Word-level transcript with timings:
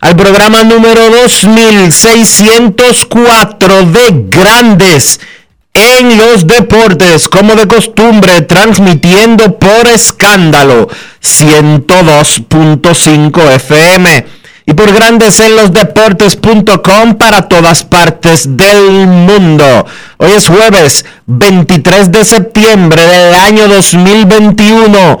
al 0.00 0.16
programa 0.16 0.64
número 0.64 1.10
2604 1.10 3.84
de 3.84 4.24
Grandes 4.28 5.20
en 5.74 6.16
los 6.16 6.46
Deportes, 6.46 7.28
como 7.28 7.54
de 7.54 7.68
costumbre, 7.68 8.40
transmitiendo 8.42 9.58
por 9.58 9.86
escándalo 9.86 10.88
102.5 11.22 13.50
FM 13.52 14.26
y 14.66 14.74
por 14.74 14.92
grandes 14.92 15.40
en 15.40 15.56
los 15.56 15.72
deportes.com 15.72 17.14
para 17.16 17.48
todas 17.48 17.82
partes 17.84 18.56
del 18.56 19.06
mundo. 19.06 19.86
Hoy 20.16 20.32
es 20.32 20.48
jueves 20.48 21.04
23 21.26 22.12
de 22.12 22.24
septiembre 22.24 23.06
del 23.06 23.34
año 23.34 23.68
2021 23.68 25.20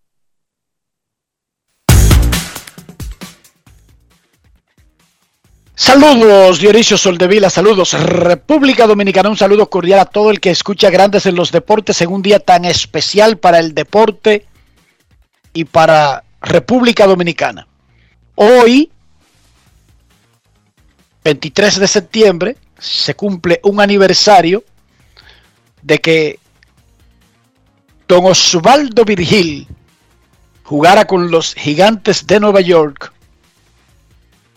Saludos 5.83 6.59
Dionisio 6.59 6.95
Soldevila, 6.95 7.49
saludos 7.49 7.93
República 7.93 8.85
Dominicana, 8.85 9.29
un 9.29 9.35
saludo 9.35 9.67
cordial 9.67 9.99
a 9.99 10.05
todo 10.05 10.29
el 10.29 10.39
que 10.39 10.51
escucha 10.51 10.91
Grandes 10.91 11.25
en 11.25 11.33
los 11.33 11.51
Deportes 11.51 11.99
en 12.03 12.11
un 12.11 12.21
día 12.21 12.39
tan 12.39 12.65
especial 12.65 13.39
para 13.39 13.57
el 13.57 13.73
deporte 13.73 14.45
y 15.53 15.65
para 15.65 16.23
República 16.39 17.07
Dominicana. 17.07 17.67
Hoy, 18.35 18.91
23 21.23 21.79
de 21.79 21.87
septiembre, 21.87 22.57
se 22.77 23.15
cumple 23.15 23.59
un 23.63 23.81
aniversario 23.81 24.63
de 25.81 25.97
que 25.97 26.39
don 28.07 28.25
Osvaldo 28.25 29.03
Virgil 29.03 29.67
jugara 30.61 31.05
con 31.05 31.31
los 31.31 31.55
gigantes 31.55 32.27
de 32.27 32.39
Nueva 32.39 32.61
York 32.61 33.11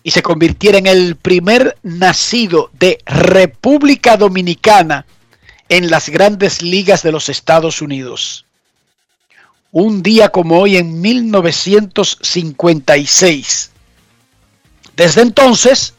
y 0.06 0.12
se 0.12 0.22
convirtiera 0.22 0.78
en 0.78 0.86
el 0.86 1.16
primer 1.16 1.78
nacido 1.82 2.70
de 2.74 2.98
República 3.06 4.18
Dominicana 4.18 5.06
en 5.70 5.90
las 5.90 6.10
grandes 6.10 6.60
ligas 6.60 7.02
de 7.02 7.10
los 7.10 7.30
Estados 7.30 7.80
Unidos. 7.80 8.44
Un 9.72 10.02
día 10.02 10.28
como 10.28 10.60
hoy 10.60 10.76
en 10.76 11.00
1956. 11.00 13.70
Desde 14.94 15.22
entonces, 15.22 15.94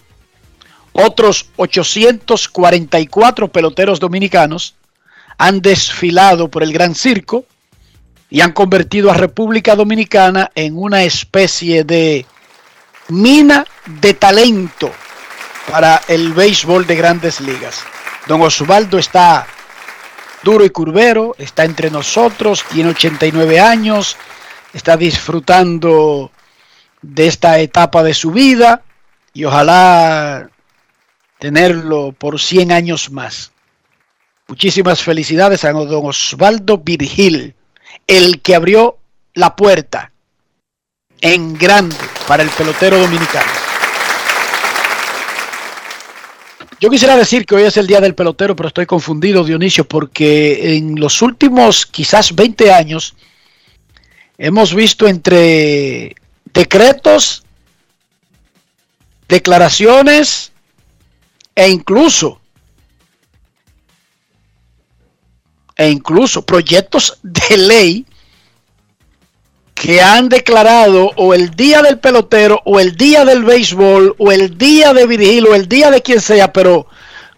otros 0.93 1.47
844 1.55 3.47
peloteros 3.47 3.99
dominicanos 3.99 4.75
han 5.39 5.61
desfilado 5.61 6.51
por 6.51 6.61
el 6.61 6.71
Gran 6.71 6.93
Circo 6.93 7.45
y 8.29 8.41
han 8.41 8.51
convertido 8.51 9.09
a 9.09 9.15
República 9.15 9.75
Dominicana 9.75 10.51
en 10.53 10.77
una 10.77 11.03
especie 11.03 11.83
de 11.83 12.27
mina 13.09 13.65
de 13.85 14.13
talento 14.13 14.91
para 15.69 16.01
el 16.07 16.33
béisbol 16.33 16.85
de 16.87 16.95
grandes 16.95 17.41
ligas. 17.41 17.83
Don 18.27 18.41
Osvaldo 18.41 18.97
está 18.97 19.45
duro 20.43 20.65
y 20.65 20.69
curvero, 20.69 21.35
está 21.37 21.65
entre 21.65 21.89
nosotros, 21.89 22.63
tiene 22.71 22.91
89 22.91 23.59
años, 23.59 24.17
está 24.73 24.97
disfrutando 24.97 26.31
de 27.01 27.27
esta 27.27 27.59
etapa 27.59 28.03
de 28.03 28.13
su 28.13 28.31
vida 28.31 28.83
y 29.33 29.45
ojalá 29.45 30.49
tenerlo 31.39 32.13
por 32.17 32.39
100 32.39 32.71
años 32.71 33.11
más. 33.11 33.51
Muchísimas 34.47 35.01
felicidades 35.01 35.63
a 35.65 35.71
don 35.71 36.05
Osvaldo 36.05 36.77
Virgil, 36.77 37.55
el 38.07 38.41
que 38.41 38.55
abrió 38.55 38.99
la 39.33 39.55
puerta 39.55 40.11
en 41.25 41.55
grande 41.55 41.95
para 42.27 42.43
el 42.43 42.49
pelotero 42.49 42.99
dominicano. 42.99 43.51
Yo 46.79 46.91
quisiera 46.91 47.17
decir 47.17 47.47
que 47.47 47.55
hoy 47.55 47.63
es 47.63 47.77
el 47.77 47.87
día 47.87 47.99
del 47.99 48.13
pelotero, 48.13 48.55
pero 48.55 48.67
estoy 48.67 48.85
confundido, 48.85 49.43
Dionisio, 49.43 49.87
porque 49.87 50.77
en 50.77 50.99
los 50.99 51.23
últimos 51.23 51.87
quizás 51.87 52.35
20 52.35 52.71
años 52.71 53.15
hemos 54.37 54.75
visto 54.75 55.07
entre 55.07 56.15
decretos, 56.53 57.43
declaraciones 59.27 60.51
e 61.55 61.69
incluso 61.69 62.39
e 65.75 65.89
incluso 65.89 66.45
proyectos 66.45 67.17
de 67.23 67.57
ley 67.57 68.05
que 69.85 70.01
han 70.01 70.29
declarado 70.29 71.11
o 71.15 71.35
el 71.35 71.51
día 71.51 71.83
del 71.83 71.99
pelotero 71.99 72.59
o 72.65 72.79
el 72.79 72.95
día 72.95 73.23
del 73.23 73.43
béisbol 73.43 74.15
o 74.17 74.31
el 74.31 74.57
día 74.57 74.95
de 74.95 75.05
Virgil 75.05 75.45
o 75.45 75.53
el 75.53 75.67
día 75.67 75.91
de 75.91 76.01
quien 76.01 76.19
sea, 76.19 76.51
pero 76.51 76.87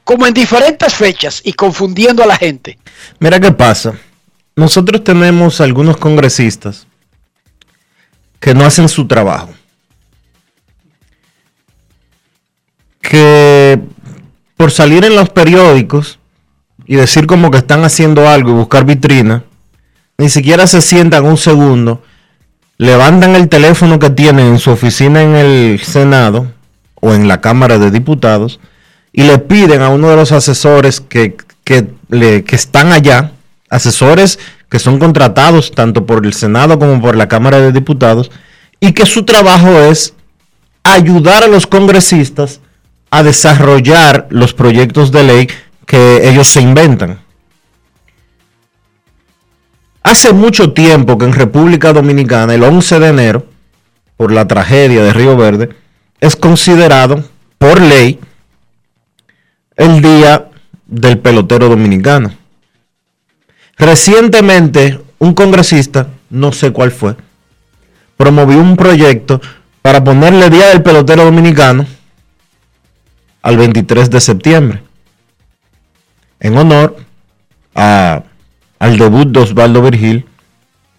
como 0.06 0.26
en 0.26 0.34
diferentes 0.34 0.94
fechas 0.94 1.42
y 1.44 1.52
confundiendo 1.52 2.24
a 2.24 2.26
la 2.26 2.38
gente. 2.38 2.80
Mira 3.20 3.38
qué 3.42 3.52
pasa. 3.52 3.96
Nosotros 4.56 5.04
tenemos 5.04 5.60
algunos 5.60 5.98
congresistas 5.98 6.88
que 8.40 8.54
no 8.54 8.66
hacen 8.66 8.88
su 8.88 9.08
trabajo. 9.08 9.50
Que 13.02 13.78
por 14.56 14.72
salir 14.72 15.04
en 15.04 15.18
los 15.18 15.28
periódicos 15.28 16.18
y 16.86 16.96
decir 16.96 17.28
como 17.28 17.52
que 17.52 17.58
están 17.58 17.84
haciendo 17.84 18.30
algo 18.30 18.52
y 18.52 18.54
buscar 18.54 18.86
vitrina, 18.86 19.44
ni 20.18 20.30
siquiera 20.30 20.66
se 20.66 20.82
sientan 20.82 21.26
un 21.26 21.36
segundo 21.36 22.02
levantan 22.78 23.36
el 23.36 23.50
teléfono 23.50 24.00
que 24.00 24.10
tienen 24.10 24.48
en 24.48 24.60
su 24.60 24.72
oficina 24.72 25.22
en 25.24 25.36
el 25.36 25.80
Senado 25.84 26.48
o 26.96 27.14
en 27.14 27.28
la 27.28 27.42
Cámara 27.42 27.78
de 27.80 27.92
Diputados 27.92 28.60
y 29.12 29.24
le 29.24 29.40
piden 29.40 29.82
a 29.82 29.90
uno 29.90 30.10
de 30.10 30.16
los 30.16 30.32
asesores 30.32 31.02
que, 31.02 31.36
que, 31.64 31.88
le- 32.10 32.44
que 32.44 32.56
están 32.56 32.92
allá, 32.92 33.32
asesores 33.70 34.38
que 34.70 34.80
son 34.80 35.00
contratados 35.00 35.72
tanto 35.72 36.06
por 36.06 36.26
el 36.26 36.34
Senado 36.34 36.78
como 36.78 37.02
por 37.02 37.16
la 37.16 37.28
Cámara 37.28 37.60
de 37.60 37.72
Diputados, 37.72 38.32
y 38.80 38.92
que 38.92 39.06
su 39.06 39.24
trabajo 39.24 39.70
es 39.80 40.14
ayudar 40.84 41.44
a 41.44 41.48
los 41.48 41.66
congresistas 41.66 42.60
a 43.10 43.24
desarrollar 43.24 44.28
los 44.30 44.54
proyectos 44.54 45.12
de 45.12 45.24
ley 45.24 45.50
que 45.86 46.30
ellos 46.30 46.48
se 46.50 46.62
inventan. 46.62 47.20
Hace 50.07 50.31
mucho 50.31 50.71
tiempo 50.71 51.18
que 51.18 51.25
en 51.25 51.33
República 51.33 51.92
Dominicana, 51.92 52.54
el 52.54 52.63
11 52.63 52.98
de 53.01 53.07
enero, 53.09 53.45
por 54.15 54.31
la 54.31 54.48
tragedia 54.48 55.04
de 55.04 55.12
Río 55.12 55.36
Verde, 55.36 55.68
es 56.21 56.38
considerado 56.38 57.25
por 57.57 57.81
ley 57.81 58.18
el 59.75 60.01
Día 60.01 60.48
del 60.86 61.19
Pelotero 61.19 61.68
Dominicano. 61.68 62.31
Recientemente, 63.77 64.98
un 65.19 65.33
congresista, 65.33 66.07
no 66.30 66.54
sé 66.54 66.71
cuál 66.71 66.92
fue, 66.92 67.18
promovió 68.15 68.59
un 68.59 68.77
proyecto 68.77 69.42
para 69.81 70.01
ponerle 70.01 70.50
Día 70.50 70.69
del 70.69 70.83
Pelotero 70.83 71.25
Dominicano 71.25 71.86
al 73.42 73.57
23 73.57 74.09
de 74.09 74.21
septiembre, 74.21 74.83
en 76.39 76.57
honor 76.57 76.95
a- 77.75 78.24
al 78.80 78.98
debut 78.98 79.28
de 79.28 79.40
Osvaldo 79.40 79.82
Virgil 79.82 80.26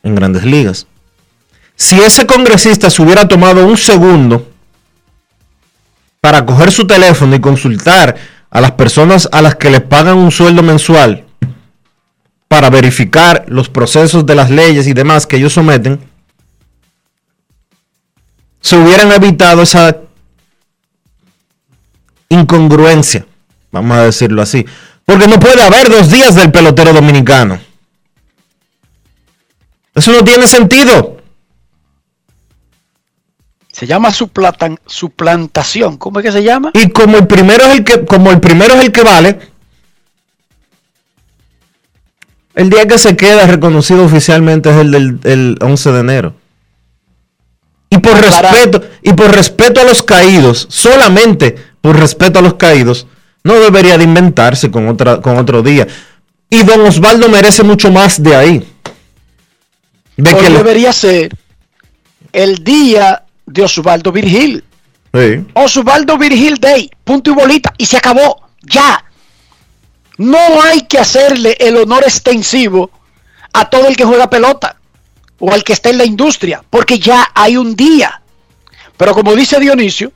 en 0.03 0.15
grandes 0.15 0.45
ligas. 0.45 0.87
Si 1.77 2.01
ese 2.01 2.27
congresista 2.27 2.91
se 2.91 3.03
hubiera 3.03 3.29
tomado 3.29 3.67
un 3.67 3.77
segundo 3.77 4.51
para 6.21 6.45
coger 6.45 6.73
su 6.73 6.87
teléfono 6.87 7.37
y 7.37 7.41
consultar 7.41 8.17
a 8.51 8.61
las 8.61 8.73
personas 8.73 9.29
a 9.31 9.43
las 9.43 9.55
que 9.55 9.71
les 9.71 9.83
pagan 9.83 10.19
un 10.19 10.33
sueldo 10.33 10.63
mensual 10.63 11.25
para 12.49 12.71
verificar 12.71 13.45
los 13.49 13.69
procesos 13.69 14.25
de 14.27 14.35
las 14.35 14.51
leyes 14.51 14.87
y 14.87 14.95
demás 14.95 15.27
que 15.27 15.37
ellos 15.37 15.53
someten, 15.53 16.01
se 18.61 18.77
hubieran 18.77 19.13
evitado 19.13 19.63
esa 19.63 19.99
incongruencia, 22.29 23.27
vamos 23.71 23.97
a 23.99 24.03
decirlo 24.03 24.43
así. 24.43 24.67
Porque 25.05 25.29
no 25.29 25.39
puede 25.39 25.63
haber 25.63 25.89
dos 25.89 26.11
días 26.11 26.35
del 26.35 26.51
pelotero 26.51 26.93
dominicano. 26.93 27.61
Eso 29.99 30.13
no 30.13 30.23
tiene 30.25 30.47
sentido. 30.47 31.17
Se 33.73 33.87
llama 33.87 34.11
suplatan- 34.11 34.79
suplantación. 34.87 35.97
¿Cómo 35.99 36.19
es 36.21 36.27
que 36.27 36.33
se 36.33 36.43
llama? 36.43 36.71
Y 36.75 36.89
como 36.91 37.17
el 37.19 37.27
primero 37.27 37.65
es 37.67 37.79
el 37.79 37.85
que, 37.85 38.05
como 38.05 38.31
el 38.31 38.41
primero 38.41 38.75
es 38.75 38.85
el 38.85 38.93
que 38.93 39.03
vale, 39.03 39.39
el 42.55 42.71
día 42.71 42.87
que 42.87 42.99
se 42.99 43.17
queda 43.17 43.47
reconocido 43.47 44.05
oficialmente 44.05 44.71
es 44.71 44.77
el 44.77 44.91
del 44.91 45.21
el 45.25 45.57
11 45.61 45.93
de 45.93 46.01
enero. 46.01 46.35
Y 47.91 47.99
por 47.99 48.21
Para- 48.21 48.51
respeto, 48.51 48.83
y 49.03 49.13
por 49.13 49.31
respeto 49.35 49.81
a 49.81 49.85
los 49.85 50.03
caídos, 50.03 50.67
solamente 50.71 51.57
por 51.81 51.97
respeto 51.99 52.41
a 52.41 52.43
los 52.43 52.55
caídos, 52.55 53.07
no 53.45 53.55
debería 53.55 53.97
de 53.97 54.05
inventarse 54.05 54.71
con 54.71 54.89
otra, 54.89 55.21
con 55.23 55.39
otro 55.39 55.63
día. 55.63 55.87
Y 56.51 56.65
don 56.65 56.81
Osvaldo 56.83 57.29
merece 57.29 57.63
mucho 57.63 57.91
más 57.93 58.23
de 58.23 58.35
ahí. 58.35 58.75
De 60.19 60.35
Hoy 60.35 60.43
que 60.43 60.51
debería 60.51 60.93
ser 60.93 61.35
el 62.33 62.65
día 62.65 63.25
de 63.47 63.63
Osvaldo 63.63 64.11
Virgil. 64.11 64.65
Sí. 65.15 65.47
Osvaldo 65.55 66.19
Virgil 66.19 66.57
Day, 66.57 66.91
punto 67.05 67.31
y 67.31 67.35
bolita, 67.35 67.73
y 67.79 67.87
se 67.87 67.97
acabó, 67.97 68.43
ya. 68.63 69.05
No 70.17 70.61
hay 70.61 70.83
que 70.83 70.99
hacerle 70.99 71.57
el 71.61 71.77
honor 71.77 72.03
extensivo 72.03 72.91
a 73.53 73.71
todo 73.71 73.87
el 73.87 73.97
que 73.97 74.05
juega 74.05 74.29
pelota 74.29 74.77
o 75.39 75.53
al 75.53 75.63
que 75.63 75.73
está 75.73 75.91
en 75.91 75.99
la 75.99 76.05
industria, 76.05 76.65
porque 76.69 76.99
ya 76.99 77.31
hay 77.33 77.57
un 77.57 77.77
día. 77.77 78.21
Pero 78.97 79.15
como 79.15 79.37
dice 79.37 79.61
Dionisio, 79.61 80.13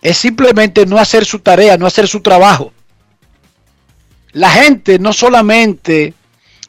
es 0.00 0.16
simplemente 0.16 0.86
no 0.86 0.98
hacer 0.98 1.24
su 1.24 1.40
tarea, 1.40 1.76
no 1.76 1.86
hacer 1.86 2.06
su 2.06 2.20
trabajo. 2.20 2.72
La 4.30 4.50
gente 4.50 5.00
no 5.00 5.12
solamente, 5.12 6.14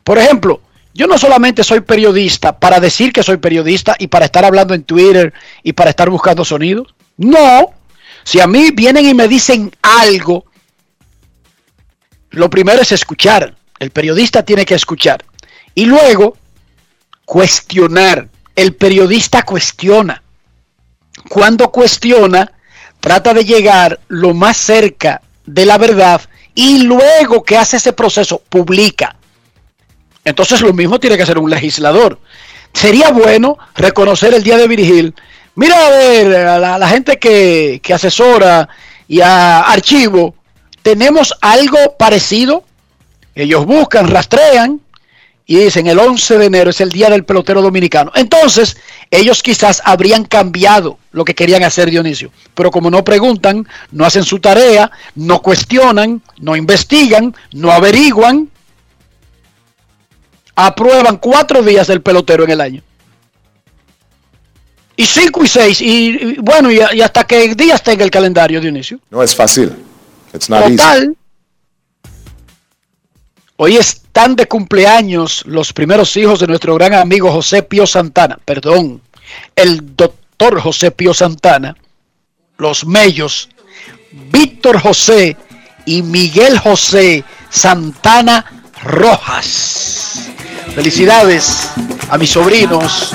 por 0.03 0.18
ejemplo, 0.18 0.62
yo 0.97 1.05
no 1.05 1.19
solamente 1.19 1.63
soy 1.63 1.81
periodista 1.81 2.57
para 2.57 2.79
decir 2.79 3.13
que 3.13 3.21
soy 3.21 3.38
periodista 3.38 3.95
y 3.99 4.07
para 4.07 4.25
estar 4.25 4.44
hablando 4.44 4.73
en 4.73 4.83
Twitter 4.83 5.31
y 5.61 5.73
para 5.73 5.91
estar 5.91 6.09
buscando 6.09 6.44
sonidos. 6.44 6.95
No. 7.17 7.67
Si 8.23 8.39
a 8.39 8.47
mí 8.47 8.71
vienen 8.73 9.05
y 9.05 9.13
me 9.13 9.27
dicen 9.27 9.71
algo, 9.83 10.45
lo 12.31 12.49
primero 12.49 12.81
es 12.81 12.91
escuchar. 12.91 13.55
El 13.77 13.91
periodista 13.91 14.41
tiene 14.41 14.65
que 14.65 14.73
escuchar. 14.73 15.23
Y 15.75 15.85
luego, 15.85 16.35
cuestionar. 17.25 18.29
El 18.55 18.73
periodista 18.73 19.43
cuestiona. 19.43 20.23
Cuando 21.29 21.71
cuestiona, 21.71 22.53
trata 23.00 23.35
de 23.35 23.45
llegar 23.45 24.00
lo 24.07 24.33
más 24.33 24.57
cerca 24.57 25.21
de 25.45 25.67
la 25.67 25.77
verdad 25.77 26.21
y 26.55 26.81
luego 26.81 27.43
que 27.43 27.55
hace 27.55 27.77
ese 27.77 27.93
proceso, 27.93 28.41
publica. 28.50 29.16
Entonces 30.27 30.59
lo 30.59 30.74
mismo 30.74 31.00
tiene 31.00 31.15
que 31.15 31.24
hacer 31.24 31.38
un 31.38 31.50
legislador. 31.50 32.19
Sería 32.74 33.12
bueno 33.12 33.57
reconocer 33.75 34.33
el 34.33 34.44
día 34.44 34.57
de 34.57 34.68
Virgil. 34.68 35.15
Mira 35.56 35.88
a 35.88 35.89
ver, 35.89 36.35
a 36.35 36.77
la, 36.77 36.89
gente 36.89 37.18
que, 37.18 37.79
que 37.81 37.94
asesora 37.94 38.68
y 39.07 39.21
a 39.21 39.62
archivo, 39.62 40.35
tenemos 40.81 41.33
algo 41.41 41.95
parecido. 41.97 42.65
Ellos 43.35 43.65
buscan, 43.65 44.09
rastrean 44.09 44.81
y 45.45 45.56
dicen 45.56 45.88
el 45.88 45.97
11 45.97 46.39
de 46.39 46.45
enero 46.45 46.71
es 46.71 46.81
el 46.81 46.91
día 46.91 47.09
del 47.09 47.24
pelotero 47.24 47.62
dominicano. 47.62 48.12
Entonces, 48.13 48.75
ellos 49.09 49.41
quizás 49.41 49.81
habrían 49.85 50.25
cambiado 50.25 51.00
lo 51.13 51.24
que 51.24 51.35
querían 51.35 51.63
hacer 51.63 51.89
Dionisio. 51.89 52.31
Pero 52.53 52.69
como 52.69 52.91
no 52.91 53.06
preguntan, 53.06 53.65
no 53.91 54.06
hacen 54.06 54.25
su 54.25 54.39
tarea, 54.39 54.91
no 55.15 55.41
cuestionan, 55.41 56.21
no 56.38 56.57
investigan, 56.57 57.33
no 57.53 57.71
averiguan, 57.71 58.50
aprueban 60.57 61.18
cuatro 61.18 61.62
días 61.62 61.88
del 61.88 62.01
pelotero 62.01 62.44
en 62.44 62.50
el 62.50 62.59
año. 62.59 62.81
Y 64.95 65.06
cinco 65.06 65.44
y 65.44 65.48
seis, 65.48 65.80
y, 65.80 66.07
y 66.09 66.38
bueno, 66.39 66.71
y, 66.71 66.80
y 66.94 67.01
hasta 67.01 67.24
que 67.24 67.45
el 67.45 67.56
día 67.56 67.75
esté 67.75 67.92
en 67.94 68.01
el 68.01 68.09
calendario, 68.09 68.59
Dionisio. 68.59 69.00
No 69.12 69.21
es 69.21 69.36
fácil. 69.36 69.71
It's 70.33 70.50
not 70.50 70.63
easy. 70.63 70.77
Total. 70.77 71.15
Hoy 73.58 73.77
están 73.77 74.36
de 74.36 74.48
cumpleaños 74.48 75.43
los 75.46 75.72
primeros 75.72 76.17
hijos 76.17 76.39
de 76.39 76.48
nuestro 76.48 76.74
gran 76.74 76.96
amigo 76.96 77.31
José 77.31 77.62
Pío 77.62 77.86
Santana. 77.86 78.39
Perdón, 78.43 79.01
el 79.55 79.96
doctor 79.96 80.60
José 80.60 80.89
Pío 80.89 81.13
Santana. 81.13 81.75
Los 82.58 82.86
mellos. 82.86 83.50
Víctor 84.31 84.79
José 84.79 85.38
y 85.86 86.01
Miguel 86.01 86.58
José 86.58 87.24
Santana 87.51 88.63
Rojas. 88.84 90.29
Felicidades 90.77 91.72
a 92.07 92.19
mis 92.19 92.29
sobrinos. 92.29 93.12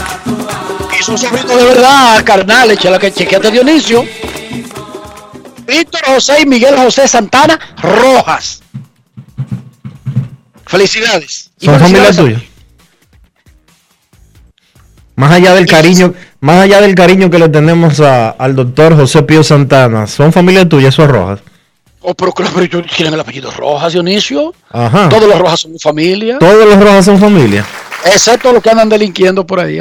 Y 0.99 1.03
son 1.05 1.17
sobrinos 1.17 1.57
de 1.57 1.65
verdad, 1.65 2.25
carnal. 2.25 2.73
Échala 2.73 2.99
que 2.99 3.13
chequeate 3.13 3.53
Dionisio. 3.53 4.05
Víctor 5.65 6.01
José 6.07 6.41
y 6.43 6.47
Miguel 6.47 6.75
José 6.77 7.07
Santana 7.07 7.57
Rojas. 7.81 8.63
Felicidades. 10.67 11.53
Son 11.57 11.79
familia 11.79 12.13
tuya. 12.13 12.43
Más 15.15 15.31
allá 15.31 15.55
del 15.55 15.67
cariño, 15.67 16.15
más 16.41 16.63
allá 16.65 16.81
del 16.81 16.97
cariño 16.97 17.31
que 17.31 17.39
le 17.39 17.49
tenemos 17.49 18.01
a- 18.01 18.31
al 18.31 18.57
doctor 18.57 18.97
José 18.97 19.23
Pío 19.23 19.45
Santana, 19.45 20.09
son 20.09 20.33
familia 20.33 20.69
tuya 20.69 20.89
esos 20.89 21.07
rojas. 21.09 21.39
Oh, 22.05 22.15
pero 22.15 22.33
claro, 22.33 22.53
pero 22.55 22.67
ellos 22.67 22.93
tienen 22.97 23.15
el 23.15 23.21
apellido 23.21 23.51
Rojas, 23.53 23.93
Dionisio. 23.93 24.53
Ajá. 24.71 25.09
Todos 25.09 25.29
los 25.29 25.39
Rojas 25.39 25.61
son 25.61 25.79
familia. 25.79 26.39
Todos 26.39 26.67
los 26.69 26.79
rojas 26.81 27.05
son 27.05 27.19
familia. 27.19 27.65
Excepto 28.05 28.53
los 28.53 28.61
que 28.63 28.71
andan 28.71 28.89
delinquiendo 28.89 29.47
por 29.47 29.61
ahí. 29.61 29.79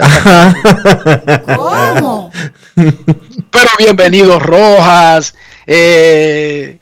¿Cómo? 1.55 2.31
Pero 2.75 3.69
bienvenidos 3.79 4.41
Rojas. 4.41 5.33
eh, 5.65 6.77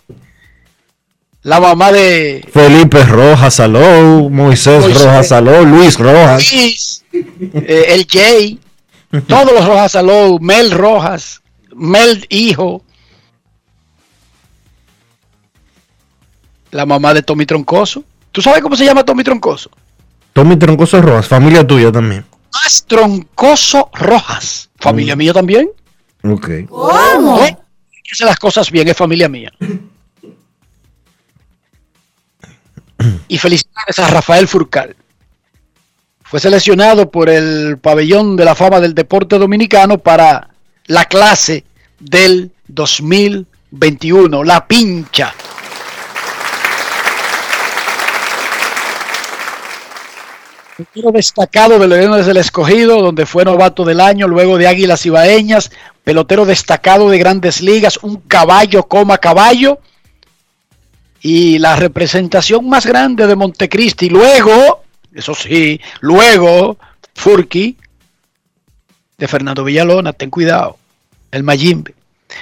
la 1.41 1.59
mamá 1.61 1.91
de 1.93 2.45
Felipe 2.51 3.01
Rojas 3.03 3.55
Saló, 3.55 4.29
Moisés 4.29 4.81
Moisés. 4.81 5.03
Rojas 5.03 5.27
Saló, 5.29 5.63
Luis 5.63 5.97
Rojas. 5.97 6.51
Luis, 6.51 7.03
eh, 7.13 7.85
el 7.89 8.05
Jay, 8.09 8.59
todos 9.27 9.53
los 9.53 9.65
Rojas 9.65 9.93
Salou, 9.93 10.37
Mel 10.41 10.71
Rojas, 10.71 11.41
Mel 11.73 12.25
Hijo, 12.29 12.83
la 16.71 16.85
mamá 16.85 17.13
de 17.13 17.21
Tommy 17.21 17.45
Troncoso. 17.45 18.03
¿Tú 18.31 18.41
sabes 18.41 18.61
cómo 18.61 18.75
se 18.75 18.85
llama 18.85 19.03
Tommy 19.03 19.23
Troncoso? 19.23 19.69
Tommy 20.33 20.55
Troncoso 20.57 21.01
Rojas, 21.01 21.27
familia 21.27 21.65
tuya 21.65 21.91
también. 21.91 22.25
Más 22.53 22.85
Troncoso 22.85 23.89
Rojas, 23.93 24.69
familia 24.77 25.15
mm. 25.15 25.19
mía 25.19 25.33
también. 25.33 25.69
Ok. 26.23 26.49
¿Cómo? 26.69 27.43
¿Eh? 27.43 27.57
Hace 28.11 28.25
las 28.25 28.37
cosas 28.37 28.71
bien, 28.71 28.87
es 28.87 28.97
familia 28.97 29.29
mía. 29.29 29.51
y 33.27 33.37
felicidades 33.37 33.99
a 33.99 34.07
Rafael 34.07 34.47
Furcal. 34.47 34.95
Fue 36.23 36.39
seleccionado 36.39 37.09
por 37.09 37.29
el 37.29 37.77
pabellón 37.79 38.35
de 38.35 38.45
la 38.45 38.55
fama 38.55 38.79
del 38.79 38.93
deporte 38.93 39.37
dominicano 39.37 39.97
para 39.97 40.49
la 40.85 41.05
clase 41.05 41.63
del 41.99 42.51
2021, 42.67 44.43
la 44.43 44.67
pincha. 44.67 45.33
Pelotero 50.79 51.11
destacado 51.11 51.77
de 51.77 51.89
Leones 51.89 52.25
del 52.25 52.37
Escogido, 52.37 53.01
donde 53.01 53.25
fue 53.25 53.43
novato 53.43 53.83
del 53.83 53.99
año, 53.99 54.29
luego 54.29 54.57
de 54.57 54.65
Águilas 54.65 55.05
Ibaeñas, 55.05 55.71
pelotero 56.05 56.45
destacado 56.45 57.09
de 57.09 57.17
grandes 57.17 57.59
ligas, 57.59 57.97
un 58.01 58.21
caballo 58.21 58.83
coma 58.83 59.17
caballo, 59.17 59.79
y 61.21 61.59
la 61.59 61.75
representación 61.75 62.69
más 62.69 62.85
grande 62.85 63.27
de 63.27 63.35
Montecristi. 63.35 64.09
Luego, 64.09 64.83
eso 65.13 65.35
sí, 65.35 65.81
luego, 65.99 66.77
Furky 67.13 67.75
de 69.17 69.27
Fernando 69.27 69.65
Villalona, 69.65 70.13
ten 70.13 70.29
cuidado, 70.29 70.77
el 71.31 71.43
Mayimbe. 71.43 71.93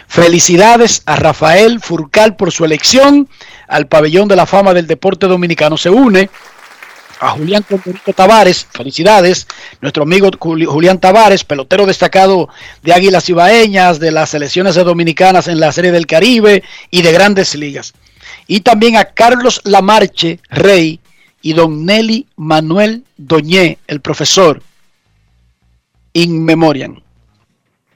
Felicidades 0.07 1.01
a 1.07 1.15
Rafael 1.15 1.79
Furcal 1.79 2.35
por 2.35 2.51
su 2.51 2.65
elección 2.65 3.27
al 3.67 3.87
pabellón 3.87 4.27
de 4.27 4.35
la 4.35 4.45
fama 4.45 4.75
del 4.75 4.85
deporte 4.85 5.25
dominicano. 5.25 5.75
Se 5.75 5.89
une 5.89 6.29
a 7.19 7.31
Julián 7.31 7.63
Condorito 7.63 8.13
Tavares, 8.13 8.67
felicidades, 8.71 9.47
nuestro 9.81 10.03
amigo 10.03 10.29
Julián 10.39 10.99
Tavares, 10.99 11.43
pelotero 11.43 11.85
destacado 11.85 12.49
de 12.83 12.93
Águilas 12.93 13.29
Ibaeñas, 13.29 13.99
de 13.99 14.11
las 14.11 14.29
selecciones 14.29 14.75
dominicanas 14.75 15.47
en 15.47 15.59
la 15.59 15.71
Serie 15.71 15.91
del 15.91 16.07
Caribe 16.07 16.63
y 16.91 17.01
de 17.01 17.11
grandes 17.11 17.55
ligas. 17.55 17.93
Y 18.47 18.61
también 18.61 18.97
a 18.97 19.05
Carlos 19.05 19.61
Lamarche 19.63 20.39
Rey 20.49 20.99
y 21.41 21.53
don 21.53 21.85
Nelly 21.85 22.27
Manuel 22.35 23.03
Doñé, 23.17 23.77
el 23.87 24.01
profesor, 24.01 24.61
in 26.13 26.43
memoriam. 26.43 27.01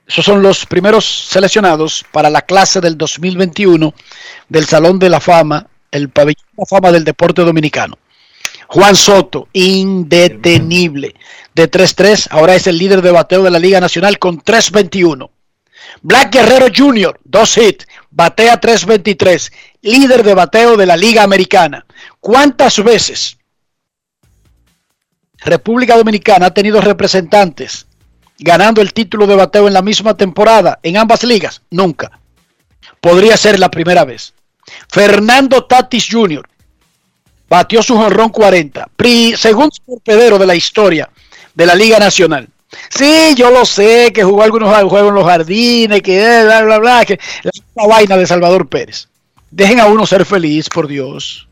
Esos 0.08 0.25
son 0.25 0.42
los 0.42 0.66
primeros 0.66 1.06
seleccionados 1.06 2.06
para 2.12 2.30
la 2.30 2.42
clase 2.42 2.82
del 2.82 2.98
2021 2.98 3.94
del 4.50 4.66
Salón 4.66 5.00
de 5.00 5.10
la 5.10 5.22
Fama, 5.22 5.68
el 5.90 6.10
Pabellón 6.10 6.46
de 6.51 6.62
la 6.63 6.66
Fama 6.66 6.92
del 6.92 7.06
Deporte 7.06 7.44
Dominicano. 7.44 7.98
Juan 8.74 8.96
Soto, 8.96 9.50
indetenible, 9.51 11.13
de 11.54 11.70
3-3, 11.70 12.30
ahora 12.32 12.56
es 12.56 12.68
el 12.68 12.78
líder 12.78 13.01
de 13.01 13.12
bateo 13.12 13.44
de 13.44 13.51
la 13.51 13.60
Liga 13.60 13.82
Nacional 13.82 14.18
con 14.18 14.42
3-21. 14.42 15.30
Black 16.01 16.32
Guerrero 16.32 16.68
Jr., 16.74 17.20
dos 17.25 17.58
hits, 17.58 17.86
batea 18.12 18.62
3-23, 18.62 19.51
líder 19.82 20.24
de 20.24 20.34
bateo 20.34 20.78
de 20.78 20.86
la 20.86 20.96
Liga 20.96 21.22
Americana. 21.22 21.86
¿Cuántas 22.22 22.82
veces 22.82 23.38
República 25.40 25.98
Dominicana 25.98 26.46
ha 26.46 26.54
tenido 26.54 26.80
representantes 26.80 27.88
ganando 28.40 28.82
el 28.82 28.94
título 28.94 29.28
de 29.28 29.36
bateo 29.36 29.68
en 29.68 29.74
la 29.74 29.82
misma 29.82 30.16
temporada 30.16 30.80
en 30.82 30.96
ambas 30.96 31.25
ligas? 31.25 31.62
Nunca. 31.72 32.22
Podría 33.01 33.36
ser 33.36 33.60
la 33.60 33.70
primera 33.70 34.06
vez. 34.06 34.34
Fernando 34.88 35.66
Tatis 35.66 36.08
Jr., 36.10 36.48
batió 37.51 37.84
su 37.84 37.98
jonrón 37.98 38.29
40, 38.29 38.88
segundo 39.36 39.75
torpedero 39.86 40.39
de 40.39 40.48
la 40.48 40.55
historia 40.55 41.10
de 41.53 41.65
la 41.65 41.75
Liga 41.75 42.00
Nacional. 42.00 42.48
Sí, 42.89 43.36
yo 43.36 43.51
lo 43.51 43.65
sé, 43.65 44.13
que 44.13 44.24
jugó 44.24 44.43
algunos 44.43 44.74
juegos 44.88 45.10
en 45.10 45.15
los 45.15 45.25
jardines, 45.25 46.01
que 46.01 46.43
bla, 46.46 46.63
bla, 46.63 46.79
bla, 46.79 47.05
que 47.05 47.20
la 47.75 47.88
vaina 47.88 48.15
de 48.15 48.25
Salvador 48.25 48.70
Pérez. 48.70 49.10
Dejen 49.50 49.81
a 49.81 49.88
uno 49.88 50.05
ser 50.05 50.24
feliz, 50.24 50.70
por 50.70 50.88
Dios. 50.88 51.50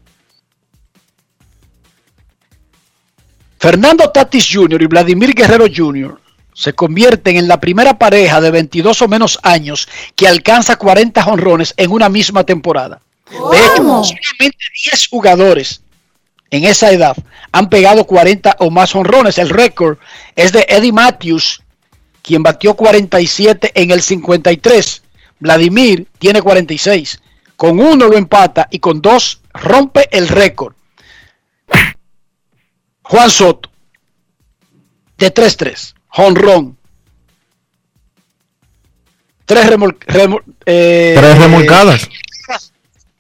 Fernando 3.60 4.10
Tatis 4.10 4.48
Jr. 4.50 4.82
y 4.82 4.86
Vladimir 4.86 5.34
Guerrero 5.34 5.66
Jr. 5.68 6.18
se 6.54 6.72
convierten 6.72 7.36
en 7.36 7.50
la 7.50 7.60
primera 7.60 8.00
pareja 8.00 8.40
de 8.40 8.52
22 8.52 9.02
o 9.02 9.08
menos 9.10 9.38
años 9.44 9.90
que 10.16 10.30
alcanza 10.30 10.78
40 10.78 11.22
jonrones 11.24 11.74
en 11.76 11.92
una 11.92 12.08
misma 12.08 12.46
temporada. 12.46 13.02
De 13.30 13.58
hecho, 13.58 13.84
solamente 13.84 14.58
10 14.86 15.08
jugadores 15.10 15.82
en 16.52 16.66
esa 16.66 16.92
edad 16.92 17.16
han 17.52 17.70
pegado 17.70 18.06
40 18.06 18.58
o 18.60 18.70
más 18.70 18.96
honrones. 18.96 19.38
El 19.38 19.50
récord 19.50 19.98
es 20.36 20.52
de 20.52 20.66
Eddie 20.68 20.92
Matthews, 20.92 21.62
quien 22.22 22.44
batió 22.44 22.76
47 22.76 23.72
en 23.76 23.92
el 23.92 24.02
53. 24.02 25.04
Vladimir 25.40 26.08
tiene 26.18 26.42
46. 26.42 27.22
Con 27.56 27.80
uno 27.80 28.08
lo 28.08 28.18
empata 28.18 28.68
y 28.72 28.80
con 28.80 29.02
dos 29.02 29.42
rompe 29.54 30.08
el 30.12 30.28
récord. 30.28 30.74
Juan 33.04 33.30
Soto, 33.30 33.70
de 35.18 35.34
3-3, 35.34 35.96
honrón. 36.16 36.78
Tres, 39.46 39.68
eh, 40.68 41.16
tres 41.18 41.38
remolcadas. 41.40 42.08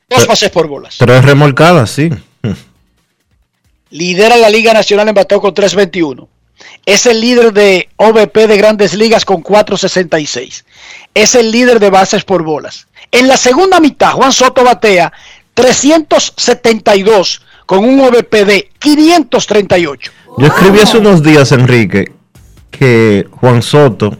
Dos 0.07 0.27
pases 0.27 0.51
por 0.51 0.67
bolas. 0.67 0.97
Tres 0.99 1.25
remolcadas, 1.25 1.89
sí 1.89 2.11
lidera 3.89 4.37
la 4.37 4.49
Liga 4.49 4.73
Nacional 4.73 5.09
en 5.09 5.15
bateo 5.15 5.41
con 5.41 5.53
3.21. 5.53 6.27
Es 6.85 7.05
el 7.05 7.21
líder 7.21 7.53
de 7.53 7.89
OVP 7.95 8.47
de 8.47 8.57
grandes 8.57 8.93
ligas 8.93 9.25
con 9.25 9.43
4.66. 9.43 10.63
Es 11.13 11.35
el 11.35 11.51
líder 11.51 11.79
de 11.79 11.89
bases 11.89 12.23
por 12.23 12.43
bolas. 12.43 12.87
En 13.11 13.27
la 13.27 13.37
segunda 13.37 13.79
mitad, 13.79 14.11
Juan 14.11 14.31
Soto 14.31 14.63
batea 14.63 15.11
372 15.53 17.41
con 17.65 17.85
un 17.85 17.99
OVP 18.01 18.45
de 18.45 18.69
538. 18.79 20.11
Yo 20.37 20.47
escribí 20.47 20.79
hace 20.79 20.97
unos 20.97 21.23
días, 21.23 21.51
Enrique, 21.51 22.11
que 22.71 23.27
Juan 23.31 23.61
Soto, 23.61 24.17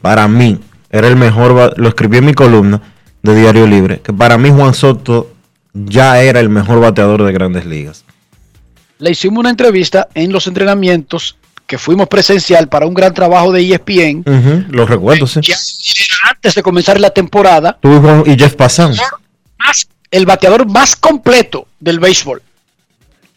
para 0.00 0.28
mí, 0.28 0.60
era 0.90 1.08
el 1.08 1.16
mejor, 1.16 1.78
lo 1.78 1.88
escribí 1.88 2.18
en 2.18 2.26
mi 2.26 2.34
columna 2.34 2.80
de 3.22 3.34
Diario 3.34 3.66
Libre, 3.66 4.00
que 4.00 4.12
para 4.12 4.38
mí 4.38 4.50
Juan 4.50 4.74
Soto 4.74 5.30
ya 5.74 6.22
era 6.22 6.40
el 6.40 6.48
mejor 6.48 6.80
bateador 6.80 7.22
de 7.22 7.32
grandes 7.32 7.66
ligas. 7.66 8.05
Le 8.98 9.10
hicimos 9.10 9.38
una 9.40 9.50
entrevista 9.50 10.08
en 10.14 10.32
los 10.32 10.46
entrenamientos 10.46 11.36
que 11.66 11.78
fuimos 11.78 12.08
presencial 12.08 12.68
para 12.68 12.86
un 12.86 12.94
gran 12.94 13.12
trabajo 13.12 13.52
de 13.52 13.60
ESPN. 13.60 14.66
lo 14.70 14.86
recuerdo, 14.86 15.26
sí. 15.26 15.40
antes 16.30 16.54
de 16.54 16.62
comenzar 16.62 17.00
la 17.00 17.10
temporada. 17.10 17.76
Tú 17.80 18.24
y 18.24 18.38
Jeff 18.38 18.54
Passan. 18.54 18.94
el 20.10 20.24
bateador 20.24 20.66
más 20.66 20.94
completo 20.96 21.66
del 21.80 21.98
béisbol. 21.98 22.40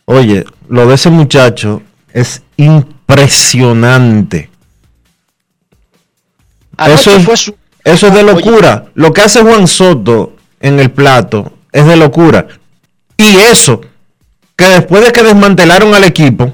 Oye, 0.05 0.45
lo 0.69 0.87
de 0.87 0.95
ese 0.95 1.09
muchacho 1.09 1.81
es 2.13 2.41
impresionante. 2.57 4.49
eso 6.77 7.15
es, 7.15 7.53
eso 7.83 8.07
es 8.07 8.13
de 8.13 8.23
locura. 8.23 8.85
Lo 8.93 9.11
que 9.11 9.21
hace 9.21 9.41
Juan 9.41 9.67
Soto 9.67 10.35
en 10.59 10.79
el 10.79 10.91
plato 10.91 11.53
es 11.71 11.85
de 11.85 11.97
locura. 11.97 12.47
Y 13.17 13.37
eso, 13.51 13.81
que 14.59 14.65
después 14.65 15.05
de 15.05 15.13
que 15.13 15.23
desmantelaron 15.23 15.95
al 15.95 16.03
equipo, 16.03 16.53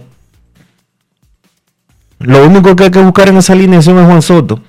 lo 2.19 2.45
único 2.45 2.75
que 2.75 2.83
hay 2.83 2.91
que 2.91 2.99
buscar 2.99 3.29
en 3.29 3.37
esa 3.37 3.53
alineación 3.53 3.97
es 3.97 4.05
Juan 4.05 4.21
Soto. 4.21 4.61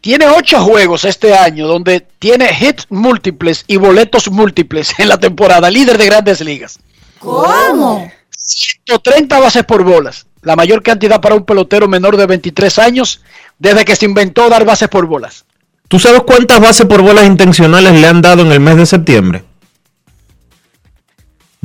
Tiene 0.00 0.28
ocho 0.28 0.62
juegos 0.62 1.04
este 1.04 1.34
año 1.34 1.66
donde 1.66 2.00
tiene 2.18 2.48
hits 2.58 2.86
múltiples 2.88 3.64
y 3.66 3.76
boletos 3.76 4.30
múltiples 4.30 4.98
en 4.98 5.10
la 5.10 5.18
temporada, 5.18 5.68
líder 5.68 5.98
de 5.98 6.06
grandes 6.06 6.40
ligas. 6.40 6.78
¿Cómo? 7.18 8.10
130 8.30 9.38
bases 9.38 9.64
por 9.64 9.84
bolas, 9.84 10.26
la 10.40 10.56
mayor 10.56 10.82
cantidad 10.82 11.20
para 11.20 11.34
un 11.34 11.44
pelotero 11.44 11.86
menor 11.86 12.16
de 12.16 12.24
23 12.24 12.78
años 12.78 13.20
desde 13.58 13.84
que 13.84 13.94
se 13.94 14.06
inventó 14.06 14.48
dar 14.48 14.64
bases 14.64 14.88
por 14.88 15.04
bolas. 15.04 15.44
¿Tú 15.88 15.98
sabes 15.98 16.22
cuántas 16.26 16.60
bases 16.60 16.86
por 16.86 17.02
bolas 17.02 17.26
intencionales 17.26 17.92
le 17.92 18.06
han 18.06 18.22
dado 18.22 18.40
en 18.40 18.52
el 18.52 18.60
mes 18.60 18.78
de 18.78 18.86
septiembre? 18.86 19.44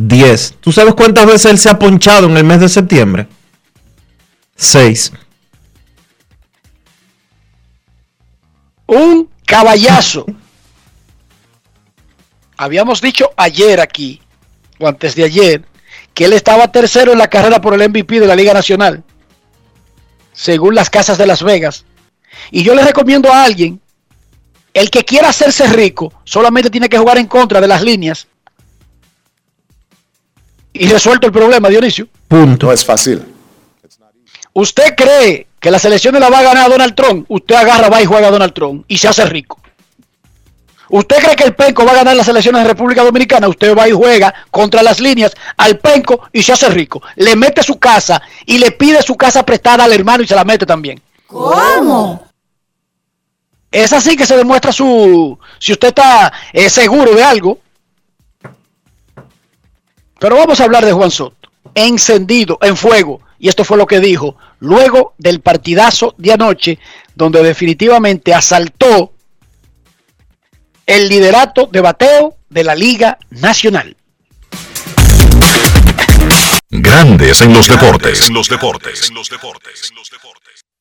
10. 0.08 0.56
¿Tú 0.60 0.72
sabes 0.72 0.96
cuántas 0.96 1.26
veces 1.26 1.46
él 1.52 1.58
se 1.58 1.70
ha 1.70 1.78
ponchado 1.78 2.28
en 2.28 2.38
el 2.38 2.44
mes 2.44 2.60
de 2.60 2.70
septiembre? 2.70 3.28
6. 4.56 5.14
Un 8.88 9.30
caballazo. 9.46 10.26
Habíamos 12.58 13.02
dicho 13.02 13.32
ayer 13.38 13.80
aquí, 13.80 14.22
o 14.80 14.88
antes 14.88 15.16
de 15.16 15.24
ayer, 15.24 15.66
que 16.14 16.26
él 16.26 16.34
estaba 16.34 16.72
tercero 16.72 17.12
en 17.12 17.18
la 17.18 17.30
carrera 17.30 17.62
por 17.62 17.74
el 17.74 17.90
MVP 17.90 18.20
de 18.20 18.28
la 18.28 18.36
Liga 18.36 18.54
Nacional, 18.54 19.04
según 20.34 20.76
las 20.76 20.90
casas 20.90 21.18
de 21.18 21.26
Las 21.26 21.44
Vegas. 21.44 21.86
Y 22.52 22.64
yo 22.64 22.76
le 22.76 22.84
recomiendo 22.84 23.32
a 23.32 23.44
alguien 23.44 23.82
el 24.74 24.90
que 24.90 25.04
quiera 25.04 25.30
hacerse 25.30 25.68
rico 25.68 26.14
solamente 26.24 26.70
tiene 26.70 26.88
que 26.88 26.98
jugar 26.98 27.18
en 27.18 27.28
contra 27.28 27.60
de 27.60 27.68
las 27.68 27.82
líneas. 27.82 28.28
Y 30.74 30.88
resuelto 30.88 31.28
el 31.28 31.34
problema, 31.34 31.70
Dionisio. 31.70 32.08
Punto. 32.28 32.68
No 32.68 32.72
es 32.74 32.86
fácil. 32.86 33.24
¿Usted 34.54 34.96
cree 34.96 35.48
que 35.60 35.72
la 35.72 35.80
selección 35.80 36.14
de 36.14 36.20
la 36.20 36.30
va 36.30 36.40
a 36.40 36.44
ganar 36.44 36.66
a 36.66 36.70
Donald 36.70 36.96
Trump? 36.96 37.26
Usted 37.30 37.56
agarra, 37.56 37.90
va 37.90 38.02
y 38.02 38.06
juega 38.06 38.28
a 38.28 38.32
Donald 38.32 38.54
Trump 38.54 38.86
y 38.88 38.98
se 38.98 39.08
hace 39.08 39.26
rico. 39.26 39.62
¿Usted 40.90 41.18
cree 41.24 41.36
que 41.38 41.46
el 41.46 41.56
Penco 41.56 41.86
va 41.86 41.92
a 41.92 41.96
ganar 41.96 42.18
las 42.18 42.28
elecciones 42.28 42.64
de 42.64 42.68
República 42.68 43.02
Dominicana? 43.02 43.48
Usted 43.48 43.78
va 43.78 43.88
y 43.88 43.94
juega 43.94 44.34
contra 44.52 44.84
las 44.84 45.00
líneas 45.00 45.34
al 45.56 45.80
Penco 45.80 46.24
y 46.34 46.44
se 46.44 46.52
hace 46.52 46.68
rico. 46.70 47.02
Le 47.16 47.38
mete 47.38 47.64
su 47.64 47.80
casa 47.80 48.22
y 48.46 48.58
le 48.58 48.72
pide 48.72 49.02
su 49.02 49.16
casa 49.16 49.46
prestada 49.46 49.86
al 49.86 49.94
hermano 49.94 50.24
y 50.24 50.28
se 50.28 50.36
la 50.36 50.44
mete 50.44 50.66
también. 50.66 51.02
¿Cómo? 51.28 52.28
Es 53.72 53.94
así 53.94 54.18
que 54.18 54.26
se 54.26 54.36
demuestra 54.36 54.74
su... 54.74 55.40
Si 55.60 55.72
usted 55.72 55.88
está 55.90 56.34
eh, 56.52 56.70
seguro 56.70 57.16
de 57.16 57.24
algo. 57.24 57.60
Pero 60.22 60.36
vamos 60.36 60.62
a 60.62 60.66
hablar 60.66 60.86
de 60.86 60.94
Juan 60.94 61.10
Soto. 61.10 61.50
Encendido, 61.74 62.60
en 62.62 62.78
fuego. 62.78 63.22
Y 63.40 63.50
esto 63.50 63.64
fue 63.64 63.76
lo 63.76 63.88
que 63.88 64.00
dijo 64.00 64.36
luego 64.60 65.16
del 65.18 65.42
partidazo 65.42 66.14
de 66.20 66.34
anoche, 66.34 66.78
donde 67.16 67.42
definitivamente 67.42 68.32
asaltó 68.32 69.14
el 70.86 71.10
liderato 71.10 71.66
de 71.72 71.82
bateo 71.82 72.36
de 72.52 72.64
la 72.64 72.76
Liga 72.76 73.18
Nacional. 73.32 73.98
Grandes 76.70 77.42
en 77.42 77.54
los 77.54 77.68
deportes. 77.68 78.28
En 78.28 78.36
los 78.36 78.48
deportes. 78.48 79.10
En 79.10 79.16
los 79.16 79.28
deportes. 79.28 79.92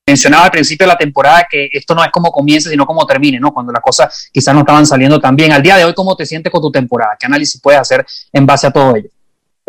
mencionaba 0.07 0.45
al 0.45 0.51
principio 0.51 0.85
de 0.85 0.93
la 0.93 0.99
temporada 0.99 1.47
que 1.51 1.71
esto 1.73 1.95
no 1.95 2.05
es 2.05 2.11
como 2.11 2.31
comienza, 2.31 2.69
sino 2.69 2.85
como 2.85 3.07
termine, 3.07 3.41
¿no? 3.41 3.55
Cuando 3.55 3.73
las 3.73 3.83
cosas 3.83 4.29
quizás 4.31 4.53
no 4.53 4.61
estaban 4.61 4.85
saliendo 4.85 5.19
tan 5.19 5.35
bien. 5.35 5.51
Al 5.51 5.63
día 5.63 5.79
de 5.79 5.87
hoy, 5.87 5.95
¿cómo 5.95 6.15
te 6.15 6.27
sientes 6.27 6.53
con 6.53 6.61
tu 6.61 6.71
temporada? 6.71 7.17
¿Qué 7.19 7.25
análisis 7.25 7.59
puedes 7.59 7.81
hacer 7.81 8.05
en 8.35 8.45
base 8.45 8.67
a 8.67 8.71
todo 8.71 8.95
ello? 8.97 9.09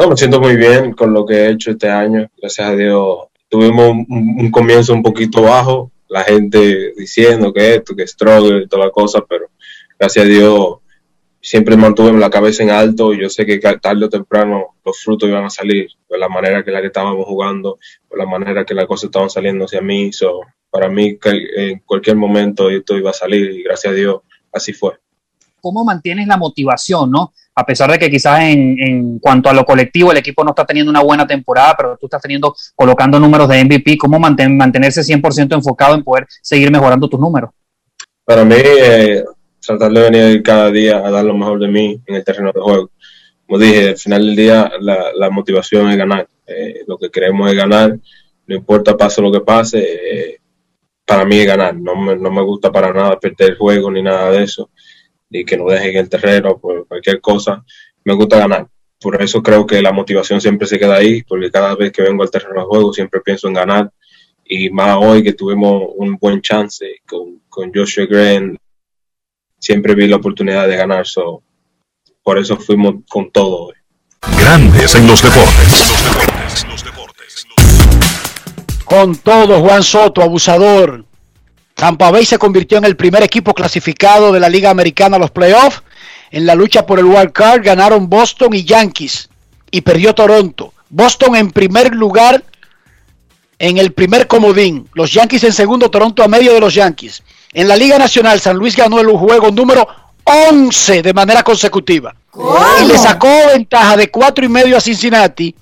No, 0.02 0.10
me 0.10 0.18
siento 0.18 0.42
muy 0.42 0.56
bien 0.56 0.94
con 0.94 1.14
lo 1.14 1.28
que 1.28 1.36
he 1.36 1.52
hecho 1.52 1.70
este 1.70 1.88
año. 1.88 2.28
Gracias 2.36 2.68
a 2.68 2.76
Dios. 2.76 3.20
Tuvimos 3.48 3.90
un, 3.90 4.36
un 4.40 4.50
comienzo 4.50 4.94
un 4.94 5.04
poquito 5.04 5.44
bajo, 5.44 5.92
la 6.10 6.24
gente 6.24 6.92
diciendo 6.98 7.54
que 7.54 7.76
esto, 7.76 7.96
que 7.96 8.08
struggle 8.08 8.64
y 8.64 8.68
toda 8.68 8.86
la 8.86 8.92
cosa, 8.92 9.24
pero 9.30 9.52
gracias 10.00 10.26
a 10.26 10.28
Dios 10.28 10.78
siempre 11.40 11.78
mantuve 11.78 12.12
la 12.14 12.32
cabeza 12.32 12.64
en 12.64 12.72
alto 12.72 13.14
y 13.14 13.22
yo 13.22 13.30
sé 13.30 13.46
que 13.46 13.60
tarde 13.60 14.06
o 14.06 14.10
temprano 14.10 14.76
los 14.84 15.04
frutos 15.04 15.30
iban 15.30 15.46
a 15.46 15.52
salir 15.52 15.90
de 16.10 16.18
la 16.18 16.30
manera 16.30 16.64
que 16.64 16.72
la 16.72 16.82
que 16.82 16.88
estábamos 16.88 17.28
jugando, 17.28 17.78
de 18.10 18.18
la 18.18 18.26
manera 18.26 18.66
que 18.66 18.74
las 18.74 18.88
cosas 18.88 19.04
estaban 19.04 19.30
saliendo 19.30 19.66
hacia 19.66 19.82
mí. 19.82 20.12
So, 20.12 20.42
para 20.72 20.90
mí, 20.90 21.20
en 21.58 21.78
cualquier 21.86 22.16
momento 22.16 22.72
esto 22.72 22.98
iba 22.98 23.12
a 23.12 23.14
salir 23.14 23.52
y 23.52 23.62
gracias 23.62 23.94
a 23.94 23.96
Dios 23.96 24.22
así 24.52 24.74
fue. 24.74 24.94
¿Cómo 25.62 25.84
mantienes 25.84 26.26
la 26.26 26.38
motivación, 26.38 27.12
no? 27.12 27.34
A 27.54 27.66
pesar 27.66 27.92
de 27.92 28.00
que 28.00 28.10
quizás 28.10 28.40
en, 28.42 28.78
en 28.80 29.20
cuanto 29.20 29.50
a 29.50 29.54
lo 29.54 29.66
colectivo 29.66 30.12
el 30.12 30.18
equipo 30.18 30.44
no 30.44 30.52
está 30.52 30.66
teniendo 30.66 30.90
una 30.90 31.02
buena 31.02 31.28
temporada, 31.28 31.76
pero 31.78 31.98
tú 32.00 32.08
estás 32.08 32.22
teniendo, 32.22 32.56
colocando 32.76 33.20
números 33.20 33.50
de 33.50 33.64
MVP, 33.64 33.98
¿cómo 33.98 34.20
manten, 34.20 34.56
mantenerse 34.56 35.02
100% 35.02 35.54
enfocado 35.56 35.96
en 35.96 36.04
poder 36.04 36.28
seguir 36.42 36.72
mejorando 36.72 37.10
tus 37.10 37.20
números? 37.20 37.52
Para 38.24 38.46
mí, 38.46 38.56
eh, 38.56 39.24
tratar 39.60 39.92
de 39.92 40.10
venir 40.10 40.44
cada 40.44 40.72
día 40.72 40.98
a 40.98 41.12
dar 41.12 41.24
lo 41.24 41.38
mejor 41.38 41.60
de 41.60 41.68
mí 41.68 42.02
en 42.06 42.16
el 42.16 42.24
terreno 42.24 42.52
de 42.54 42.62
juego. 42.62 42.92
Como 43.46 43.60
dije, 43.60 43.90
al 43.90 43.98
final 43.98 44.26
del 44.26 44.36
día 44.36 44.72
la, 44.80 45.30
motivación 45.30 45.90
es 45.90 45.98
ganar. 45.98 46.28
Eh, 46.48 46.84
lo 46.88 46.98
que 46.98 47.10
queremos 47.10 47.50
es 47.50 47.58
ganar. 47.58 47.98
No 48.48 48.56
importa 48.56 48.98
pase 48.98 49.22
lo 49.22 49.32
que 49.32 49.42
pase, 49.42 49.80
eh, 49.80 50.38
para 51.06 51.26
mí 51.26 51.40
es 51.40 51.48
ganar. 51.48 51.76
No 51.76 51.96
me, 51.96 52.16
no 52.16 52.32
me 52.32 52.42
gusta 52.42 52.72
para 52.72 52.94
nada 52.94 53.20
perder 53.20 53.52
el 53.52 53.58
juego 53.58 53.92
ni 53.92 54.02
nada 54.02 54.32
de 54.32 54.44
eso. 54.44 54.70
Ni 55.32 55.44
que 55.44 55.58
no 55.58 55.66
dejen 55.66 55.98
el 55.98 56.10
terreno 56.10 56.60
por 56.60 56.88
cualquier 56.88 57.20
cosa. 57.20 57.64
Me 58.04 58.14
gusta 58.14 58.38
ganar. 58.38 58.68
Por 59.00 59.20
eso 59.20 59.42
creo 59.42 59.66
que 59.66 59.82
la 59.82 59.92
motivación 59.92 60.40
siempre 60.40 60.68
se 60.68 60.78
queda 60.78 60.98
ahí, 60.98 61.24
porque 61.24 61.50
cada 61.50 61.76
vez 61.76 61.92
que 61.92 62.04
vengo 62.04 62.22
al 62.22 62.30
terreno 62.30 62.62
de 62.62 62.68
juego 62.68 62.94
siempre 62.94 63.22
pienso 63.22 63.48
en 63.48 63.56
ganar. 63.56 63.92
Y 64.46 64.70
más 64.70 64.98
hoy 65.00 65.24
que 65.24 65.34
tuvimos 65.34 65.86
un 65.96 66.18
buen 66.18 66.42
chance 66.42 66.86
con, 67.08 67.42
con 67.50 67.72
Joshua 67.74 68.06
Green, 68.06 68.60
siempre 69.58 69.96
vi 69.96 70.08
la 70.08 70.18
oportunidad 70.18 70.68
de 70.68 70.76
ganar, 70.76 71.08
so, 71.08 71.42
por 72.24 72.38
eso 72.38 72.58
fuimos 72.58 72.96
con 73.10 73.32
todo 73.32 73.68
hoy. 73.68 73.76
Grandes 74.40 74.94
en 74.96 75.08
los 75.08 75.24
deportes. 75.24 76.66
Los 76.68 76.84
deportes. 76.84 77.48
Con 78.86 79.16
todo, 79.16 79.62
Juan 79.62 79.82
Soto, 79.82 80.22
abusador. 80.22 81.06
Tampa 81.82 82.12
Bay 82.12 82.24
se 82.24 82.38
convirtió 82.38 82.78
en 82.78 82.86
el 82.86 82.96
primer 82.96 83.24
equipo 83.24 83.56
clasificado 83.56 84.32
de 84.32 84.40
la 84.40 84.50
Liga 84.50 84.70
Americana 84.70 85.16
a 85.16 85.20
los 85.20 85.32
playoffs. 85.32 85.82
En 86.30 86.46
la 86.46 86.54
lucha 86.54 86.86
por 86.86 87.00
el 87.00 87.06
wild 87.06 87.32
card 87.32 87.64
ganaron 87.64 88.08
Boston 88.08 88.54
y 88.54 88.64
Yankees 88.64 89.30
y 89.72 89.82
perdió 89.82 90.14
Toronto. 90.14 90.76
Boston 90.92 91.38
en 91.38 91.50
primer 91.50 91.96
lugar 91.96 92.44
en 93.58 93.80
el 93.80 93.94
primer 93.94 94.28
comodín. 94.28 94.88
Los 94.94 95.12
Yankees 95.12 95.44
en 95.44 95.54
segundo, 95.54 95.90
Toronto 95.90 96.22
a 96.22 96.28
medio 96.28 96.54
de 96.54 96.60
los 96.60 96.76
Yankees. 96.76 97.24
En 97.52 97.68
la 97.68 97.76
Liga 97.76 97.98
Nacional, 97.98 98.40
San 98.40 98.58
Luis 98.58 98.76
ganó 98.76 99.00
el 99.00 99.08
juego 99.08 99.50
número 99.50 99.88
11 100.24 101.02
de 101.02 101.14
manera 101.16 101.42
consecutiva. 101.42 102.14
Y 102.84 102.86
le 102.86 102.98
sacó 103.00 103.28
ventaja 103.56 103.98
de 103.98 104.12
cuatro 104.12 104.46
y 104.46 104.50
medio 104.50 104.78
a 104.78 104.82
Cincinnati 104.82 105.56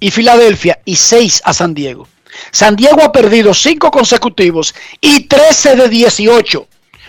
y 0.00 0.10
Filadelfia 0.10 0.80
y 0.84 0.96
6 0.96 1.40
a 1.46 1.54
San 1.54 1.72
Diego. 1.72 2.06
San 2.50 2.76
Diego 2.76 3.02
ha 3.02 3.12
perdido 3.12 3.54
5 3.54 3.90
consecutivos 3.90 4.74
y 5.00 5.24
13 5.24 5.76
de 5.76 5.88
18. 5.88 6.66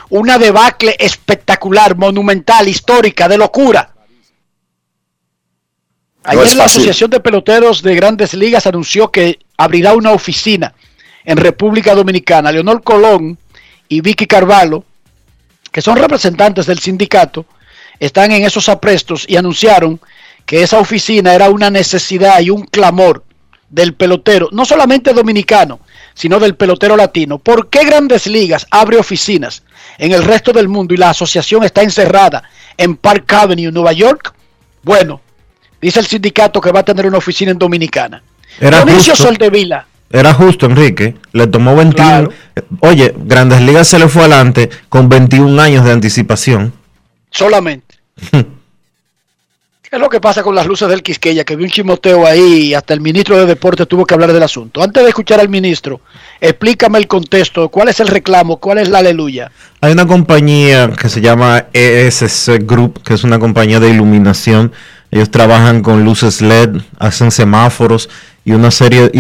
Una 0.10 0.38
debacle 0.38 0.96
espectacular, 1.00 1.96
monumental, 1.96 2.68
histórica, 2.68 3.28
de 3.28 3.38
locura. 3.38 3.94
Ayer 6.24 6.56
la. 6.56 6.66
Asociación 6.66 7.10
de 7.10 7.20
Peloteros 7.20 7.82
de 7.82 7.96
Grandes 7.96 8.34
Ligas 8.34 8.68
anunció 8.68 9.10
que 9.10 9.40
abrirá 9.58 9.94
una 9.94 10.12
oficina 10.12 10.74
en 11.24 11.38
República 11.38 11.96
Dominicana. 11.96 12.52
Leonor 12.52 12.84
Colón 12.84 13.38
y 13.88 14.02
Vicky 14.02 14.28
Carvalho, 14.28 14.84
que 15.72 15.82
son 15.82 15.98
representantes 15.98 16.66
del 16.66 16.80
sindicato, 16.80 17.46
están 18.00 18.32
en 18.32 18.44
esos 18.44 18.68
aprestos 18.70 19.26
y 19.28 19.38
anunciaron 19.38 20.00
que 20.46 20.64
esa 20.64 20.80
oficina 20.80 21.34
era 21.34 21.50
una 21.50 21.70
necesidad 21.70 22.40
y 22.42 22.50
un 22.50 22.64
clamor 22.66 23.24
del 23.72 23.94
pelotero, 23.94 24.50
no 24.52 24.66
solamente 24.66 25.14
dominicano, 25.14 25.80
sino 26.14 26.40
del 26.40 26.56
pelotero 26.56 26.96
latino. 26.98 27.40
¿Por 27.40 27.70
qué 27.70 27.86
Grandes 27.86 28.28
Ligas 28.28 28.68
abre 28.70 28.98
oficinas 28.98 29.64
en 29.98 30.12
el 30.12 30.24
resto 30.24 30.52
del 30.52 30.68
mundo 30.68 30.94
y 30.94 30.98
la 30.98 31.10
asociación 31.12 31.64
está 31.64 31.82
encerrada 31.82 32.44
en 32.78 32.98
Park 32.98 33.32
Avenue, 33.34 33.72
Nueva 33.72 33.94
York? 33.94 34.34
Bueno, 34.84 35.22
dice 35.82 36.00
el 36.02 36.06
sindicato 36.06 36.60
que 36.60 36.72
va 36.72 36.82
a 36.82 36.86
tener 36.86 37.06
una 37.06 37.18
oficina 37.18 37.52
en 37.52 37.58
Dominicana. 37.58 38.22
Era 38.60 38.84
Dionisio 38.84 39.14
justo. 39.14 39.28
Soldevila, 39.30 39.88
Era 40.12 40.34
justo, 40.34 40.66
Enrique. 40.66 41.16
Le 41.32 41.48
tomó 41.48 41.76
21. 41.76 41.94
Claro. 41.96 42.30
Oye, 42.82 43.14
Grandes 43.18 43.62
Ligas 43.62 43.88
se 43.88 43.98
le 43.98 44.10
fue 44.10 44.24
adelante 44.24 44.70
con 44.90 45.08
21 45.08 45.62
años 45.62 45.86
de 45.86 45.92
anticipación. 45.94 46.74
solamente. 47.30 47.96
¿Qué 49.92 49.98
es 49.98 50.02
lo 50.02 50.08
que 50.08 50.22
pasa 50.22 50.42
con 50.42 50.56
las 50.56 50.68
luces 50.68 50.88
del 50.88 51.04
Quisqueya? 51.04 51.44
Que 51.44 51.58
vi 51.58 51.66
un 51.66 51.70
chimoteo 51.70 52.26
ahí 52.26 52.68
y 52.68 52.74
hasta 52.74 52.94
el 52.94 53.02
ministro 53.02 53.38
de 53.38 53.46
Deportes 53.46 53.90
tuvo 53.90 54.06
que 54.06 54.14
hablar 54.14 54.32
del 54.32 54.42
asunto. 54.42 54.82
Antes 54.82 55.04
de 55.04 55.10
escuchar 55.10 55.42
al 55.42 55.50
ministro, 55.50 56.00
explícame 56.40 56.98
el 56.98 57.08
contexto, 57.08 57.68
cuál 57.68 57.90
es 57.90 58.00
el 58.00 58.08
reclamo, 58.08 58.56
cuál 58.56 58.78
es 58.78 58.88
la 58.88 59.00
aleluya. 59.00 59.52
Hay 59.82 59.92
una 59.92 60.08
compañía 60.08 60.90
que 60.98 61.10
se 61.10 61.20
llama 61.20 61.66
ESC 61.74 62.66
Group, 62.66 63.04
que 63.04 63.16
es 63.16 63.26
una 63.26 63.38
compañía 63.38 63.82
de 63.82 63.90
iluminación. 63.90 64.72
Ellos 65.12 65.30
trabajan 65.30 65.82
con 65.82 66.06
luces 66.06 66.42
LED, 66.42 66.78
hacen 66.98 67.30
semáforos 67.30 68.10
y 68.46 68.54
una 68.54 68.72
serie 68.72 69.12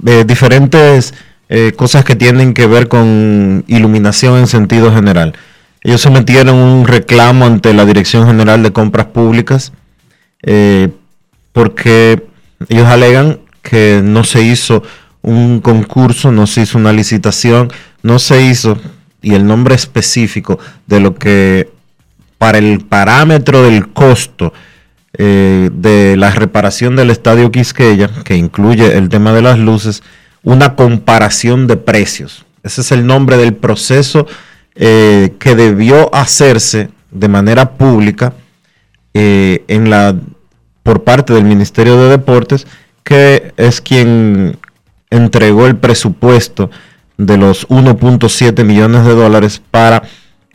de 0.00 0.24
diferentes 0.24 1.14
eh, 1.48 1.74
cosas 1.76 2.04
que 2.04 2.16
tienen 2.16 2.54
que 2.54 2.66
ver 2.66 2.88
con 2.88 3.62
iluminación 3.68 4.36
en 4.36 4.48
sentido 4.48 4.92
general. 4.92 5.34
Ellos 5.84 6.00
se 6.00 6.10
metieron 6.10 6.56
un 6.56 6.88
reclamo 6.88 7.46
ante 7.46 7.72
la 7.72 7.84
Dirección 7.84 8.26
General 8.26 8.60
de 8.64 8.72
Compras 8.72 9.06
Públicas 9.06 9.72
eh, 10.42 10.88
porque 11.52 12.26
ellos 12.68 12.86
alegan 12.86 13.40
que 13.62 14.00
no 14.02 14.24
se 14.24 14.42
hizo 14.42 14.82
un 15.22 15.60
concurso, 15.60 16.32
no 16.32 16.46
se 16.46 16.62
hizo 16.62 16.78
una 16.78 16.92
licitación, 16.92 17.70
no 18.02 18.18
se 18.18 18.42
hizo, 18.42 18.78
y 19.20 19.34
el 19.34 19.46
nombre 19.46 19.74
específico 19.74 20.58
de 20.86 21.00
lo 21.00 21.14
que 21.14 21.70
para 22.38 22.58
el 22.58 22.80
parámetro 22.80 23.62
del 23.62 23.88
costo 23.88 24.52
eh, 25.14 25.70
de 25.72 26.16
la 26.16 26.30
reparación 26.30 26.94
del 26.94 27.10
estadio 27.10 27.50
Quisqueya, 27.50 28.08
que 28.24 28.36
incluye 28.36 28.96
el 28.96 29.08
tema 29.08 29.32
de 29.32 29.42
las 29.42 29.58
luces, 29.58 30.02
una 30.42 30.76
comparación 30.76 31.66
de 31.66 31.76
precios. 31.76 32.46
Ese 32.62 32.82
es 32.82 32.92
el 32.92 33.06
nombre 33.06 33.36
del 33.36 33.54
proceso 33.54 34.26
eh, 34.74 35.34
que 35.38 35.56
debió 35.56 36.14
hacerse 36.14 36.90
de 37.10 37.28
manera 37.28 37.72
pública 37.72 38.32
eh, 39.20 39.64
en 39.66 39.90
la 39.90 40.14
por 40.84 41.02
parte 41.02 41.32
del 41.34 41.42
Ministerio 41.42 42.00
de 42.00 42.08
Deportes, 42.08 42.68
que 43.02 43.52
es 43.56 43.80
quien 43.80 44.56
entregó 45.10 45.66
el 45.66 45.74
presupuesto 45.74 46.70
de 47.16 47.36
los 47.36 47.68
1.7 47.68 48.64
millones 48.64 49.04
de 49.04 49.14
dólares 49.16 49.60
para 49.72 50.04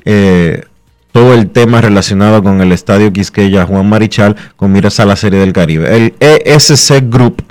eh, 0.05 0.63
todo 1.11 1.33
el 1.33 1.49
tema 1.49 1.81
relacionado 1.81 2.41
con 2.41 2.61
el 2.61 2.71
Estadio 2.71 3.11
Quisqueya 3.11 3.65
Juan 3.65 3.89
Marichal 3.89 4.37
con 4.55 4.71
miras 4.71 5.01
a 5.01 5.05
la 5.05 5.17
Serie 5.17 5.39
del 5.39 5.51
Caribe. 5.51 5.93
El 5.93 6.13
ESC 6.21 7.03
Group 7.09 7.43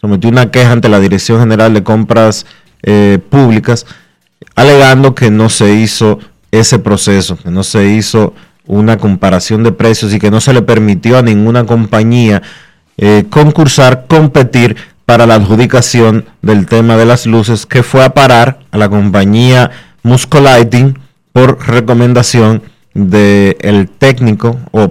sometió 0.00 0.30
una 0.30 0.50
queja 0.50 0.72
ante 0.72 0.88
la 0.88 1.00
Dirección 1.00 1.38
General 1.38 1.74
de 1.74 1.82
Compras 1.82 2.46
eh, 2.82 3.18
Públicas 3.28 3.84
alegando 4.54 5.14
que 5.14 5.30
no 5.30 5.50
se 5.50 5.74
hizo 5.74 6.18
ese 6.50 6.78
proceso, 6.78 7.36
que 7.36 7.50
no 7.50 7.62
se 7.62 7.88
hizo 7.88 8.32
una 8.66 8.98
comparación 8.98 9.62
de 9.62 9.72
precios 9.72 10.12
y 10.14 10.18
que 10.18 10.30
no 10.30 10.40
se 10.40 10.52
le 10.52 10.62
permitió 10.62 11.18
a 11.18 11.22
ninguna 11.22 11.64
compañía 11.64 12.42
eh, 12.96 13.24
concursar, 13.30 14.06
competir 14.06 14.76
para 15.06 15.26
la 15.26 15.34
adjudicación 15.34 16.26
del 16.42 16.66
tema 16.66 16.96
de 16.96 17.04
las 17.04 17.26
luces, 17.26 17.66
que 17.66 17.82
fue 17.82 18.04
a 18.04 18.14
parar 18.14 18.60
a 18.70 18.78
la 18.78 18.88
compañía 18.88 19.70
Musco 20.02 20.40
Lighting 20.40 20.98
por 21.32 21.66
recomendación 21.66 22.62
del 22.94 23.88
técnico 23.98 24.58
o 24.72 24.88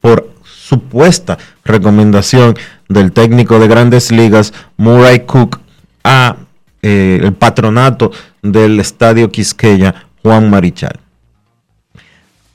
por 0.00 0.32
supuesta 0.44 1.38
recomendación 1.64 2.54
del 2.88 3.12
técnico 3.12 3.58
de 3.58 3.68
grandes 3.68 4.10
ligas 4.10 4.52
Murray 4.76 5.20
Cook 5.20 5.60
a 6.04 6.36
eh, 6.82 7.20
el 7.22 7.32
patronato 7.32 8.10
del 8.42 8.80
estadio 8.80 9.30
Quisqueya 9.30 10.06
Juan 10.22 10.50
Marichal. 10.50 10.98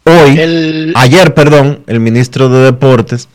Hoy, 0.07 0.93
ayer, 0.95 1.33
perdón, 1.33 1.83
el 1.85 1.99
ministro 1.99 2.47
de 2.47 2.63
Deportes 2.63 3.27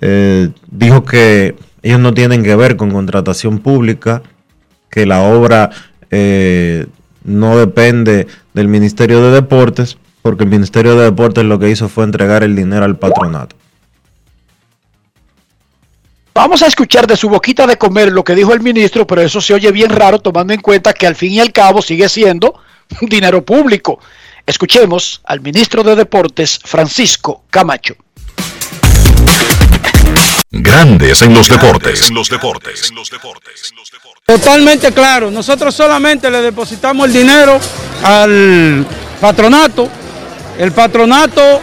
eh, 0.00 0.50
dijo 0.70 1.02
que 1.04 1.56
ellos 1.82 1.98
no 1.98 2.14
tienen 2.14 2.44
que 2.44 2.54
ver 2.54 2.76
con 2.76 2.92
contratación 2.92 3.58
pública, 3.58 4.22
que 4.88 5.04
la 5.04 5.22
obra 5.22 5.70
eh, 6.12 6.86
no 7.24 7.58
depende 7.58 8.28
del 8.54 8.68
Ministerio 8.68 9.20
de 9.20 9.32
Deportes, 9.32 9.98
porque 10.22 10.44
el 10.44 10.50
Ministerio 10.50 10.94
de 10.94 11.06
Deportes 11.06 11.44
lo 11.44 11.58
que 11.58 11.70
hizo 11.70 11.88
fue 11.88 12.04
entregar 12.04 12.44
el 12.44 12.54
dinero 12.54 12.84
al 12.84 12.96
patronato. 12.96 13.56
Vamos 16.34 16.62
a 16.62 16.68
escuchar 16.68 17.08
de 17.08 17.16
su 17.16 17.28
boquita 17.28 17.66
de 17.66 17.76
comer 17.76 18.12
lo 18.12 18.22
que 18.22 18.36
dijo 18.36 18.54
el 18.54 18.60
ministro, 18.60 19.08
pero 19.08 19.22
eso 19.22 19.40
se 19.40 19.54
oye 19.54 19.72
bien 19.72 19.90
raro 19.90 20.20
tomando 20.20 20.52
en 20.52 20.60
cuenta 20.60 20.92
que 20.92 21.08
al 21.08 21.16
fin 21.16 21.32
y 21.32 21.40
al 21.40 21.50
cabo 21.50 21.82
sigue 21.82 22.08
siendo 22.08 22.54
dinero 23.02 23.44
público. 23.44 23.98
Escuchemos 24.46 25.20
al 25.24 25.40
ministro 25.40 25.82
de 25.82 25.94
Deportes, 25.94 26.58
Francisco 26.64 27.44
Camacho. 27.50 27.94
Grandes 30.50 31.22
en 31.22 31.32
los 31.32 31.48
deportes. 31.48 32.08
En 32.08 32.14
los 32.14 32.28
deportes. 32.28 32.92
Totalmente 34.26 34.92
claro. 34.92 35.30
Nosotros 35.30 35.74
solamente 35.74 36.30
le 36.30 36.42
depositamos 36.42 37.06
el 37.06 37.12
dinero 37.12 37.58
al 38.02 38.86
patronato. 39.20 39.88
El 40.58 40.72
patronato 40.72 41.60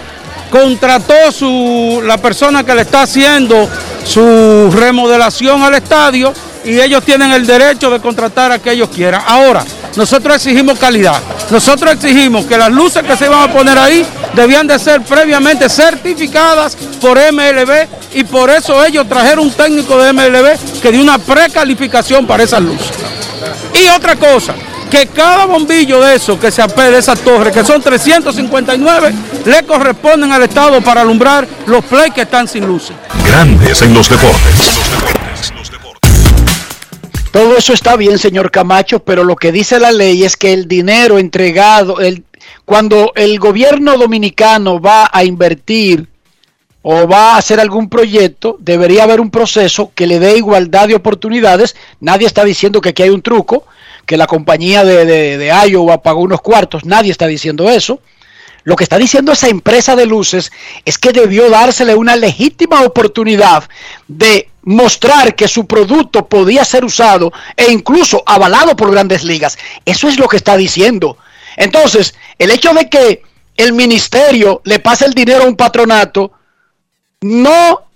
contrató 0.49 1.31
su, 1.31 2.01
la 2.03 2.17
persona 2.17 2.63
que 2.63 2.73
le 2.73 2.81
está 2.81 3.03
haciendo 3.03 3.69
su 4.03 4.71
remodelación 4.73 5.61
al 5.61 5.75
estadio 5.75 6.33
y 6.69 6.79
ellos 6.79 7.03
tienen 7.03 7.31
el 7.31 7.47
derecho 7.47 7.89
de 7.89 7.99
contratar 7.99 8.51
a 8.51 8.59
que 8.59 8.71
ellos 8.71 8.89
quieran. 8.89 9.23
Ahora, 9.25 9.65
nosotros 9.95 10.35
exigimos 10.35 10.77
calidad. 10.77 11.19
Nosotros 11.49 11.93
exigimos 11.93 12.45
que 12.45 12.57
las 12.57 12.71
luces 12.71 13.01
que 13.01 13.17
se 13.17 13.25
iban 13.25 13.49
a 13.49 13.51
poner 13.51 13.77
ahí 13.77 14.05
debían 14.35 14.67
de 14.67 14.77
ser 14.77 15.01
previamente 15.01 15.67
certificadas 15.67 16.77
por 17.01 17.17
MLB 17.17 17.87
y 18.13 18.23
por 18.23 18.51
eso 18.51 18.85
ellos 18.85 19.09
trajeron 19.09 19.45
un 19.45 19.51
técnico 19.51 19.97
de 19.97 20.13
MLB 20.13 20.79
que 20.79 20.91
dio 20.91 21.01
una 21.01 21.17
precalificación 21.17 22.27
para 22.27 22.43
esas 22.43 22.61
luces. 22.61 22.91
Y 23.73 23.89
otra 23.89 24.15
cosa, 24.15 24.53
que 24.91 25.07
cada 25.07 25.45
bombillo 25.45 25.99
de 26.01 26.15
eso 26.15 26.39
que 26.39 26.51
se 26.51 26.61
apede 26.61 26.91
de 26.91 26.99
esas 26.99 27.19
torres, 27.21 27.51
que 27.51 27.65
son 27.65 27.81
359, 27.81 29.13
le 29.45 29.63
corresponden 29.63 30.31
al 30.31 30.43
Estado 30.43 30.81
para 30.81 31.01
alumbrar 31.01 31.47
los 31.65 31.83
plays 31.85 32.13
que 32.13 32.21
están 32.21 32.47
sin 32.47 32.67
luces. 32.67 32.95
Grandes 33.25 33.81
en 33.81 33.91
los 33.95 34.07
deportes. 34.07 34.79
Todo 37.31 37.55
eso 37.57 37.73
está 37.73 37.95
bien, 37.95 38.17
señor 38.17 38.49
Camacho, 38.49 38.99
pero 38.99 39.23
lo 39.23 39.35
que 39.35 39.51
dice 39.51 39.79
la 39.79 39.91
ley 39.91 40.23
es 40.23 40.35
que 40.35 40.51
el 40.51 40.67
dinero 40.67 41.19
entregado, 41.19 41.99
el, 41.99 42.23
cuando 42.65 43.11
el 43.15 43.39
gobierno 43.39 43.97
dominicano 43.97 44.81
va 44.81 45.09
a 45.11 45.23
invertir 45.23 46.07
o 46.81 47.07
va 47.07 47.33
a 47.33 47.37
hacer 47.37 47.59
algún 47.59 47.87
proyecto, 47.87 48.57
debería 48.59 49.03
haber 49.03 49.21
un 49.21 49.29
proceso 49.29 49.91
que 49.93 50.07
le 50.07 50.17
dé 50.17 50.37
igualdad 50.37 50.87
de 50.87 50.95
oportunidades. 50.95 51.75
Nadie 51.99 52.25
está 52.25 52.43
diciendo 52.43 52.81
que 52.81 52.89
aquí 52.89 53.03
hay 53.03 53.09
un 53.09 53.21
truco, 53.21 53.65
que 54.07 54.17
la 54.17 54.25
compañía 54.25 54.83
de, 54.83 55.05
de, 55.05 55.37
de 55.37 55.53
Iowa 55.69 56.01
pagó 56.01 56.21
unos 56.21 56.41
cuartos, 56.41 56.83
nadie 56.83 57.11
está 57.11 57.27
diciendo 57.27 57.69
eso. 57.69 58.01
Lo 58.69 58.75
que 58.75 58.83
está 58.83 58.99
diciendo 58.99 59.31
esa 59.31 59.47
empresa 59.47 59.95
de 59.95 60.05
luces 60.05 60.51
es 60.85 60.99
que 60.99 61.11
debió 61.11 61.49
dársele 61.49 61.95
una 61.95 62.15
legítima 62.15 62.83
oportunidad 62.83 63.67
de 64.07 64.47
mostrar 64.61 65.33
que 65.33 65.47
su 65.47 65.65
producto 65.65 66.27
podía 66.27 66.63
ser 66.63 66.85
usado 66.85 67.33
e 67.57 67.71
incluso 67.71 68.21
avalado 68.27 68.75
por 68.75 68.91
grandes 68.91 69.23
ligas. 69.23 69.57
Eso 69.85 70.07
es 70.07 70.19
lo 70.19 70.27
que 70.27 70.37
está 70.37 70.55
diciendo. 70.55 71.17
Entonces, 71.57 72.13
el 72.37 72.51
hecho 72.51 72.71
de 72.75 72.87
que 72.91 73.23
el 73.57 73.73
ministerio 73.73 74.61
le 74.65 74.77
pase 74.77 75.05
el 75.05 75.15
dinero 75.15 75.45
a 75.45 75.47
un 75.47 75.55
patronato 75.55 76.31
no 77.21 77.87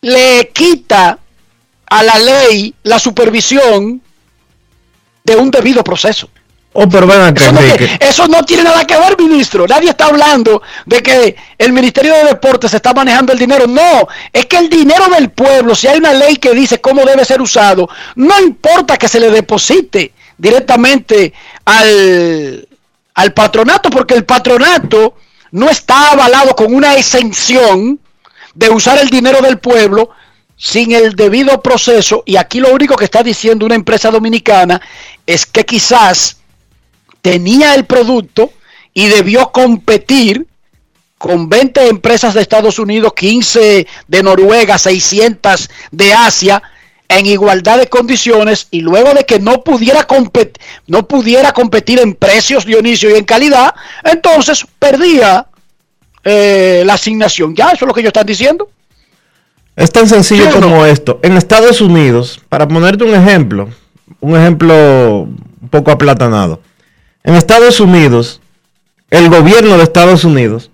le 0.00 0.50
quita 0.52 1.20
a 1.86 2.02
la 2.02 2.18
ley 2.18 2.74
la 2.82 2.98
supervisión 2.98 4.02
de 5.22 5.36
un 5.36 5.52
debido 5.52 5.84
proceso. 5.84 6.28
Oh, 6.80 6.86
eso, 7.98 8.28
no, 8.28 8.44
tiene 8.44 8.62
nada 8.62 8.86
que 8.86 8.96
ver, 8.96 9.18
ministro. 9.18 9.66
Nadie 9.66 9.90
está 9.90 10.04
hablando 10.06 10.62
de 10.86 11.02
que 11.02 11.34
el 11.58 11.72
Ministerio 11.72 12.14
de 12.14 12.24
Deportes 12.26 12.72
está 12.72 12.94
manejando 12.94 13.32
el 13.32 13.38
dinero. 13.40 13.66
No, 13.66 14.06
es 14.32 14.46
que 14.46 14.58
el 14.58 14.68
dinero 14.68 15.08
del 15.08 15.30
pueblo, 15.30 15.74
si 15.74 15.88
hay 15.88 15.98
una 15.98 16.12
ley 16.12 16.36
que 16.36 16.54
dice 16.54 16.80
cómo 16.80 17.04
debe 17.04 17.24
ser 17.24 17.42
usado, 17.42 17.88
no 18.14 18.38
importa 18.38 18.96
que 18.96 19.08
se 19.08 19.18
le 19.18 19.28
deposite 19.28 20.12
directamente 20.36 21.32
al, 21.64 22.68
al 23.14 23.32
patronato, 23.32 23.90
porque 23.90 24.14
el 24.14 24.24
patronato 24.24 25.16
no 25.50 25.68
está 25.68 26.12
avalado 26.12 26.54
con 26.54 26.72
una 26.72 26.94
exención 26.94 27.98
de 28.54 28.70
usar 28.70 28.98
el 29.00 29.10
dinero 29.10 29.40
del 29.40 29.58
pueblo 29.58 30.10
sin 30.56 30.92
el 30.92 31.16
debido 31.16 31.60
proceso. 31.60 32.22
Y 32.24 32.36
aquí 32.36 32.60
lo 32.60 32.72
único 32.72 32.94
que 32.94 33.06
está 33.06 33.24
diciendo 33.24 33.66
una 33.66 33.74
empresa 33.74 34.12
dominicana 34.12 34.80
es 35.26 35.44
que 35.44 35.66
quizás 35.66 36.37
tenía 37.22 37.74
el 37.74 37.84
producto 37.84 38.50
y 38.94 39.06
debió 39.06 39.50
competir 39.50 40.46
con 41.18 41.48
20 41.48 41.88
empresas 41.88 42.34
de 42.34 42.40
Estados 42.40 42.78
Unidos, 42.78 43.12
15 43.14 43.86
de 44.06 44.22
Noruega, 44.22 44.78
600 44.78 45.68
de 45.90 46.14
Asia, 46.14 46.62
en 47.08 47.26
igualdad 47.26 47.78
de 47.78 47.88
condiciones 47.88 48.68
y 48.70 48.82
luego 48.82 49.14
de 49.14 49.24
que 49.24 49.40
no 49.40 49.64
pudiera, 49.64 50.04
competir, 50.04 50.62
no 50.86 51.08
pudiera 51.08 51.52
competir 51.52 52.00
en 52.00 52.14
precios, 52.14 52.64
Dionisio, 52.64 53.10
y 53.10 53.14
en 53.14 53.24
calidad, 53.24 53.74
entonces 54.04 54.66
perdía 54.78 55.46
eh, 56.22 56.82
la 56.84 56.94
asignación. 56.94 57.54
Ya, 57.56 57.70
eso 57.70 57.84
es 57.84 57.88
lo 57.88 57.94
que 57.94 58.00
ellos 58.00 58.10
están 58.10 58.26
diciendo. 58.26 58.68
Es 59.74 59.90
tan 59.90 60.08
sencillo 60.08 60.50
como 60.50 60.84
esto. 60.84 61.20
En 61.22 61.36
Estados 61.36 61.80
Unidos, 61.80 62.40
para 62.48 62.66
ponerte 62.66 63.04
un 63.04 63.14
ejemplo, 63.14 63.68
un 64.20 64.36
ejemplo 64.36 65.20
un 65.22 65.68
poco 65.70 65.90
aplatanado. 65.90 66.60
En 67.24 67.34
Estados 67.34 67.80
Unidos, 67.80 68.40
el 69.10 69.28
gobierno 69.28 69.76
de 69.76 69.82
Estados 69.82 70.24
Unidos, 70.24 70.70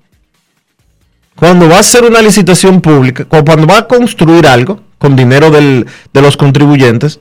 cuando 1.37 1.69
va 1.69 1.77
a 1.77 1.81
hacer 1.81 2.05
una 2.05 2.23
licitación 2.23 2.81
pública, 2.81 3.25
cuando 3.25 3.67
va 3.67 3.79
a 3.79 3.89
construir 3.89 4.47
algo 4.47 4.81
con 4.99 5.17
dinero 5.17 5.51
de 5.51 5.87
los 6.13 6.37
contribuyentes, 6.37 7.19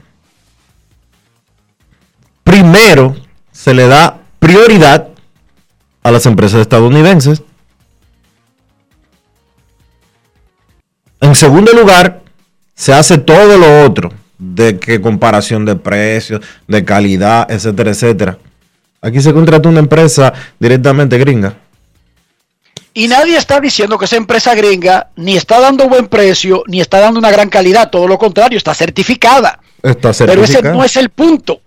primero 2.44 3.16
se 3.52 3.74
le 3.74 3.88
da 3.88 4.20
prioridad 4.40 5.08
a 6.04 6.12
las 6.12 6.26
empresas 6.26 6.62
estadounidenses. 6.62 7.42
En 11.22 11.34
segundo 11.36 11.72
lugar, 11.72 12.22
se 12.76 12.94
hace 12.94 13.18
todo 13.18 13.58
lo 13.58 13.86
otro, 13.86 14.12
de 14.38 14.78
que 14.78 15.00
comparación 15.00 15.64
de 15.66 15.76
precios, 15.76 16.42
de 16.68 16.84
calidad, 16.84 17.50
etcétera, 17.50 17.92
etcétera. 17.92 18.38
Aquí 19.04 19.22
se 19.22 19.34
contrata 19.34 19.68
una 19.68 19.80
empresa 19.80 20.34
directamente 20.58 21.18
gringa. 21.18 21.58
Y 22.94 23.10
nadie 23.10 23.36
está 23.36 23.60
diciendo 23.60 23.98
que 23.98 24.06
esa 24.06 24.16
empresa 24.16 24.56
gringa 24.56 25.10
ni 25.18 25.36
está 25.36 25.60
dando 25.60 25.90
buen 25.90 26.08
precio, 26.08 26.64
ni 26.68 26.80
está 26.80 27.02
dando 27.02 27.20
una 27.20 27.30
gran 27.30 27.50
calidad, 27.50 27.90
todo 27.90 28.08
lo 28.08 28.18
contrario, 28.18 28.58
está 28.58 28.74
certificada. 28.74 29.60
Está 29.82 30.14
certificada. 30.14 30.28
Pero 30.28 30.44
ese 30.44 30.62
no 30.78 30.86
es 30.86 30.96
el 30.96 31.10
punto. 31.10 31.62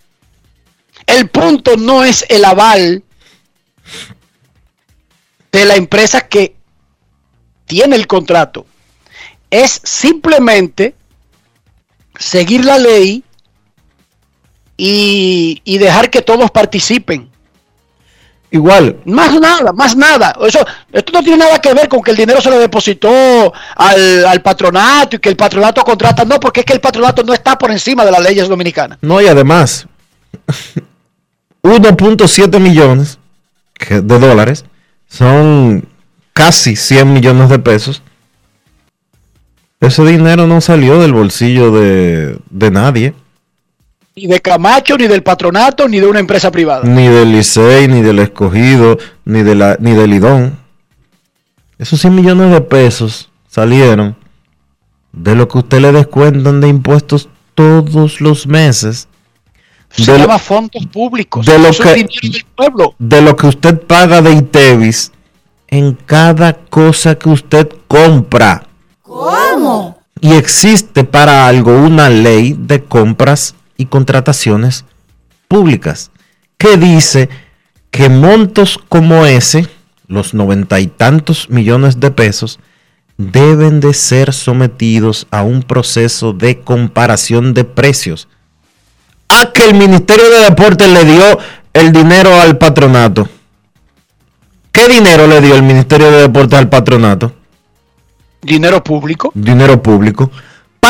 El 1.06 1.28
punto 1.28 1.76
no 1.76 2.04
es 2.04 2.24
el 2.30 2.42
aval 2.42 3.02
de 5.52 5.64
la 5.66 5.76
empresa 5.76 6.22
que 6.22 6.56
tiene 7.66 7.96
el 7.96 8.06
contrato. 8.06 8.64
Es 9.50 9.78
simplemente 9.84 10.94
seguir 12.18 12.64
la 12.64 12.78
ley 12.78 13.22
y, 14.76 15.78
dejar 15.78 16.10
que 16.10 16.22
todos 16.22 16.50
participen. 16.50 17.28
Igual. 18.50 18.98
Más 19.04 19.38
nada, 19.40 19.72
más 19.72 19.96
nada. 19.96 20.34
Eso, 20.46 20.64
esto 20.92 21.12
no 21.12 21.22
tiene 21.22 21.38
nada 21.38 21.60
que 21.60 21.74
ver 21.74 21.88
con 21.88 22.00
que 22.02 22.12
el 22.12 22.16
dinero 22.16 22.40
se 22.40 22.50
lo 22.50 22.58
depositó 22.58 23.52
al, 23.76 24.40
patronato 24.42 25.16
y 25.16 25.18
que 25.18 25.28
el 25.28 25.36
patronato 25.36 25.82
contrata. 25.82 26.24
No, 26.24 26.38
porque 26.38 26.60
es 26.60 26.66
que 26.66 26.72
el 26.74 26.80
patronato 26.80 27.22
no 27.24 27.34
está 27.34 27.58
por 27.58 27.70
encima 27.70 28.04
de 28.04 28.12
las 28.12 28.22
leyes 28.22 28.48
dominicanas. 28.48 28.98
No, 29.02 29.20
y 29.20 29.26
además, 29.26 29.86
1.7 31.62 32.60
millones 32.60 33.18
de 33.90 34.18
dólares. 34.18 34.64
Son 35.08 35.88
casi 36.32 36.76
100 36.76 37.12
millones 37.12 37.48
de 37.48 37.58
pesos. 37.58 38.02
Ese 39.80 40.04
dinero 40.04 40.46
no 40.46 40.60
salió 40.60 40.98
del 40.98 41.12
bolsillo 41.12 41.70
de, 41.70 42.38
de 42.50 42.70
nadie. 42.70 43.14
Ni 44.18 44.26
de 44.28 44.40
Camacho, 44.40 44.96
ni 44.96 45.06
del 45.08 45.22
patronato, 45.22 45.86
ni 45.88 46.00
de 46.00 46.06
una 46.06 46.20
empresa 46.20 46.50
privada. 46.50 46.84
Ni 46.84 47.06
del 47.06 47.32
Licey, 47.32 47.86
ni 47.86 48.00
del 48.00 48.18
Escogido, 48.18 48.96
ni, 49.26 49.42
de 49.42 49.54
la, 49.54 49.76
ni 49.78 49.92
del 49.92 50.08
Lidón. 50.08 50.58
Esos 51.78 52.00
100 52.00 52.14
millones 52.14 52.50
de 52.50 52.62
pesos 52.62 53.28
salieron 53.46 54.16
de 55.12 55.34
lo 55.34 55.46
que 55.48 55.58
usted 55.58 55.80
le 55.80 55.92
descuentan 55.92 56.62
de 56.62 56.68
impuestos 56.68 57.28
todos 57.54 58.22
los 58.22 58.46
meses. 58.46 59.06
Se 59.90 60.12
De 60.12 60.18
lo, 60.18 60.24
llama 60.24 60.38
fondos 60.38 60.86
públicos. 60.86 61.44
de 61.44 61.58
lo 61.58 61.70
que- 61.72 61.94
del 62.06 62.46
pueblo. 62.56 62.94
de 62.98 63.20
lo 63.20 63.36
que 63.36 63.48
usted 63.48 63.78
paga 63.82 64.22
de 64.22 64.32
ITEVIS 64.32 65.12
en 65.68 65.92
cada 65.92 66.54
cosa 66.54 67.16
que 67.18 67.28
usted 67.28 67.68
compra. 67.86 68.66
¿Cómo? 69.02 69.98
Y 70.22 70.32
existe 70.32 71.04
para 71.04 71.46
algo 71.46 71.72
una 71.76 72.08
ley 72.08 72.56
de 72.58 72.82
compras 72.82 73.54
y 73.76 73.86
contrataciones 73.86 74.84
públicas 75.48 76.10
que 76.58 76.76
dice 76.76 77.28
que 77.90 78.08
montos 78.08 78.78
como 78.88 79.26
ese, 79.26 79.68
los 80.06 80.34
noventa 80.34 80.80
y 80.80 80.86
tantos 80.86 81.48
millones 81.50 82.00
de 82.00 82.10
pesos, 82.10 82.58
deben 83.16 83.80
de 83.80 83.94
ser 83.94 84.32
sometidos 84.32 85.26
a 85.30 85.42
un 85.42 85.62
proceso 85.62 86.32
de 86.32 86.60
comparación 86.60 87.54
de 87.54 87.64
precios. 87.64 88.28
A 89.28 89.52
que 89.52 89.64
el 89.64 89.74
Ministerio 89.74 90.28
de 90.30 90.44
Deportes 90.44 90.88
le 90.88 91.04
dio 91.04 91.38
el 91.72 91.92
dinero 91.92 92.38
al 92.40 92.58
patronato. 92.58 93.28
¿Qué 94.72 94.88
dinero 94.88 95.26
le 95.26 95.40
dio 95.40 95.54
el 95.54 95.62
Ministerio 95.62 96.10
de 96.10 96.22
Deportes 96.22 96.58
al 96.58 96.68
patronato? 96.68 97.34
Dinero 98.42 98.84
público. 98.84 99.32
Dinero 99.34 99.82
público. 99.82 100.30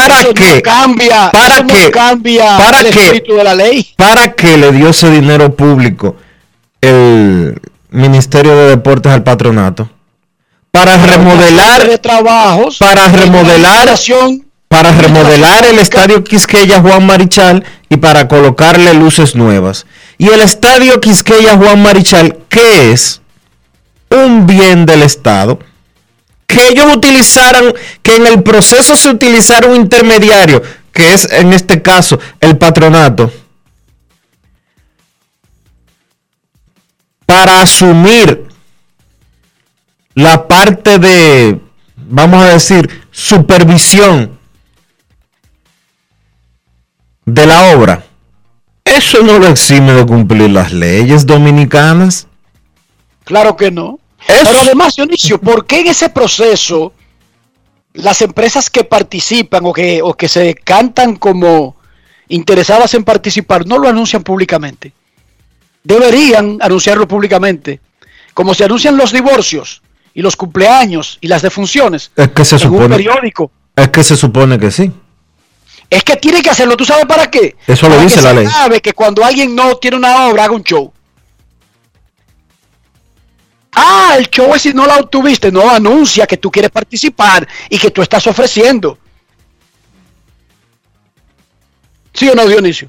¿Para 0.01 0.21
Eso 0.21 0.35
qué? 0.35 0.55
no 0.57 0.63
cambia. 0.63 1.31
¿Para 1.31 1.55
eso 1.57 1.67
qué? 1.67 1.85
No 1.87 1.91
cambia 1.91 2.57
¿Para 2.57 2.81
el 2.81 2.91
qué? 2.91 3.05
espíritu 3.07 3.35
de 3.35 3.45
la 3.45 3.55
ley. 3.55 3.87
¿Para 3.97 4.33
qué 4.33 4.57
le 4.57 4.73
dio 4.73 4.89
ese 4.91 5.11
dinero 5.11 5.55
público 5.55 6.17
el 6.81 7.61
Ministerio 7.91 8.55
de 8.57 8.69
Deportes 8.71 9.13
al 9.13 9.23
patronato? 9.23 9.89
Para 10.71 10.99
de 10.99 11.07
remodelar, 11.07 11.99
trabajos. 11.99 12.77
para 12.79 13.09
remodelar, 13.09 13.89
para 14.69 14.93
remodelar 14.93 15.65
el 15.65 15.79
estadio 15.79 16.23
Quisqueya 16.23 16.81
Juan 16.83 17.07
Marichal 17.07 17.65
y 17.89 17.97
para 17.97 18.29
colocarle 18.29 18.93
luces 18.93 19.35
nuevas. 19.35 19.87
Y 20.19 20.29
el 20.29 20.41
estadio 20.43 21.01
Quisqueya 21.01 21.57
Juan 21.57 21.83
Marichal, 21.83 22.39
¿qué 22.51 22.93
es? 22.93 23.23
Un 24.11 24.47
bien 24.47 24.85
del 24.85 25.03
Estado. 25.03 25.59
Que 26.47 26.69
ellos 26.69 26.87
utilizaran, 26.95 27.75
que 28.03 28.17
en 28.17 28.27
el 28.27 28.43
proceso 28.43 28.97
se 28.97 29.09
utilizara 29.09 29.69
un 29.69 29.77
intermediario, 29.77 30.63
que 30.93 31.13
es 31.13 31.31
en 31.31 31.53
este 31.53 31.83
caso 31.83 32.19
el 32.41 32.57
patronato, 32.57 33.31
para 37.27 37.61
asumir 37.61 38.47
la 40.15 40.47
parte 40.49 40.99
de, 40.99 41.61
vamos 41.97 42.43
a 42.43 42.49
decir, 42.49 43.07
supervisión 43.11 44.39
de 47.27 47.47
la 47.47 47.77
obra, 47.77 48.05
eso 48.85 49.21
no 49.23 49.39
lo 49.39 49.49
exime 49.49 49.93
de 49.93 50.07
cumplir 50.07 50.49
las 50.51 50.73
leyes 50.73 51.27
dominicanas. 51.27 52.29
Claro 53.25 53.57
que 53.57 53.71
no. 53.71 53.99
Eso- 54.29 54.45
Pero 54.45 54.59
además, 54.61 54.97
Dionisio, 54.97 55.39
¿por 55.41 55.67
qué 55.67 55.81
en 55.81 55.87
ese 55.89 56.09
proceso 56.09 56.93
las 57.95 58.21
empresas 58.23 58.69
que 58.71 58.85
participan 58.85 59.65
o 59.65 59.73
que, 59.73 60.03
o 60.03 60.15
que 60.15 60.29
se 60.29 60.55
cantan 60.55 61.17
como 61.17 61.77
interesadas 62.29 62.93
en 62.95 63.05
participar 63.05 63.67
no 63.67 63.79
lo 63.79 63.89
anuncian 63.89 64.23
públicamente? 64.23 64.93
Deberían 65.85 66.59
anunciarlo 66.61 67.07
públicamente. 67.07 67.81
Como 68.35 68.55
se 68.55 68.65
anuncian 68.65 68.97
los 68.97 69.13
divorcios 69.13 69.83
y 70.13 70.23
los 70.23 70.37
cumpleaños 70.37 71.19
y 71.21 71.29
las 71.29 71.43
defunciones 71.43 72.11
Es 72.17 72.29
que 72.29 72.45
se 72.45 72.57
en 72.57 72.67
un 72.69 72.73
supone, 72.75 72.97
periódico. 72.97 73.51
es 73.77 73.89
que 73.89 74.03
se 74.05 74.17
supone 74.17 74.59
que 74.59 74.71
sí. 74.71 74.91
Es 75.89 76.03
que 76.03 76.17
tiene 76.17 76.43
que 76.43 76.51
hacerlo. 76.51 76.77
¿Tú 76.77 76.85
sabes 76.85 77.07
para 77.07 77.31
qué? 77.31 77.55
Eso 77.67 77.87
lo 77.87 77.93
Para 77.95 78.03
dice 78.03 78.17
que 78.17 78.23
la 78.23 78.31
se 78.31 78.37
ley. 78.37 78.47
sabe 78.49 78.81
que 78.81 78.93
cuando 78.93 79.25
alguien 79.25 79.55
no 79.55 79.77
tiene 79.77 79.97
una 79.97 80.27
obra, 80.27 80.45
haga 80.45 80.55
un 80.55 80.65
show. 80.65 80.93
Ah, 83.79 84.15
el 84.19 84.31
show 84.31 84.55
es 84.55 84.63
si 84.63 84.73
no 84.73 84.87
la 84.87 84.97
obtuviste. 84.97 85.53
No, 85.53 85.71
anuncia 85.71 86.27
que 86.27 86.39
tú 86.39 86.51
quieres 86.51 86.71
participar 86.71 87.47
y 87.69 87.79
que 87.79 87.91
tú 87.91 88.01
estás 88.01 88.27
ofreciendo. 88.27 88.99
¿Sí 92.15 92.27
o 92.31 92.35
no, 92.35 92.47
Dionisio? 92.47 92.89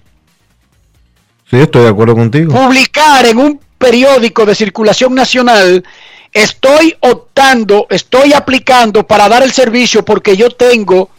Sí, 1.50 1.58
estoy 1.58 1.84
de 1.84 1.89
acuerdo 1.89 2.15
contigo. 2.15 2.54
Publicar 2.54 3.26
en 3.26 3.38
un 3.38 3.60
periódico 3.78 4.45
de 4.45 4.56
circulación 4.56 5.13
nacional, 5.13 5.84
estoy 6.32 6.95
optando, 7.02 7.88
estoy 7.89 8.32
aplicando 8.32 9.06
para 9.06 9.28
dar 9.28 9.43
el 9.43 9.52
servicio 9.52 10.06
porque 10.06 10.38
yo 10.38 10.50
tengo 10.52 11.10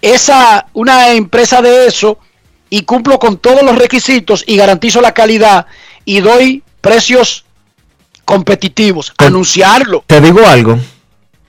esa 0.00 0.66
una 0.72 1.12
empresa 1.12 1.60
de 1.60 1.86
eso 1.86 2.18
y 2.70 2.82
cumplo 2.82 3.18
con 3.18 3.36
todos 3.36 3.62
los 3.62 3.76
requisitos 3.76 4.44
y 4.46 4.56
garantizo 4.56 5.02
la 5.02 5.12
calidad 5.12 5.66
y 6.06 6.20
doy 6.20 6.62
precios 6.80 7.44
competitivos. 8.24 9.12
Te- 9.16 9.26
Anunciarlo. 9.26 10.04
Te 10.06 10.20
digo 10.20 10.46
algo, 10.46 10.78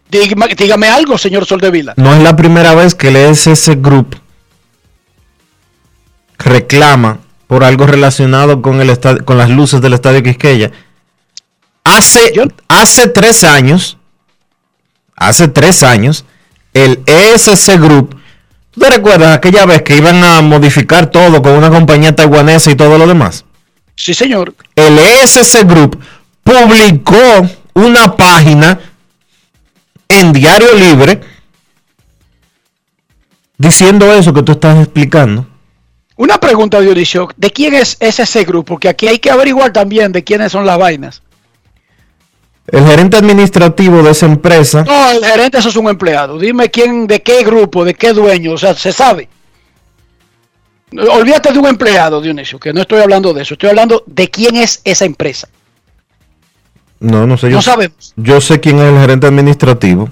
Dígame, 0.10 0.54
dígame 0.56 0.88
algo, 0.88 1.18
señor 1.18 1.46
Soldevila. 1.46 1.94
no 1.98 2.14
es 2.14 2.22
la 2.22 2.36
primera 2.36 2.74
vez 2.76 2.94
que 2.96 3.08
el 3.10 3.16
ESS 3.16 3.72
Group 3.82 4.16
reclama 6.38 7.20
por 7.48 7.64
algo 7.64 7.86
relacionado 7.88 8.62
con, 8.62 8.82
el 8.82 8.90
estadio- 8.90 9.24
con 9.26 9.38
las 9.38 9.50
luces 9.50 9.82
del 9.82 9.94
Estadio 9.94 10.24
Quisqueya. 10.24 10.72
Hace, 11.84 12.34
Yo- 12.36 12.44
hace 12.68 13.08
tres 13.08 13.44
años, 13.44 13.98
hace 15.16 15.48
tres 15.48 15.84
años, 15.84 16.26
el 16.74 17.02
ESC 17.06 17.78
Group, 17.78 18.16
¿tú 18.72 18.80
te 18.82 18.90
recuerdas 18.90 19.36
aquella 19.36 19.66
vez 19.66 19.82
que 19.84 19.96
iban 19.98 20.24
a 20.24 20.42
modificar 20.42 21.08
todo 21.12 21.42
con 21.42 21.54
una 21.54 21.70
compañía 21.70 22.16
taiwanesa 22.16 22.72
y 22.72 22.76
todo 22.76 22.98
lo 22.98 23.08
demás? 23.08 23.46
Sí, 23.96 24.14
señor. 24.14 24.54
el 24.76 24.98
ESC 25.00 25.64
Group 25.66 26.00
publicó 26.46 27.18
una 27.74 28.16
página 28.16 28.80
en 30.08 30.32
Diario 30.32 30.74
Libre 30.76 31.20
diciendo 33.58 34.14
eso 34.14 34.32
que 34.32 34.44
tú 34.44 34.52
estás 34.52 34.78
explicando. 34.78 35.48
Una 36.18 36.38
pregunta, 36.40 36.80
Dionisio. 36.80 37.28
¿De 37.36 37.52
quién 37.52 37.74
es 37.74 37.98
ese 38.00 38.44
grupo? 38.46 38.78
Que 38.78 38.88
aquí 38.88 39.08
hay 39.08 39.18
que 39.20 39.32
averiguar 39.32 39.74
también 39.74 40.12
de 40.12 40.24
quiénes 40.24 40.52
son 40.52 40.66
las 40.66 40.78
vainas. 40.78 41.24
El 42.68 42.86
gerente 42.86 43.18
administrativo 43.18 44.02
de 44.02 44.12
esa 44.12 44.26
empresa, 44.26 44.84
No, 44.84 45.12
el 45.12 45.26
gerente 45.26 45.58
eso 45.58 45.70
es 45.70 45.76
un 45.76 45.90
empleado. 45.90 46.40
Dime 46.40 46.70
quién, 46.70 47.06
de 47.06 47.22
qué 47.22 47.44
grupo, 47.44 47.84
de 47.84 47.94
qué 47.96 48.14
dueño, 48.14 48.54
o 48.54 48.58
sea, 48.58 48.74
se 48.76 48.94
sabe. 48.94 49.30
Olvídate 50.92 51.52
de 51.52 51.60
un 51.60 51.68
empleado, 51.68 52.22
Dionisio, 52.22 52.60
que 52.60 52.72
no 52.72 52.82
estoy 52.82 53.02
hablando 53.02 53.34
de 53.34 53.42
eso. 53.42 53.56
Estoy 53.56 53.70
hablando 53.70 54.04
de 54.06 54.30
quién 54.30 54.56
es 54.56 54.82
esa 54.84 55.06
empresa. 55.06 55.50
No, 57.06 57.26
no 57.28 57.38
sé, 57.38 57.50
yo, 57.50 57.58
No 57.58 57.62
sabemos. 57.62 58.14
yo 58.16 58.42
sé 58.42 58.60
quién 58.60 58.78
es 58.80 58.84
el 58.94 59.00
gerente 59.00 59.28
administrativo, 59.28 60.10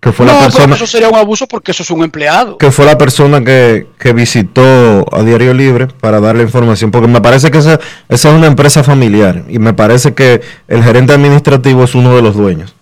que 0.00 0.12
fue 0.12 0.26
No, 0.26 0.32
la 0.34 0.40
persona 0.40 0.74
eso 0.74 0.86
sería 0.86 1.08
un 1.08 1.16
abuso 1.16 1.46
porque 1.46 1.70
eso 1.72 1.82
es 1.82 1.90
un 1.90 2.02
empleado. 2.04 2.58
que 2.58 2.70
fue 2.70 2.84
la 2.84 2.98
persona 2.98 3.42
que, 3.42 3.86
que 3.98 4.12
visitó 4.12 5.04
a 5.12 5.22
Diario 5.22 5.54
Libre 5.54 5.86
para 5.86 6.20
darle 6.20 6.42
información, 6.42 6.90
porque 6.90 7.08
me 7.08 7.20
parece 7.20 7.50
que 7.50 7.58
esa, 7.58 7.80
esa 8.08 8.28
es 8.28 8.34
una 8.34 8.46
empresa 8.46 8.84
familiar 8.84 9.44
y 9.48 9.58
me 9.58 9.72
parece 9.72 10.14
que 10.14 10.40
el 10.68 10.82
gerente 10.84 11.12
administrativo 11.14 11.84
es 11.84 11.94
uno 11.94 12.14
de 12.14 12.22
los 12.22 12.34
dueños, 12.36 12.74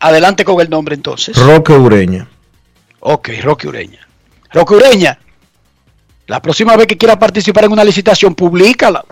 Adelante 0.00 0.44
con 0.44 0.60
el 0.60 0.68
nombre 0.68 0.94
entonces. 0.94 1.36
Roque 1.36 1.72
Ureña. 1.72 2.28
Ok, 3.00 3.30
Roque 3.42 3.68
Ureña. 3.68 4.06
Roque 4.52 4.74
Ureña, 4.74 5.18
la 6.26 6.40
próxima 6.42 6.76
vez 6.76 6.86
que 6.86 6.96
quiera 6.98 7.18
participar 7.18 7.64
en 7.64 7.72
una 7.72 7.84
licitación, 7.84 8.34
públicala. 8.34 9.04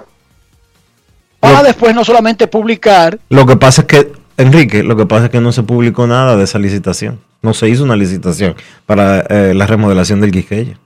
Para 1.42 1.62
después 1.64 1.92
no 1.92 2.04
solamente 2.04 2.46
publicar, 2.46 3.18
Lo 3.28 3.44
que 3.44 3.56
pasa 3.56 3.82
es 3.82 3.88
que, 3.88 4.12
Enrique, 4.36 4.84
lo 4.84 4.96
que 4.96 5.06
pasa 5.06 5.24
es 5.24 5.30
que 5.32 5.40
no 5.40 5.50
se 5.50 5.64
publicó 5.64 6.06
nada 6.06 6.36
de 6.36 6.44
esa 6.44 6.58
licitación. 6.60 7.18
No 7.42 7.52
se 7.52 7.68
hizo 7.68 7.82
una 7.82 7.96
licitación 7.96 8.54
para 8.86 9.22
eh, 9.22 9.52
la 9.52 9.66
remodelación 9.66 10.20
del 10.20 10.30
Quisqueya. 10.30 10.78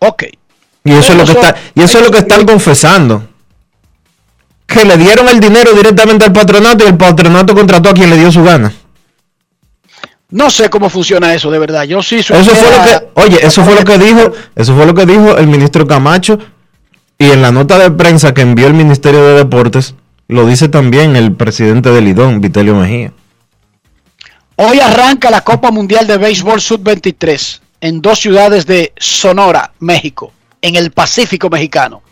ok, 0.00 0.24
Y 0.82 0.90
eso 0.92 1.12
es 1.12 1.18
lo 1.18 1.24
que 1.24 1.32
está, 1.32 1.54
y 1.76 1.80
eso 1.80 1.98
es 1.98 2.04
lo 2.04 2.10
que 2.10 2.18
están 2.18 2.44
confesando. 2.44 3.22
Que 4.66 4.84
le 4.84 4.96
dieron 4.96 5.28
el 5.28 5.38
dinero 5.38 5.72
directamente 5.74 6.24
al 6.24 6.32
patronato 6.32 6.84
y 6.84 6.88
el 6.88 6.96
patronato 6.96 7.54
contrató 7.54 7.90
a 7.90 7.94
quien 7.94 8.10
le 8.10 8.16
dio 8.16 8.32
su 8.32 8.42
gana. 8.42 8.72
no 10.30 10.50
sé 10.50 10.68
cómo 10.70 10.90
funciona 10.90 11.32
eso 11.34 11.52
de 11.52 11.60
verdad. 11.60 11.84
Yo 11.84 12.02
sí 12.02 12.16
Eso 12.16 12.34
fue 12.34 12.70
lo 12.76 12.82
que, 12.84 13.08
oye, 13.14 13.46
eso 13.46 13.64
fue 13.64 13.76
lo 13.76 13.84
que 13.84 13.96
dijo, 13.98 14.32
eso 14.56 14.74
fue 14.74 14.86
lo 14.86 14.94
que 14.94 15.06
dijo 15.06 15.36
el 15.36 15.46
ministro 15.46 15.86
Camacho 15.86 16.38
Y 17.22 17.30
en 17.30 17.40
la 17.40 17.52
nota 17.52 17.78
de 17.78 17.92
prensa 17.92 18.34
que 18.34 18.40
envió 18.40 18.66
el 18.66 18.74
Ministerio 18.74 19.24
de 19.24 19.34
Deportes, 19.34 19.94
lo 20.26 20.44
dice 20.44 20.68
también 20.68 21.14
el 21.14 21.32
presidente 21.32 21.90
del 21.90 22.08
IDON, 22.08 22.40
Vitelio 22.40 22.74
Mejía. 22.74 23.12
Hoy 24.56 24.80
arranca 24.80 25.30
la 25.30 25.42
Copa 25.42 25.70
Mundial 25.70 26.08
de 26.08 26.18
Béisbol 26.18 26.60
Sub-23 26.60 27.60
en 27.80 28.02
dos 28.02 28.18
ciudades 28.18 28.66
de 28.66 28.92
Sonora, 28.96 29.70
México, 29.78 30.32
en 30.60 30.74
el 30.74 30.90
Pacífico 30.90 31.48
mexicano, 31.48 32.02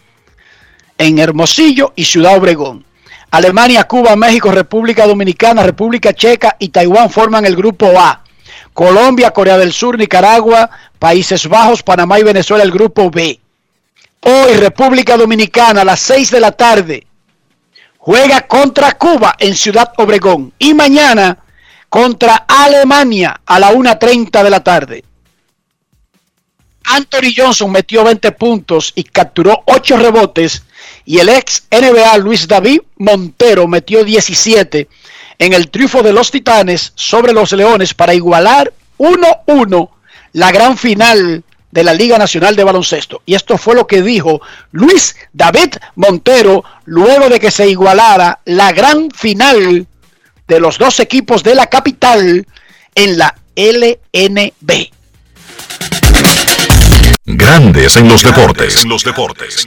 en 0.97 1.19
Hermosillo 1.19 1.93
y 1.97 2.05
Ciudad 2.05 2.37
Obregón. 2.37 2.85
Alemania, 3.33 3.89
Cuba, 3.89 4.15
México, 4.15 4.53
República 4.53 5.09
Dominicana, 5.09 5.65
República 5.65 6.13
Checa 6.13 6.55
y 6.61 6.69
Taiwán 6.69 7.11
forman 7.11 7.45
el 7.47 7.57
grupo 7.57 7.99
A. 7.99 8.23
Colombia, 8.73 9.33
Corea 9.33 9.59
del 9.59 9.73
Sur, 9.73 9.99
Nicaragua, 9.99 10.71
Países 11.01 11.49
Bajos, 11.49 11.83
Panamá 11.83 12.21
y 12.21 12.23
Venezuela 12.23 12.63
el 12.63 12.71
grupo 12.71 13.11
B. 13.11 13.41
Hoy 14.23 14.55
República 14.55 15.17
Dominicana 15.17 15.81
a 15.81 15.85
las 15.85 16.01
6 16.01 16.31
de 16.31 16.41
la 16.41 16.53
tarde 16.53 17.07
juega 17.97 18.47
contra 18.47 18.93
Cuba 18.93 19.35
en 19.39 19.55
Ciudad 19.55 19.93
Obregón 19.97 20.53
y 20.59 20.75
mañana 20.75 21.39
contra 21.89 22.45
Alemania 22.47 23.41
a 23.47 23.59
la 23.59 23.73
1.30 23.73 24.43
de 24.43 24.51
la 24.51 24.63
tarde. 24.63 25.05
Anthony 26.85 27.33
Johnson 27.37 27.71
metió 27.73 28.05
20 28.05 28.33
puntos 28.33 28.93
y 28.95 29.05
capturó 29.05 29.63
8 29.67 29.97
rebotes 29.97 30.65
y 31.05 31.19
el 31.19 31.29
ex 31.29 31.67
NBA 31.71 32.19
Luis 32.19 32.47
David 32.47 32.81
Montero 32.97 33.67
metió 33.67 34.05
17 34.05 34.89
en 35.39 35.53
el 35.55 35.71
triunfo 35.71 36.03
de 36.03 36.13
los 36.13 36.31
Titanes 36.31 36.93
sobre 36.95 37.33
los 37.33 37.53
Leones 37.53 37.95
para 37.95 38.13
igualar 38.13 38.73
1-1 38.99 39.89
la 40.33 40.53
gran 40.53 40.77
final 40.77 41.43
de 41.71 41.85
la 41.85 41.95
Liga 41.95 42.19
Nacional 42.19 42.57
de 42.57 42.65
Baloncesto. 42.65 43.23
Y 43.27 43.35
esto 43.35 43.57
fue 43.59 43.75
lo 43.75 43.87
que 43.87 44.03
dijo 44.03 44.41
Luis 44.73 45.17
David 45.33 45.75
Montero 45.95 46.65
luego 46.85 47.29
de 47.29 47.39
que 47.39 47.51
se 47.51 47.69
igualara 47.69 48.41
la 48.45 48.73
gran 48.73 49.11
final 49.11 49.87
de 50.49 50.61
los 50.61 50.79
dos 50.79 50.99
equipos 51.01 51.43
de 51.43 51.55
la 51.55 51.67
capital 51.67 52.47
en 52.95 53.19
la 53.19 53.35
LNB. 53.55 54.91
Grandes 57.25 57.97
en 57.97 58.09
los 58.09 58.23
deportes. 58.23 58.83
En 58.83 58.89
los 58.89 59.05
deportes. 59.05 59.65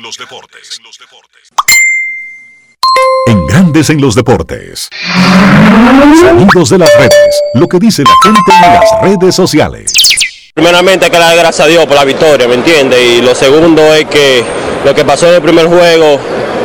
En 3.28 3.48
Grandes 3.48 3.90
en 3.90 4.02
los 4.02 4.16
deportes. 4.16 4.90
Sonidos 6.20 6.70
de 6.70 6.78
las 6.80 6.90
redes. 6.98 7.42
Lo 7.54 7.68
que 7.68 7.80
dice 7.80 8.04
la 8.04 8.14
gente 8.24 8.52
en 8.52 8.74
las 8.74 9.02
redes 9.02 9.36
sociales. 9.36 10.23
Primeramente 10.56 11.06
hay 11.06 11.12
que 11.12 11.18
dar 11.18 11.36
gracias 11.36 11.66
a 11.66 11.68
Dios 11.68 11.84
por 11.88 11.96
la 11.96 12.06
victoria, 12.06 12.48
¿me 12.48 12.54
entiendes? 12.54 13.00
Y 13.02 13.22
lo 13.24 13.34
segundo 13.34 13.82
es 13.92 14.06
que 14.06 14.44
lo 14.86 14.94
que 14.94 15.04
pasó 15.04 15.28
en 15.28 15.34
el 15.34 15.42
primer 15.42 15.66
juego 15.66 16.20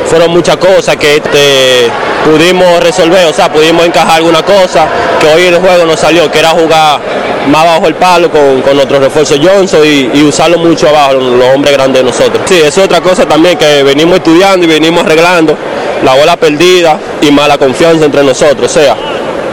fueron 0.05 0.31
muchas 0.31 0.59
cosas 0.59 0.97
que 0.97 1.17
este, 1.17 1.89
pudimos 2.23 2.83
resolver, 2.83 3.25
o 3.25 3.33
sea, 3.33 3.51
pudimos 3.51 3.87
encajar 3.87 4.17
alguna 4.17 4.43
cosa 4.43 4.87
que 5.19 5.27
hoy 5.29 5.45
el 5.45 5.57
juego 5.57 5.87
no 5.87 5.97
salió, 5.97 6.31
que 6.31 6.39
era 6.39 6.51
jugar 6.51 7.01
más 7.49 7.65
bajo 7.65 7.87
el 7.87 7.95
palo 7.95 8.31
con, 8.31 8.61
con 8.61 8.77
nuestro 8.77 9.01
refuerzo 9.01 9.37
Johnson 9.43 9.81
y, 9.83 10.23
usarlo 10.23 10.59
mucho 10.59 10.91
abajo, 10.91 11.15
los 11.15 11.55
hombres 11.55 11.73
grandes 11.73 12.05
de 12.05 12.11
nosotros. 12.11 12.43
Sí, 12.45 12.61
es 12.63 12.77
otra 12.77 13.01
cosa 13.01 13.27
también 13.27 13.57
que 13.57 13.83
venimos 13.85 14.19
estudiando 14.19 14.67
y 14.67 14.69
venimos 14.69 15.03
arreglando, 15.03 15.57
la 16.05 16.15
bola 16.15 16.37
perdida 16.37 17.01
y 17.23 17.31
mala 17.31 17.57
confianza 17.57 18.05
entre 18.05 18.23
nosotros, 18.23 18.71
o 18.71 18.81
sea, 18.81 18.95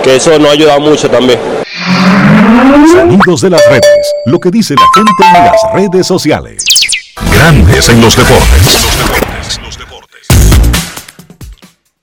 que 0.04 0.18
eso 0.18 0.38
nos 0.40 0.50
ha 0.50 0.52
ayudado 0.52 0.82
mucho 0.82 1.10
también. 1.10 1.40
Sonidos 2.92 3.42
de 3.42 3.50
las 3.50 3.62
redes. 3.68 4.14
Lo 4.26 4.40
que 4.40 4.52
dice 4.52 4.76
la 4.76 4.86
gente 4.94 5.12
en 5.26 5.46
las 5.46 5.74
redes 5.74 6.06
sociales. 6.06 6.64
Grandes 7.32 7.90
en 7.90 8.02
los 8.02 8.16
deportes. 8.16 8.88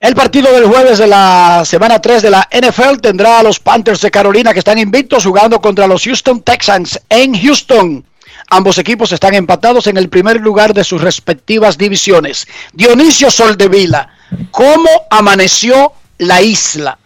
El 0.00 0.16
partido 0.16 0.52
del 0.52 0.64
jueves 0.64 0.98
de 0.98 1.06
la 1.06 1.62
semana 1.64 2.00
3 2.00 2.22
de 2.22 2.30
la 2.30 2.48
NFL 2.50 3.00
tendrá 3.00 3.38
a 3.38 3.42
los 3.44 3.60
Panthers 3.60 4.00
de 4.00 4.10
Carolina 4.10 4.52
que 4.52 4.58
están 4.58 4.78
invictos 4.78 5.24
jugando 5.24 5.60
contra 5.60 5.86
los 5.86 6.02
Houston 6.02 6.42
Texans 6.42 7.00
en 7.08 7.40
Houston. 7.40 8.04
Ambos 8.50 8.78
equipos 8.78 9.12
están 9.12 9.34
empatados 9.34 9.86
en 9.86 9.96
el 9.96 10.08
primer 10.08 10.40
lugar 10.40 10.74
de 10.74 10.82
sus 10.82 11.00
respectivas 11.00 11.78
divisiones. 11.78 12.48
Dionisio 12.72 13.30
Soldevila, 13.30 14.08
¿cómo 14.50 14.90
amaneció 15.08 15.92
la 16.18 16.42
isla? 16.42 16.98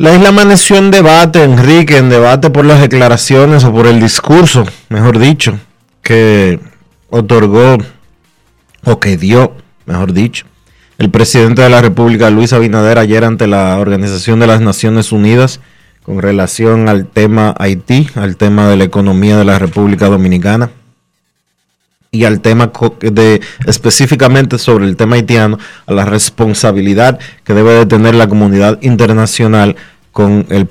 La 0.00 0.14
isla 0.14 0.30
amaneció 0.30 0.76
en 0.76 0.90
debate, 0.90 1.44
Enrique, 1.44 1.98
en 1.98 2.08
debate 2.08 2.48
por 2.48 2.64
las 2.64 2.80
declaraciones 2.80 3.64
o 3.64 3.70
por 3.74 3.86
el 3.86 4.00
discurso, 4.00 4.64
mejor 4.88 5.18
dicho, 5.18 5.58
que 6.00 6.58
otorgó 7.10 7.76
o 8.86 8.98
que 8.98 9.18
dio, 9.18 9.52
mejor 9.84 10.14
dicho, 10.14 10.46
el 10.96 11.10
presidente 11.10 11.60
de 11.60 11.68
la 11.68 11.82
República, 11.82 12.30
Luis 12.30 12.54
Abinader, 12.54 12.98
ayer 12.98 13.26
ante 13.26 13.46
la 13.46 13.76
Organización 13.76 14.40
de 14.40 14.46
las 14.46 14.62
Naciones 14.62 15.12
Unidas 15.12 15.60
con 16.02 16.22
relación 16.22 16.88
al 16.88 17.04
tema 17.04 17.54
Haití, 17.58 18.08
al 18.14 18.38
tema 18.38 18.70
de 18.70 18.78
la 18.78 18.84
economía 18.84 19.36
de 19.36 19.44
la 19.44 19.58
República 19.58 20.06
Dominicana 20.06 20.70
y 22.12 22.24
al 22.24 22.40
tema 22.40 22.72
de 23.00 23.40
específicamente 23.66 24.58
sobre 24.58 24.86
el 24.86 24.96
tema 24.96 25.16
haitiano, 25.16 25.58
a 25.86 25.92
la 25.92 26.04
responsabilidad 26.04 27.18
que 27.44 27.54
debe 27.54 27.72
de 27.74 27.86
tener 27.86 28.14
la 28.14 28.28
comunidad 28.28 28.78
internacional 28.82 29.76
con 30.12 30.46
el 30.50 30.68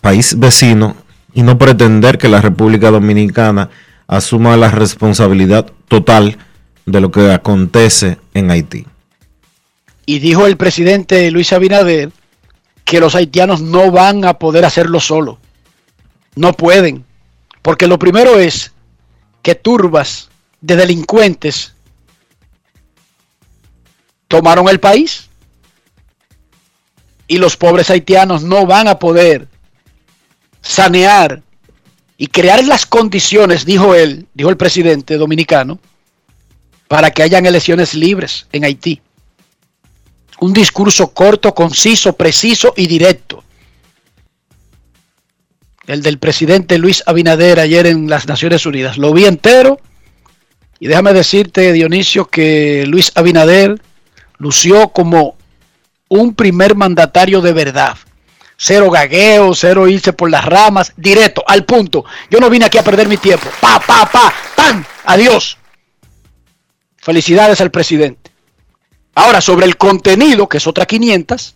país 0.00 0.38
vecino 0.38 0.96
y 1.34 1.42
no 1.42 1.58
pretender 1.58 2.18
que 2.18 2.28
la 2.28 2.40
República 2.40 2.90
Dominicana 2.90 3.70
asuma 4.06 4.56
la 4.56 4.70
responsabilidad 4.70 5.66
total 5.88 6.38
de 6.86 7.00
lo 7.00 7.10
que 7.10 7.32
acontece 7.32 8.18
en 8.34 8.50
Haití. 8.50 8.86
Y 10.06 10.18
dijo 10.18 10.46
el 10.46 10.56
presidente 10.56 11.30
Luis 11.30 11.52
Abinader 11.52 12.10
que 12.84 13.00
los 13.00 13.14
haitianos 13.14 13.60
no 13.60 13.90
van 13.90 14.24
a 14.24 14.34
poder 14.34 14.64
hacerlo 14.64 15.00
solo. 15.00 15.38
No 16.34 16.52
pueden. 16.52 17.04
Porque 17.62 17.86
lo 17.86 17.98
primero 17.98 18.38
es 18.38 18.72
que 19.42 19.54
turbas 19.54 20.28
de 20.62 20.76
delincuentes 20.76 21.74
tomaron 24.28 24.68
el 24.68 24.80
país 24.80 25.28
y 27.26 27.36
los 27.36 27.56
pobres 27.56 27.90
haitianos 27.90 28.42
no 28.42 28.64
van 28.64 28.88
a 28.88 28.98
poder 28.98 29.48
sanear 30.62 31.42
y 32.16 32.28
crear 32.28 32.64
las 32.64 32.86
condiciones, 32.86 33.66
dijo 33.66 33.94
él, 33.94 34.26
dijo 34.32 34.48
el 34.48 34.56
presidente 34.56 35.16
dominicano, 35.16 35.80
para 36.86 37.10
que 37.10 37.22
hayan 37.22 37.46
elecciones 37.46 37.94
libres 37.94 38.46
en 38.52 38.64
Haití. 38.64 39.00
Un 40.40 40.52
discurso 40.52 41.12
corto, 41.12 41.54
conciso, 41.54 42.12
preciso 42.12 42.74
y 42.76 42.86
directo. 42.86 43.42
El 45.86 46.02
del 46.02 46.18
presidente 46.18 46.78
Luis 46.78 47.02
Abinader 47.06 47.58
ayer 47.58 47.86
en 47.86 48.08
las 48.08 48.28
Naciones 48.28 48.66
Unidas. 48.66 48.98
Lo 48.98 49.12
vi 49.12 49.24
entero 49.24 49.80
y 50.82 50.88
déjame 50.88 51.12
decirte, 51.12 51.72
Dionisio, 51.72 52.24
que 52.24 52.84
Luis 52.88 53.12
Abinader 53.14 53.80
lució 54.38 54.88
como 54.88 55.36
un 56.08 56.34
primer 56.34 56.74
mandatario 56.74 57.40
de 57.40 57.52
verdad. 57.52 57.96
Cero 58.56 58.90
gagueo, 58.90 59.54
cero 59.54 59.86
irse 59.86 60.12
por 60.12 60.28
las 60.28 60.44
ramas, 60.44 60.92
directo, 60.96 61.44
al 61.46 61.64
punto. 61.64 62.04
Yo 62.30 62.40
no 62.40 62.50
vine 62.50 62.64
aquí 62.64 62.78
a 62.78 62.82
perder 62.82 63.06
mi 63.06 63.16
tiempo. 63.16 63.48
Pa, 63.60 63.78
pa, 63.78 64.10
pa, 64.10 64.34
tan, 64.56 64.84
adiós. 65.04 65.56
Felicidades 66.96 67.60
al 67.60 67.70
presidente. 67.70 68.32
Ahora, 69.14 69.40
sobre 69.40 69.66
el 69.66 69.76
contenido, 69.76 70.48
que 70.48 70.56
es 70.56 70.66
otra 70.66 70.84
500, 70.84 71.54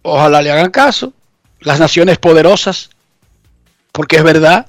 ojalá 0.00 0.40
le 0.40 0.52
hagan 0.52 0.70
caso. 0.70 1.12
Las 1.60 1.80
naciones 1.80 2.16
poderosas, 2.16 2.88
porque 3.92 4.16
es 4.16 4.22
verdad, 4.22 4.68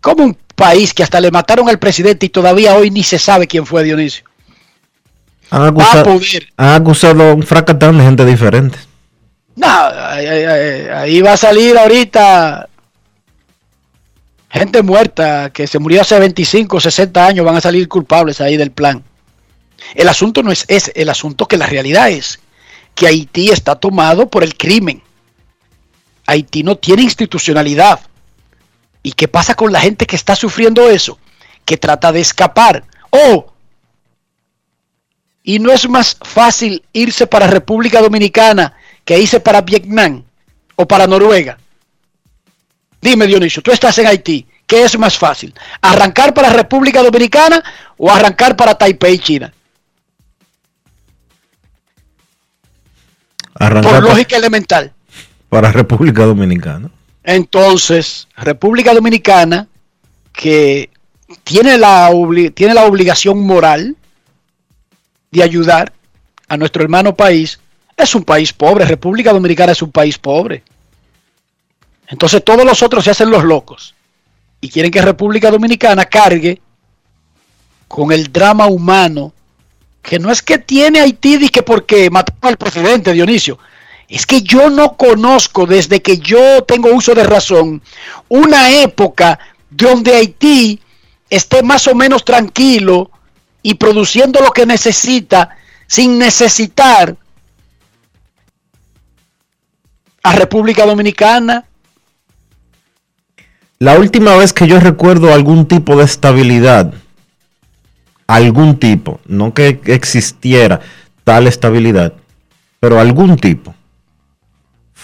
como 0.00 0.24
un 0.24 0.38
país 0.58 0.92
que 0.92 1.04
hasta 1.04 1.20
le 1.20 1.30
mataron 1.30 1.68
al 1.68 1.78
presidente 1.78 2.26
y 2.26 2.30
todavía 2.30 2.74
hoy 2.74 2.90
ni 2.90 3.04
se 3.04 3.18
sabe 3.18 3.46
quién 3.46 3.64
fue 3.64 3.84
Dionisio. 3.84 4.24
Han 5.50 5.62
acusado, 5.62 6.20
han 6.56 6.82
acusado 6.82 7.34
un 7.34 7.44
fracatán 7.44 7.96
de 7.96 8.04
gente 8.04 8.24
diferente. 8.26 8.76
No, 9.54 9.66
ahí, 9.66 11.22
va 11.22 11.32
a 11.34 11.36
salir 11.36 11.78
ahorita 11.78 12.68
gente 14.50 14.82
muerta 14.82 15.50
que 15.50 15.66
se 15.66 15.78
murió 15.78 16.02
hace 16.02 16.18
25, 16.18 16.80
60 16.80 17.26
años, 17.26 17.46
van 17.46 17.56
a 17.56 17.60
salir 17.60 17.88
culpables 17.88 18.40
ahí 18.40 18.56
del 18.56 18.72
plan. 18.72 19.02
El 19.94 20.08
asunto 20.08 20.42
no 20.42 20.50
es 20.50 20.64
ese, 20.66 20.92
el 20.96 21.08
asunto 21.08 21.46
que 21.46 21.56
la 21.56 21.66
realidad 21.66 22.10
es 22.10 22.40
que 22.96 23.06
Haití 23.06 23.50
está 23.50 23.76
tomado 23.76 24.28
por 24.28 24.42
el 24.42 24.56
crimen. 24.56 25.02
Haití 26.26 26.64
no 26.64 26.76
tiene 26.76 27.02
institucionalidad. 27.02 28.00
¿Y 29.02 29.12
qué 29.12 29.28
pasa 29.28 29.54
con 29.54 29.72
la 29.72 29.80
gente 29.80 30.06
que 30.06 30.16
está 30.16 30.34
sufriendo 30.36 30.88
eso? 30.88 31.18
Que 31.64 31.76
trata 31.76 32.12
de 32.12 32.20
escapar. 32.20 32.84
O 33.10 33.52
y 35.42 35.58
no 35.58 35.72
es 35.72 35.88
más 35.88 36.16
fácil 36.20 36.84
irse 36.92 37.26
para 37.26 37.46
República 37.46 38.02
Dominicana 38.02 38.74
que 39.04 39.18
irse 39.18 39.40
para 39.40 39.62
Vietnam 39.62 40.22
o 40.76 40.86
para 40.86 41.06
Noruega. 41.06 41.56
Dime, 43.00 43.26
Dionisio, 43.26 43.62
tú 43.62 43.70
estás 43.70 43.96
en 43.98 44.08
Haití. 44.08 44.46
¿qué 44.68 44.84
es 44.84 44.96
más 44.96 45.18
fácil? 45.18 45.52
¿Arrancar 45.80 46.32
para 46.34 46.50
República 46.50 47.02
Dominicana 47.02 47.64
o 47.96 48.08
arrancar 48.08 48.54
para 48.54 48.76
Taipei, 48.76 49.18
China? 49.18 49.52
Arrancar 53.54 54.00
Por 54.00 54.10
lógica 54.10 54.36
elemental. 54.36 54.92
para 55.48 55.72
República 55.72 56.24
Dominicana. 56.24 56.90
Entonces, 57.30 58.26
República 58.38 58.94
Dominicana, 58.94 59.68
que 60.32 60.88
tiene 61.44 61.76
la, 61.76 62.10
tiene 62.54 62.72
la 62.72 62.86
obligación 62.86 63.40
moral 63.44 63.96
de 65.30 65.42
ayudar 65.42 65.92
a 66.48 66.56
nuestro 66.56 66.82
hermano 66.82 67.14
país, 67.14 67.60
es 67.94 68.14
un 68.14 68.24
país 68.24 68.54
pobre. 68.54 68.86
República 68.86 69.30
Dominicana 69.30 69.72
es 69.72 69.82
un 69.82 69.92
país 69.92 70.16
pobre. 70.16 70.62
Entonces 72.06 72.42
todos 72.42 72.64
los 72.64 72.82
otros 72.82 73.04
se 73.04 73.10
hacen 73.10 73.28
los 73.28 73.44
locos 73.44 73.94
y 74.62 74.70
quieren 74.70 74.90
que 74.90 75.02
República 75.02 75.50
Dominicana 75.50 76.06
cargue 76.06 76.62
con 77.88 78.10
el 78.10 78.32
drama 78.32 78.68
humano 78.68 79.34
que 80.00 80.18
no 80.18 80.32
es 80.32 80.40
que 80.40 80.56
tiene 80.56 81.00
Haití 81.00 81.50
que 81.50 81.62
porque 81.62 82.08
mató 82.08 82.32
al 82.40 82.56
presidente 82.56 83.12
Dionisio. 83.12 83.58
Es 84.08 84.24
que 84.24 84.42
yo 84.42 84.70
no 84.70 84.96
conozco 84.96 85.66
desde 85.66 86.00
que 86.00 86.18
yo 86.18 86.64
tengo 86.64 86.94
uso 86.94 87.14
de 87.14 87.24
razón 87.24 87.82
una 88.28 88.80
época 88.80 89.38
donde 89.70 90.14
Haití 90.14 90.80
esté 91.28 91.62
más 91.62 91.86
o 91.86 91.94
menos 91.94 92.24
tranquilo 92.24 93.10
y 93.62 93.74
produciendo 93.74 94.40
lo 94.40 94.50
que 94.50 94.64
necesita 94.64 95.50
sin 95.86 96.18
necesitar 96.18 97.16
a 100.22 100.32
República 100.32 100.86
Dominicana. 100.86 101.64
La 103.78 103.98
última 103.98 104.36
vez 104.36 104.52
que 104.52 104.66
yo 104.66 104.80
recuerdo 104.80 105.32
algún 105.32 105.66
tipo 105.66 105.96
de 105.96 106.04
estabilidad, 106.04 106.94
algún 108.26 108.78
tipo, 108.78 109.20
no 109.26 109.54
que 109.54 109.80
existiera 109.84 110.80
tal 111.24 111.46
estabilidad, 111.46 112.14
pero 112.80 112.98
algún 112.98 113.36
tipo, 113.36 113.74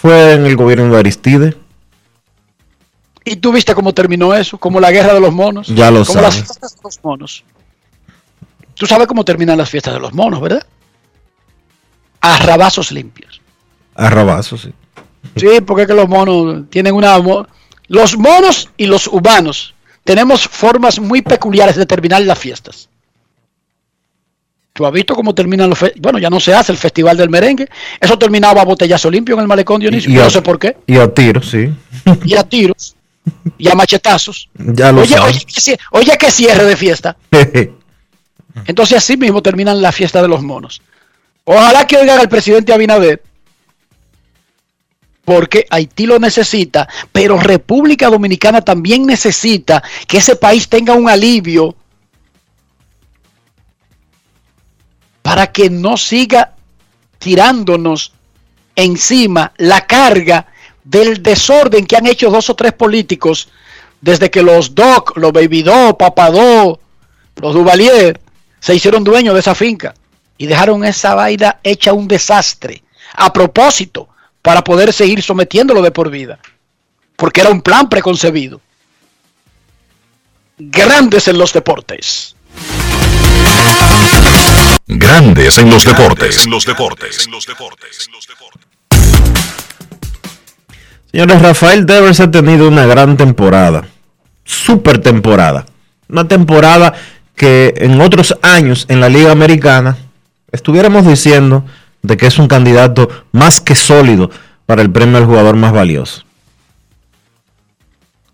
fue 0.05 0.33
en 0.33 0.45
el 0.45 0.55
gobierno 0.55 0.93
de 0.93 0.99
Aristide. 0.99 1.57
Y 3.23 3.37
tú 3.37 3.51
viste 3.51 3.73
cómo 3.73 3.91
terminó 3.91 4.35
eso, 4.35 4.59
como 4.59 4.79
la 4.79 4.91
guerra 4.91 5.15
de 5.15 5.19
los 5.19 5.33
monos. 5.33 5.67
Ya 5.67 5.89
lo 5.89 6.05
como 6.05 6.21
las 6.21 6.35
sabes. 6.35 6.47
fiestas 6.47 6.75
de 6.75 6.79
los 6.83 7.03
monos. 7.03 7.43
Tú 8.75 8.85
sabes 8.85 9.07
cómo 9.07 9.25
terminan 9.25 9.57
las 9.57 9.67
fiestas 9.67 9.95
de 9.95 9.99
los 9.99 10.13
monos, 10.13 10.39
¿verdad? 10.41 10.63
A 12.21 12.37
rabazos 12.37 12.91
limpios. 12.91 13.41
A 13.95 14.11
Rabazo, 14.11 14.57
sí. 14.57 14.71
Sí, 15.37 15.47
porque 15.65 15.83
es 15.83 15.87
que 15.87 15.95
los 15.95 16.07
monos 16.07 16.69
tienen 16.69 16.93
una... 16.93 17.17
Los 17.87 18.15
monos 18.15 18.69
y 18.77 18.85
los 18.85 19.07
humanos 19.07 19.73
tenemos 20.03 20.47
formas 20.47 20.99
muy 20.99 21.23
peculiares 21.23 21.77
de 21.77 21.87
terminar 21.87 22.21
las 22.21 22.37
fiestas. 22.37 22.89
¿Tú 24.75 24.85
has 24.85 24.91
visto 24.91 25.15
cómo 25.15 25.33
terminan 25.33 25.69
los... 25.69 25.79
Bueno, 26.01 26.19
ya 26.19 26.29
no 26.29 26.37
se 26.41 26.53
hace 26.53 26.73
el 26.73 26.77
Festival 26.77 27.15
del 27.15 27.29
Merengue. 27.29 27.65
Eso 27.97 28.19
terminaba 28.19 28.61
a 28.61 28.65
botellazo 28.65 29.09
limpio 29.09 29.35
en 29.35 29.39
el 29.41 29.47
malecón 29.47 29.79
Dionisio. 29.79 30.11
Yo 30.11 30.19
a- 30.19 30.23
no 30.25 30.29
sé 30.29 30.41
por 30.41 30.59
qué. 30.59 30.75
Y 30.85 30.97
a 30.97 31.07
tiro, 31.13 31.41
sí. 31.41 31.73
Y 32.25 32.35
a 32.35 32.43
tiros. 32.43 32.93
Y 33.57 33.69
a 33.69 33.73
machetazos. 33.73 34.49
Ya 34.53 34.91
lo 34.91 35.03
Oye, 35.03 35.17
oye, 35.17 35.39
que 35.45 35.77
oye, 35.91 36.17
que 36.17 36.29
cierre 36.29 36.65
de 36.65 36.75
fiesta. 36.75 37.15
Entonces 38.65 38.97
así 38.97 39.15
mismo 39.15 39.41
terminan 39.41 39.81
la 39.81 39.93
fiesta 39.93 40.21
de 40.21 40.27
los 40.27 40.43
monos. 40.43 40.81
Ojalá 41.45 41.87
que 41.87 41.95
oigan 41.95 42.19
al 42.19 42.27
presidente 42.27 42.73
Abinader, 42.73 43.23
porque 45.23 45.65
Haití 45.69 46.05
lo 46.05 46.19
necesita, 46.19 46.89
pero 47.13 47.39
República 47.39 48.09
Dominicana 48.09 48.59
también 48.59 49.05
necesita 49.05 49.81
que 50.05 50.17
ese 50.17 50.35
país 50.35 50.67
tenga 50.67 50.95
un 50.95 51.09
alivio 51.09 51.75
para 55.25 55.47
que 55.47 55.71
no 55.71 55.97
siga 55.97 56.53
tirándonos 57.17 58.13
encima 58.75 59.51
la 59.57 59.81
carga 59.87 60.45
del 60.83 61.23
desorden 61.23 61.87
que 61.87 61.97
han 61.97 62.05
hecho 62.05 62.29
dos 62.29 62.51
o 62.51 62.55
tres 62.55 62.73
políticos 62.73 63.49
desde 63.99 64.29
que 64.29 64.43
los 64.43 64.75
Doc, 64.75 65.17
los 65.17 65.33
Baby 65.33 65.63
Doc, 65.63 65.97
Papadó, 65.97 66.79
los 67.37 67.53
Duvalier 67.55 68.21
se 68.59 68.75
hicieron 68.75 69.03
dueños 69.03 69.33
de 69.33 69.39
esa 69.39 69.55
finca 69.55 69.95
y 70.37 70.45
dejaron 70.45 70.85
esa 70.85 71.15
vaina 71.15 71.57
hecha 71.63 71.93
un 71.93 72.07
desastre 72.07 72.83
a 73.15 73.33
propósito 73.33 74.07
para 74.43 74.63
poder 74.63 74.93
seguir 74.93 75.23
sometiéndolo 75.23 75.81
de 75.81 75.89
por 75.89 76.11
vida 76.11 76.37
porque 77.15 77.41
era 77.41 77.49
un 77.49 77.63
plan 77.63 77.89
preconcebido. 77.89 78.61
Grandes 80.59 81.27
en 81.27 81.39
los 81.39 81.51
deportes 81.51 82.35
Grandes 84.87 85.57
en 85.57 85.71
los 85.71 85.83
deportes. 85.83 86.45
En 86.45 86.51
los 86.51 86.63
deportes. 86.63 87.25
En 87.25 87.31
los 87.31 87.47
deportes. 87.47 88.07
Señores, 91.11 91.41
Rafael 91.41 91.87
Devers 91.87 92.19
ha 92.19 92.29
tenido 92.29 92.67
una 92.67 92.85
gran 92.85 93.17
temporada. 93.17 93.87
Super 94.43 94.99
temporada. 94.99 95.65
Una 96.07 96.27
temporada 96.27 96.93
que 97.35 97.73
en 97.77 97.99
otros 97.99 98.37
años 98.43 98.85
en 98.87 98.99
la 98.99 99.09
Liga 99.09 99.31
Americana 99.31 99.97
estuviéramos 100.51 101.07
diciendo 101.07 101.65
de 102.03 102.15
que 102.15 102.27
es 102.27 102.37
un 102.37 102.47
candidato 102.47 103.09
más 103.31 103.59
que 103.59 103.73
sólido 103.73 104.29
para 104.67 104.83
el 104.83 104.91
premio 104.91 105.17
al 105.17 105.25
jugador 105.25 105.55
más 105.55 105.73
valioso. 105.73 106.23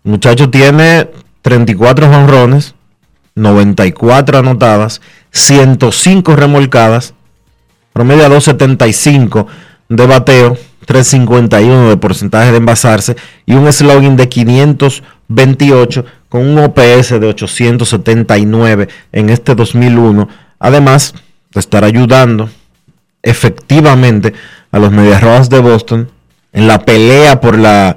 El 0.04 0.10
muchacho 0.10 0.50
tiene 0.50 1.08
34 1.40 2.08
jonrones, 2.08 2.74
94 3.36 4.38
anotadas, 4.38 5.00
105 5.32 6.36
remolcadas, 6.36 7.14
promedio 7.92 8.26
a 8.26 8.28
275 8.28 9.46
de 9.88 10.06
bateo, 10.06 10.56
351 10.86 11.88
de 11.90 11.96
porcentaje 11.96 12.50
de 12.50 12.58
envasarse 12.58 13.16
y 13.46 13.54
un 13.54 13.70
slogan 13.72 14.16
de 14.16 14.28
528 14.28 16.04
con 16.28 16.46
un 16.46 16.58
OPS 16.58 17.20
de 17.20 17.26
879 17.26 18.88
en 19.12 19.30
este 19.30 19.54
2001. 19.54 20.28
Además 20.58 21.14
de 21.52 21.60
estar 21.60 21.84
ayudando 21.84 22.50
efectivamente 23.22 24.32
a 24.70 24.78
los 24.78 24.90
Medias 24.90 25.22
Rojas 25.22 25.48
de 25.50 25.60
Boston 25.60 26.10
en 26.52 26.66
la 26.66 26.80
pelea 26.80 27.40
por 27.40 27.58
la, 27.58 27.96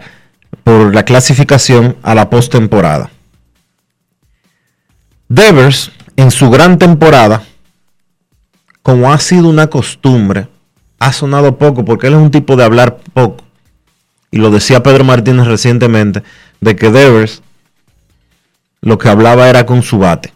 por 0.63 0.93
la 0.93 1.03
clasificación 1.03 1.97
a 2.03 2.15
la 2.15 2.29
postemporada. 2.29 3.09
Devers, 5.27 5.91
en 6.17 6.31
su 6.31 6.49
gran 6.49 6.77
temporada, 6.77 7.43
como 8.81 9.11
ha 9.11 9.17
sido 9.19 9.49
una 9.49 9.67
costumbre, 9.67 10.47
ha 10.99 11.11
sonado 11.11 11.57
poco 11.57 11.83
porque 11.83 12.07
él 12.07 12.13
es 12.13 12.19
un 12.19 12.31
tipo 12.31 12.55
de 12.55 12.63
hablar 12.63 12.97
poco. 13.13 13.43
Y 14.31 14.37
lo 14.37 14.49
decía 14.49 14.83
Pedro 14.83 15.03
Martínez 15.03 15.47
recientemente, 15.47 16.23
de 16.61 16.75
que 16.75 16.91
Devers 16.91 17.41
lo 18.81 18.97
que 18.97 19.09
hablaba 19.09 19.49
era 19.49 19.65
con 19.65 19.81
su 19.81 19.97
bate. 19.97 20.33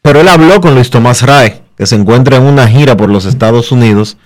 Pero 0.00 0.20
él 0.20 0.28
habló 0.28 0.60
con 0.60 0.74
Luis 0.74 0.90
Tomás 0.90 1.22
Rae, 1.22 1.62
que 1.76 1.86
se 1.86 1.94
encuentra 1.94 2.36
en 2.36 2.44
una 2.44 2.66
gira 2.68 2.96
por 2.96 3.10
los 3.10 3.26
Estados 3.26 3.72
Unidos, 3.72 4.16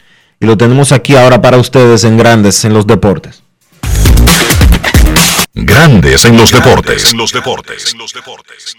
y 0.40 0.46
lo 0.46 0.56
tenemos 0.56 0.92
aquí 0.92 1.16
ahora 1.16 1.42
para 1.42 1.56
ustedes 1.56 2.04
en 2.04 2.16
Grandes 2.16 2.64
en 2.64 2.74
los 2.74 2.86
Deportes. 2.86 3.42
Grandes 5.60 6.24
en 6.24 6.36
los 6.36 6.52
deportes. 6.52 7.10
En 7.10 7.18
los 7.18 7.32
deportes. 7.32 7.92
En 7.92 7.98
los 7.98 8.12
deportes. 8.12 8.74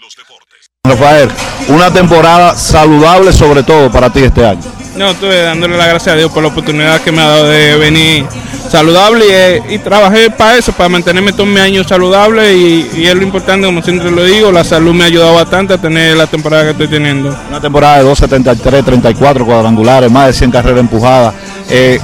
Rafael, 0.82 1.28
una 1.68 1.92
temporada 1.92 2.56
saludable 2.56 3.34
sobre 3.34 3.62
todo 3.62 3.92
para 3.92 4.10
ti 4.10 4.20
este 4.22 4.46
año. 4.46 4.62
No, 4.96 5.10
estoy 5.10 5.36
dándole 5.36 5.76
las 5.76 5.88
gracias 5.88 6.14
a 6.14 6.16
Dios 6.16 6.32
por 6.32 6.42
la 6.42 6.48
oportunidad 6.48 7.00
que 7.02 7.12
me 7.12 7.20
ha 7.20 7.26
dado 7.28 7.48
de 7.48 7.76
venir 7.76 8.24
saludable 8.70 9.26
y, 9.26 9.30
eh, 9.30 9.62
y 9.74 9.78
trabajé 9.78 10.30
para 10.30 10.56
eso, 10.56 10.72
para 10.72 10.88
mantenerme 10.88 11.32
todos 11.32 11.48
mis 11.48 11.60
años 11.60 11.86
saludable 11.86 12.54
y, 12.56 12.90
y 12.96 13.06
es 13.06 13.14
lo 13.14 13.22
importante, 13.22 13.66
como 13.66 13.82
siempre 13.82 14.10
lo 14.10 14.24
digo, 14.24 14.50
la 14.50 14.64
salud 14.64 14.94
me 14.94 15.04
ha 15.04 15.06
ayudado 15.08 15.34
bastante 15.34 15.74
a 15.74 15.78
tener 15.78 16.16
la 16.16 16.26
temporada 16.26 16.64
que 16.64 16.70
estoy 16.70 16.88
teniendo. 16.88 17.28
Una 17.50 17.60
temporada 17.60 17.98
de 17.98 18.04
273, 18.04 18.84
34 18.84 19.44
cuadrangulares, 19.44 20.10
más 20.10 20.28
de 20.28 20.32
100 20.32 20.50
carreras 20.50 20.80
empujadas. 20.80 21.34
eh, 21.68 22.00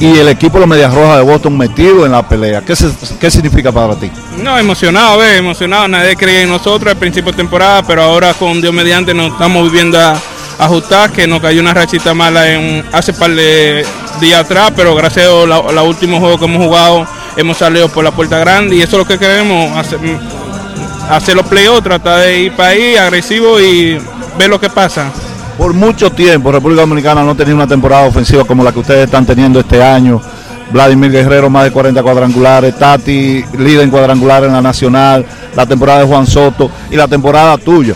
y 0.00 0.18
el 0.18 0.28
equipo 0.28 0.54
de 0.54 0.60
los 0.60 0.68
Medias 0.68 0.92
Rojas 0.94 1.16
de 1.16 1.22
Boston 1.22 1.56
metido 1.58 2.06
en 2.06 2.12
la 2.12 2.26
pelea. 2.28 2.60
¿Qué, 2.62 2.76
se- 2.76 2.90
qué 3.20 3.30
significa 3.30 3.72
para 3.72 3.94
ti? 3.96 4.10
No, 4.42 4.56
emocionado, 4.58 5.18
ve, 5.18 5.36
emocionado, 5.38 5.88
nadie 5.88 6.14
creía 6.16 6.42
en 6.42 6.48
nosotros 6.50 6.92
al 6.92 6.98
principio 6.98 7.32
de 7.32 7.36
temporada, 7.38 7.82
pero 7.82 8.02
ahora 8.02 8.32
con 8.34 8.60
Dios 8.60 8.72
mediante 8.72 9.12
nos 9.14 9.32
estamos 9.32 9.64
viviendo 9.64 9.98
a 9.98 10.16
ajustar, 10.58 11.10
que 11.10 11.26
nos 11.26 11.40
cayó 11.40 11.60
una 11.60 11.74
rachita 11.74 12.14
mala 12.14 12.48
en, 12.52 12.84
hace 12.92 13.12
par 13.12 13.30
de 13.34 13.84
días 14.20 14.40
atrás, 14.44 14.72
pero 14.74 14.94
gracias 14.94 15.26
a 15.26 15.28
Dios, 15.28 15.48
la, 15.48 15.62
la 15.72 15.82
último 15.82 16.18
juego 16.20 16.38
que 16.38 16.44
hemos 16.44 16.64
jugado 16.64 17.06
hemos 17.36 17.56
salido 17.56 17.88
por 17.88 18.02
la 18.04 18.10
puerta 18.10 18.38
grande 18.38 18.74
y 18.76 18.82
eso 18.82 18.96
es 18.96 18.98
lo 18.98 19.04
que 19.06 19.18
queremos, 19.18 19.76
hacer, 19.76 19.98
hacer 21.10 21.36
los 21.36 21.46
playoffs, 21.46 21.82
tratar 21.84 22.20
de 22.20 22.40
ir 22.40 22.52
para 22.52 22.70
ahí 22.70 22.96
agresivo 22.96 23.60
y 23.60 23.98
ver 24.38 24.48
lo 24.50 24.60
que 24.60 24.68
pasa. 24.68 25.10
Por 25.58 25.74
mucho 25.74 26.12
tiempo 26.12 26.52
República 26.52 26.82
Dominicana 26.82 27.24
no 27.24 27.34
tenía 27.34 27.52
una 27.52 27.66
temporada 27.66 28.06
ofensiva 28.06 28.44
como 28.44 28.62
la 28.62 28.70
que 28.70 28.78
ustedes 28.78 29.06
están 29.06 29.26
teniendo 29.26 29.58
este 29.58 29.82
año. 29.82 30.22
Vladimir 30.70 31.10
Guerrero 31.10 31.50
más 31.50 31.64
de 31.64 31.72
40 31.72 32.00
cuadrangulares, 32.00 32.78
Tati 32.78 33.44
líder 33.58 33.82
en 33.82 33.90
cuadrangular 33.90 34.44
en 34.44 34.52
la 34.52 34.62
Nacional, 34.62 35.26
la 35.56 35.66
temporada 35.66 36.00
de 36.00 36.06
Juan 36.06 36.26
Soto 36.26 36.70
y 36.90 36.96
la 36.96 37.08
temporada 37.08 37.58
tuya. 37.58 37.94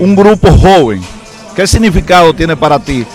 Un 0.00 0.14
grupo 0.14 0.52
joven, 0.52 1.00
¿qué 1.56 1.66
significado 1.66 2.34
tiene 2.34 2.56
para 2.56 2.78
ti 2.78 3.06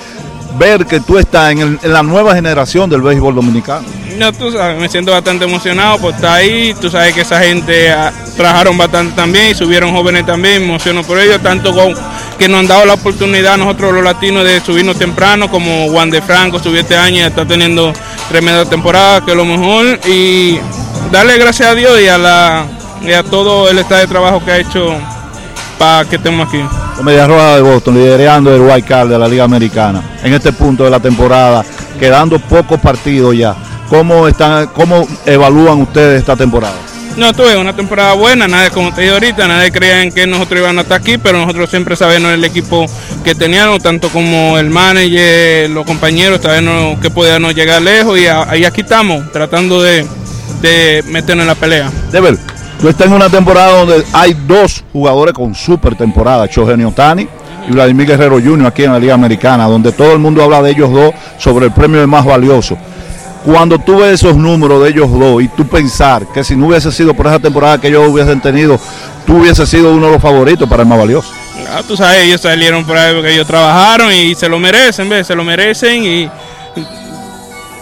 ver 0.57 0.86
que 0.86 0.99
tú 0.99 1.19
estás 1.19 1.51
en, 1.51 1.80
la 1.84 2.01
nueva 2.01 2.34
generación 2.34 2.89
del 2.89 3.01
béisbol 3.01 3.36
dominicano? 3.36 3.86
No, 4.17 4.34
tú 4.34 4.51
sabes, 4.51 4.80
me 4.80 4.89
siento 4.89 5.11
bastante 5.11 5.45
emocionado 5.45 5.99
por 5.99 6.15
estar 6.15 6.38
ahí. 6.38 6.73
Tú 6.82 6.89
sabes 6.89 7.13
que 7.13 7.21
esa 7.21 7.39
gente 7.41 7.91
ah, 7.91 8.11
trabajaron 8.38 8.77
bastante 8.77 9.15
también 9.15 9.51
y 9.51 9.55
subieron 9.55 9.91
jóvenes 9.91 10.25
también. 10.25 10.61
Me 10.61 10.67
emociono 10.67 11.03
por 11.03 11.19
ellos, 11.19 11.41
tanto 11.41 11.73
que 12.38 12.47
nos 12.47 12.59
han 12.61 12.67
dado 12.67 12.85
la 12.85 12.93
oportunidad 12.93 13.55
a 13.55 13.57
nosotros 13.57 13.93
los 13.93 14.03
latinos 14.03 14.43
de 14.45 14.61
subirnos 14.61 14.97
temprano, 14.97 15.49
como 15.49 15.89
Juan 15.89 16.09
de 16.09 16.21
Franco 16.21 16.59
subió 16.59 16.81
este 16.81 16.95
año 16.95 17.17
y 17.17 17.21
está 17.21 17.45
teniendo 17.45 17.91
tremenda 18.29 18.63
temporada, 18.65 19.25
que 19.25 19.31
es 19.31 19.38
lo 19.38 19.43
mejor. 19.43 19.99
Y 20.07 20.59
darle 21.11 21.38
gracias 21.38 21.69
a 21.69 21.75
Dios 21.75 21.99
y 21.99 22.07
a, 22.07 22.17
la, 22.17 22.65
y 23.01 23.11
a 23.11 23.23
todo 23.23 23.69
el 23.69 23.79
estado 23.79 24.01
de 24.01 24.07
trabajo 24.07 24.45
que 24.45 24.51
ha 24.51 24.57
hecho 24.59 24.95
para 25.77 26.07
que 26.07 26.15
estemos 26.15 26.47
aquí. 26.47 26.63
Los 26.95 27.03
Medias 27.03 27.27
Rojas 27.27 27.55
de 27.55 27.61
Boston 27.61 27.95
liderando 27.95 28.55
el 28.55 28.61
White 28.61 28.88
Card 28.88 29.09
de 29.09 29.19
la 29.19 29.27
Liga 29.27 29.43
Americana 29.43 30.01
en 30.23 30.33
este 30.33 30.51
punto 30.51 30.83
de 30.83 30.89
la 30.89 30.99
temporada, 30.99 31.63
quedando 31.99 32.39
pocos 32.39 32.79
partidos 32.79 33.35
ya. 33.35 33.55
¿Cómo, 33.89 34.27
están, 34.27 34.67
¿Cómo 34.67 35.07
evalúan 35.25 35.81
ustedes 35.81 36.19
esta 36.19 36.35
temporada? 36.35 36.75
No, 37.18 37.34
tuve 37.34 37.57
una 37.57 37.76
temporada 37.76 38.13
buena, 38.13 38.47
nadie, 38.47 38.70
como 38.70 38.93
te 38.93 39.01
dije 39.01 39.13
ahorita, 39.13 39.47
nadie 39.47 39.72
creía 39.72 40.03
en 40.03 40.11
que 40.11 40.28
nosotros 40.28 40.59
íbamos 40.59 40.78
a 40.78 40.82
estar 40.84 41.01
aquí, 41.01 41.18
pero 41.18 41.39
nosotros 41.39 41.68
siempre 41.68 41.95
sabemos 41.95 42.32
el 42.32 42.43
equipo 42.43 42.86
que 43.24 43.34
teníamos, 43.34 43.82
tanto 43.82 44.09
como 44.09 44.55
el 44.59 44.70
manager, 44.70 45.68
los 45.72 45.84
compañeros, 45.84 46.39
sabemos 46.43 46.99
que 46.99 47.09
podíamos 47.09 47.55
llegar 47.55 47.82
lejos 47.82 48.20
y 48.20 48.28
ahí 48.28 48.65
aquí 48.65 48.82
estamos, 48.82 49.32
tratando 49.32 49.82
de, 49.82 50.05
de 50.61 51.03
meternos 51.07 51.45
en 51.45 51.47
la 51.47 51.55
pelea. 51.55 51.91
Deber, 52.11 52.38
tú 52.80 52.88
estás 52.88 53.07
en 53.07 53.13
una 53.13 53.32
temporada 53.32 53.80
donde 53.80 54.05
hay 54.13 54.38
dos 54.45 54.84
jugadores 54.93 55.34
con 55.34 55.55
super 55.55 55.95
temporada, 55.95 56.45
Shohei 56.45 56.84
Otani 56.84 57.28
y 57.68 57.72
Vladimir 57.72 58.05
Guerrero 58.05 58.39
Jr. 58.39 58.68
aquí 58.68 58.84
en 58.84 58.93
la 58.93 58.99
Liga 58.99 59.15
Americana, 59.15 59.65
donde 59.65 59.91
todo 59.91 60.13
el 60.13 60.20
mundo 60.20 60.43
habla 60.43 60.61
de 60.61 60.70
ellos 60.70 60.91
dos 60.91 61.15
sobre 61.39 61.65
el 61.65 61.72
premio 61.72 61.99
de 61.99 62.05
más 62.05 62.24
valioso. 62.24 62.78
Cuando 63.47 63.79
tú 63.79 63.99
ves 63.99 64.15
esos 64.15 64.35
números 64.35 64.83
de 64.83 64.89
ellos 64.89 65.09
dos 65.09 65.41
y 65.41 65.47
tú 65.47 65.65
pensar 65.65 66.27
que 66.33 66.43
si 66.43 66.53
no 66.53 66.67
hubiese 66.67 66.91
sido 66.91 67.13
por 67.13 67.27
esa 67.27 67.39
temporada 67.39 67.79
que 67.79 67.87
ellos 67.87 68.05
hubiesen 68.09 68.41
tenido, 68.41 68.77
tú 69.25 69.37
hubiese 69.37 69.65
sido 69.65 69.93
uno 69.93 70.07
de 70.07 70.11
los 70.11 70.21
favoritos 70.21 70.67
para 70.67 70.81
el 70.83 70.89
más 70.89 70.97
valioso. 70.99 71.29
Ah, 71.73 71.81
tú 71.87 71.95
sabes, 71.95 72.25
ellos 72.25 72.41
salieron 72.41 72.83
por 72.85 72.97
ahí 72.97 73.13
porque 73.15 73.33
ellos 73.33 73.47
trabajaron 73.47 74.11
y 74.11 74.35
se 74.35 74.49
lo 74.49 74.59
merecen, 74.59 75.07
¿ves? 75.07 75.27
Se 75.27 75.33
lo 75.33 75.45
merecen 75.45 76.03
y, 76.03 76.29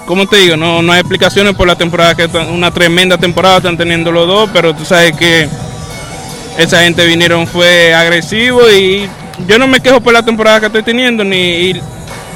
como 0.06 0.28
te 0.28 0.38
digo, 0.38 0.56
no, 0.56 0.84
no 0.84 0.92
hay 0.94 1.00
explicaciones 1.00 1.56
por 1.56 1.66
la 1.66 1.76
temporada, 1.76 2.14
que 2.14 2.26
están- 2.26 2.50
una 2.52 2.70
tremenda 2.70 3.18
temporada 3.18 3.58
están 3.58 3.76
teniendo 3.76 4.12
los 4.12 4.28
dos, 4.28 4.50
pero 4.54 4.76
tú 4.76 4.86
sabes 4.86 5.14
que 5.18 5.50
esa 6.60 6.82
gente 6.82 7.08
vinieron, 7.08 7.48
fue 7.48 7.92
agresivo 7.92 8.70
y 8.70 9.10
yo 9.48 9.58
no 9.58 9.66
me 9.68 9.80
quejo 9.80 10.00
por 10.00 10.14
la 10.14 10.22
temporada 10.22 10.60
que 10.60 10.68
estoy 10.68 10.84
teniendo 10.84 11.24
ni, 11.24 11.74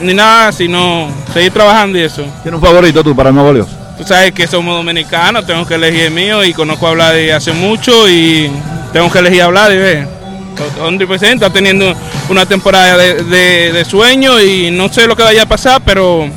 ni 0.01 0.13
nada, 0.13 0.51
sino 0.51 1.09
seguir 1.33 1.51
trabajando 1.51 1.97
y 1.97 2.01
eso. 2.01 2.23
¿Tienes 2.43 2.59
un 2.59 2.65
favorito 2.65 3.03
tú 3.03 3.15
para 3.15 3.31
más 3.31 3.45
valioso? 3.45 3.71
Tú 3.97 4.03
sabes 4.05 4.31
que 4.31 4.47
somos 4.47 4.75
dominicanos, 4.77 5.45
tengo 5.45 5.65
que 5.65 5.75
elegir 5.75 6.01
el 6.03 6.11
mío 6.11 6.43
y 6.43 6.53
conozco 6.53 6.87
a 6.87 6.91
Vladi 6.91 7.29
hace 7.31 7.51
mucho 7.51 8.07
y 8.09 8.49
tengo 8.93 9.11
que 9.11 9.19
elegir 9.19 9.41
a 9.41 9.47
Vladi. 9.47 10.05
Donde 10.77 11.07
presenta 11.07 11.45
está 11.47 11.53
teniendo 11.53 11.93
una 12.29 12.45
temporada 12.45 12.97
de, 12.97 13.23
de- 13.23 13.71
de 13.71 13.85
sueño 13.85 14.39
y 14.41 14.71
no 14.71 14.91
sé 14.91 15.07
lo 15.07 15.15
que 15.15 15.23
vaya 15.23 15.43
a 15.43 15.45
pasar, 15.45 15.81
pero 15.85 16.27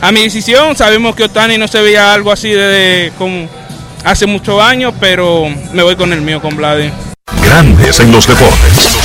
a 0.00 0.12
mi 0.12 0.22
decisión 0.22 0.76
sabemos 0.76 1.14
que 1.14 1.24
Otani 1.24 1.58
no 1.58 1.68
se 1.68 1.80
veía 1.80 2.12
algo 2.12 2.32
así 2.32 2.48
desde 2.50 3.12
como 3.18 3.48
hace 4.04 4.26
muchos 4.26 4.60
años, 4.60 4.92
pero 4.98 5.44
me 5.72 5.82
voy 5.84 5.94
con 5.96 6.12
el 6.12 6.22
mío, 6.22 6.40
con 6.40 6.56
Vladi. 6.56 6.90
Grandes 7.44 8.00
en 8.00 8.10
los 8.10 8.26
deportes. 8.26 8.98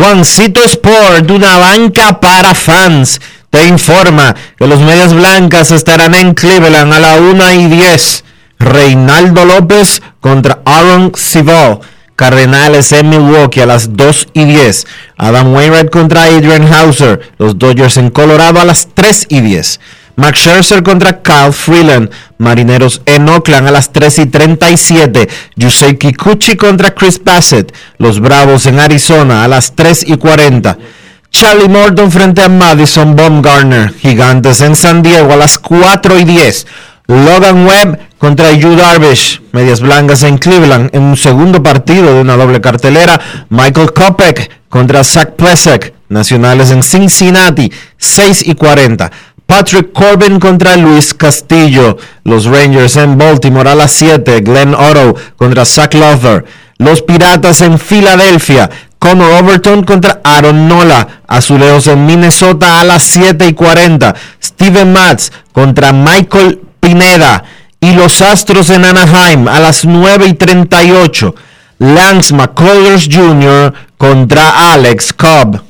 Juancito 0.00 0.64
Sport, 0.64 1.30
una 1.30 1.58
banca 1.58 2.20
para 2.20 2.54
fans, 2.54 3.20
te 3.50 3.66
informa 3.66 4.34
que 4.56 4.66
los 4.66 4.80
Medias 4.80 5.12
Blancas 5.12 5.72
estarán 5.72 6.14
en 6.14 6.32
Cleveland 6.32 6.90
a 6.94 7.00
la 7.00 7.16
1 7.16 7.52
y 7.52 7.66
10. 7.66 8.24
Reinaldo 8.58 9.44
López 9.44 10.00
contra 10.20 10.60
Aaron 10.64 11.12
Civil. 11.14 11.80
Cardenales 12.16 12.92
en 12.92 13.10
Milwaukee 13.10 13.60
a 13.60 13.66
las 13.66 13.94
2 13.94 14.28
y 14.32 14.46
10. 14.46 14.86
Adam 15.18 15.52
Wainwright 15.52 15.90
contra 15.90 16.24
Adrian 16.24 16.72
Hauser. 16.72 17.32
Los 17.36 17.58
Dodgers 17.58 17.98
en 17.98 18.08
Colorado 18.08 18.58
a 18.58 18.64
las 18.64 18.88
3 18.94 19.26
y 19.28 19.42
10. 19.42 19.80
Max 20.20 20.40
Scherzer 20.40 20.82
contra 20.82 21.22
Kyle 21.22 21.52
Freeland. 21.52 22.10
Marineros 22.36 23.00
en 23.06 23.26
Oakland 23.26 23.68
a 23.68 23.70
las 23.70 23.90
3 23.90 24.18
y 24.18 24.26
37. 24.26 25.28
Yusei 25.56 25.96
Kikuchi 25.96 26.56
contra 26.56 26.94
Chris 26.94 27.18
Bassett. 27.24 27.74
Los 27.96 28.20
Bravos 28.20 28.66
en 28.66 28.80
Arizona 28.80 29.44
a 29.44 29.48
las 29.48 29.74
3 29.74 30.04
y 30.08 30.18
40. 30.18 30.76
Charlie 31.30 31.68
Morton 31.68 32.12
frente 32.12 32.42
a 32.42 32.50
Madison 32.50 33.16
Baumgartner. 33.16 33.94
Gigantes 33.94 34.60
en 34.60 34.76
San 34.76 35.02
Diego 35.02 35.32
a 35.32 35.36
las 35.36 35.58
4 35.58 36.18
y 36.18 36.24
10. 36.24 36.66
Logan 37.06 37.66
Webb 37.66 37.98
contra 38.18 38.52
Yu 38.52 38.76
Darvish. 38.76 39.40
Medias 39.52 39.80
Blancas 39.80 40.22
en 40.22 40.36
Cleveland 40.36 40.90
en 40.94 41.02
un 41.02 41.16
segundo 41.16 41.62
partido 41.62 42.14
de 42.14 42.20
una 42.20 42.36
doble 42.36 42.60
cartelera. 42.60 43.18
Michael 43.48 43.94
Kopech 43.94 44.50
contra 44.68 45.02
Zach 45.02 45.30
Plesek. 45.36 45.94
Nacionales 46.10 46.72
en 46.72 46.82
Cincinnati 46.82 47.72
6 47.96 48.42
y 48.46 48.54
40. 48.54 49.12
Patrick 49.50 49.92
Corbin 49.92 50.38
contra 50.38 50.76
Luis 50.76 51.12
Castillo. 51.12 51.96
Los 52.22 52.44
Rangers 52.44 52.94
en 52.94 53.18
Baltimore 53.18 53.70
a 53.70 53.74
las 53.74 53.90
7. 53.90 54.42
Glenn 54.42 54.76
Otto 54.76 55.16
contra 55.34 55.64
Zach 55.64 55.92
Lover. 55.94 56.44
Los 56.78 57.02
Piratas 57.02 57.60
en 57.60 57.76
Filadelfia. 57.76 58.70
Connor 59.00 59.42
Overton 59.42 59.82
contra 59.82 60.20
Aaron 60.22 60.68
Nola. 60.68 61.22
Azulejos 61.26 61.88
en 61.88 62.06
Minnesota 62.06 62.80
a 62.80 62.84
las 62.84 63.02
7 63.02 63.48
y 63.48 63.54
40. 63.54 64.14
Steven 64.40 64.92
Matz 64.92 65.32
contra 65.50 65.92
Michael 65.92 66.60
Pineda. 66.78 67.42
Y 67.80 67.94
los 67.94 68.22
Astros 68.22 68.70
en 68.70 68.84
Anaheim 68.84 69.48
a 69.48 69.58
las 69.58 69.84
9 69.84 70.28
y 70.28 70.34
38. 70.34 71.34
Lance 71.80 72.32
McCullers 72.32 73.08
Jr. 73.10 73.74
contra 73.98 74.72
Alex 74.72 75.12
Cobb. 75.12 75.69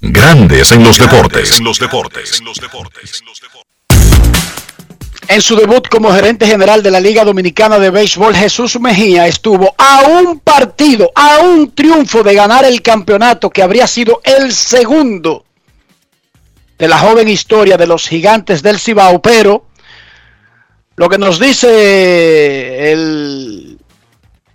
Grandes 0.00 0.70
en 0.72 0.84
los 0.84 0.98
deportes. 0.98 1.58
En 1.58 1.64
los 1.64 1.78
deportes. 1.78 2.40
En 5.26 5.42
su 5.42 5.56
debut 5.56 5.86
como 5.88 6.12
gerente 6.12 6.46
general 6.46 6.82
de 6.82 6.90
la 6.90 7.00
Liga 7.00 7.24
Dominicana 7.24 7.78
de 7.78 7.90
Béisbol, 7.90 8.34
Jesús 8.34 8.78
Mejía 8.80 9.26
estuvo 9.26 9.74
a 9.76 10.02
un 10.08 10.38
partido, 10.40 11.10
a 11.14 11.38
un 11.40 11.72
triunfo 11.74 12.22
de 12.22 12.34
ganar 12.34 12.64
el 12.64 12.80
campeonato 12.80 13.50
que 13.50 13.62
habría 13.62 13.86
sido 13.86 14.20
el 14.24 14.52
segundo 14.52 15.44
de 16.78 16.88
la 16.88 16.98
joven 16.98 17.28
historia 17.28 17.76
de 17.76 17.86
los 17.88 18.08
gigantes 18.08 18.62
del 18.62 18.78
Cibao, 18.78 19.20
pero 19.20 19.66
lo 20.96 21.08
que 21.08 21.18
nos 21.18 21.38
dice 21.38 22.92
el- 22.92 23.77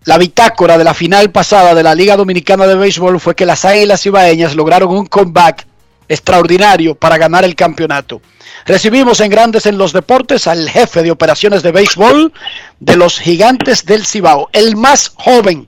la 0.06 0.18
bitácora 0.18 0.78
de 0.78 0.84
la 0.84 0.94
final 0.94 1.32
pasada 1.32 1.74
de 1.74 1.84
la 1.84 1.96
Liga 1.96 2.18
Dominicana 2.18 2.68
de 2.68 2.76
Béisbol 2.76 3.20
fue 3.20 3.36
que 3.36 3.46
las 3.46 3.64
Águilas 3.64 4.02
Cibaeñas 4.02 4.56
lograron 4.56 4.90
un 4.90 5.06
comeback 5.06 5.66
extraordinario 6.10 6.96
para 6.96 7.18
ganar 7.18 7.46
el 7.46 7.56
campeonato. 7.56 8.22
Recibimos 8.66 9.20
en 9.22 9.32
Grandes 9.32 9.66
en 9.66 9.78
los 9.78 9.94
Deportes 9.94 10.48
al 10.48 10.70
jefe 10.70 11.04
de 11.04 11.12
operaciones 11.12 11.64
de 11.64 11.72
béisbol 11.72 12.32
de 12.80 12.98
los 12.98 13.20
Gigantes 13.20 13.86
del 13.86 14.06
Cibao, 14.06 14.50
el 14.54 14.76
más 14.76 15.14
joven 15.16 15.68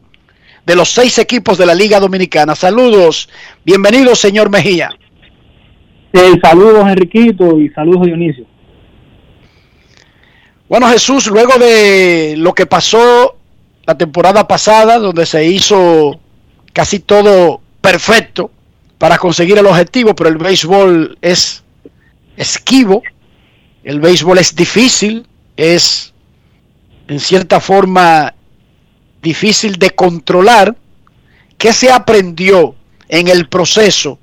de 0.66 0.76
los 0.76 0.90
seis 0.90 1.18
equipos 1.18 1.58
de 1.58 1.66
la 1.66 1.76
Liga 1.76 2.00
Dominicana. 2.00 2.56
Saludos, 2.56 3.30
bienvenido 3.64 4.16
señor 4.16 4.50
Mejía. 4.50 4.90
Eh, 6.14 6.40
saludos 6.42 6.88
Enriquito 6.88 7.60
y 7.60 7.70
saludos 7.70 8.08
Dionisio. 8.08 8.46
Bueno 10.68 10.88
Jesús, 10.90 11.28
luego 11.28 11.58
de 11.60 12.36
lo 12.38 12.54
que 12.54 12.66
pasó 12.66 13.35
la 13.86 13.98
temporada 13.98 14.48
pasada, 14.48 14.98
donde 15.00 15.26
se 15.26 15.46
hizo 15.46 16.20
casi 16.74 17.00
todo 17.00 17.62
perfecto 17.82 18.52
para 18.98 19.18
conseguir 19.18 19.58
el 19.58 19.66
objetivo, 19.66 20.16
pero 20.16 20.30
el 20.30 20.38
béisbol 20.38 21.18
es 21.22 21.64
esquivo, 22.38 23.04
el 23.84 24.00
béisbol 24.00 24.40
es 24.40 24.56
difícil, 24.56 25.28
es 25.56 26.14
en 27.08 27.20
cierta 27.20 27.60
forma 27.60 28.34
difícil 29.22 29.78
de 29.78 29.92
controlar. 29.92 30.76
¿Qué 31.58 31.72
se 31.72 31.92
aprendió 31.92 32.76
en 33.08 33.28
el 33.28 33.48
proceso 33.48 34.20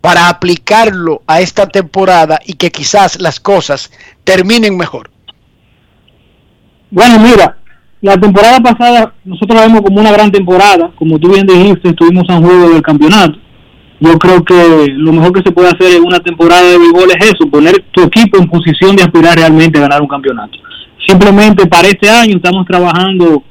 para 0.00 0.28
aplicarlo 0.28 1.22
a 1.26 1.40
esta 1.40 1.68
temporada 1.68 2.40
y 2.44 2.54
que 2.54 2.70
quizás 2.70 3.20
las 3.20 3.40
cosas 3.40 3.90
terminen 4.24 4.76
mejor? 4.76 5.10
Bueno, 6.90 7.18
mira, 7.18 7.58
la 8.02 8.16
temporada 8.16 8.60
pasada 8.60 9.14
nosotros 9.24 9.58
la 9.58 9.66
vemos 9.66 9.82
como 9.82 10.00
una 10.00 10.12
gran 10.12 10.30
temporada, 10.30 10.90
como 10.96 11.18
tú 11.18 11.30
bien 11.32 11.46
dijiste, 11.46 11.88
estuvimos 11.88 12.24
en 12.28 12.42
juego 12.42 12.70
del 12.70 12.82
campeonato. 12.82 13.38
Yo 14.00 14.18
creo 14.18 14.44
que 14.44 14.86
lo 14.88 15.12
mejor 15.12 15.32
que 15.32 15.42
se 15.44 15.52
puede 15.52 15.68
hacer 15.68 15.96
en 15.96 16.04
una 16.04 16.18
temporada 16.18 16.62
de 16.62 16.78
béisbol 16.78 17.10
es 17.10 17.26
eso, 17.26 17.48
poner 17.48 17.84
tu 17.92 18.02
equipo 18.02 18.38
en 18.38 18.48
posición 18.48 18.96
de 18.96 19.04
aspirar 19.04 19.36
realmente 19.36 19.78
a 19.78 19.82
ganar 19.82 20.02
un 20.02 20.08
campeonato. 20.08 20.58
Simplemente 21.06 21.66
para 21.66 21.86
este 21.86 22.10
año 22.10 22.36
estamos 22.36 22.66
trabajando 22.66 23.44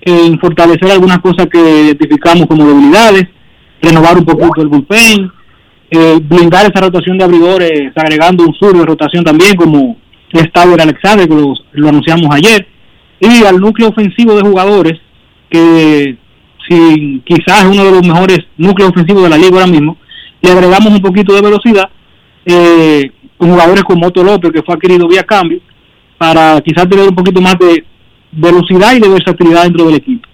en 0.00 0.38
fortalecer 0.38 0.88
algunas 0.92 1.18
cosas 1.18 1.48
que 1.50 1.58
identificamos 1.58 2.46
como 2.46 2.64
debilidades, 2.64 3.26
renovar 3.82 4.16
un 4.16 4.24
poquito 4.24 4.62
el 4.62 4.68
bullpen, 4.68 5.32
eh, 5.90 6.18
blindar 6.22 6.66
esa 6.66 6.80
rotación 6.80 7.18
de 7.18 7.24
abridores 7.24 7.92
agregando 7.96 8.44
un 8.44 8.54
sur 8.54 8.76
de 8.76 8.84
rotación 8.84 9.24
también 9.24 9.56
como 9.56 9.96
es 10.32 10.48
Alexander, 10.54 11.28
que 11.28 11.34
lo, 11.34 11.88
anunciamos 11.88 12.28
ayer, 12.34 12.66
y 13.20 13.44
al 13.44 13.58
núcleo 13.58 13.88
ofensivo 13.88 14.34
de 14.34 14.42
jugadores 14.42 15.00
que 15.48 16.18
si 16.68 17.22
quizás 17.24 17.64
es 17.64 17.70
uno 17.70 17.84
de 17.84 17.90
los 17.92 18.06
mejores 18.06 18.40
núcleos 18.56 18.90
ofensivos 18.90 19.22
de 19.22 19.30
la 19.30 19.36
liga 19.36 19.54
ahora 19.54 19.66
mismo, 19.66 19.96
le 20.42 20.50
agregamos 20.50 20.92
un 20.92 21.00
poquito 21.00 21.34
de 21.34 21.42
velocidad 21.42 21.88
eh, 22.44 23.10
con 23.36 23.50
jugadores 23.50 23.84
como 23.84 24.06
Otto 24.06 24.22
López, 24.22 24.50
que 24.52 24.62
fue 24.62 24.74
adquirido 24.74 25.08
vía 25.08 25.22
cambio, 25.22 25.60
para 26.18 26.60
quizás 26.60 26.88
tener 26.88 27.08
un 27.08 27.14
poquito 27.14 27.40
más 27.40 27.56
de 27.58 27.84
velocidad 28.32 28.94
y 28.94 29.00
de 29.00 29.08
versatilidad 29.08 29.64
dentro 29.64 29.86
del 29.86 29.96
equipo. 29.96 30.28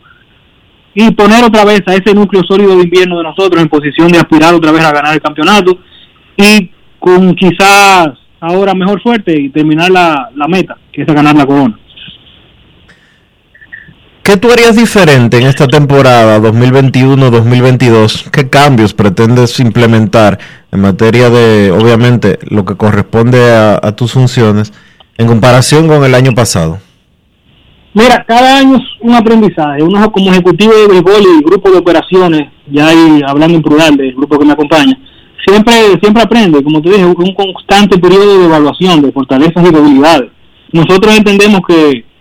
Y 0.94 1.10
poner 1.12 1.42
otra 1.44 1.64
vez 1.64 1.80
a 1.86 1.94
ese 1.94 2.14
núcleo 2.14 2.42
sólido 2.44 2.76
de 2.76 2.84
invierno 2.84 3.16
de 3.18 3.24
nosotros 3.24 3.62
en 3.62 3.68
posición 3.68 4.12
de 4.12 4.18
aspirar 4.18 4.54
otra 4.54 4.72
vez 4.72 4.84
a 4.84 4.92
ganar 4.92 5.14
el 5.14 5.22
campeonato 5.22 5.78
y 6.36 6.70
con 6.98 7.34
quizás 7.34 8.08
ahora 8.40 8.74
mejor 8.74 9.02
suerte 9.02 9.40
y 9.40 9.48
terminar 9.48 9.90
la, 9.90 10.30
la 10.34 10.48
meta, 10.48 10.76
que 10.92 11.02
es 11.02 11.06
ganar 11.06 11.34
la 11.34 11.46
corona. 11.46 11.78
¿Qué 14.22 14.36
tú 14.36 14.52
harías 14.52 14.76
diferente 14.76 15.38
en 15.38 15.48
esta 15.48 15.66
temporada 15.66 16.38
2021-2022? 16.38 18.30
¿Qué 18.30 18.48
cambios 18.48 18.94
pretendes 18.94 19.58
implementar 19.58 20.38
en 20.70 20.80
materia 20.80 21.28
de, 21.28 21.72
obviamente, 21.72 22.38
lo 22.48 22.64
que 22.64 22.76
corresponde 22.76 23.40
a, 23.50 23.96
tus 23.96 24.12
funciones 24.12 24.72
en 25.18 25.26
comparación 25.26 25.88
con 25.88 26.04
el 26.04 26.14
año 26.14 26.34
pasado? 26.34 26.78
Mira, 27.94 28.24
cada 28.24 28.58
año 28.58 28.76
es 28.76 28.84
un 29.00 29.12
aprendizaje. 29.12 29.82
Uno 29.82 30.12
como 30.12 30.30
ejecutivo 30.30 30.72
de 30.72 30.86
béisbol 30.86 31.22
y 31.40 31.44
grupo 31.44 31.72
de 31.72 31.78
operaciones, 31.78 32.48
ya 32.70 32.86
ahí 32.86 33.22
hablando 33.26 33.56
en 33.56 33.62
plural 33.62 33.96
del 33.96 34.14
grupo 34.14 34.38
que 34.38 34.44
me 34.44 34.52
acompaña, 34.52 34.96
siempre 35.44 35.72
siempre 36.00 36.22
aprende. 36.22 36.62
Como 36.62 36.80
te 36.80 36.90
dije, 36.90 37.04
un 37.04 37.34
constante 37.34 37.98
periodo 37.98 38.38
de 38.38 38.44
evaluación 38.44 39.02
de 39.02 39.10
fortalezas 39.10 39.68
y 39.68 39.72
debilidades. 39.72 40.30
Nosotros 40.70 41.12
entendemos 41.16 41.60
que 41.66 42.11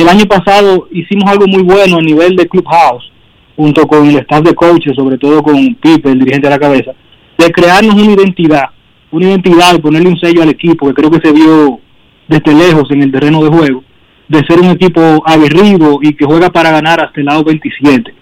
el 0.00 0.08
año 0.08 0.24
pasado 0.26 0.88
hicimos 0.92 1.30
algo 1.30 1.46
muy 1.46 1.62
bueno 1.62 1.98
a 1.98 2.02
nivel 2.02 2.36
de 2.36 2.46
clubhouse, 2.46 3.10
junto 3.56 3.86
con 3.86 4.08
el 4.08 4.18
staff 4.18 4.42
de 4.42 4.54
coaches, 4.54 4.94
sobre 4.94 5.18
todo 5.18 5.42
con 5.42 5.56
Pipe, 5.74 6.10
el 6.10 6.18
dirigente 6.18 6.48
de 6.48 6.54
la 6.54 6.60
cabeza, 6.60 6.92
de 7.36 7.50
crearnos 7.50 7.94
una 7.94 8.12
identidad, 8.12 8.66
una 9.10 9.28
identidad 9.28 9.74
y 9.74 9.80
ponerle 9.80 10.08
un 10.08 10.18
sello 10.18 10.42
al 10.42 10.50
equipo, 10.50 10.86
que 10.88 10.94
creo 10.94 11.10
que 11.10 11.26
se 11.26 11.32
vio 11.32 11.80
desde 12.28 12.54
lejos 12.54 12.90
en 12.90 13.02
el 13.02 13.12
terreno 13.12 13.42
de 13.42 13.50
juego 13.50 13.82
de 14.28 14.44
ser 14.46 14.60
un 14.60 14.70
equipo 14.70 15.22
aguerrido 15.24 15.98
y 16.02 16.14
que 16.14 16.26
juega 16.26 16.50
para 16.50 16.70
ganar 16.70 17.02
hasta 17.02 17.18
el 17.18 17.26
lado 17.26 17.44
27. 17.44 18.14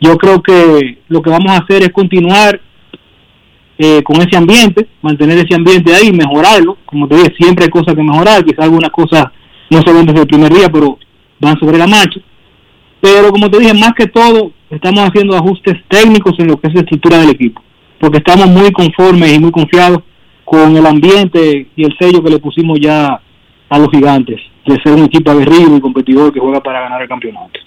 Yo 0.00 0.16
creo 0.18 0.42
que 0.42 0.98
lo 1.08 1.22
que 1.22 1.30
vamos 1.30 1.50
a 1.50 1.62
hacer 1.62 1.82
es 1.82 1.90
continuar 1.90 2.60
eh, 3.78 4.02
con 4.02 4.16
ese 4.16 4.36
ambiente, 4.36 4.86
mantener 5.00 5.38
ese 5.38 5.54
ambiente 5.54 5.94
ahí, 5.94 6.12
mejorarlo. 6.12 6.76
Como 6.84 7.08
te 7.08 7.16
dije, 7.16 7.34
siempre 7.38 7.64
hay 7.64 7.70
cosas 7.70 7.94
que 7.94 8.02
mejorar, 8.02 8.44
quizás 8.44 8.64
algunas 8.64 8.90
cosas 8.90 9.24
no 9.70 9.80
se 9.80 9.92
ven 9.92 10.04
desde 10.04 10.20
el 10.20 10.26
primer 10.26 10.52
día, 10.52 10.68
pero 10.70 10.98
van 11.40 11.58
sobre 11.58 11.78
la 11.78 11.86
marcha. 11.86 12.20
Pero 13.00 13.30
como 13.30 13.50
te 13.50 13.58
dije, 13.58 13.74
más 13.74 13.92
que 13.94 14.06
todo, 14.06 14.52
estamos 14.70 15.04
haciendo 15.04 15.36
ajustes 15.36 15.76
técnicos 15.88 16.34
en 16.38 16.48
lo 16.48 16.60
que 16.60 16.68
es 16.68 16.74
la 16.74 16.80
estructura 16.80 17.18
del 17.18 17.30
equipo, 17.30 17.62
porque 18.00 18.18
estamos 18.18 18.48
muy 18.48 18.72
conformes 18.72 19.34
y 19.34 19.38
muy 19.38 19.50
confiados 19.50 20.00
con 20.44 20.76
el 20.76 20.86
ambiente 20.86 21.68
y 21.76 21.84
el 21.84 21.96
sello 21.98 22.22
que 22.22 22.30
le 22.30 22.38
pusimos 22.38 22.78
ya 22.80 23.20
a 23.68 23.78
los 23.78 23.90
gigantes 23.90 24.40
de 24.64 24.80
ser 24.82 24.92
un 24.92 25.04
equipo 25.04 25.30
aguerrido 25.30 25.76
y 25.76 25.80
competidor 25.80 26.32
que 26.32 26.40
juega 26.40 26.62
para 26.62 26.80
ganar 26.80 27.02
el 27.02 27.08
campeonato. 27.08 27.60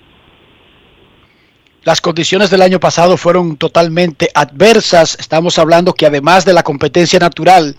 Las 1.83 2.01
condiciones 2.01 2.49
del 2.49 2.61
año 2.61 2.79
pasado 2.79 3.15
fueron 3.15 3.55
totalmente 3.55 4.29
adversas. 4.33 5.17
Estamos 5.19 5.57
hablando 5.57 5.93
que 5.93 6.05
además 6.05 6.43
de 6.43 6.53
la 6.53 6.63
competencia 6.63 7.19
natural 7.19 7.75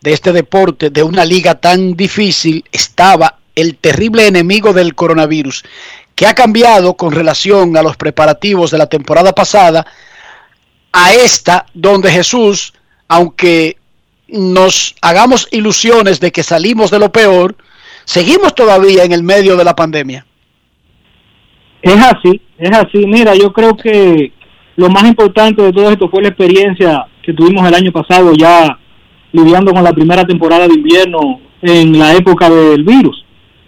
de 0.00 0.12
este 0.12 0.32
deporte, 0.32 0.90
de 0.90 1.02
una 1.02 1.24
liga 1.24 1.56
tan 1.56 1.94
difícil, 1.94 2.64
estaba 2.70 3.38
el 3.54 3.76
terrible 3.76 4.26
enemigo 4.26 4.72
del 4.72 4.94
coronavirus, 4.94 5.64
que 6.14 6.26
ha 6.26 6.34
cambiado 6.34 6.94
con 6.94 7.12
relación 7.12 7.76
a 7.76 7.82
los 7.82 7.96
preparativos 7.96 8.70
de 8.70 8.78
la 8.78 8.86
temporada 8.86 9.32
pasada 9.32 9.86
a 10.92 11.12
esta, 11.12 11.66
donde 11.74 12.10
Jesús, 12.10 12.74
aunque 13.08 13.76
nos 14.28 14.94
hagamos 15.00 15.48
ilusiones 15.50 16.20
de 16.20 16.32
que 16.32 16.42
salimos 16.42 16.90
de 16.90 16.98
lo 16.98 17.12
peor, 17.12 17.56
seguimos 18.04 18.54
todavía 18.54 19.04
en 19.04 19.12
el 19.12 19.22
medio 19.22 19.56
de 19.56 19.64
la 19.64 19.76
pandemia. 19.76 20.26
Es 21.82 21.96
así, 21.96 22.40
es 22.58 22.70
así. 22.70 23.06
Mira, 23.06 23.34
yo 23.34 23.52
creo 23.52 23.76
que 23.76 24.32
lo 24.76 24.88
más 24.88 25.04
importante 25.04 25.62
de 25.62 25.72
todo 25.72 25.90
esto 25.90 26.08
fue 26.08 26.22
la 26.22 26.28
experiencia 26.28 27.06
que 27.22 27.32
tuvimos 27.32 27.66
el 27.66 27.74
año 27.74 27.92
pasado 27.92 28.32
ya 28.34 28.78
lidiando 29.32 29.72
con 29.72 29.82
la 29.82 29.92
primera 29.92 30.24
temporada 30.24 30.68
de 30.68 30.74
invierno 30.74 31.40
en 31.62 31.98
la 31.98 32.14
época 32.14 32.50
del 32.50 32.84
virus, 32.84 33.24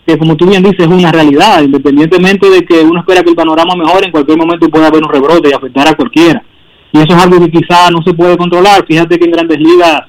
que 0.06 0.18
como 0.18 0.36
tú 0.36 0.46
bien 0.46 0.62
dices 0.62 0.80
es 0.80 0.86
una 0.86 1.10
realidad, 1.10 1.62
independientemente 1.62 2.50
de 2.50 2.62
que 2.62 2.82
uno 2.82 3.00
espera 3.00 3.22
que 3.22 3.30
el 3.30 3.36
panorama 3.36 3.74
mejore, 3.74 4.06
en 4.06 4.12
cualquier 4.12 4.38
momento 4.38 4.68
puede 4.68 4.86
haber 4.86 5.02
un 5.02 5.12
rebrote 5.12 5.48
y 5.48 5.52
afectar 5.52 5.88
a 5.88 5.94
cualquiera. 5.94 6.42
Y 6.92 6.98
eso 6.98 7.16
es 7.16 7.22
algo 7.22 7.40
que 7.40 7.50
quizá 7.50 7.90
no 7.90 8.02
se 8.02 8.14
puede 8.14 8.36
controlar. 8.36 8.84
Fíjate 8.86 9.18
que 9.18 9.24
en 9.24 9.32
grandes 9.32 9.58
ligas 9.58 10.02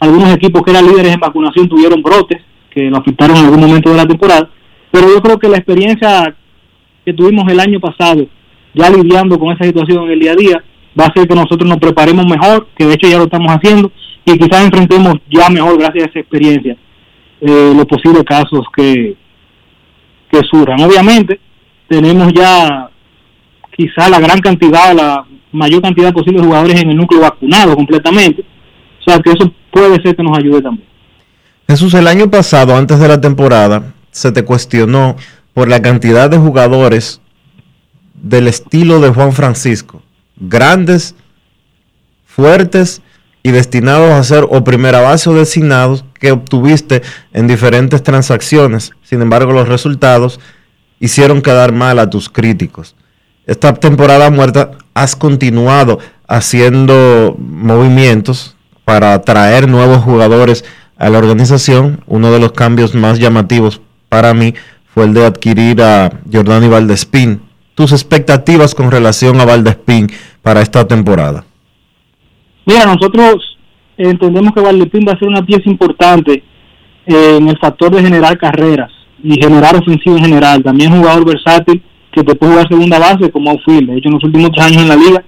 algunos 0.00 0.34
equipos 0.34 0.62
que 0.62 0.72
eran 0.72 0.86
líderes 0.86 1.14
en 1.14 1.20
vacunación 1.20 1.68
tuvieron 1.68 2.02
brotes 2.02 2.42
que 2.70 2.90
lo 2.90 2.96
afectaron 2.96 3.36
en 3.36 3.44
algún 3.44 3.60
momento 3.60 3.90
de 3.90 3.96
la 3.96 4.06
temporada, 4.06 4.48
pero 4.90 5.08
yo 5.08 5.20
creo 5.20 5.38
que 5.38 5.48
la 5.48 5.58
experiencia 5.58 6.34
que 7.04 7.12
tuvimos 7.12 7.50
el 7.52 7.60
año 7.60 7.78
pasado, 7.78 8.26
ya 8.74 8.90
lidiando 8.90 9.38
con 9.38 9.52
esa 9.52 9.64
situación 9.64 10.04
en 10.04 10.10
el 10.10 10.20
día 10.20 10.32
a 10.32 10.36
día, 10.36 10.64
va 10.98 11.04
a 11.04 11.08
hacer 11.08 11.28
que 11.28 11.34
nosotros 11.34 11.68
nos 11.68 11.78
preparemos 11.78 12.26
mejor, 12.26 12.68
que 12.76 12.86
de 12.86 12.94
hecho 12.94 13.08
ya 13.08 13.18
lo 13.18 13.24
estamos 13.24 13.52
haciendo, 13.52 13.92
y 14.24 14.38
quizás 14.38 14.64
enfrentemos 14.64 15.14
ya 15.30 15.48
mejor, 15.50 15.78
gracias 15.78 16.06
a 16.06 16.10
esa 16.10 16.20
experiencia, 16.20 16.76
eh, 17.40 17.72
los 17.76 17.86
posibles 17.86 18.24
casos 18.24 18.64
que, 18.74 19.16
que 20.32 20.40
surjan. 20.50 20.80
Obviamente, 20.80 21.38
tenemos 21.88 22.32
ya 22.32 22.88
quizás 23.76 24.10
la 24.10 24.18
gran 24.18 24.40
cantidad, 24.40 24.94
la 24.94 25.24
mayor 25.52 25.82
cantidad 25.82 26.12
posible 26.12 26.40
de 26.40 26.46
jugadores 26.46 26.80
en 26.80 26.90
el 26.90 26.96
núcleo 26.96 27.20
vacunado 27.20 27.76
completamente, 27.76 28.42
o 29.00 29.04
sea 29.04 29.18
que 29.18 29.30
eso 29.30 29.52
puede 29.70 30.02
ser 30.02 30.16
que 30.16 30.22
nos 30.22 30.38
ayude 30.38 30.62
también. 30.62 30.88
Jesús, 31.68 31.92
el 31.94 32.06
año 32.06 32.30
pasado, 32.30 32.74
antes 32.74 32.98
de 32.98 33.08
la 33.08 33.20
temporada, 33.20 33.92
se 34.10 34.32
te 34.32 34.44
cuestionó 34.44 35.16
por 35.52 35.68
la 35.68 35.82
cantidad 35.82 36.30
de 36.30 36.38
jugadores 36.38 37.20
del 38.14 38.48
estilo 38.48 39.00
de 39.00 39.10
Juan 39.10 39.32
Francisco, 39.32 40.02
grandes, 40.36 41.14
fuertes 42.24 43.02
y 43.42 43.50
destinados 43.50 44.12
a 44.12 44.22
ser 44.24 44.46
o 44.48 44.64
primera 44.64 45.00
base 45.00 45.28
o 45.28 45.34
designados 45.34 46.04
que 46.18 46.32
obtuviste 46.32 47.02
en 47.32 47.48
diferentes 47.48 48.02
transacciones. 48.02 48.92
Sin 49.02 49.20
embargo, 49.22 49.52
los 49.52 49.68
resultados 49.68 50.38
hicieron 51.00 51.42
quedar 51.42 51.72
mal 51.72 51.98
a 51.98 52.08
tus 52.08 52.28
críticos. 52.28 52.94
Esta 53.46 53.74
temporada 53.74 54.30
muerta 54.30 54.70
has 54.94 55.16
continuado 55.16 55.98
haciendo 56.28 57.34
movimientos 57.38 58.56
para 58.84 59.14
atraer 59.14 59.68
nuevos 59.68 60.02
jugadores 60.02 60.64
a 60.96 61.10
la 61.10 61.18
organización, 61.18 62.04
uno 62.06 62.30
de 62.30 62.38
los 62.38 62.52
cambios 62.52 62.94
más 62.94 63.18
llamativos 63.18 63.80
para 64.08 64.34
mí 64.34 64.54
fue 64.94 65.04
el 65.04 65.14
de 65.14 65.26
adquirir 65.26 65.82
a 65.82 66.20
Jordani 66.30 66.68
Valdespín. 66.68 67.42
¿Tus 67.74 67.92
expectativas 67.92 68.74
con 68.74 68.90
relación 68.90 69.40
a 69.40 69.44
Valdespín 69.44 70.12
para 70.42 70.62
esta 70.62 70.86
temporada? 70.86 71.44
Mira, 72.64 72.86
nosotros 72.86 73.58
entendemos 73.96 74.52
que 74.52 74.60
Valdepín 74.60 75.06
va 75.06 75.12
a 75.12 75.18
ser 75.18 75.28
una 75.28 75.44
pieza 75.44 75.68
importante 75.68 76.42
eh, 77.06 77.36
en 77.38 77.48
el 77.48 77.58
factor 77.58 77.94
de 77.94 78.02
generar 78.02 78.38
carreras 78.38 78.90
y 79.22 79.40
generar 79.40 79.76
ofensiva 79.76 80.16
en 80.16 80.24
general. 80.24 80.62
También 80.62 80.96
jugador 80.96 81.24
versátil 81.24 81.82
que 82.12 82.22
te 82.22 82.34
puede 82.34 82.52
jugar 82.52 82.68
segunda 82.68 82.98
base 82.98 83.30
como 83.30 83.50
outfield. 83.50 83.90
De 83.90 83.98
hecho, 83.98 84.08
en 84.08 84.14
los 84.14 84.24
últimos 84.24 84.50
tres 84.52 84.66
años 84.66 84.82
en 84.82 84.88
la 84.88 84.96
liga, 84.96 85.24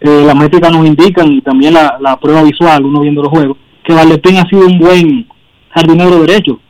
eh, 0.00 0.24
las 0.26 0.36
métricas 0.36 0.72
nos 0.72 0.86
indican 0.86 1.32
y 1.32 1.40
también 1.40 1.74
la, 1.74 1.98
la 2.00 2.18
prueba 2.18 2.42
visual, 2.42 2.84
uno 2.84 3.00
viendo 3.00 3.22
los 3.22 3.30
juegos, 3.30 3.56
que 3.84 3.92
Valdepín 3.92 4.36
ha 4.36 4.48
sido 4.48 4.66
un 4.66 4.78
buen 4.78 5.26
jardinero 5.70 6.20
derecho 6.20 6.60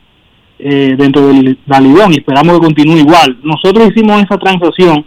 eh, 0.59 0.95
dentro 0.97 1.27
del 1.27 1.57
Dalidón 1.65 2.13
y 2.13 2.17
esperamos 2.17 2.55
que 2.55 2.65
continúe 2.65 2.97
igual. 2.97 3.37
Nosotros 3.43 3.89
hicimos 3.89 4.21
esa 4.21 4.37
transacción 4.37 5.05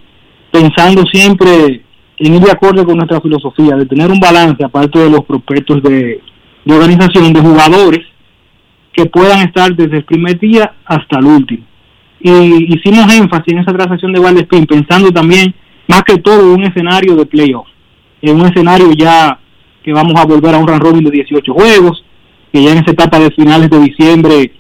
pensando 0.50 1.04
siempre 1.06 1.82
en 2.18 2.34
ir 2.34 2.40
de 2.40 2.50
acuerdo 2.50 2.84
con 2.84 2.96
nuestra 2.96 3.20
filosofía, 3.20 3.76
de 3.76 3.86
tener 3.86 4.10
un 4.10 4.20
balance 4.20 4.64
aparte 4.64 4.98
de 4.98 5.10
los 5.10 5.24
prospectos 5.24 5.82
de, 5.82 6.20
organización, 6.66 7.32
de 7.32 7.40
jugadores 7.40 8.06
que 8.92 9.06
puedan 9.06 9.40
estar 9.40 9.74
desde 9.74 9.98
el 9.98 10.04
primer 10.04 10.38
día 10.38 10.74
hasta 10.84 11.18
el 11.18 11.26
último. 11.26 11.64
Y 12.20 12.74
hicimos 12.74 13.12
énfasis 13.12 13.52
en 13.52 13.58
esa 13.58 13.72
transacción 13.72 14.12
de 14.12 14.20
Valdespín, 14.20 14.66
pensando 14.66 15.10
también 15.10 15.54
más 15.88 16.02
que 16.04 16.18
todo 16.18 16.40
en 16.40 16.60
un 16.60 16.64
escenario 16.64 17.16
de 17.16 17.26
playoff, 17.26 17.66
en 18.22 18.40
un 18.40 18.46
escenario 18.46 18.92
ya 18.92 19.38
que 19.82 19.92
vamos 19.92 20.14
a 20.16 20.24
volver 20.24 20.54
a 20.54 20.58
un 20.58 20.66
run 20.66 20.80
robin 20.80 21.04
de 21.04 21.10
18 21.10 21.52
juegos, 21.52 22.04
que 22.52 22.62
ya 22.62 22.72
en 22.72 22.78
esa 22.78 22.92
etapa 22.92 23.18
de 23.18 23.30
finales 23.32 23.68
de 23.68 23.80
diciembre 23.80 24.52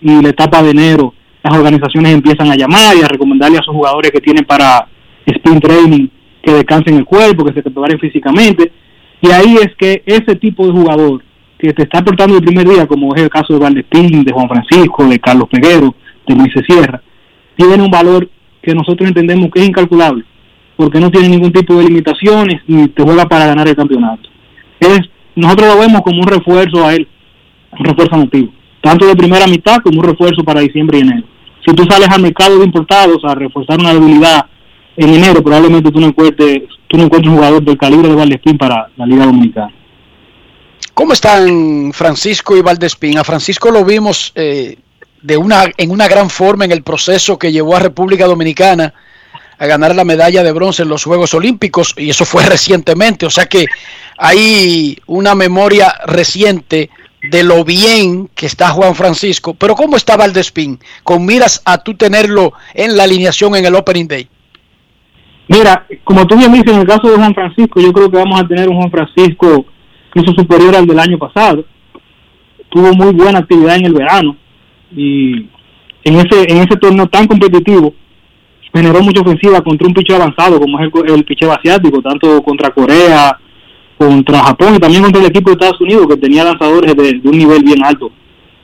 y 0.00 0.22
la 0.22 0.28
etapa 0.30 0.62
de 0.62 0.70
enero 0.70 1.12
las 1.42 1.56
organizaciones 1.56 2.12
empiezan 2.12 2.50
a 2.50 2.56
llamar 2.56 2.96
y 2.96 3.02
a 3.02 3.08
recomendarle 3.08 3.58
a 3.58 3.62
sus 3.62 3.74
jugadores 3.74 4.10
que 4.10 4.20
tienen 4.20 4.44
para 4.44 4.86
sprint 5.26 5.62
training 5.62 6.08
que 6.42 6.52
descansen 6.52 6.96
el 6.96 7.04
cuerpo, 7.04 7.44
que 7.44 7.52
se 7.52 7.62
preparen 7.62 7.98
físicamente. 7.98 8.72
Y 9.20 9.30
ahí 9.30 9.56
es 9.56 9.74
que 9.76 10.02
ese 10.06 10.36
tipo 10.36 10.66
de 10.66 10.72
jugador 10.72 11.22
que 11.58 11.72
te 11.74 11.82
está 11.82 11.98
aportando 11.98 12.36
el 12.36 12.42
primer 12.42 12.66
día, 12.66 12.86
como 12.86 13.14
es 13.14 13.22
el 13.22 13.28
caso 13.28 13.52
de 13.52 13.58
Valdespín, 13.58 14.24
de 14.24 14.32
Juan 14.32 14.48
Francisco, 14.48 15.06
de 15.06 15.18
Carlos 15.18 15.48
Peguero, 15.50 15.94
de 16.26 16.34
Luis 16.34 16.52
Sierra, 16.66 17.02
tiene 17.56 17.82
un 17.82 17.90
valor 17.90 18.28
que 18.62 18.74
nosotros 18.74 19.08
entendemos 19.08 19.50
que 19.50 19.60
es 19.60 19.68
incalculable, 19.68 20.24
porque 20.76 21.00
no 21.00 21.10
tiene 21.10 21.28
ningún 21.28 21.52
tipo 21.52 21.74
de 21.74 21.84
limitaciones 21.84 22.62
ni 22.66 22.88
te 22.88 23.02
juega 23.02 23.26
para 23.26 23.46
ganar 23.46 23.68
el 23.68 23.76
campeonato. 23.76 24.28
Es, 24.78 25.00
nosotros 25.34 25.74
lo 25.74 25.80
vemos 25.80 26.00
como 26.02 26.20
un 26.20 26.26
refuerzo 26.26 26.86
a 26.86 26.94
él, 26.94 27.06
un 27.78 27.84
refuerzo 27.84 28.16
motivo, 28.16 28.52
tanto 28.80 29.06
de 29.06 29.14
primera 29.14 29.46
mitad 29.46 29.78
como 29.82 30.00
un 30.00 30.06
refuerzo 30.06 30.42
para 30.42 30.60
diciembre 30.60 30.98
y 30.98 31.02
enero. 31.02 31.26
Si 31.66 31.74
tú 31.74 31.84
sales 31.84 32.08
al 32.08 32.22
mercado 32.22 32.58
de 32.58 32.64
importados 32.64 33.22
a 33.24 33.34
reforzar 33.34 33.78
una 33.78 33.92
debilidad 33.92 34.46
en 34.96 35.14
enero, 35.14 35.42
probablemente 35.42 35.90
tú 35.90 36.00
no 36.00 36.08
encuentres, 36.08 36.62
tú 36.88 36.96
no 36.96 37.04
encuentres 37.04 37.30
un 37.30 37.36
jugador 37.36 37.62
del 37.62 37.78
calibre 37.78 38.08
de 38.08 38.14
Valdespín 38.14 38.58
para 38.58 38.88
la 38.96 39.06
Liga 39.06 39.26
Dominicana. 39.26 39.72
¿Cómo 40.94 41.12
están 41.12 41.92
Francisco 41.92 42.56
y 42.56 42.62
Valdespín? 42.62 43.18
A 43.18 43.24
Francisco 43.24 43.70
lo 43.70 43.84
vimos 43.84 44.32
eh, 44.34 44.76
de 45.22 45.36
una, 45.36 45.64
en 45.76 45.90
una 45.90 46.08
gran 46.08 46.28
forma 46.28 46.64
en 46.64 46.72
el 46.72 46.82
proceso 46.82 47.38
que 47.38 47.52
llevó 47.52 47.76
a 47.76 47.80
República 47.80 48.26
Dominicana 48.26 48.92
a 49.58 49.66
ganar 49.66 49.94
la 49.94 50.04
medalla 50.04 50.42
de 50.42 50.52
bronce 50.52 50.82
en 50.82 50.88
los 50.88 51.04
Juegos 51.04 51.34
Olímpicos 51.34 51.94
y 51.96 52.10
eso 52.10 52.24
fue 52.24 52.44
recientemente, 52.46 53.26
o 53.26 53.30
sea 53.30 53.46
que 53.46 53.66
hay 54.16 54.98
una 55.06 55.34
memoria 55.34 55.94
reciente 56.06 56.90
de 57.22 57.42
lo 57.42 57.64
bien 57.64 58.28
que 58.34 58.46
está 58.46 58.70
Juan 58.70 58.94
Francisco, 58.94 59.54
pero 59.54 59.74
¿cómo 59.74 59.96
está 59.96 60.16
Valdespín? 60.16 60.78
Con 61.02 61.26
miras 61.26 61.60
a 61.64 61.78
tú 61.78 61.94
tenerlo 61.94 62.54
en 62.72 62.96
la 62.96 63.04
alineación 63.04 63.54
en 63.56 63.66
el 63.66 63.74
Opening 63.74 64.08
Day. 64.08 64.28
Mira, 65.50 65.84
como 66.04 66.24
tú 66.28 66.36
bien 66.36 66.52
dices, 66.52 66.72
en 66.72 66.78
el 66.78 66.86
caso 66.86 67.10
de 67.10 67.16
Juan 67.16 67.34
Francisco, 67.34 67.80
yo 67.80 67.92
creo 67.92 68.08
que 68.08 68.18
vamos 68.18 68.40
a 68.40 68.46
tener 68.46 68.68
un 68.68 68.76
Juan 68.76 68.90
Francisco 68.92 69.66
incluso 70.14 70.40
superior 70.40 70.76
al 70.76 70.86
del 70.86 71.00
año 71.00 71.18
pasado. 71.18 71.64
Tuvo 72.68 72.92
muy 72.92 73.12
buena 73.12 73.40
actividad 73.40 73.74
en 73.74 73.86
el 73.86 73.92
verano 73.92 74.36
y 74.94 75.48
en 76.04 76.14
ese 76.14 76.52
en 76.52 76.58
ese 76.58 76.76
torneo 76.76 77.08
tan 77.08 77.26
competitivo 77.26 77.92
generó 78.72 79.02
mucha 79.02 79.22
ofensiva 79.22 79.60
contra 79.60 79.88
un 79.88 79.94
picheo 79.94 80.14
avanzado 80.14 80.60
como 80.60 80.78
es 80.78 80.88
el, 80.94 81.14
el 81.14 81.24
picheo 81.24 81.50
asiático, 81.50 82.00
tanto 82.00 82.40
contra 82.44 82.70
Corea, 82.70 83.36
contra 83.98 84.44
Japón 84.44 84.76
y 84.76 84.78
también 84.78 85.02
contra 85.02 85.20
el 85.20 85.30
equipo 85.30 85.50
de 85.50 85.54
Estados 85.54 85.80
Unidos 85.80 86.06
que 86.06 86.16
tenía 86.16 86.44
lanzadores 86.44 86.94
de, 86.94 87.20
un 87.28 87.36
nivel 87.36 87.64
bien 87.64 87.84
alto, 87.84 88.12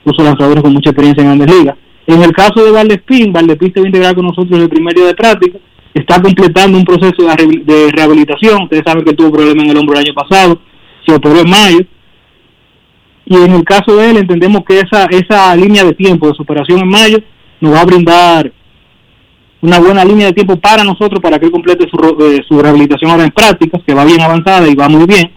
incluso 0.05 0.23
lanzadores 0.23 0.63
con 0.63 0.71
mucha 0.71 0.91
experiencia 0.91 1.21
en 1.21 1.37
grandes 1.37 1.53
ligas. 1.53 1.75
En 2.07 2.23
el 2.23 2.31
caso 2.31 2.63
de 2.63 2.71
Valdespín, 2.71 3.33
Valdespín 3.33 3.73
se 3.73 3.81
va 3.81 3.85
a 3.85 3.89
integrar 3.89 4.15
con 4.15 4.25
nosotros 4.25 4.57
el 4.57 4.69
primer 4.69 4.95
día 4.95 5.07
de 5.07 5.15
práctica, 5.15 5.59
está 5.99 6.21
completando 6.21 6.77
un 6.77 6.85
proceso 6.85 7.23
de 7.23 7.91
rehabilitación, 7.91 8.63
ustedes 8.63 8.83
saben 8.85 9.03
que 9.03 9.13
tuvo 9.13 9.31
problemas 9.31 9.65
en 9.65 9.71
el 9.71 9.77
hombro 9.77 9.95
el 9.95 10.05
año 10.05 10.13
pasado, 10.13 10.59
se 11.05 11.13
operó 11.13 11.39
en 11.39 11.49
mayo, 11.49 11.79
y 13.25 13.35
en 13.35 13.51
el 13.51 13.63
caso 13.63 13.95
de 13.95 14.09
él 14.09 14.17
entendemos 14.17 14.63
que 14.65 14.79
esa, 14.79 15.05
esa 15.05 15.55
línea 15.55 15.83
de 15.83 15.93
tiempo 15.93 16.27
de 16.27 16.35
superación 16.35 16.79
en 16.79 16.87
mayo 16.87 17.17
nos 17.59 17.73
va 17.73 17.81
a 17.81 17.85
brindar 17.85 18.51
una 19.61 19.79
buena 19.79 20.05
línea 20.05 20.27
de 20.27 20.33
tiempo 20.33 20.55
para 20.57 20.83
nosotros 20.83 21.19
para 21.19 21.39
que 21.39 21.47
él 21.47 21.51
complete 21.51 21.87
su, 21.89 21.97
eh, 22.23 22.41
su 22.47 22.59
rehabilitación 22.59 23.11
ahora 23.11 23.25
en 23.25 23.31
prácticas, 23.31 23.81
que 23.85 23.93
va 23.93 24.05
bien 24.05 24.21
avanzada 24.21 24.67
y 24.67 24.75
va 24.75 24.87
muy 24.87 25.05
bien, 25.05 25.31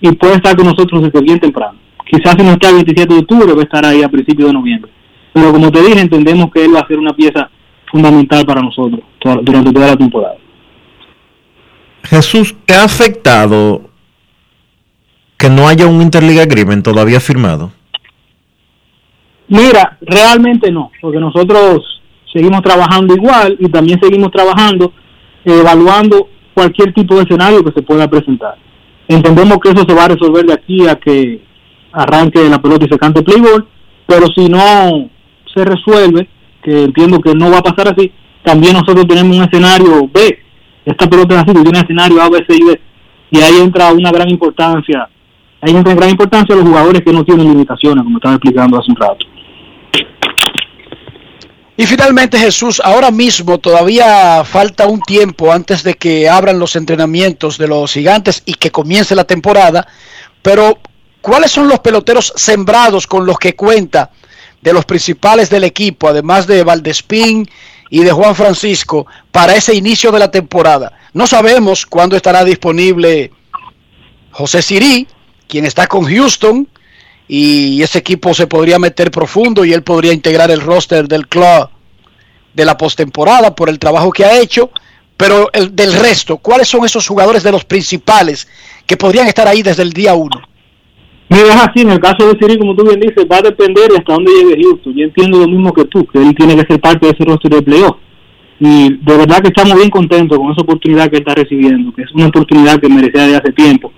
y 0.00 0.12
puede 0.12 0.34
estar 0.34 0.56
con 0.56 0.66
nosotros 0.66 1.02
desde 1.02 1.20
bien 1.20 1.38
temprano. 1.38 1.78
Quizás 2.10 2.34
si 2.38 2.42
no 2.42 2.52
está 2.52 2.70
el 2.70 2.76
27 2.76 3.14
de 3.14 3.20
octubre, 3.20 3.52
va 3.52 3.60
a 3.60 3.64
estar 3.64 3.84
ahí 3.84 4.02
a 4.02 4.08
principios 4.08 4.48
de 4.48 4.54
noviembre. 4.54 4.90
Pero 5.32 5.52
como 5.52 5.70
te 5.70 5.82
dije, 5.82 6.00
entendemos 6.00 6.50
que 6.50 6.64
él 6.64 6.74
va 6.74 6.80
a 6.80 6.88
ser 6.88 6.98
una 6.98 7.12
pieza 7.12 7.50
fundamental 7.90 8.44
para 8.46 8.62
nosotros 8.62 9.00
durante 9.42 9.72
toda 9.72 9.88
la 9.88 9.96
temporada. 9.96 10.36
Jesús, 12.04 12.54
¿te 12.64 12.74
ha 12.74 12.84
afectado 12.84 13.90
que 15.36 15.48
no 15.48 15.68
haya 15.68 15.86
un 15.86 16.00
Interliga 16.02 16.42
Agreement 16.42 16.84
todavía 16.84 17.20
firmado? 17.20 17.72
Mira, 19.48 19.98
realmente 20.00 20.70
no, 20.70 20.90
porque 21.00 21.18
nosotros 21.18 22.00
seguimos 22.32 22.62
trabajando 22.62 23.14
igual 23.14 23.56
y 23.58 23.68
también 23.68 23.98
seguimos 24.00 24.30
trabajando 24.30 24.92
evaluando 25.44 26.28
cualquier 26.54 26.92
tipo 26.92 27.16
de 27.16 27.22
escenario 27.22 27.64
que 27.64 27.72
se 27.72 27.82
pueda 27.82 28.08
presentar. 28.08 28.56
Entendemos 29.08 29.58
que 29.58 29.70
eso 29.70 29.84
se 29.88 29.94
va 29.94 30.04
a 30.04 30.08
resolver 30.08 30.44
de 30.46 30.52
aquí 30.52 30.86
a 30.86 30.96
que 30.96 31.40
arranque 31.92 32.48
la 32.48 32.60
pelota 32.60 32.86
y 32.86 32.88
se 32.88 32.98
cante 32.98 33.22
playboy, 33.22 33.64
pero 34.06 34.26
si 34.28 34.48
no 34.48 35.10
se 35.52 35.64
resuelve, 35.64 36.28
que 36.62 36.84
entiendo 36.84 37.20
que 37.20 37.34
no 37.34 37.50
va 37.50 37.58
a 37.58 37.62
pasar 37.62 37.88
así, 37.88 38.12
también 38.44 38.74
nosotros 38.74 39.06
tenemos 39.06 39.36
un 39.36 39.44
escenario 39.44 40.08
B. 40.12 40.38
Esta 40.84 41.08
pelota 41.08 41.34
es 41.34 41.42
así, 41.42 41.62
tiene 41.62 41.80
escenario 41.80 42.22
A, 42.22 42.28
B, 42.28 42.44
C 42.48 42.56
y 42.56 42.64
D. 42.64 42.80
Y 43.32 43.38
ahí 43.38 43.56
entra 43.60 43.92
una 43.92 44.10
gran 44.10 44.28
importancia 44.28 45.08
hay 45.62 45.74
una 45.74 45.94
gran 45.94 46.10
importancia 46.10 46.56
los 46.56 46.64
jugadores 46.64 47.02
que 47.04 47.12
no 47.12 47.24
tienen 47.24 47.48
limitaciones, 47.48 48.02
como 48.02 48.16
estaba 48.16 48.34
explicando 48.34 48.78
hace 48.78 48.90
un 48.90 48.96
rato. 48.96 49.26
Y 51.76 51.86
finalmente 51.86 52.38
Jesús, 52.38 52.80
ahora 52.84 53.10
mismo 53.10 53.58
todavía 53.58 54.44
falta 54.44 54.86
un 54.86 55.00
tiempo 55.00 55.52
antes 55.52 55.82
de 55.82 55.94
que 55.94 56.28
abran 56.28 56.58
los 56.58 56.76
entrenamientos 56.76 57.56
de 57.56 57.68
los 57.68 57.92
gigantes 57.92 58.42
y 58.44 58.54
que 58.54 58.70
comience 58.70 59.14
la 59.14 59.24
temporada, 59.24 59.86
pero 60.42 60.78
¿cuáles 61.20 61.50
son 61.50 61.68
los 61.68 61.80
peloteros 61.80 62.32
sembrados 62.36 63.06
con 63.06 63.24
los 63.24 63.38
que 63.38 63.54
cuenta 63.54 64.10
de 64.62 64.72
los 64.72 64.84
principales 64.84 65.50
del 65.50 65.64
equipo, 65.64 66.08
además 66.08 66.46
de 66.46 66.62
Valdespín 66.62 67.48
y 67.88 68.00
de 68.00 68.12
Juan 68.12 68.34
Francisco, 68.34 69.06
para 69.30 69.54
ese 69.54 69.74
inicio 69.74 70.12
de 70.12 70.18
la 70.18 70.30
temporada? 70.30 70.92
No 71.12 71.26
sabemos 71.26 71.86
cuándo 71.86 72.16
estará 72.16 72.44
disponible 72.44 73.32
José 74.30 74.62
Sirí, 74.62 75.08
quien 75.48 75.64
está 75.64 75.86
con 75.86 76.04
Houston 76.04 76.68
y 77.26 77.82
ese 77.82 77.98
equipo 77.98 78.34
se 78.34 78.46
podría 78.46 78.78
meter 78.78 79.10
profundo 79.10 79.64
y 79.64 79.72
él 79.72 79.82
podría 79.82 80.12
integrar 80.12 80.50
el 80.50 80.60
roster 80.60 81.06
del 81.06 81.28
club 81.28 81.68
de 82.54 82.64
la 82.64 82.76
postemporada 82.76 83.54
por 83.54 83.68
el 83.68 83.78
trabajo 83.78 84.10
que 84.10 84.24
ha 84.24 84.40
hecho, 84.40 84.70
pero 85.16 85.48
el, 85.52 85.76
del 85.76 85.92
resto, 85.92 86.38
¿cuáles 86.38 86.68
son 86.68 86.84
esos 86.84 87.06
jugadores 87.06 87.42
de 87.42 87.52
los 87.52 87.64
principales 87.64 88.48
que 88.86 88.96
podrían 88.96 89.28
estar 89.28 89.46
ahí 89.46 89.62
desde 89.62 89.82
el 89.82 89.92
día 89.92 90.14
uno? 90.14 90.40
Mira, 91.30 91.44
es 91.44 91.56
así, 91.56 91.80
en 91.82 91.90
el 91.90 92.00
caso 92.00 92.26
de 92.26 92.38
Siri, 92.38 92.58
como 92.58 92.74
tú 92.74 92.84
bien 92.84 93.00
dices, 93.00 93.24
va 93.30 93.36
a 93.36 93.42
depender 93.42 93.88
de 93.88 93.96
hasta 93.98 94.12
dónde 94.12 94.32
llegue 94.32 94.62
Houston. 94.62 94.94
Yo 94.94 95.04
entiendo 95.04 95.38
lo 95.38 95.46
mismo 95.46 95.72
que 95.72 95.84
tú, 95.84 96.04
que 96.06 96.18
él 96.18 96.34
tiene 96.34 96.56
que 96.56 96.66
ser 96.66 96.80
parte 96.80 97.06
de 97.06 97.12
ese 97.12 97.24
roster 97.24 97.52
de 97.52 97.62
playoff. 97.62 97.96
Y 98.58 98.96
de 98.98 99.16
verdad 99.16 99.40
que 99.40 99.48
estamos 99.48 99.74
bien 99.76 99.88
contentos 99.88 100.36
con 100.36 100.50
esa 100.50 100.60
oportunidad 100.60 101.08
que 101.08 101.18
está 101.18 101.34
recibiendo, 101.34 101.92
que 101.92 102.02
es 102.02 102.12
una 102.12 102.26
oportunidad 102.26 102.78
que 102.78 102.88
merecía 102.88 103.26
de 103.26 103.36
hace 103.36 103.52
tiempo 103.52 103.92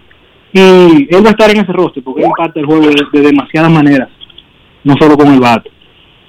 y 0.52 0.60
él 0.60 1.24
va 1.24 1.28
a 1.28 1.32
estar 1.32 1.50
en 1.50 1.60
ese 1.62 1.72
roster 1.72 2.02
porque 2.02 2.22
él 2.22 2.30
parte 2.36 2.60
del 2.60 2.66
juego 2.66 2.86
de, 2.86 3.20
demasiadas 3.22 3.70
maneras, 3.70 4.08
no 4.84 4.94
solo 5.00 5.16
con 5.16 5.32
el 5.32 5.40
bate. 5.40 5.70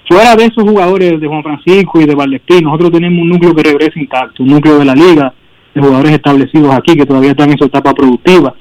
Fuera 0.08 0.36
de 0.36 0.46
esos 0.46 0.64
jugadores 0.64 1.20
de 1.20 1.28
Juan 1.28 1.44
Francisco 1.44 2.00
y 2.00 2.06
de 2.06 2.16
Valdespín, 2.16 2.64
nosotros 2.64 2.92
tenemos 2.92 3.22
un 3.22 3.30
núcleo 3.30 3.56
que 3.56 3.64
regresa 3.64 4.00
intacto, 4.00 4.44
un 4.44 4.50
núcleo 4.50 4.80
de 4.80 4.86
la 4.86 4.96
liga, 4.96 5.34
de 5.74 5.82
jugadores 5.82 6.12
establecidos 6.12 6.74
aquí 6.74 6.96
que 6.96 7.06
todavía 7.06 7.32
están 7.32 7.52
en 7.52 7.58
su 7.58 7.66
etapa 7.66 7.94
productiva. 7.94 8.54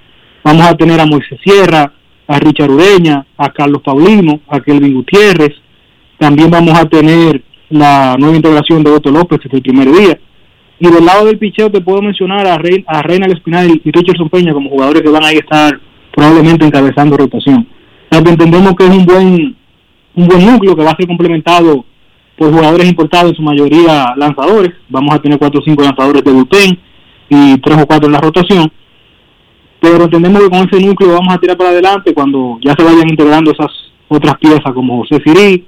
Vamos 0.44 0.62
a 0.62 0.76
tener 0.76 0.98
a 1.00 1.06
Moisés 1.06 1.38
Sierra, 1.44 1.92
a 2.26 2.38
Richard 2.38 2.70
Ureña, 2.70 3.26
a 3.36 3.50
Carlos 3.50 3.82
Paulino, 3.82 4.40
a 4.48 4.60
Kelvin 4.60 4.94
Gutiérrez. 4.94 5.54
También 6.18 6.50
vamos 6.50 6.78
a 6.78 6.88
tener 6.88 7.42
la 7.70 8.16
nueva 8.18 8.36
integración 8.36 8.84
de 8.84 8.90
Otto 8.90 9.10
López 9.10 9.40
desde 9.42 9.56
el 9.56 9.62
primer 9.62 9.90
día. 9.90 10.18
Y 10.78 10.90
del 10.90 11.04
lado 11.04 11.26
del 11.26 11.38
picheo 11.38 11.70
te 11.70 11.80
puedo 11.80 12.02
mencionar 12.02 12.46
a, 12.46 12.58
Reina 12.58 13.26
a 13.26 13.32
Espinal 13.32 13.80
y 13.84 13.90
Richardson 13.90 14.28
Peña 14.28 14.52
como 14.52 14.70
jugadores 14.70 15.02
que 15.02 15.10
van 15.10 15.24
a 15.24 15.30
estar 15.30 15.78
probablemente 16.14 16.66
encabezando 16.66 17.16
rotación. 17.16 17.66
O 18.10 18.16
entendemos 18.16 18.74
que 18.74 18.84
es 18.84 18.90
un 18.90 19.06
buen, 19.06 19.56
un 20.14 20.28
buen 20.28 20.46
núcleo 20.46 20.76
que 20.76 20.82
va 20.82 20.90
a 20.90 20.96
ser 20.96 21.06
complementado 21.06 21.84
por 22.36 22.52
jugadores 22.52 22.88
importados, 22.88 23.30
en 23.30 23.36
su 23.36 23.42
mayoría 23.42 24.14
lanzadores. 24.16 24.72
Vamos 24.88 25.14
a 25.14 25.20
tener 25.20 25.38
cuatro 25.38 25.60
o 25.60 25.64
cinco 25.64 25.82
lanzadores 25.82 26.24
de 26.24 26.32
bullpen 26.32 26.78
y 27.28 27.58
tres 27.58 27.82
o 27.82 27.86
cuatro 27.86 28.06
en 28.06 28.12
la 28.12 28.20
rotación. 28.20 28.72
Pero 29.82 30.04
entendemos 30.04 30.42
que 30.42 30.48
con 30.48 30.68
ese 30.68 30.86
núcleo 30.86 31.14
vamos 31.14 31.34
a 31.34 31.38
tirar 31.38 31.56
para 31.56 31.70
adelante 31.70 32.14
cuando 32.14 32.56
ya 32.64 32.72
se 32.78 32.84
vayan 32.84 33.10
integrando 33.10 33.50
esas 33.50 33.66
otras 34.06 34.38
piezas 34.38 34.72
como 34.72 34.98
José 34.98 35.20
Sirí 35.24 35.66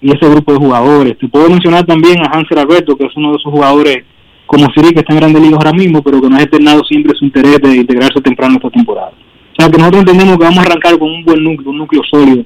y 0.00 0.10
ese 0.10 0.30
grupo 0.30 0.54
de 0.54 0.58
jugadores. 0.58 1.18
Te 1.18 1.28
puedo 1.28 1.50
mencionar 1.50 1.84
también 1.84 2.20
a 2.20 2.30
Hansel 2.32 2.58
Alberto, 2.58 2.96
que 2.96 3.04
es 3.04 3.14
uno 3.16 3.32
de 3.32 3.36
esos 3.36 3.52
jugadores 3.52 3.98
como 4.46 4.66
Sirí 4.72 4.94
que 4.94 5.00
está 5.00 5.12
en 5.12 5.20
Grandes 5.20 5.42
Ligas 5.42 5.58
ahora 5.58 5.72
mismo, 5.74 6.02
pero 6.02 6.22
que 6.22 6.30
no 6.30 6.36
ha 6.36 6.40
externado 6.42 6.82
siempre 6.84 7.14
su 7.18 7.26
interés 7.26 7.58
de 7.60 7.76
integrarse 7.76 8.22
temprano 8.22 8.56
esta 8.56 8.70
temporada. 8.70 9.12
O 9.12 9.62
sea 9.62 9.70
que 9.70 9.76
nosotros 9.76 10.00
entendemos 10.00 10.38
que 10.38 10.44
vamos 10.44 10.58
a 10.58 10.62
arrancar 10.62 10.98
con 10.98 11.10
un 11.10 11.22
buen 11.22 11.44
núcleo, 11.44 11.70
un 11.70 11.78
núcleo 11.78 12.02
sólido 12.10 12.44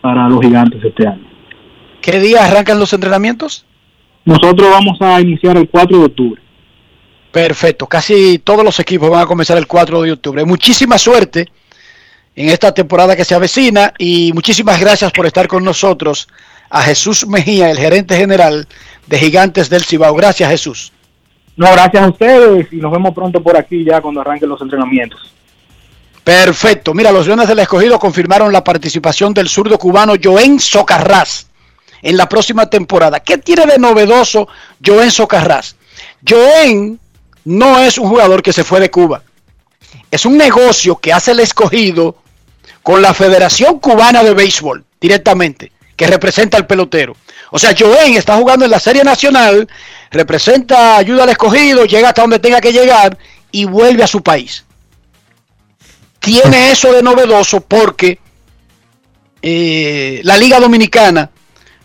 para 0.00 0.30
los 0.30 0.40
gigantes 0.40 0.82
este 0.82 1.06
año. 1.06 1.26
¿Qué 2.00 2.20
día 2.20 2.46
arrancan 2.46 2.78
los 2.78 2.90
entrenamientos? 2.94 3.66
Nosotros 4.24 4.66
vamos 4.70 4.96
a 5.02 5.20
iniciar 5.20 5.58
el 5.58 5.68
4 5.68 5.98
de 5.98 6.04
octubre. 6.04 6.42
Perfecto, 7.32 7.86
casi 7.86 8.38
todos 8.38 8.64
los 8.64 8.80
equipos 8.80 9.10
van 9.10 9.22
a 9.22 9.26
comenzar 9.26 9.58
el 9.58 9.66
4 9.66 10.02
de 10.02 10.12
octubre. 10.12 10.44
Muchísima 10.44 10.96
suerte 10.98 11.48
en 12.34 12.48
esta 12.48 12.72
temporada 12.72 13.16
que 13.16 13.24
se 13.24 13.34
avecina 13.34 13.92
y 13.98 14.32
muchísimas 14.32 14.80
gracias 14.80 15.12
por 15.12 15.26
estar 15.26 15.46
con 15.46 15.64
nosotros 15.64 16.28
a 16.70 16.82
Jesús 16.82 17.26
Mejía, 17.26 17.70
el 17.70 17.78
gerente 17.78 18.16
general 18.16 18.66
de 19.06 19.18
Gigantes 19.18 19.68
del 19.68 19.84
Cibao. 19.84 20.14
Gracias 20.14 20.50
Jesús. 20.50 20.92
No, 21.56 21.70
gracias 21.72 22.04
a 22.04 22.08
ustedes 22.08 22.72
y 22.72 22.76
nos 22.76 22.92
vemos 22.92 23.14
pronto 23.14 23.42
por 23.42 23.56
aquí 23.56 23.84
ya 23.84 24.00
cuando 24.00 24.20
arranquen 24.20 24.48
los 24.48 24.60
entrenamientos. 24.62 25.32
Perfecto. 26.22 26.94
Mira, 26.94 27.10
los 27.10 27.26
Leones 27.26 27.48
del 27.48 27.58
Escogido 27.58 27.98
confirmaron 27.98 28.52
la 28.52 28.62
participación 28.62 29.34
del 29.34 29.48
zurdo 29.48 29.78
cubano 29.78 30.14
Joen 30.22 30.60
Socarrás 30.60 31.48
en 32.02 32.16
la 32.16 32.28
próxima 32.28 32.70
temporada. 32.70 33.20
¿Qué 33.20 33.38
tiene 33.38 33.66
de 33.66 33.78
novedoso 33.78 34.46
Joen 34.84 35.10
Socarrás? 35.10 35.74
Joen 36.28 37.00
no 37.44 37.78
es 37.78 37.98
un 37.98 38.08
jugador 38.08 38.42
que 38.42 38.52
se 38.52 38.64
fue 38.64 38.80
de 38.80 38.90
Cuba. 38.90 39.22
Es 40.10 40.24
un 40.26 40.36
negocio 40.36 40.96
que 40.96 41.12
hace 41.12 41.32
el 41.32 41.40
escogido 41.40 42.16
con 42.82 43.02
la 43.02 43.14
Federación 43.14 43.78
Cubana 43.78 44.22
de 44.22 44.34
Béisbol 44.34 44.84
directamente, 45.00 45.72
que 45.96 46.06
representa 46.06 46.56
al 46.56 46.66
pelotero. 46.66 47.16
O 47.50 47.58
sea, 47.58 47.74
Joen 47.78 48.16
está 48.16 48.36
jugando 48.36 48.64
en 48.64 48.70
la 48.70 48.80
Serie 48.80 49.04
Nacional, 49.04 49.68
representa, 50.10 50.96
ayuda 50.96 51.24
al 51.24 51.30
escogido, 51.30 51.84
llega 51.84 52.08
hasta 52.08 52.22
donde 52.22 52.38
tenga 52.38 52.60
que 52.60 52.72
llegar 52.72 53.16
y 53.50 53.64
vuelve 53.64 54.02
a 54.02 54.06
su 54.06 54.22
país. 54.22 54.64
Tiene 56.20 56.70
eso 56.70 56.92
de 56.92 57.02
novedoso 57.02 57.60
porque 57.60 58.18
eh, 59.40 60.20
la 60.24 60.36
Liga 60.36 60.60
Dominicana 60.60 61.30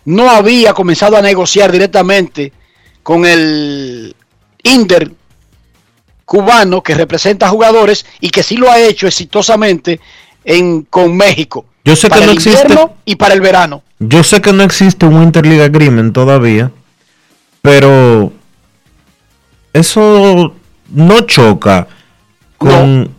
no 0.06 0.28
había 0.30 0.74
comenzado 0.74 1.16
a 1.16 1.22
negociar 1.22 1.72
directamente 1.72 2.52
con 3.02 3.24
el 3.24 4.14
Inder 4.62 5.12
cubano 6.24 6.82
que 6.82 6.94
representa 6.94 7.48
jugadores 7.48 8.06
y 8.20 8.30
que 8.30 8.42
sí 8.42 8.56
lo 8.56 8.70
ha 8.70 8.78
hecho 8.80 9.06
exitosamente 9.06 10.00
en, 10.44 10.82
con 10.82 11.16
México. 11.16 11.64
Yo 11.84 11.96
sé 11.96 12.08
para 12.08 12.20
que 12.20 12.26
no 12.26 12.32
el 12.32 12.38
existe. 12.38 12.62
invierno 12.62 12.94
y 13.04 13.16
para 13.16 13.34
el 13.34 13.40
verano. 13.40 13.82
Yo 13.98 14.22
sé 14.22 14.40
que 14.40 14.52
no 14.52 14.62
existe 14.62 15.06
un 15.06 15.22
Interleague 15.22 15.64
Agreement 15.64 16.14
todavía, 16.14 16.70
pero 17.62 18.32
eso 19.72 20.54
no 20.90 21.20
choca 21.22 21.88
con, 22.58 23.10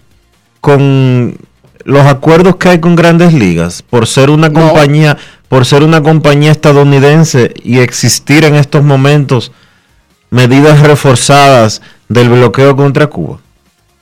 con 0.61 1.37
los 1.83 2.05
acuerdos 2.07 2.55
que 2.55 2.69
hay 2.69 2.79
con 2.79 2.95
grandes 2.95 3.33
ligas 3.33 3.81
por 3.83 4.07
ser 4.07 4.29
una 4.29 4.51
compañía 4.51 5.17
por 5.47 5.65
ser 5.65 5.83
una 5.83 6.01
compañía 6.01 6.51
estadounidense 6.51 7.53
y 7.63 7.79
existir 7.79 8.43
en 8.45 8.55
estos 8.55 8.83
momentos 8.83 9.51
medidas 10.31 10.79
reforzadas 10.79 11.81
del 12.07 12.29
bloqueo 12.29 12.75
contra 12.75 13.07
Cuba. 13.07 13.39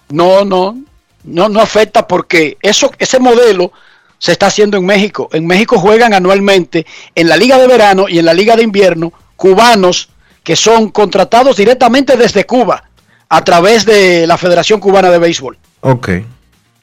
No, 0.09 0.45
no, 0.45 0.77
no, 1.23 1.49
no 1.49 1.59
afecta 1.59 2.07
porque 2.07 2.57
eso, 2.61 2.91
ese 2.99 3.19
modelo 3.19 3.71
se 4.19 4.31
está 4.31 4.47
haciendo 4.47 4.77
en 4.77 4.85
México. 4.85 5.29
En 5.33 5.45
México 5.45 5.79
juegan 5.79 6.13
anualmente 6.13 6.85
en 7.15 7.27
la 7.27 7.37
Liga 7.37 7.57
de 7.57 7.67
Verano 7.67 8.07
y 8.07 8.19
en 8.19 8.25
la 8.25 8.33
Liga 8.33 8.55
de 8.55 8.63
Invierno 8.63 9.11
cubanos 9.35 10.09
que 10.43 10.55
son 10.55 10.89
contratados 10.89 11.57
directamente 11.57 12.15
desde 12.17 12.45
Cuba 12.45 12.83
a 13.29 13.43
través 13.43 13.85
de 13.85 14.27
la 14.27 14.37
Federación 14.37 14.79
Cubana 14.79 15.09
de 15.09 15.17
Béisbol. 15.17 15.57
Ok. 15.81 16.09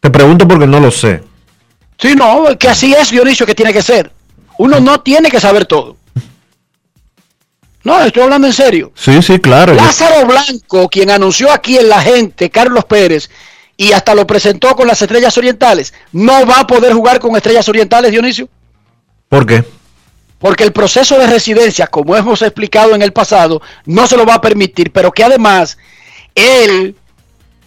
Te 0.01 0.11
pregunto 0.11 0.49
porque 0.49 0.67
no 0.67 0.81
lo 0.81 0.91
sé. 0.91 1.23
Sí, 1.99 2.15
no, 2.15 2.47
que 2.59 2.69
así 2.69 2.95
es, 2.95 3.11
Dionisio, 3.11 3.47
que 3.47 3.55
tiene 3.55 3.73
que 3.73 3.83
ser. 3.83 4.11
Uno 4.59 4.81
no 4.81 5.01
tiene 5.01 5.31
que 5.31 5.41
saber 5.41 5.67
todo. 5.67 5.97
No, 7.83 8.01
estoy 8.03 8.23
hablando 8.23 8.47
en 8.47 8.53
serio. 8.53 8.93
Sí, 8.95 9.23
sí, 9.23 9.39
claro. 9.39 9.75
Lázaro 9.75 10.27
Blanco, 10.27 10.89
quien 10.89 11.11
anunció 11.11 11.51
aquí 11.51 11.79
en 11.79 11.89
la 11.89 12.01
gente, 12.01 12.51
Carlos 12.51 12.85
Pérez, 12.85 13.31
y 13.77 13.93
hasta 13.93 14.15
lo 14.15 14.27
presentó 14.27 14.77
con 14.77 14.87
las 14.87 15.01
Estrellas 15.01 15.37
Orientales, 15.39 15.95
no 16.13 16.47
va 16.47 16.61
a 16.61 16.67
poder 16.67 16.93
jugar 16.93 17.19
con 17.19 17.35
Estrellas 17.37 17.69
Orientales, 17.69 18.11
Dionisio. 18.13 18.49
¿Por 19.29 19.47
qué? 19.47 19.65
Porque 20.39 20.65
el 20.65 20.73
proceso 20.73 21.19
de 21.19 21.27
residencia, 21.27 21.87
como 21.87 22.17
hemos 22.17 22.43
explicado 22.43 22.95
en 22.95 23.03
el 23.03 23.13
pasado, 23.13 23.63
no 23.87 24.07
se 24.07 24.17
lo 24.17 24.27
va 24.27 24.35
a 24.35 24.41
permitir, 24.41 24.93
pero 24.93 25.13
que 25.13 25.25
además 25.25 25.79
él, 26.35 26.95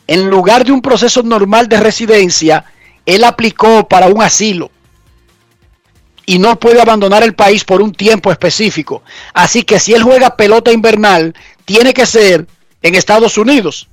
en 0.06 0.30
lugar 0.30 0.66
de 0.66 0.72
un 0.72 0.82
proceso 0.82 1.24
normal 1.24 1.68
de 1.68 1.80
residencia, 1.80 2.66
él 3.06 3.24
aplicó 3.24 3.88
para 3.88 4.08
un 4.08 4.22
asilo 4.22 4.70
y 6.26 6.40
no 6.40 6.60
puede 6.60 6.82
abandonar 6.82 7.24
el 7.24 7.34
país 7.34 7.64
por 7.64 7.82
un 7.82 7.94
tiempo 7.94 8.32
específico. 8.32 9.04
Así 9.34 9.64
que 9.64 9.80
si 9.80 9.94
él 9.94 10.04
juega 10.04 10.36
pelota 10.36 10.72
invernal, 10.72 11.34
tiene 11.66 11.94
que 11.94 12.06
ser 12.06 12.48
en 12.82 12.96
Estados 12.96 13.38
Unidos. 13.38 13.88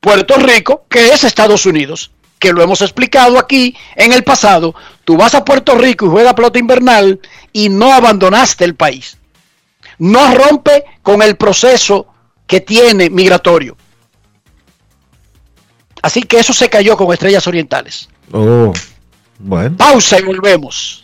Puerto 0.00 0.36
Rico, 0.36 0.84
que 0.88 1.08
es 1.08 1.24
Estados 1.24 1.64
Unidos, 1.66 2.10
que 2.38 2.52
lo 2.52 2.62
hemos 2.62 2.82
explicado 2.82 3.38
aquí 3.38 3.76
en 3.96 4.12
el 4.12 4.22
pasado, 4.22 4.74
tú 5.04 5.16
vas 5.16 5.34
a 5.34 5.44
Puerto 5.44 5.76
Rico 5.76 6.06
y 6.06 6.10
juegas 6.10 6.34
pelota 6.34 6.58
invernal 6.58 7.20
y 7.52 7.68
no 7.68 7.92
abandonaste 7.92 8.64
el 8.64 8.74
país. 8.74 9.16
No 9.98 10.34
rompe 10.34 10.84
con 11.02 11.22
el 11.22 11.36
proceso 11.36 12.06
que 12.46 12.60
tiene 12.60 13.08
migratorio. 13.08 13.76
Así 16.02 16.22
que 16.24 16.38
eso 16.38 16.52
se 16.52 16.68
cayó 16.68 16.96
con 16.96 17.10
Estrellas 17.12 17.46
Orientales. 17.46 18.08
Oh, 18.30 18.72
bueno. 19.38 19.76
Pausa 19.78 20.18
y 20.18 20.22
volvemos. 20.22 21.03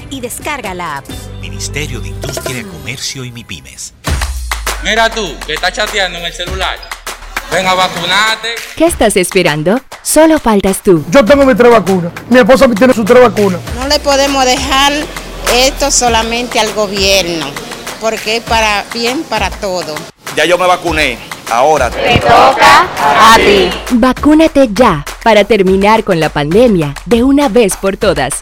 y 0.09 0.19
descarga 0.21 0.73
la 0.73 0.97
app. 0.97 1.05
Ministerio 1.39 1.99
de 1.99 2.09
Industria, 2.09 2.63
Comercio 2.63 3.23
y 3.23 3.31
MIPIMES. 3.31 3.93
Mira 4.83 5.09
tú, 5.09 5.35
que 5.45 5.53
estás 5.53 5.73
chateando 5.73 6.19
en 6.19 6.25
el 6.25 6.33
celular. 6.33 6.77
Ven 7.51 7.67
a 7.67 7.73
vacunarte. 7.73 8.55
¿Qué 8.75 8.85
estás 8.85 9.17
esperando? 9.17 9.79
Solo 10.01 10.39
faltas 10.39 10.81
tú. 10.81 11.03
Yo 11.09 11.23
tengo 11.25 11.45
mi 11.45 11.53
tres 11.53 11.71
vacunas. 11.71 12.11
Mi 12.29 12.39
esposa 12.39 12.67
tiene 12.69 12.93
sus 12.93 13.05
tres 13.05 13.21
vacunas. 13.21 13.59
No 13.75 13.87
le 13.87 13.99
podemos 13.99 14.45
dejar 14.45 14.93
esto 15.53 15.91
solamente 15.91 16.59
al 16.59 16.73
gobierno, 16.73 17.45
porque 17.99 18.37
es 18.37 18.43
para 18.43 18.85
bien 18.93 19.23
para 19.23 19.49
todo. 19.49 19.95
Ya 20.35 20.45
yo 20.45 20.57
me 20.57 20.65
vacuné. 20.65 21.17
Ahora 21.51 21.89
te 21.89 22.17
toca 22.19 22.87
a 23.03 23.35
ti. 23.35 23.69
Vacúnate 23.91 24.69
ya 24.71 25.03
para 25.21 25.43
terminar 25.43 26.05
con 26.05 26.21
la 26.21 26.29
pandemia 26.29 26.95
de 27.05 27.23
una 27.23 27.49
vez 27.49 27.75
por 27.75 27.97
todas. 27.97 28.41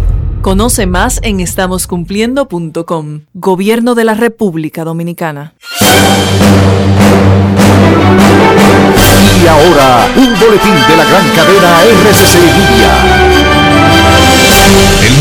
Conoce 0.41 0.87
más 0.87 1.19
en 1.21 1.39
estamoscumpliendo.com. 1.39 3.21
Gobierno 3.33 3.93
de 3.93 4.03
la 4.03 4.15
República 4.15 4.83
Dominicana. 4.83 5.53
Y 9.43 9.47
ahora, 9.47 10.07
un 10.15 10.39
boletín 10.39 10.73
de 10.87 10.97
la 10.97 11.05
gran 11.05 11.29
cadena 11.35 11.83
RCC 11.83 12.35
Media. 12.57 13.30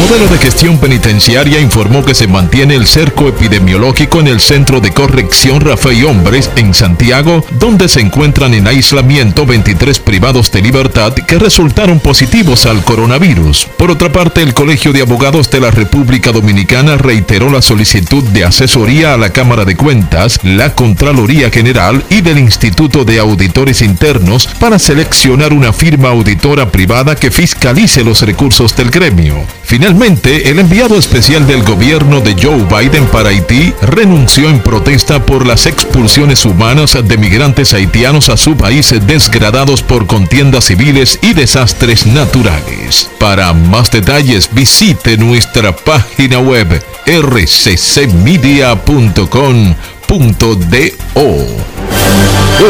El 0.01 0.07
modelo 0.07 0.29
de 0.29 0.39
gestión 0.39 0.79
penitenciaria 0.79 1.61
informó 1.61 2.03
que 2.03 2.15
se 2.15 2.27
mantiene 2.27 2.75
el 2.75 2.87
cerco 2.87 3.29
epidemiológico 3.29 4.19
en 4.21 4.29
el 4.29 4.41
Centro 4.41 4.81
de 4.81 4.93
Corrección 4.93 5.61
Rafael 5.61 6.07
Hombres 6.07 6.51
en 6.57 6.73
Santiago, 6.73 7.45
donde 7.59 7.87
se 7.87 8.01
encuentran 8.01 8.55
en 8.55 8.67
aislamiento 8.67 9.45
23 9.45 10.01
privados 10.01 10.51
de 10.53 10.63
libertad 10.63 11.13
que 11.13 11.39
resultaron 11.39 12.01
positivos 12.01 12.65
al 12.65 12.83
coronavirus. 12.83 13.69
Por 13.77 13.91
otra 13.91 14.11
parte, 14.11 14.41
el 14.41 14.55
Colegio 14.55 14.95
de 14.95 15.03
Abogados 15.03 15.51
de 15.51 15.61
la 15.61 15.71
República 15.71 16.33
Dominicana 16.33 16.97
reiteró 16.97 17.51
la 17.51 17.61
solicitud 17.61 18.25
de 18.25 18.45
asesoría 18.45 19.13
a 19.13 19.19
la 19.19 19.31
Cámara 19.31 19.67
de 19.67 19.77
Cuentas, 19.77 20.41
la 20.43 20.75
Contraloría 20.75 21.51
General 21.51 22.03
y 22.09 22.23
del 22.23 22.39
Instituto 22.39 23.05
de 23.05 23.19
Auditores 23.19 23.83
Internos 23.83 24.49
para 24.59 24.79
seleccionar 24.79 25.53
una 25.53 25.75
firma 25.75 26.09
auditora 26.09 26.73
privada 26.73 27.17
que 27.17 27.31
fiscalice 27.31 28.03
los 28.03 28.23
recursos 28.23 28.75
del 28.75 28.91
gremio. 28.91 29.45
El 29.91 30.61
enviado 30.61 30.97
especial 30.97 31.49
del 31.49 31.65
gobierno 31.65 32.21
de 32.21 32.37
Joe 32.41 32.65
Biden 32.65 33.07
para 33.07 33.31
Haití 33.31 33.75
renunció 33.83 34.49
en 34.49 34.61
protesta 34.61 35.27
por 35.27 35.45
las 35.45 35.67
expulsiones 35.67 36.45
humanas 36.45 36.97
de 37.03 37.19
migrantes 37.19 37.75
haitianos 37.75 38.29
a 38.29 38.37
su 38.37 38.57
país 38.57 38.95
desgradados 39.05 39.83
por 39.83 40.07
contiendas 40.07 40.67
civiles 40.67 41.19
y 41.23 41.33
desastres 41.33 42.07
naturales. 42.07 43.11
Para 43.19 43.53
más 43.53 43.91
detalles 43.91 44.49
visite 44.53 45.17
nuestra 45.17 45.75
página 45.75 46.39
web 46.39 46.69
rccmedia.com.do. 47.07 47.91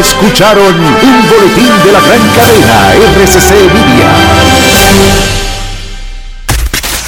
Escucharon 0.00 0.74
un 0.74 1.28
boletín 1.28 1.68
de 1.84 1.92
la 1.92 2.00
gran 2.00 2.30
cadena 2.34 2.94
RCC 2.94 3.50
Media. 3.74 5.49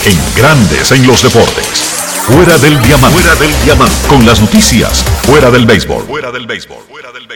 En 0.05 0.19
Grandes 0.35 0.91
en 0.91 1.07
los 1.07 1.23
Deportes. 1.23 1.92
Fuera 2.23 2.57
del 2.59 2.81
diamante. 2.83 3.19
Fuera 3.19 3.35
del 3.35 3.65
diamante. 3.65 3.95
Con 4.07 4.25
las 4.25 4.41
noticias. 4.41 5.03
Fuera 5.25 5.51
del 5.51 5.67
béisbol. 5.67 6.05
Fuera 6.05 6.31
del 6.31 6.47
béisbol. 6.47 6.79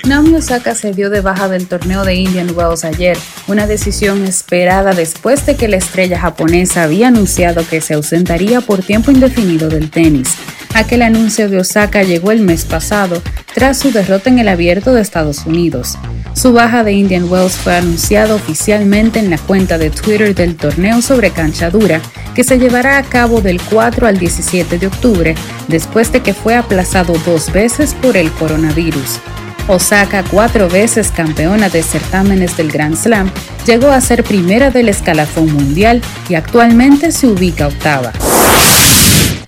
Naomi 0.04 0.36
Osaka 0.36 0.76
se 0.76 0.92
dio 0.92 1.10
de 1.10 1.20
baja 1.20 1.48
del 1.48 1.66
torneo 1.66 2.04
de 2.04 2.14
Indian 2.14 2.50
Wells 2.54 2.84
ayer, 2.84 3.18
una 3.48 3.66
decisión 3.66 4.24
esperada 4.24 4.92
después 4.92 5.44
de 5.44 5.56
que 5.56 5.66
la 5.66 5.76
estrella 5.76 6.20
japonesa 6.20 6.84
había 6.84 7.08
anunciado 7.08 7.66
que 7.68 7.80
se 7.80 7.94
ausentaría 7.94 8.60
por 8.60 8.84
tiempo 8.84 9.10
indefinido 9.10 9.68
del 9.68 9.90
tenis. 9.90 10.28
Aquel 10.74 11.02
anuncio 11.02 11.48
de 11.48 11.58
Osaka 11.58 12.02
llegó 12.04 12.30
el 12.30 12.42
mes 12.42 12.64
pasado 12.64 13.20
tras 13.54 13.78
su 13.78 13.90
derrota 13.90 14.28
en 14.28 14.38
el 14.38 14.48
abierto 14.48 14.92
de 14.92 15.00
Estados 15.00 15.46
Unidos. 15.46 15.96
Su 16.34 16.52
baja 16.52 16.84
de 16.84 16.92
Indian 16.92 17.32
Wells 17.32 17.56
fue 17.56 17.74
anunciada 17.74 18.34
oficialmente 18.34 19.18
en 19.18 19.30
la 19.30 19.38
cuenta 19.38 19.78
de 19.78 19.88
Twitter 19.88 20.34
del 20.34 20.54
torneo 20.54 21.00
sobre 21.00 21.30
cancha 21.30 21.70
dura, 21.70 22.02
que 22.34 22.44
se 22.44 22.58
llevará 22.58 22.98
a 22.98 23.02
cabo 23.02 23.40
del 23.40 23.58
4 23.62 24.06
al 24.06 24.18
17 24.18 24.75
de 24.78 24.86
octubre, 24.86 25.34
después 25.68 26.12
de 26.12 26.22
que 26.22 26.34
fue 26.34 26.54
aplazado 26.54 27.14
dos 27.24 27.52
veces 27.52 27.94
por 27.94 28.16
el 28.16 28.30
coronavirus. 28.32 29.20
Osaka, 29.68 30.22
cuatro 30.22 30.68
veces 30.68 31.10
campeona 31.10 31.68
de 31.68 31.82
certámenes 31.82 32.56
del 32.56 32.70
Grand 32.70 32.96
Slam, 32.96 33.30
llegó 33.66 33.90
a 33.90 34.00
ser 34.00 34.22
primera 34.22 34.70
del 34.70 34.88
escalafón 34.88 35.52
mundial 35.52 36.02
y 36.28 36.34
actualmente 36.34 37.10
se 37.10 37.26
ubica 37.26 37.66
octava. 37.66 38.12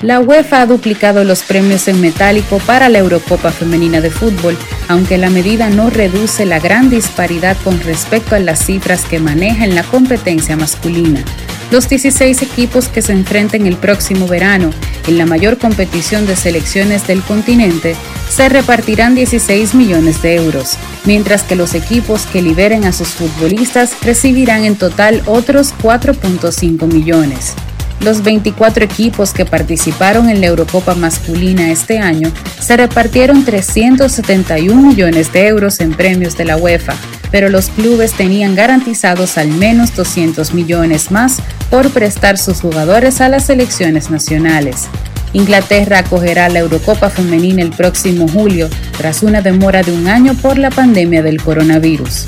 La 0.00 0.20
UEFA 0.20 0.62
ha 0.62 0.66
duplicado 0.66 1.24
los 1.24 1.42
premios 1.42 1.88
en 1.88 2.00
metálico 2.00 2.60
para 2.64 2.88
la 2.88 2.98
Eurocopa 2.98 3.50
Femenina 3.50 4.00
de 4.00 4.10
Fútbol, 4.10 4.56
aunque 4.86 5.18
la 5.18 5.28
medida 5.28 5.70
no 5.70 5.90
reduce 5.90 6.46
la 6.46 6.60
gran 6.60 6.88
disparidad 6.88 7.56
con 7.64 7.80
respecto 7.80 8.36
a 8.36 8.38
las 8.38 8.64
cifras 8.64 9.04
que 9.04 9.18
maneja 9.18 9.64
en 9.64 9.74
la 9.74 9.82
competencia 9.82 10.56
masculina. 10.56 11.24
Los 11.70 11.86
16 11.88 12.40
equipos 12.42 12.88
que 12.88 13.02
se 13.02 13.12
enfrenten 13.12 13.66
el 13.66 13.76
próximo 13.76 14.26
verano 14.26 14.70
en 15.06 15.18
la 15.18 15.26
mayor 15.26 15.58
competición 15.58 16.26
de 16.26 16.34
selecciones 16.34 17.06
del 17.06 17.22
continente 17.22 17.94
se 18.30 18.48
repartirán 18.48 19.14
16 19.14 19.74
millones 19.74 20.22
de 20.22 20.36
euros, 20.36 20.78
mientras 21.04 21.42
que 21.42 21.56
los 21.56 21.74
equipos 21.74 22.24
que 22.26 22.40
liberen 22.40 22.84
a 22.84 22.92
sus 22.92 23.08
futbolistas 23.08 23.92
recibirán 24.02 24.64
en 24.64 24.76
total 24.76 25.22
otros 25.26 25.74
4.5 25.82 26.90
millones. 26.90 27.54
Los 28.00 28.22
24 28.22 28.84
equipos 28.84 29.32
que 29.32 29.44
participaron 29.44 30.28
en 30.28 30.40
la 30.40 30.46
Eurocopa 30.46 30.94
masculina 30.94 31.70
este 31.70 31.98
año 31.98 32.30
se 32.60 32.76
repartieron 32.76 33.44
371 33.44 34.80
millones 34.80 35.32
de 35.32 35.48
euros 35.48 35.80
en 35.80 35.92
premios 35.92 36.36
de 36.36 36.44
la 36.44 36.56
UEFA, 36.56 36.94
pero 37.32 37.48
los 37.48 37.70
clubes 37.70 38.12
tenían 38.12 38.54
garantizados 38.54 39.36
al 39.36 39.48
menos 39.48 39.94
200 39.96 40.54
millones 40.54 41.10
más 41.10 41.38
por 41.70 41.90
prestar 41.90 42.38
sus 42.38 42.60
jugadores 42.60 43.20
a 43.20 43.28
las 43.28 43.46
selecciones 43.46 44.10
nacionales. 44.10 44.86
Inglaterra 45.32 45.98
acogerá 45.98 46.48
la 46.48 46.60
Eurocopa 46.60 47.10
femenina 47.10 47.62
el 47.62 47.70
próximo 47.70 48.28
julio, 48.28 48.70
tras 48.96 49.22
una 49.22 49.42
demora 49.42 49.82
de 49.82 49.92
un 49.92 50.08
año 50.08 50.34
por 50.34 50.56
la 50.56 50.70
pandemia 50.70 51.22
del 51.22 51.42
coronavirus. 51.42 52.26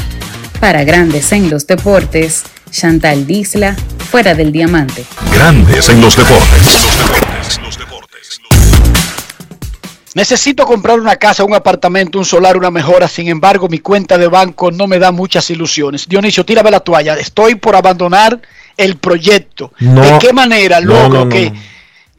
Para 0.61 0.85
grandes 0.85 1.33
en 1.33 1.49
los 1.49 1.67
deportes, 1.67 2.43
Chantal 2.71 3.27
Disla, 3.27 3.77
fuera 4.11 4.35
del 4.35 4.53
diamante. 4.53 5.05
Grandes 5.33 5.89
en 5.89 6.01
los 6.01 6.17
deportes. 6.17 6.91
Necesito 10.15 10.67
comprar 10.67 10.99
una 10.99 11.17
casa, 11.17 11.45
un 11.45 11.55
apartamento, 11.55 12.19
un 12.19 12.25
solar, 12.25 12.57
una 12.57 12.71
mejora. 12.71 13.07
Sin 13.07 13.29
embargo, 13.29 13.69
mi 13.69 13.79
cuenta 13.79 14.19
de 14.19 14.27
banco 14.27 14.73
no 14.73 14.87
me 14.89 14.99
da 14.99 15.13
muchas 15.13 15.49
ilusiones. 15.51 16.09
Dionisio, 16.09 16.45
tírame 16.45 16.71
la 16.71 16.81
toalla. 16.81 17.15
Estoy 17.15 17.55
por 17.55 17.77
abandonar 17.77 18.41
el 18.77 18.97
proyecto. 18.97 19.73
No. 19.79 20.03
¿De 20.03 20.19
qué 20.19 20.33
manera 20.33 20.81
logro 20.81 21.21
no, 21.21 21.25
no, 21.27 21.29
que 21.29 21.51
no. 21.51 21.61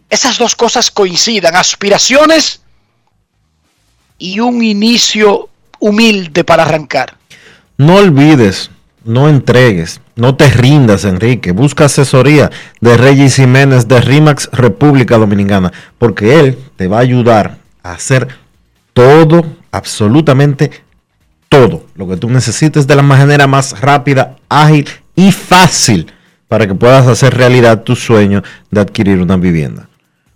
esas 0.09 0.37
dos 0.37 0.55
cosas 0.55 0.89
coincidan? 0.89 1.55
Aspiraciones 1.55 2.61
y 4.17 4.39
un 4.39 4.63
inicio 4.63 5.49
humilde 5.79 6.43
para 6.43 6.63
arrancar. 6.63 7.17
No 7.77 7.95
olvides, 7.95 8.69
no 9.03 9.27
entregues, 9.27 9.99
no 10.15 10.35
te 10.35 10.49
rindas, 10.49 11.05
Enrique. 11.05 11.51
Busca 11.51 11.85
asesoría 11.85 12.51
de 12.79 12.97
Reyes 12.97 13.35
Jiménez 13.35 13.87
de 13.87 14.01
RIMAX 14.01 14.49
República 14.51 15.17
Dominicana, 15.17 15.71
porque 15.97 16.39
él 16.39 16.57
te 16.75 16.87
va 16.87 16.97
a 16.97 17.01
ayudar 17.01 17.57
a 17.83 17.93
hacer 17.93 18.27
todo, 18.93 19.45
absolutamente 19.71 20.71
todo 21.49 21.85
lo 21.95 22.07
que 22.07 22.17
tú 22.17 22.29
necesites 22.29 22.87
de 22.87 22.95
la 22.95 23.01
manera 23.01 23.47
más 23.47 23.81
rápida, 23.81 24.35
ágil 24.47 24.87
y 25.15 25.31
fácil 25.31 26.11
para 26.47 26.67
que 26.67 26.75
puedas 26.75 27.07
hacer 27.07 27.35
realidad 27.35 27.83
tu 27.83 27.95
sueño 27.95 28.43
de 28.69 28.81
adquirir 28.81 29.21
una 29.21 29.37
vivienda. 29.37 29.87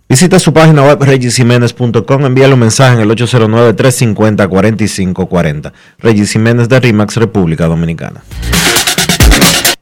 Visita 0.08 0.38
su 0.38 0.52
página 0.52 0.82
web 0.82 1.02
regisiménez.com, 1.02 2.24
envíale 2.24 2.54
un 2.54 2.60
mensaje 2.60 2.94
en 2.94 3.00
el 3.00 3.10
809-350-4540. 3.10 5.72
Regis 5.98 6.30
Jiménez 6.32 6.68
de 6.68 6.78
RIMAX, 6.78 7.16
República 7.16 7.66
Dominicana. 7.66 8.22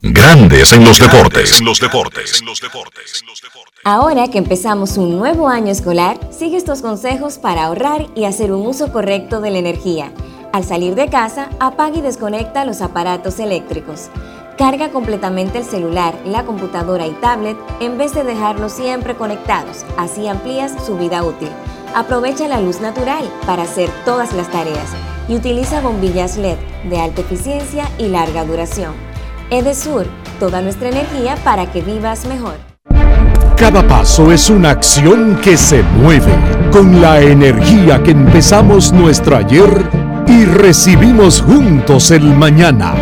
Grandes 0.06 0.70
en 0.74 0.84
los 0.84 0.98
deportes. 0.98 1.58
En 1.58 1.64
los 1.64 1.80
deportes. 1.80 2.42
Ahora 3.84 4.28
que 4.28 4.36
empezamos 4.36 4.98
un 4.98 5.16
nuevo 5.16 5.48
año 5.48 5.72
escolar, 5.72 6.20
sigue 6.30 6.58
estos 6.58 6.82
consejos 6.82 7.38
para 7.38 7.64
ahorrar 7.64 8.08
y 8.14 8.26
hacer 8.26 8.52
un 8.52 8.66
uso 8.66 8.92
correcto 8.92 9.40
de 9.40 9.50
la 9.50 9.60
energía. 9.60 10.12
Al 10.52 10.62
salir 10.62 10.94
de 10.94 11.08
casa, 11.08 11.48
apaga 11.58 11.96
y 11.96 12.00
desconecta 12.02 12.66
los 12.66 12.82
aparatos 12.82 13.38
eléctricos. 13.38 14.10
Carga 14.58 14.90
completamente 14.90 15.56
el 15.56 15.64
celular, 15.64 16.14
la 16.26 16.44
computadora 16.44 17.06
y 17.06 17.12
tablet 17.12 17.56
en 17.80 17.96
vez 17.96 18.12
de 18.12 18.24
dejarlos 18.24 18.72
siempre 18.72 19.14
conectados, 19.14 19.86
así 19.96 20.28
amplías 20.28 20.84
su 20.84 20.98
vida 20.98 21.24
útil. 21.24 21.48
Aprovecha 21.94 22.46
la 22.46 22.60
luz 22.60 22.82
natural 22.82 23.26
para 23.46 23.62
hacer 23.62 23.88
todas 24.04 24.34
las 24.34 24.50
tareas 24.50 24.90
y 25.30 25.34
utiliza 25.34 25.80
bombillas 25.80 26.36
LED 26.36 26.58
de 26.90 27.00
alta 27.00 27.22
eficiencia 27.22 27.88
y 27.98 28.08
larga 28.08 28.44
duración. 28.44 29.13
Edesur, 29.50 30.06
toda 30.40 30.62
nuestra 30.62 30.88
energía 30.88 31.36
para 31.44 31.70
que 31.70 31.82
vivas 31.82 32.26
mejor. 32.26 32.54
Cada 33.56 33.86
paso 33.86 34.32
es 34.32 34.50
una 34.50 34.70
acción 34.70 35.38
que 35.42 35.56
se 35.56 35.82
mueve 35.82 36.34
con 36.72 37.00
la 37.00 37.20
energía 37.20 38.02
que 38.02 38.10
empezamos 38.10 38.92
nuestro 38.92 39.36
ayer 39.36 39.88
y 40.26 40.44
recibimos 40.44 41.40
juntos 41.40 42.10
el 42.10 42.34
mañana 42.34 42.94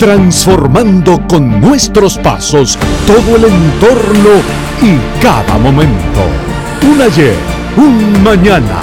transformando 0.00 1.20
con 1.28 1.60
nuestros 1.60 2.16
pasos 2.16 2.78
todo 3.06 3.36
el 3.36 3.44
entorno 3.44 4.30
y 4.80 5.22
cada 5.22 5.58
momento. 5.58 6.22
Un 6.90 7.02
ayer, 7.02 7.36
un 7.76 8.22
mañana, 8.24 8.80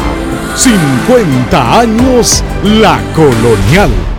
50 0.56 1.80
años 1.80 2.44
la 2.64 3.00
colonial. 3.16 4.17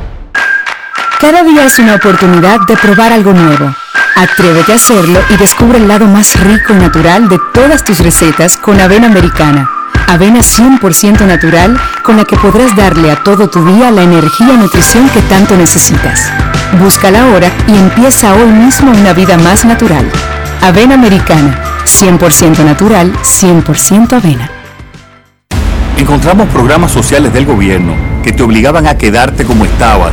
Cada 1.21 1.43
día 1.43 1.65
es 1.65 1.81
una 1.81 1.97
oportunidad 1.97 2.61
de 2.61 2.77
probar 2.77 3.13
algo 3.13 3.33
nuevo. 3.33 3.75
Atrévete 4.15 4.73
a 4.73 4.77
hacerlo 4.77 5.19
y 5.31 5.37
descubre 5.37 5.79
el 5.79 5.89
lado 5.89 6.07
más 6.07 6.39
rico 6.39 6.73
y 6.73 6.77
natural 6.77 7.29
de 7.29 7.41
todas 7.53 7.83
tus 7.85 7.99
recetas 7.99 8.57
con 8.57 8.79
avena 8.79 9.09
americana. 9.09 9.69
Avena 10.07 10.39
100% 10.39 11.27
natural 11.27 11.77
con 12.05 12.19
la 12.19 12.25
que 12.25 12.37
podrás 12.37 12.77
darle 12.77 13.11
a 13.11 13.17
todo 13.25 13.51
tu 13.51 13.65
día 13.65 13.91
la 13.91 14.03
energía 14.03 14.55
y 14.55 14.59
nutrición 14.59 15.09
que 15.09 15.21
tanto 15.23 15.57
necesitas. 15.57 16.31
Búscala 16.79 17.25
ahora 17.25 17.51
y 17.67 17.77
empieza 17.77 18.33
hoy 18.35 18.53
mismo 18.53 18.93
una 18.93 19.13
vida 19.13 19.37
más 19.39 19.65
natural. 19.65 20.09
Avena 20.63 20.95
Americana, 20.95 21.61
100% 21.85 22.65
natural, 22.65 23.13
100% 23.25 24.13
avena. 24.13 24.49
Encontramos 25.97 26.49
programas 26.51 26.93
sociales 26.93 27.33
del 27.33 27.45
gobierno 27.45 27.95
que 28.23 28.31
te 28.31 28.45
obligaban 28.45 28.87
a 28.87 28.97
quedarte 28.97 29.45
como 29.45 29.65
estabas 29.65 30.13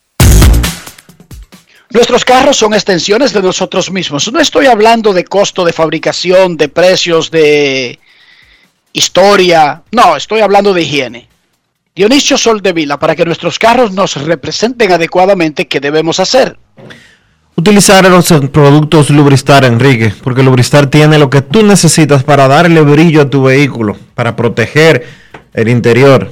Nuestros 1.93 2.23
carros 2.23 2.57
son 2.57 2.73
extensiones 2.73 3.33
de 3.33 3.41
nosotros 3.41 3.91
mismos. 3.91 4.31
No 4.31 4.39
estoy 4.39 4.67
hablando 4.67 5.11
de 5.11 5.25
costo 5.25 5.65
de 5.65 5.73
fabricación, 5.73 6.55
de 6.55 6.69
precios, 6.69 7.29
de 7.31 7.99
historia. 8.93 9.83
No, 9.91 10.15
estoy 10.15 10.41
hablando 10.41 10.73
de 10.73 10.83
higiene. 10.83 11.27
Dionisio 11.93 12.37
Soldevila, 12.37 12.97
para 12.97 13.15
que 13.15 13.25
nuestros 13.25 13.59
carros 13.59 13.91
nos 13.91 14.15
representen 14.15 14.93
adecuadamente, 14.93 15.67
¿qué 15.67 15.81
debemos 15.81 16.21
hacer? 16.21 16.57
Utilizar 17.55 18.05
los 18.09 18.27
productos 18.51 19.09
Lubristar, 19.09 19.65
Enrique, 19.65 20.13
porque 20.23 20.41
Lubristar 20.41 20.87
tiene 20.87 21.19
lo 21.19 21.29
que 21.29 21.41
tú 21.41 21.63
necesitas 21.63 22.23
para 22.23 22.47
darle 22.47 22.81
brillo 22.81 23.23
a 23.23 23.29
tu 23.29 23.43
vehículo, 23.43 23.97
para 24.15 24.37
proteger 24.37 25.05
el 25.53 25.67
interior, 25.67 26.31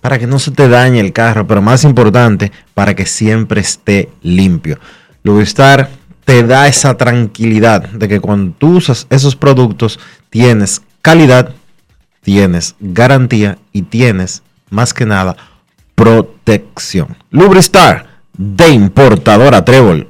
para 0.00 0.18
que 0.18 0.26
no 0.26 0.38
se 0.38 0.50
te 0.50 0.68
dañe 0.68 1.00
el 1.00 1.12
carro, 1.12 1.46
pero 1.46 1.62
más 1.62 1.84
importante, 1.84 2.52
para 2.74 2.94
que 2.94 3.06
siempre 3.06 3.60
esté 3.60 4.08
limpio. 4.22 4.78
Lubristar 5.22 5.90
te 6.24 6.42
da 6.42 6.68
esa 6.68 6.96
tranquilidad 6.96 7.88
de 7.88 8.08
que 8.08 8.20
cuando 8.20 8.54
tú 8.56 8.76
usas 8.76 9.06
esos 9.10 9.36
productos 9.36 9.98
tienes 10.30 10.82
calidad, 11.02 11.54
tienes 12.22 12.76
garantía 12.80 13.58
y 13.72 13.82
tienes 13.82 14.42
más 14.70 14.94
que 14.94 15.06
nada 15.06 15.36
protección. 15.94 17.16
Lubristar 17.30 18.20
de 18.36 18.70
importadora 18.70 19.64
Trébol. 19.64 20.08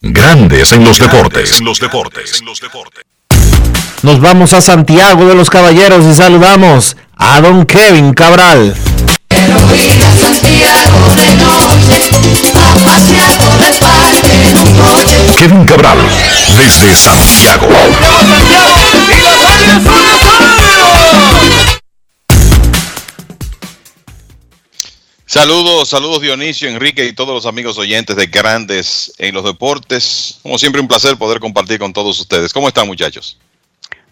Grandes 0.00 0.72
en 0.72 0.84
los 0.84 0.98
deportes. 0.98 1.58
En 1.58 1.64
los 1.64 1.80
deportes. 1.80 2.42
Nos 4.04 4.20
vamos 4.20 4.52
a 4.52 4.60
Santiago 4.60 5.24
de 5.24 5.34
los 5.34 5.48
Caballeros 5.48 6.04
y 6.04 6.14
saludamos 6.14 6.94
a 7.16 7.40
don 7.40 7.64
Kevin 7.64 8.12
Cabral. 8.12 8.74
Kevin 15.38 15.64
Cabral, 15.64 15.96
desde 16.54 16.94
Santiago. 16.94 17.66
Saludos, 25.24 25.88
saludos 25.88 26.20
Dionisio, 26.20 26.68
Enrique 26.68 27.06
y 27.06 27.14
todos 27.14 27.34
los 27.34 27.46
amigos 27.46 27.78
oyentes 27.78 28.16
de 28.16 28.26
Grandes 28.26 29.14
en 29.16 29.34
los 29.34 29.44
Deportes. 29.44 30.40
Como 30.42 30.58
siempre, 30.58 30.82
un 30.82 30.88
placer 30.88 31.16
poder 31.16 31.40
compartir 31.40 31.78
con 31.78 31.94
todos 31.94 32.20
ustedes. 32.20 32.52
¿Cómo 32.52 32.68
están, 32.68 32.86
muchachos? 32.86 33.38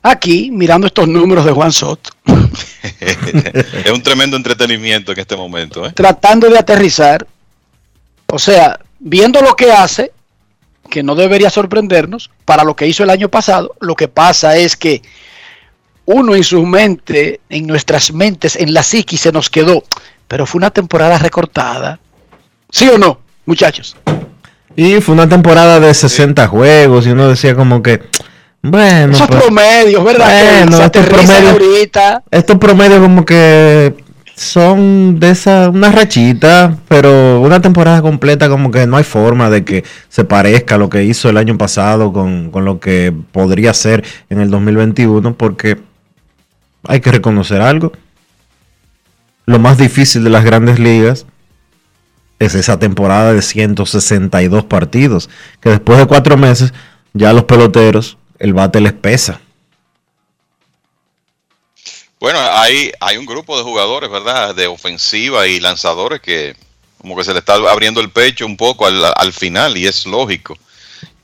Aquí, 0.03 0.51
mirando 0.51 0.87
estos 0.87 1.07
números 1.07 1.45
de 1.45 1.53
Juan 1.53 1.73
Soto. 1.73 2.11
es 3.01 3.91
un 3.93 4.03
tremendo 4.03 4.37
entretenimiento 4.37 5.13
en 5.13 5.21
este 5.21 5.37
momento. 5.37 5.87
¿eh? 5.87 5.93
Tratando 5.93 6.51
de 6.51 6.59
aterrizar. 6.59 7.27
O 8.27 8.39
sea, 8.39 8.81
viendo 8.99 9.41
lo 9.43 9.55
que 9.55 9.71
hace, 9.71 10.13
que 10.91 11.03
no 11.03 11.15
debería 11.15 11.51
sorprendernos, 11.51 12.31
para 12.45 12.65
lo 12.65 12.75
que 12.75 12.87
hizo 12.87 13.03
el 13.03 13.11
año 13.11 13.29
pasado, 13.29 13.77
lo 13.81 13.95
que 13.95 14.09
pasa 14.09 14.57
es 14.57 14.77
que 14.77 15.03
uno 16.05 16.35
en 16.35 16.43
su 16.43 16.67
mente, 16.67 17.41
en 17.49 17.67
nuestras 17.67 18.13
mentes, 18.13 18.57
en 18.57 18.75
la 18.75 18.83
psiquis 18.83 19.21
se 19.21 19.33
nos 19.33 19.49
quedó 19.49 19.85
pero 20.33 20.47
fue 20.47 20.61
una 20.61 20.71
temporada 20.71 21.19
recortada. 21.19 22.01
¿Sí 22.71 22.89
o 22.89 22.97
no, 22.97 23.21
muchachos? 23.45 23.95
Y 24.75 24.99
fue 25.03 25.13
una 25.13 25.29
temporada 25.29 25.79
de 25.79 25.93
60 25.93 26.49
juegos 26.49 27.07
y 27.07 27.11
uno 27.11 27.29
decía 27.29 27.55
como 27.55 27.83
que, 27.83 28.01
bueno... 28.63 29.13
Esos 29.13 29.27
pues, 29.29 29.43
promedios, 29.43 30.05
¿verdad? 30.05 30.61
Bueno, 30.61 30.85
estos 30.85 31.07
promedios, 31.07 31.53
ahorita. 31.53 32.23
estos 32.31 32.59
promedios 32.59 33.01
como 33.01 33.25
que 33.25 33.95
son 34.35 35.21
de 35.21 35.31
esa, 35.31 35.69
una 35.69 35.93
rachita, 35.93 36.77
pero 36.89 37.41
una 37.41 37.61
temporada 37.61 38.01
completa 38.01 38.49
como 38.49 38.71
que 38.71 38.87
no 38.87 38.97
hay 38.97 39.05
forma 39.05 39.51
de 39.51 39.65
que 39.65 39.85
se 40.09 40.25
parezca 40.25 40.77
a 40.77 40.79
lo 40.79 40.89
que 40.89 41.05
hizo 41.05 41.29
el 41.29 41.37
año 41.37 41.59
pasado 41.59 42.13
con, 42.13 42.51
con 42.51 42.65
lo 42.65 42.81
que 42.81 43.13
podría 43.33 43.75
ser 43.75 44.05
en 44.31 44.41
el 44.41 44.51
2021, 44.51 45.35
porque 45.35 45.79
hay 46.89 47.01
que 47.01 47.13
reconocer 47.13 47.61
algo 47.61 47.93
lo 49.47 49.59
más 49.59 49.79
difícil 49.79 50.25
de 50.25 50.31
las 50.31 50.45
grandes 50.45 50.79
ligas 50.79 51.27
es 52.39 52.55
esa 52.55 52.79
temporada 52.79 53.33
de 53.33 53.43
162 53.43 54.65
partidos, 54.65 55.31
que 55.61 55.71
después 55.71 55.99
de 55.99 56.07
cuatro 56.07 56.37
meses 56.37 56.73
ya 57.13 57.33
los 57.33 57.45
peloteros, 57.45 58.19
el 58.43 58.55
bate 58.55 58.81
les 58.81 58.93
pesa. 58.93 59.41
Bueno, 62.19 62.41
hay, 62.41 62.91
hay 63.01 63.17
un 63.17 63.25
grupo 63.25 63.57
de 63.57 63.63
jugadores, 63.63 64.11
¿verdad? 64.11 64.53
De 64.55 64.67
ofensiva 64.67 65.47
y 65.47 65.61
lanzadores 65.61 66.21
que 66.21 66.57
como 66.99 67.17
que 67.17 67.25
se 67.25 67.33
le 67.33 67.39
está 67.39 67.55
abriendo 67.55 68.01
el 68.01 68.11
pecho 68.11 68.45
un 68.45 68.57
poco 68.57 68.87
al, 68.87 69.01
al 69.17 69.33
final 69.33 69.77
y 69.77 69.87
es 69.87 70.07
lógico. 70.07 70.59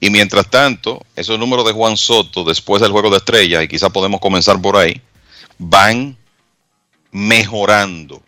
Y 0.01 0.11
mientras 0.11 0.49
tanto, 0.49 1.05
esos 1.17 1.39
números 1.39 1.67
de 1.67 1.73
Juan 1.73 1.97
Soto 1.97 2.45
después 2.45 2.81
del 2.81 2.93
juego 2.93 3.11
de 3.11 3.17
estrella, 3.17 3.63
y 3.63 3.69
quizá 3.69 3.91
podemos 3.91 4.21
comenzar 4.21 4.61
por 4.61 4.77
ahí, 4.77 5.01
van 5.59 6.17
mejorando. 7.11 8.23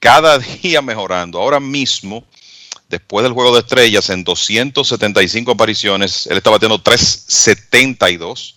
Cada 0.00 0.38
día 0.62 0.80
mejorando. 0.80 1.38
Ahora 1.38 1.60
mismo, 1.60 2.24
después 2.88 3.24
del 3.24 3.32
juego 3.32 3.54
de 3.54 3.60
estrellas, 3.60 4.10
en 4.10 4.24
275 4.24 5.52
apariciones, 5.52 6.26
él 6.26 6.36
está 6.36 6.50
batiendo 6.50 6.80
372 6.80 8.56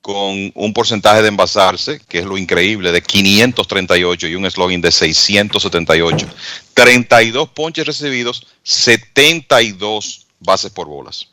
con 0.00 0.52
un 0.54 0.72
porcentaje 0.72 1.22
de 1.22 1.28
envasarse, 1.28 2.00
que 2.08 2.20
es 2.20 2.24
lo 2.24 2.38
increíble, 2.38 2.92
de 2.92 3.02
538 3.02 4.28
y 4.28 4.34
un 4.36 4.50
slogan 4.50 4.80
de 4.80 4.90
678. 4.90 6.26
32 6.72 7.48
ponches 7.50 7.86
recibidos, 7.86 8.46
72 8.62 10.26
bases 10.40 10.70
por 10.70 10.86
bolas. 10.86 11.28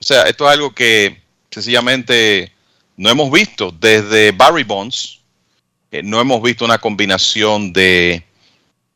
O 0.00 0.04
sea, 0.04 0.22
esto 0.24 0.44
es 0.46 0.52
algo 0.52 0.74
que 0.74 1.22
sencillamente 1.50 2.52
no 2.96 3.10
hemos 3.10 3.30
visto 3.30 3.72
desde 3.72 4.32
Barry 4.32 4.64
Bonds. 4.64 5.20
Eh, 5.90 6.02
no 6.02 6.20
hemos 6.20 6.42
visto 6.42 6.64
una 6.64 6.78
combinación 6.78 7.72
de 7.72 8.24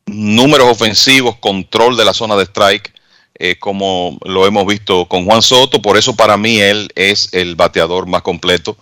números 0.07 0.67
ofensivos, 0.69 1.37
control 1.37 1.95
de 1.95 2.05
la 2.05 2.13
zona 2.13 2.35
de 2.35 2.43
strike, 2.43 2.93
eh, 3.39 3.57
como 3.59 4.17
lo 4.25 4.47
hemos 4.47 4.65
visto 4.65 5.05
con 5.05 5.25
Juan 5.25 5.41
Soto. 5.41 5.81
Por 5.81 5.97
eso 5.97 6.15
para 6.15 6.37
mí 6.37 6.59
él 6.59 6.89
es 6.95 7.29
el 7.33 7.55
bateador 7.55 8.07
más 8.07 8.23
completo 8.23 8.77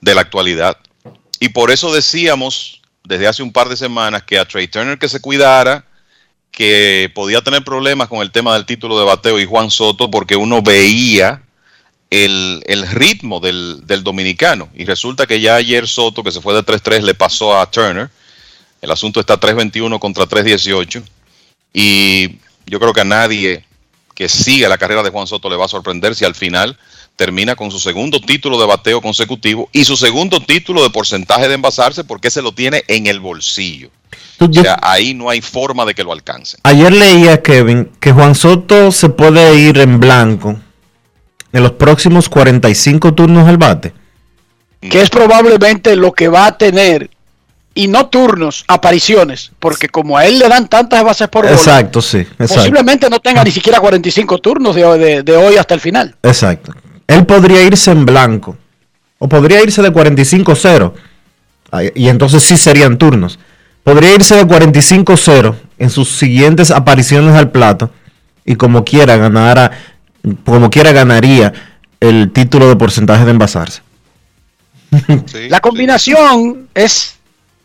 de 0.00 0.14
la 0.14 0.22
actualidad. 0.22 0.78
Y 1.40 1.50
por 1.50 1.70
eso 1.70 1.92
decíamos 1.92 2.80
desde 3.04 3.26
hace 3.26 3.42
un 3.42 3.52
par 3.52 3.68
de 3.68 3.76
semanas 3.76 4.22
que 4.22 4.38
a 4.38 4.46
Trey 4.46 4.68
Turner 4.68 4.98
que 4.98 5.08
se 5.08 5.20
cuidara, 5.20 5.84
que 6.50 7.10
podía 7.14 7.42
tener 7.42 7.64
problemas 7.64 8.08
con 8.08 8.20
el 8.20 8.30
tema 8.30 8.54
del 8.54 8.66
título 8.66 8.98
de 8.98 9.04
bateo 9.04 9.38
y 9.38 9.46
Juan 9.46 9.70
Soto 9.70 10.10
porque 10.10 10.36
uno 10.36 10.62
veía 10.62 11.42
el, 12.10 12.86
ritmo 12.90 13.40
del, 13.40 13.86
del, 13.86 14.02
dominicano. 14.02 14.68
Y 14.74 14.84
resulta 14.84 15.26
que 15.26 15.40
ya 15.40 15.56
ayer 15.56 15.86
Soto, 15.86 16.22
que 16.22 16.32
se 16.32 16.40
fue 16.40 16.54
de 16.54 16.64
3-3, 16.64 17.02
le 17.02 17.14
pasó 17.14 17.58
a 17.58 17.70
Turner. 17.70 18.10
El 18.80 18.90
asunto 18.90 19.20
está 19.20 19.38
3-21 19.38 19.98
contra 19.98 20.24
3-18. 20.24 21.02
Y 21.72 22.38
yo 22.66 22.78
creo 22.78 22.92
que 22.92 23.00
a 23.00 23.04
nadie 23.04 23.64
que 24.14 24.28
siga 24.28 24.68
la 24.68 24.78
carrera 24.78 25.02
de 25.02 25.10
Juan 25.10 25.26
Soto 25.26 25.48
le 25.48 25.56
va 25.56 25.66
a 25.66 25.68
sorprender 25.68 26.14
si 26.14 26.24
al 26.24 26.34
final 26.34 26.76
termina 27.14 27.56
con 27.56 27.70
su 27.70 27.80
segundo 27.80 28.20
título 28.20 28.60
de 28.60 28.66
bateo 28.66 29.00
consecutivo 29.00 29.68
y 29.72 29.84
su 29.84 29.96
segundo 29.96 30.40
título 30.40 30.82
de 30.82 30.90
porcentaje 30.90 31.48
de 31.48 31.54
envasarse 31.54 32.04
porque 32.04 32.30
se 32.30 32.42
lo 32.42 32.52
tiene 32.52 32.84
en 32.88 33.06
el 33.06 33.20
bolsillo. 33.20 33.90
o 34.40 34.52
sea, 34.52 34.78
ahí 34.82 35.14
no 35.14 35.28
hay 35.28 35.40
forma 35.40 35.84
de 35.84 35.94
que 35.94 36.04
lo 36.04 36.12
alcance. 36.12 36.58
Ayer 36.62 36.92
leía, 36.92 37.42
Kevin, 37.42 37.90
que 38.00 38.12
Juan 38.12 38.34
Soto 38.34 38.92
se 38.92 39.08
puede 39.08 39.58
ir 39.58 39.78
en 39.78 39.98
blanco 39.98 40.60
en 41.52 41.62
los 41.62 41.72
próximos 41.72 42.28
45 42.28 43.14
turnos 43.14 43.46
del 43.46 43.56
bate. 43.56 43.92
Que 44.80 45.00
es 45.00 45.10
probablemente 45.10 45.96
lo 45.96 46.12
que 46.12 46.28
va 46.28 46.46
a 46.46 46.58
tener, 46.58 47.10
y 47.78 47.88
no 47.88 48.06
turnos, 48.06 48.64
apariciones, 48.66 49.52
porque 49.58 49.88
como 49.88 50.18
a 50.18 50.26
él 50.26 50.38
le 50.38 50.48
dan 50.48 50.68
tantas 50.68 51.04
bases 51.04 51.28
por 51.28 51.44
bola, 51.44 51.56
exacto, 51.56 52.02
sí, 52.02 52.26
posiblemente 52.36 53.08
no 53.08 53.20
tenga 53.20 53.44
ni 53.44 53.50
siquiera 53.50 53.80
45 53.80 54.38
turnos 54.38 54.74
de, 54.74 55.22
de 55.22 55.36
hoy 55.36 55.56
hasta 55.56 55.74
el 55.74 55.80
final. 55.80 56.14
Exacto 56.22 56.72
él 57.08 57.26
podría 57.26 57.62
irse 57.64 57.90
en 57.90 58.06
blanco. 58.06 58.56
O 59.18 59.28
podría 59.28 59.60
irse 59.62 59.82
de 59.82 59.92
45-0. 59.92 60.92
Y 61.96 62.08
entonces 62.08 62.44
sí 62.44 62.56
serían 62.56 62.98
turnos. 62.98 63.40
Podría 63.82 64.14
irse 64.14 64.36
de 64.36 64.46
45-0 64.46 65.56
en 65.78 65.90
sus 65.90 66.08
siguientes 66.08 66.70
apariciones 66.70 67.34
al 67.34 67.50
plato. 67.50 67.90
Y 68.44 68.54
como 68.54 68.84
quiera 68.84 69.16
ganara, 69.16 69.72
como 70.44 70.70
quiera 70.70 70.92
ganaría 70.92 71.52
el 71.98 72.30
título 72.30 72.68
de 72.68 72.76
porcentaje 72.76 73.24
de 73.24 73.32
envasarse. 73.32 73.82
La 75.48 75.60
combinación 75.60 76.68
es 76.74 77.16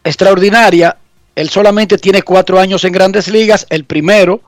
extraordinaria. 0.03 0.97
Él 1.35 1.49
solamente 1.49 1.97
tiene 1.97 2.21
cuatro 2.21 2.59
años 2.59 2.83
en 2.83 2.93
grandes 2.93 3.27
ligas. 3.27 3.65
El 3.69 3.85
primero 3.85 4.41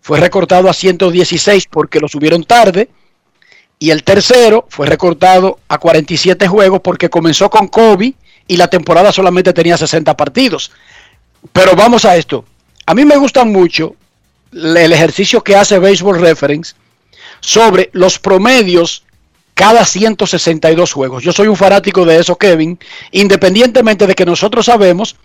fue 0.00 0.20
recortado 0.20 0.68
a 0.68 0.74
116 0.74 1.66
porque 1.70 2.00
lo 2.00 2.08
subieron 2.08 2.44
tarde 2.44 2.88
y 3.78 3.90
el 3.90 4.02
tercero 4.02 4.66
fue 4.68 4.86
recortado 4.86 5.60
a 5.68 5.78
47 5.78 6.48
juegos 6.48 6.80
porque 6.80 7.10
comenzó 7.10 7.48
con 7.48 7.68
Kobe 7.68 8.14
y 8.46 8.56
la 8.56 8.68
temporada 8.68 9.12
solamente 9.12 9.52
tenía 9.52 9.76
60 9.76 10.16
partidos. 10.16 10.72
Pero 11.52 11.76
vamos 11.76 12.04
a 12.04 12.16
esto. 12.16 12.44
A 12.86 12.94
mí 12.94 13.04
me 13.04 13.16
gusta 13.16 13.44
mucho 13.44 13.94
el 14.52 14.92
ejercicio 14.92 15.42
que 15.44 15.54
hace 15.54 15.78
Baseball 15.78 16.20
Reference 16.20 16.74
sobre 17.40 17.90
los 17.92 18.18
promedios 18.18 19.04
cada 19.58 19.84
162 19.84 20.92
juegos. 20.92 21.24
Yo 21.24 21.32
soy 21.32 21.48
un 21.48 21.56
fanático 21.56 22.04
de 22.04 22.20
eso, 22.20 22.36
Kevin, 22.36 22.78
independientemente 23.10 24.06
de 24.06 24.14
que 24.14 24.24
nosotros 24.24 24.66
sabemos 24.66 25.16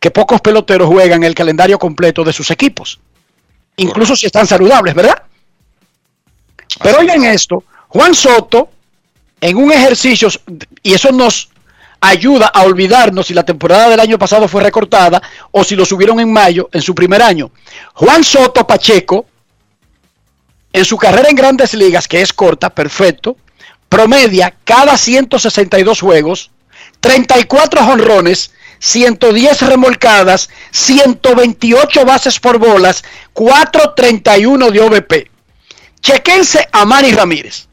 que 0.00 0.10
pocos 0.10 0.40
peloteros 0.40 0.88
juegan 0.88 1.22
el 1.22 1.36
calendario 1.36 1.78
completo 1.78 2.24
de 2.24 2.32
sus 2.32 2.50
equipos, 2.50 2.98
incluso 3.76 4.16
si 4.16 4.26
están 4.26 4.48
saludables, 4.48 4.92
¿verdad? 4.92 5.22
Pero 6.82 6.98
oigan 6.98 7.24
esto, 7.24 7.62
Juan 7.86 8.12
Soto, 8.12 8.70
en 9.40 9.56
un 9.56 9.70
ejercicio, 9.70 10.26
y 10.82 10.92
eso 10.92 11.12
nos 11.12 11.50
ayuda 12.00 12.46
a 12.48 12.62
olvidarnos 12.62 13.28
si 13.28 13.34
la 13.34 13.44
temporada 13.44 13.88
del 13.88 14.00
año 14.00 14.18
pasado 14.18 14.48
fue 14.48 14.64
recortada 14.64 15.22
o 15.52 15.62
si 15.62 15.76
lo 15.76 15.84
subieron 15.84 16.18
en 16.18 16.32
mayo, 16.32 16.68
en 16.72 16.82
su 16.82 16.92
primer 16.92 17.22
año. 17.22 17.52
Juan 17.94 18.24
Soto 18.24 18.66
Pacheco, 18.66 19.26
en 20.72 20.84
su 20.84 20.96
carrera 20.96 21.28
en 21.28 21.36
grandes 21.36 21.72
ligas, 21.74 22.08
que 22.08 22.20
es 22.20 22.32
corta, 22.32 22.68
perfecto, 22.70 23.36
promedia 23.90 24.54
cada 24.64 24.96
162 24.96 26.00
juegos, 26.00 26.50
34 27.00 27.84
jonrones, 27.84 28.52
110 28.78 29.60
remolcadas, 29.60 30.48
128 30.70 32.06
bases 32.06 32.40
por 32.40 32.56
bolas, 32.56 33.04
431 33.34 34.70
de 34.70 34.80
OVP. 34.80 35.30
Chequense 36.00 36.66
a 36.72 36.86
Manny 36.86 37.12
Ramírez 37.12 37.68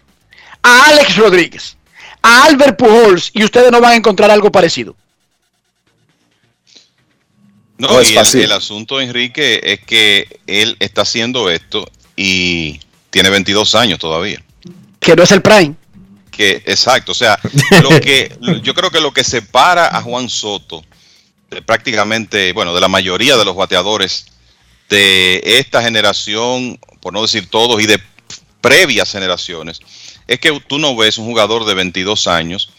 a 0.67 0.89
Alex 0.89 1.15
Rodríguez, 1.15 1.77
a 2.21 2.45
Albert 2.45 2.77
Pujols 2.77 3.31
y 3.33 3.43
ustedes 3.43 3.71
no 3.71 3.79
van 3.79 3.93
a 3.93 3.95
encontrar 3.95 4.29
algo 4.29 4.51
parecido. 4.51 4.95
No, 7.77 8.01
y 8.01 8.17
el, 8.17 8.51
asunto, 8.51 8.99
Enrique, 8.99 9.61
es 9.63 9.79
que 9.81 10.39
él 10.47 10.75
está 10.79 11.03
haciendo 11.03 11.49
esto 11.49 11.89
y 12.15 12.79
tiene 13.11 13.29
22 13.29 13.75
años 13.75 13.99
todavía. 13.99 14.43
Que 14.99 15.15
no 15.15 15.21
es 15.21 15.31
el 15.31 15.43
prime. 15.43 15.75
Que, 16.37 16.61
exacto, 16.67 17.13
o 17.13 17.15
sea, 17.15 17.39
lo 17.81 17.89
que, 17.99 18.31
yo 18.63 18.73
creo 18.75 18.91
que 18.91 19.01
lo 19.01 19.11
que 19.11 19.23
separa 19.23 19.87
a 19.87 20.03
Juan 20.03 20.29
Soto 20.29 20.83
prácticamente, 21.65 22.53
bueno, 22.53 22.73
de 22.75 22.81
la 22.81 22.87
mayoría 22.87 23.35
de 23.37 23.45
los 23.45 23.55
bateadores 23.55 24.27
de 24.89 25.41
esta 25.43 25.81
generación, 25.81 26.79
por 27.01 27.11
no 27.11 27.21
decir 27.23 27.49
todos, 27.49 27.81
y 27.81 27.87
de 27.87 27.99
previas 28.61 29.11
generaciones, 29.11 29.79
es 30.27 30.39
que 30.39 30.59
tú 30.67 30.77
no 30.77 30.95
ves 30.95 31.17
un 31.17 31.25
jugador 31.25 31.65
de 31.65 31.73
22 31.73 32.27
años 32.27 32.69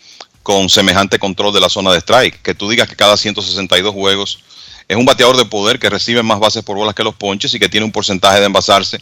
con 0.43 0.69
semejante 0.69 1.19
control 1.19 1.53
de 1.53 1.61
la 1.61 1.69
zona 1.69 1.93
de 1.93 1.99
strike, 1.99 2.41
que 2.43 2.55
tú 2.55 2.69
digas 2.69 2.89
que 2.89 2.97
cada 2.97 3.17
162 3.17 3.93
juegos 3.93 4.39
es 4.87 4.97
un 4.97 5.05
bateador 5.05 5.37
de 5.37 5.45
poder 5.45 5.79
que 5.79 5.91
recibe 5.91 6.23
más 6.23 6.41
bases 6.41 6.63
por 6.63 6.77
bolas 6.77 6.95
que 6.95 7.05
los 7.05 7.15
ponches 7.15 7.53
y 7.53 7.59
que 7.59 7.69
tiene 7.69 7.85
un 7.85 7.93
porcentaje 7.93 8.41
de 8.41 8.47
envasarse 8.47 8.99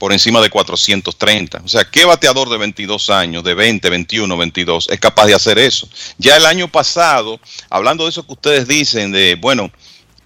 por 0.00 0.12
encima 0.12 0.40
de 0.40 0.50
430. 0.50 1.62
O 1.64 1.68
sea, 1.68 1.84
¿qué 1.84 2.04
bateador 2.04 2.48
de 2.48 2.58
22 2.58 3.08
años, 3.10 3.44
de 3.44 3.54
20, 3.54 3.88
21, 3.88 4.36
22, 4.36 4.88
es 4.90 4.98
capaz 4.98 5.26
de 5.26 5.34
hacer 5.34 5.60
eso? 5.60 5.88
Ya 6.18 6.36
el 6.36 6.46
año 6.46 6.66
pasado, 6.66 7.38
hablando 7.68 8.02
de 8.02 8.10
eso 8.10 8.26
que 8.26 8.32
ustedes 8.32 8.66
dicen, 8.66 9.12
de, 9.12 9.36
bueno, 9.36 9.70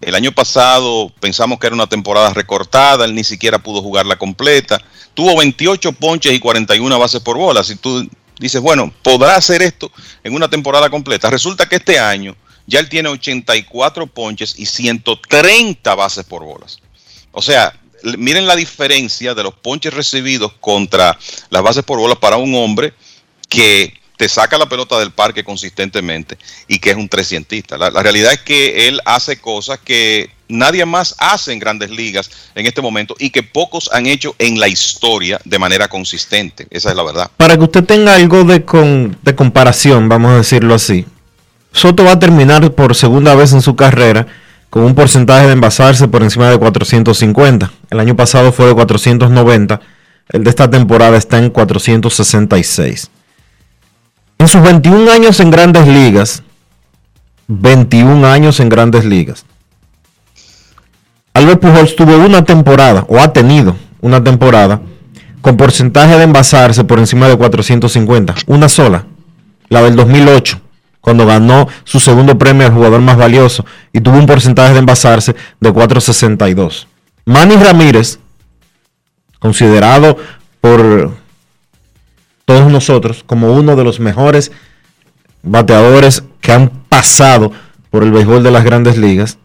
el 0.01 0.14
año 0.14 0.32
pasado 0.32 1.12
pensamos 1.20 1.59
que 1.59 1.66
era 1.66 1.74
una 1.74 1.88
temporada 1.88 2.32
recortada, 2.32 3.05
él 3.05 3.14
ni 3.14 3.24
siquiera 3.24 3.59
pudo 3.59 3.82
jugarla 3.82 4.16
completa 4.16 4.80
tuvo 5.14 5.36
28 5.38 5.92
ponches 5.92 6.32
y 6.32 6.40
41 6.40 6.98
bases 6.98 7.20
por 7.20 7.38
bola. 7.38 7.64
Si 7.64 7.76
tú 7.76 8.09
dices, 8.38 8.60
bueno, 8.60 8.92
podrá 9.02 9.36
hacer 9.36 9.62
esto 9.62 9.90
en 10.22 10.34
una 10.34 10.51
temporada 10.51 10.90
completa. 10.90 11.30
Resulta 11.30 11.66
que 11.68 11.76
este 11.76 11.98
año 11.98 12.36
ya 12.66 12.80
él 12.80 12.88
tiene 12.88 13.09
84 13.09 14.06
ponches 14.09 14.59
y 14.59 14.66
130 14.66 15.94
bases 15.94 16.24
por 16.24 16.44
bolas. 16.44 16.80
O 17.32 17.40
sea, 17.40 17.78
miren 18.18 18.47
la 18.47 18.56
diferencia 18.56 19.35
de 19.35 19.43
los 19.43 19.55
ponches 19.55 19.94
recibidos 19.94 20.52
contra 20.60 21.18
las 21.51 21.62
bases 21.62 21.85
por 21.85 21.98
bolas 21.98 22.18
para 22.18 22.36
un 22.36 22.55
hombre 22.55 22.93
que 23.48 23.94
te 24.16 24.28
saca 24.28 24.59
la 24.59 24.68
pelota 24.68 24.98
del 24.98 25.10
parque 25.10 25.43
consistentemente 25.43 26.39
y 26.68 26.78
que 26.78 26.90
es 26.90 26.97
un 26.97 27.09
trescientista. 27.09 27.76
La, 27.76 27.90
la 27.90 28.02
realidad 28.02 28.32
es 28.32 28.40
que 28.40 28.89
él 28.89 29.01
hace 29.05 29.40
cosas 29.40 29.81
que 29.81 30.31
nadie 30.48 30.85
más 30.85 31.14
hace 31.18 31.52
en 31.52 31.59
grandes 31.59 31.90
ligas 31.90 32.31
en 32.55 32.66
este 32.66 32.81
momento 32.81 33.16
y 33.18 33.31
que 33.31 33.43
pocos 33.43 33.90
han 33.93 34.06
hecho 34.06 34.35
en 34.39 34.60
la 34.60 34.68
historia 34.68 35.40
de 35.44 35.59
manera 35.59 35.89
consistente. 35.89 36.66
Esa 36.70 36.90
es 36.90 36.97
la 36.97 37.02
verdad. 37.02 37.31
Para 37.36 37.56
que 37.56 37.64
usted 37.64 37.85
tenga 37.85 38.14
algo 38.14 38.44
de, 38.44 38.64
de 39.22 39.35
comparación, 39.35 40.09
vamos 40.09 40.32
a 40.32 40.36
decirlo 40.36 40.74
así, 40.74 41.06
Soto 41.72 42.05
va 42.05 42.12
a 42.12 42.18
terminar 42.18 42.72
por 42.72 42.94
segunda 42.94 43.35
vez 43.35 43.52
en 43.52 43.60
su 43.60 43.74
carrera 43.74 44.26
con 44.74 44.82
un 44.82 44.96
porcentaje 44.96 45.46
de 45.46 45.52
envasarse 45.52 46.09
por 46.09 46.24
encima 46.24 46.51
de 46.51 46.59
450. 46.59 47.70
El 47.90 48.01
año 48.01 48.16
pasado 48.16 48.51
fue 48.51 48.66
de 48.66 48.74
490. 48.74 49.80
El 50.30 50.42
de 50.42 50.51
esta 50.51 50.68
temporada 50.68 51.16
está 51.16 51.38
en 51.38 51.51
466. 51.51 53.09
En 54.36 54.48
sus 54.48 54.60
21 54.60 55.12
años 55.12 55.38
en 55.38 55.52
grandes 55.52 55.86
ligas, 55.86 56.42
21 57.46 58.26
años 58.26 58.59
en 58.59 58.68
grandes 58.68 59.05
ligas, 59.05 59.46
Albert 61.34 61.60
Pujols 61.60 61.94
tuvo 61.94 62.16
una 62.16 62.44
temporada, 62.44 63.05
o 63.06 63.20
ha 63.20 63.32
tenido 63.32 63.76
una 64.01 64.24
temporada, 64.24 64.80
con 65.40 65.56
porcentaje 65.56 66.16
de 66.16 66.24
envasarse 66.24 66.82
por 66.82 66.98
encima 66.98 67.28
de 67.28 67.36
450. 67.36 68.34
Una 68.48 68.68
sola, 68.68 69.06
la 69.68 69.82
del 69.82 69.94
2008, 69.94 70.60
cuando 71.05 71.26
ganó 71.26 71.68
su 71.85 72.01
segundo 72.01 72.39
premio 72.39 72.66
al 72.66 72.72
jugador 72.72 73.02
más 73.02 73.18
valioso 73.18 73.66
y 73.93 74.01
tuvo 74.01 74.16
un 74.16 74.24
porcentaje 74.24 74.72
de 74.72 74.78
envasarse 74.78 75.36
de 75.60 75.70
4.62. 75.70 76.86
Manny 77.26 77.56
Ramírez, 77.56 78.18
considerado 79.39 80.16
por 80.62 81.12
todos 82.47 82.72
nosotros 82.72 83.22
como 83.22 83.52
uno 83.52 83.76
de 83.76 83.85
los 83.85 84.01
mejores 84.01 84.51
bateadores 85.43 86.24
que 86.40 86.52
han 86.52 86.70
pasado 86.89 87.52
por 87.90 88.02
el 88.02 88.10
béisbol 88.10 88.43
de 88.43 88.51
las 88.51 88.64
grandes 88.64 88.97
ligas, 88.97 89.36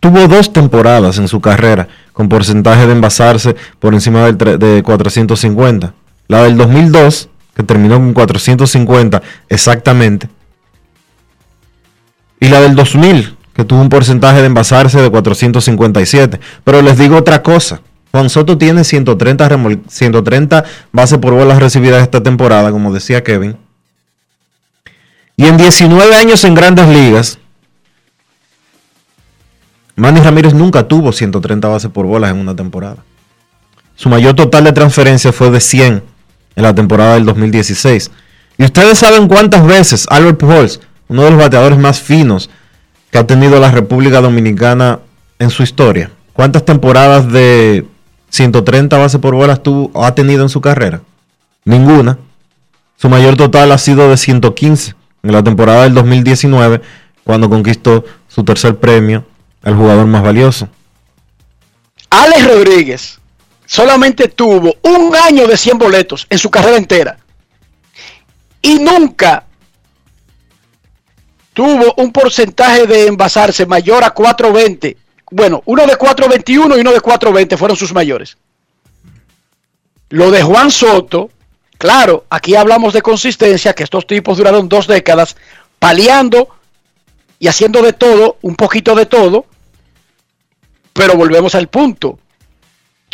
tuvo 0.00 0.26
dos 0.26 0.52
temporadas 0.52 1.16
en 1.18 1.28
su 1.28 1.40
carrera 1.40 1.86
con 2.12 2.28
porcentaje 2.28 2.88
de 2.88 2.92
envasarse 2.92 3.54
por 3.78 3.94
encima 3.94 4.32
de 4.32 4.82
450. 4.82 5.94
La 6.26 6.42
del 6.42 6.56
2002 6.56 7.28
que 7.58 7.64
terminó 7.64 7.96
con 7.96 8.14
450 8.14 9.20
exactamente. 9.48 10.28
Y 12.38 12.46
la 12.48 12.60
del 12.60 12.76
2000, 12.76 13.36
que 13.52 13.64
tuvo 13.64 13.80
un 13.80 13.88
porcentaje 13.88 14.38
de 14.38 14.46
envasarse 14.46 15.02
de 15.02 15.10
457. 15.10 16.38
Pero 16.62 16.82
les 16.82 16.96
digo 16.96 17.16
otra 17.16 17.42
cosa. 17.42 17.80
Juan 18.12 18.30
Soto 18.30 18.56
tiene 18.56 18.84
130, 18.84 19.48
130 19.88 20.64
bases 20.92 21.18
por 21.18 21.34
bolas 21.34 21.58
recibidas 21.58 22.00
esta 22.00 22.22
temporada, 22.22 22.70
como 22.70 22.92
decía 22.92 23.24
Kevin. 23.24 23.56
Y 25.36 25.46
en 25.46 25.56
19 25.56 26.14
años 26.14 26.44
en 26.44 26.54
grandes 26.54 26.86
ligas, 26.86 27.40
Manny 29.96 30.20
Ramírez 30.20 30.54
nunca 30.54 30.86
tuvo 30.86 31.10
130 31.10 31.66
bases 31.66 31.90
por 31.90 32.06
bolas 32.06 32.30
en 32.30 32.38
una 32.38 32.54
temporada. 32.54 32.98
Su 33.96 34.08
mayor 34.08 34.34
total 34.36 34.62
de 34.62 34.72
transferencia 34.72 35.32
fue 35.32 35.50
de 35.50 35.60
100 35.60 36.17
en 36.58 36.64
la 36.64 36.74
temporada 36.74 37.14
del 37.14 37.24
2016. 37.24 38.10
Y 38.58 38.64
ustedes 38.64 38.98
saben 38.98 39.28
cuántas 39.28 39.64
veces 39.64 40.06
Albert 40.10 40.38
Pujols, 40.38 40.80
uno 41.06 41.22
de 41.22 41.30
los 41.30 41.38
bateadores 41.38 41.78
más 41.78 42.00
finos 42.00 42.50
que 43.12 43.18
ha 43.18 43.26
tenido 43.26 43.60
la 43.60 43.70
República 43.70 44.20
Dominicana 44.20 44.98
en 45.38 45.50
su 45.50 45.62
historia, 45.62 46.10
cuántas 46.32 46.64
temporadas 46.64 47.30
de 47.30 47.86
130 48.30 48.98
bases 48.98 49.20
por 49.20 49.36
bolas 49.36 49.62
tuvo, 49.62 50.04
ha 50.04 50.16
tenido 50.16 50.42
en 50.42 50.48
su 50.48 50.60
carrera. 50.60 51.00
Ninguna. 51.64 52.18
Su 52.96 53.08
mayor 53.08 53.36
total 53.36 53.70
ha 53.70 53.78
sido 53.78 54.10
de 54.10 54.16
115 54.16 54.96
en 55.22 55.32
la 55.32 55.44
temporada 55.44 55.84
del 55.84 55.94
2019, 55.94 56.82
cuando 57.22 57.48
conquistó 57.48 58.04
su 58.26 58.42
tercer 58.42 58.76
premio, 58.76 59.24
el 59.62 59.76
jugador 59.76 60.06
más 60.06 60.24
valioso. 60.24 60.68
Alex 62.10 62.48
Rodríguez 62.48 63.20
solamente 63.68 64.28
tuvo 64.28 64.76
un 64.82 65.14
año 65.14 65.46
de 65.46 65.56
100 65.56 65.78
boletos 65.78 66.26
en 66.30 66.38
su 66.38 66.50
carrera 66.50 66.78
entera. 66.78 67.18
Y 68.62 68.78
nunca 68.78 69.44
tuvo 71.52 71.94
un 71.98 72.10
porcentaje 72.10 72.86
de 72.86 73.06
envasarse 73.06 73.66
mayor 73.66 74.02
a 74.02 74.10
420. 74.10 74.96
Bueno, 75.30 75.62
uno 75.66 75.86
de 75.86 75.96
421 75.96 76.78
y 76.78 76.80
uno 76.80 76.92
de 76.92 77.00
420 77.00 77.56
fueron 77.58 77.76
sus 77.76 77.92
mayores. 77.92 78.38
Lo 80.08 80.30
de 80.30 80.42
Juan 80.42 80.70
Soto, 80.70 81.30
claro, 81.76 82.24
aquí 82.30 82.56
hablamos 82.56 82.94
de 82.94 83.02
consistencia, 83.02 83.74
que 83.74 83.82
estos 83.82 84.06
tipos 84.06 84.38
duraron 84.38 84.70
dos 84.70 84.86
décadas 84.86 85.36
paliando 85.78 86.48
y 87.38 87.48
haciendo 87.48 87.82
de 87.82 87.92
todo, 87.92 88.38
un 88.40 88.56
poquito 88.56 88.94
de 88.94 89.04
todo, 89.04 89.44
pero 90.94 91.16
volvemos 91.16 91.54
al 91.54 91.68
punto. 91.68 92.18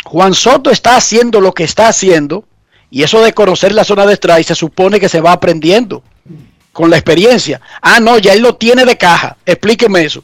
Juan 0.05 0.33
Soto 0.33 0.69
está 0.69 0.95
haciendo 0.95 1.41
lo 1.41 1.53
que 1.53 1.63
está 1.63 1.87
haciendo 1.87 2.45
y 2.91 3.03
eso 3.03 3.21
de 3.21 3.33
conocer 3.33 3.73
la 3.73 3.83
zona 3.83 4.05
de 4.05 4.13
strike 4.13 4.47
se 4.47 4.55
supone 4.55 4.99
que 4.99 5.09
se 5.09 5.19
va 5.19 5.31
aprendiendo 5.31 6.03
con 6.71 6.89
la 6.89 6.97
experiencia. 6.97 7.59
Ah, 7.81 7.99
no, 7.99 8.17
ya 8.19 8.33
él 8.33 8.41
lo 8.41 8.55
tiene 8.55 8.85
de 8.85 8.97
caja. 8.97 9.37
Explíqueme 9.45 10.03
eso. 10.03 10.23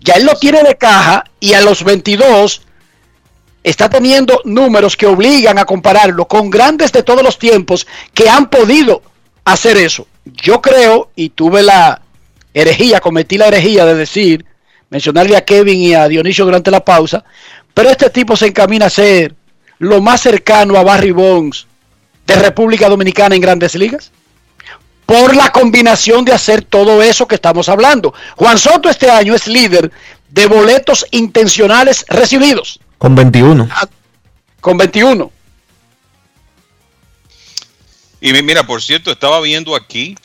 Ya 0.00 0.14
él 0.14 0.26
lo 0.26 0.34
tiene 0.34 0.62
de 0.62 0.76
caja 0.76 1.24
y 1.40 1.54
a 1.54 1.60
los 1.60 1.84
22 1.84 2.62
está 3.62 3.88
teniendo 3.88 4.40
números 4.44 4.96
que 4.96 5.06
obligan 5.06 5.58
a 5.58 5.64
compararlo 5.64 6.26
con 6.26 6.50
grandes 6.50 6.92
de 6.92 7.02
todos 7.02 7.22
los 7.22 7.38
tiempos 7.38 7.86
que 8.12 8.28
han 8.28 8.50
podido 8.50 9.02
hacer 9.44 9.76
eso. 9.76 10.06
Yo 10.24 10.60
creo, 10.60 11.10
y 11.14 11.30
tuve 11.30 11.62
la 11.62 12.02
herejía, 12.52 13.00
cometí 13.00 13.38
la 13.38 13.48
herejía 13.48 13.86
de 13.86 13.94
decir, 13.94 14.44
mencionarle 14.90 15.36
a 15.36 15.44
Kevin 15.44 15.80
y 15.80 15.94
a 15.94 16.08
Dionisio 16.08 16.44
durante 16.44 16.70
la 16.70 16.84
pausa, 16.84 17.24
pero 17.74 17.90
este 17.90 18.08
tipo 18.08 18.36
se 18.36 18.46
encamina 18.46 18.86
a 18.86 18.90
ser 18.90 19.34
lo 19.78 20.00
más 20.00 20.22
cercano 20.22 20.78
a 20.78 20.84
Barry 20.84 21.10
Bonds 21.10 21.66
de 22.26 22.36
República 22.36 22.88
Dominicana 22.88 23.34
en 23.34 23.40
grandes 23.40 23.74
ligas. 23.74 24.12
Por 25.04 25.36
la 25.36 25.52
combinación 25.52 26.24
de 26.24 26.32
hacer 26.32 26.62
todo 26.62 27.02
eso 27.02 27.28
que 27.28 27.34
estamos 27.34 27.68
hablando. 27.68 28.14
Juan 28.36 28.56
Soto 28.56 28.88
este 28.88 29.10
año 29.10 29.34
es 29.34 29.46
líder 29.46 29.90
de 30.30 30.46
boletos 30.46 31.04
intencionales 31.10 32.06
recibidos. 32.08 32.80
Con 32.96 33.14
21. 33.14 33.68
Ah, 33.70 33.86
con 34.60 34.78
21. 34.78 35.30
Y 38.20 38.32
mira, 38.42 38.66
por 38.66 38.80
cierto, 38.80 39.10
estaba 39.10 39.40
viendo 39.40 39.76
aquí 39.76 40.16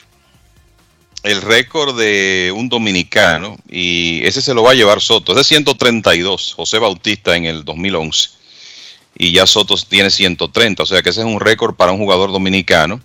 el 1.22 1.42
récord 1.42 1.98
de 1.98 2.52
un 2.54 2.68
dominicano 2.68 3.58
y 3.68 4.26
ese 4.26 4.40
se 4.40 4.54
lo 4.54 4.62
va 4.62 4.72
a 4.72 4.74
llevar 4.74 5.00
Soto. 5.00 5.32
Es 5.32 5.38
de 5.38 5.44
132, 5.44 6.54
José 6.54 6.78
Bautista 6.78 7.36
en 7.36 7.44
el 7.44 7.64
2011. 7.64 8.30
Y 9.16 9.32
ya 9.32 9.46
Soto 9.46 9.76
tiene 9.76 10.10
130, 10.10 10.82
o 10.82 10.86
sea 10.86 11.02
que 11.02 11.10
ese 11.10 11.20
es 11.20 11.26
un 11.26 11.40
récord 11.40 11.74
para 11.74 11.92
un 11.92 11.98
jugador 11.98 12.32
dominicano 12.32 13.00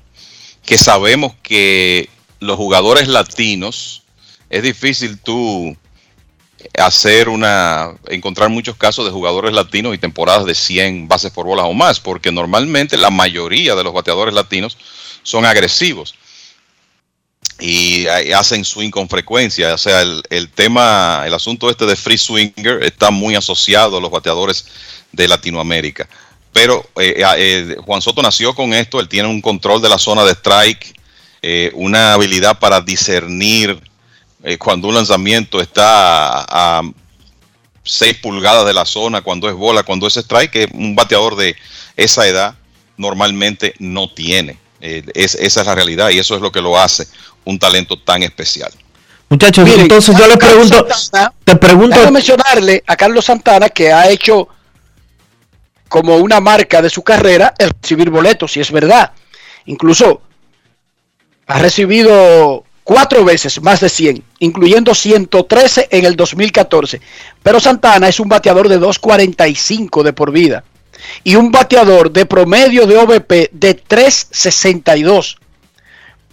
que 0.66 0.78
sabemos 0.78 1.34
que 1.44 2.10
los 2.40 2.58
jugadores 2.58 3.08
latinos 3.08 4.04
es 4.50 4.64
difícil 4.64 5.20
tú 5.20 5.76
hacer 6.80 7.30
una 7.30 7.92
encontrar 8.08 8.50
muchos 8.50 8.76
casos 8.76 9.06
de 9.06 9.12
jugadores 9.12 9.54
latinos 9.54 9.94
y 9.94 9.98
temporadas 9.98 10.46
de 10.46 10.56
100 10.56 11.08
bases 11.08 11.32
por 11.32 11.46
bolas 11.46 11.66
o 11.68 11.74
más, 11.74 12.00
porque 12.00 12.32
normalmente 12.32 12.98
la 12.98 13.12
mayoría 13.12 13.76
de 13.76 13.84
los 13.84 13.94
bateadores 13.94 14.34
latinos 14.34 14.78
son 15.22 15.46
agresivos 15.46 16.16
y 17.60 18.08
hacen 18.08 18.66
swing 18.66 18.90
con 18.90 19.08
frecuencia. 19.08 19.74
O 19.74 19.78
sea, 19.78 20.02
el, 20.02 20.50
tema, 20.54 21.24
el 21.26 21.34
asunto 21.34 21.70
este 21.70 21.86
de 21.86 21.96
free 21.96 22.18
swinger 22.18 22.84
está 22.84 23.12
muy 23.12 23.36
asociado 23.36 23.98
a 23.98 24.02
los 24.02 24.12
bateadores 24.12 24.66
de 25.12 25.28
Latinoamérica. 25.28 26.08
Pero 26.52 26.90
eh, 27.00 27.22
eh, 27.38 27.76
Juan 27.86 28.02
Soto 28.02 28.22
nació 28.22 28.54
con 28.54 28.74
esto, 28.74 29.00
él 29.00 29.10
tiene 29.10 29.28
un 29.28 29.42
control 29.42 29.82
de 29.82 29.90
la 29.90 29.98
zona 29.98 30.24
de 30.24 30.32
strike, 30.32 30.94
eh, 31.42 31.72
una 31.74 32.14
habilidad 32.14 32.60
para 32.60 32.82
discernir 32.82 33.80
cuando 34.60 34.90
un 34.90 34.94
lanzamiento 34.94 35.60
está 35.60 36.46
a, 36.48 36.84
6 37.84 38.18
pulgadas 38.18 38.66
de 38.66 38.74
la 38.74 38.86
zona, 38.86 39.22
cuando 39.22 39.50
es 39.50 39.56
bola, 39.56 39.82
cuando 39.82 40.06
es 40.06 40.18
strike, 40.18 40.52
que 40.52 40.70
un 40.72 40.96
bateador 40.96 41.36
de 41.36 41.56
esa 41.96 42.28
edad 42.28 42.56
normalmente 42.96 43.74
no 43.80 44.08
tiene. 44.12 44.58
esa 44.80 45.40
es 45.40 45.66
la 45.66 45.74
realidad 45.74 46.10
y 46.12 46.20
eso 46.20 46.36
es 46.36 46.42
lo 46.42 46.52
que 46.52 46.62
lo 46.62 46.78
hace 46.78 47.08
un 47.46 47.58
talento 47.58 47.98
tan 47.98 48.24
especial. 48.24 48.72
Muchachos, 49.30 49.68
entonces 49.78 50.16
yo 50.18 50.28
le 50.28 50.38
pregunto, 50.38 50.88
te 51.44 51.56
pregunto. 51.56 51.96
Quiero 51.96 52.12
mencionarle 52.12 52.84
a 52.86 52.96
Carlos 52.96 53.26
Santana 53.26 53.70
que 53.70 53.92
ha 53.92 54.10
hecho 54.10 54.48
como 55.88 56.18
una 56.18 56.40
marca 56.40 56.82
de 56.82 56.90
su 56.90 57.04
carrera 57.04 57.54
el 57.58 57.72
recibir 57.82 58.10
boletos, 58.10 58.52
si 58.52 58.60
es 58.60 58.72
verdad. 58.72 59.12
Incluso 59.66 60.22
ha 61.48 61.60
recibido 61.60 62.64
cuatro 62.84 63.26
veces 63.26 63.62
más 63.62 63.80
de 63.80 63.90
100, 63.90 64.24
incluyendo 64.40 64.94
113 64.94 65.88
en 65.92 66.06
el 66.06 66.16
2014. 66.16 67.02
Pero 67.42 67.60
Santana 67.60 68.08
es 68.08 68.20
un 68.20 68.30
bateador 68.30 68.70
de 68.70 68.80
2.45 68.80 70.04
de 70.04 70.14
por 70.14 70.32
vida 70.32 70.64
y 71.24 71.36
un 71.36 71.52
bateador 71.52 72.12
de 72.12 72.26
promedio 72.26 72.86
de 72.86 72.98
OVP 72.98 73.50
de 73.52 73.84
3.62. 73.84 75.38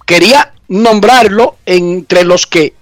Quería 0.07 0.53
nombrarlo 0.73 1.59
entre 1.67 2.25
los 2.25 2.47
que 2.47 2.73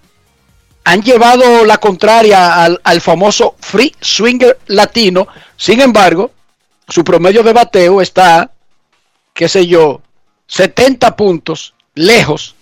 han 0.85 1.03
llevado 1.03 1.65
la 1.65 1.79
contraria 1.79 2.65
al, 2.65 3.01
famoso 3.01 3.57
free 3.59 3.95
swinger 4.01 4.59
latino. 4.69 5.27
Sin 5.57 5.81
embargo, 5.81 6.31
su 6.89 7.03
promedio 7.03 7.43
de 7.43 7.53
bateo 7.53 8.01
está, 8.01 8.51
qué 9.35 9.49
sé 9.49 9.67
yo, 9.67 10.01
70 10.47 11.17
puntos 11.17 11.75
lejos 11.95 12.55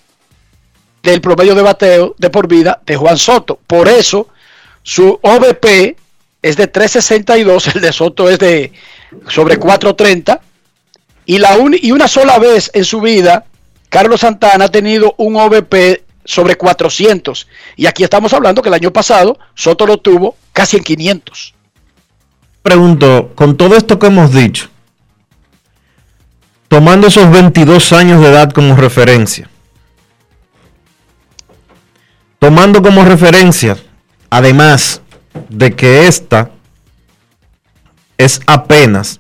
del 1.03 1.21
promedio 1.21 1.55
de 1.55 1.63
bateo 1.63 2.15
de 2.17 2.31
por 2.31 2.49
vida 2.49 2.81
de 2.87 2.97
Juan 2.97 3.19
Soto. 3.19 3.59
Por 3.67 3.87
eso, 3.87 4.29
su 4.83 5.19
OVP 5.23 5.97
es 6.41 6.57
de 6.57 6.67
362, 6.69 7.75
el 7.75 7.81
de 7.83 7.93
Soto 7.93 8.31
es 8.31 8.39
de 8.39 8.73
sobre 9.29 9.59
430. 9.59 10.41
Y, 11.27 11.39
la 11.39 11.59
y 11.83 11.93
una 11.93 12.09
sola 12.09 12.39
vez 12.39 12.71
en 12.73 12.87
su 12.87 13.03
vida 13.03 13.45
Carlos 13.89 14.21
Santana 14.21 14.67
ha 14.67 14.69
tenido 14.69 15.15
un 15.19 15.37
OVP 15.37 16.05
sobre 16.25 16.57
400. 16.57 17.49
Y 17.77 17.87
aquí 17.87 18.05
estamos 18.05 18.33
hablando 18.33 18.63
que 18.63 18.69
el 18.69 18.75
año 18.75 18.93
pasado 18.93 19.39
Soto 19.55 19.87
lo 19.87 19.99
tuvo 19.99 20.37
casi 20.53 20.77
en 20.77 20.85
500. 20.85 21.55
Pregunto, 22.63 23.33
con 23.35 23.57
todo 23.57 23.77
esto 23.77 23.99
que 23.99 24.09
hemos 24.09 24.33
dicho, 24.33 24.69
tomando 26.69 27.07
esos 27.07 27.31
22 27.31 27.93
años 27.93 28.21
de 28.21 28.29
edad 28.29 28.51
como 28.51 28.77
referencia, 28.77 29.49
Tomando 32.39 32.83
como 32.83 33.05
referencia, 33.05 33.77
además 34.31 35.03
de 35.49 35.75
que 35.75 36.07
esta 36.07 36.51
es 38.17 38.41
apenas, 38.47 39.18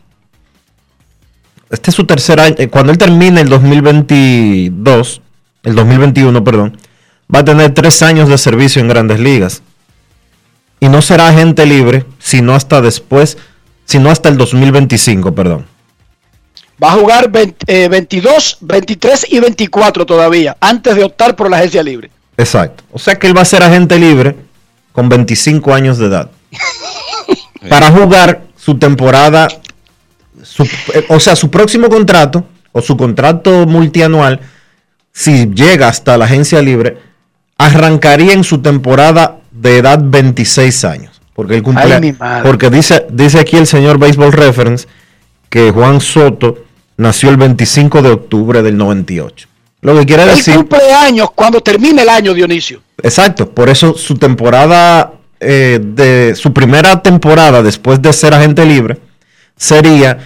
este 1.70 1.90
es 1.90 1.97
su 1.97 2.05
tercer 2.05 2.40
año, 2.40 2.55
eh, 2.59 2.69
cuando 2.69 2.93
él 2.93 2.99
termine 2.99 3.40
el 3.40 3.49
2022, 3.49 5.20
el 5.65 5.74
2021, 5.74 6.45
perdón, 6.45 6.78
va 7.35 7.40
a 7.40 7.45
tener 7.45 7.74
tres 7.74 8.03
años 8.03 8.28
de 8.28 8.39
servicio 8.39 8.81
en 8.81 8.89
grandes 8.89 9.20
ligas. 9.20 9.62
Y 10.81 10.89
no 10.89 11.03
será 11.03 11.28
agente 11.28 11.66
libre, 11.66 12.05
sino 12.19 12.55
hasta 12.55 12.81
después, 12.81 13.36
sino 13.85 14.11
hasta 14.11 14.28
el 14.28 14.36
2025, 14.36 15.35
perdón. 15.35 15.66
Va 16.82 16.93
a 16.93 16.97
jugar 16.97 17.31
22, 17.31 18.59
23 18.61 19.24
eh, 19.24 19.27
y 19.31 19.40
24 19.40 20.07
todavía, 20.07 20.57
antes 20.61 20.95
de 20.95 21.03
optar 21.03 21.35
por 21.35 21.51
la 21.51 21.57
agencia 21.59 21.82
libre. 21.82 22.11
Exacto. 22.36 22.85
O 22.93 22.99
sea 22.99 23.19
que 23.19 23.27
él 23.27 23.36
va 23.36 23.43
a 23.43 23.45
ser 23.45 23.65
agente 23.65 23.99
libre 23.99 24.36
con 24.93 25.09
25 25.09 25.74
años 25.74 25.99
de 25.99 26.07
edad. 26.07 26.31
para 27.69 27.90
jugar 27.90 28.43
su 28.57 28.78
temporada, 28.78 29.49
eh, 30.94 31.06
o 31.08 31.20
sea, 31.20 31.36
su 31.36 31.50
próximo 31.50 31.88
contrato 31.88 32.44
o 32.72 32.80
su 32.80 32.96
contrato 32.96 33.66
multianual, 33.66 34.40
si 35.12 35.46
llega 35.46 35.88
hasta 35.88 36.16
la 36.16 36.26
agencia 36.26 36.62
libre, 36.62 36.98
arrancaría 37.56 38.32
en 38.32 38.44
su 38.44 38.58
temporada 38.58 39.38
de 39.50 39.78
edad 39.78 40.00
26 40.02 40.84
años. 40.84 41.20
Porque 41.34 41.54
él 41.54 41.62
cumple, 41.62 42.16
porque 42.42 42.68
dice, 42.68 43.06
dice 43.10 43.38
aquí 43.38 43.56
el 43.56 43.66
señor 43.66 43.98
Baseball 43.98 44.32
Reference 44.32 44.88
que 45.48 45.70
Juan 45.70 46.00
Soto 46.00 46.64
nació 46.96 47.30
el 47.30 47.36
25 47.36 48.02
de 48.02 48.10
octubre 48.10 48.62
del 48.62 48.76
98. 48.76 49.48
Lo 49.80 49.96
que 49.96 50.04
quiere 50.04 50.26
decir. 50.26 50.54
El 50.54 50.60
cumpleaños 50.60 51.30
cuando 51.32 51.60
termine 51.60 52.02
el 52.02 52.08
año, 52.08 52.34
Dionisio. 52.34 52.82
Exacto, 53.02 53.48
por 53.48 53.68
eso 53.68 53.94
su 53.94 54.16
temporada, 54.16 55.12
eh, 55.38 55.78
de 55.80 56.34
su 56.34 56.52
primera 56.52 57.00
temporada 57.00 57.62
después 57.62 58.02
de 58.02 58.12
ser 58.12 58.34
agente 58.34 58.66
libre, 58.66 58.98
sería. 59.59 60.18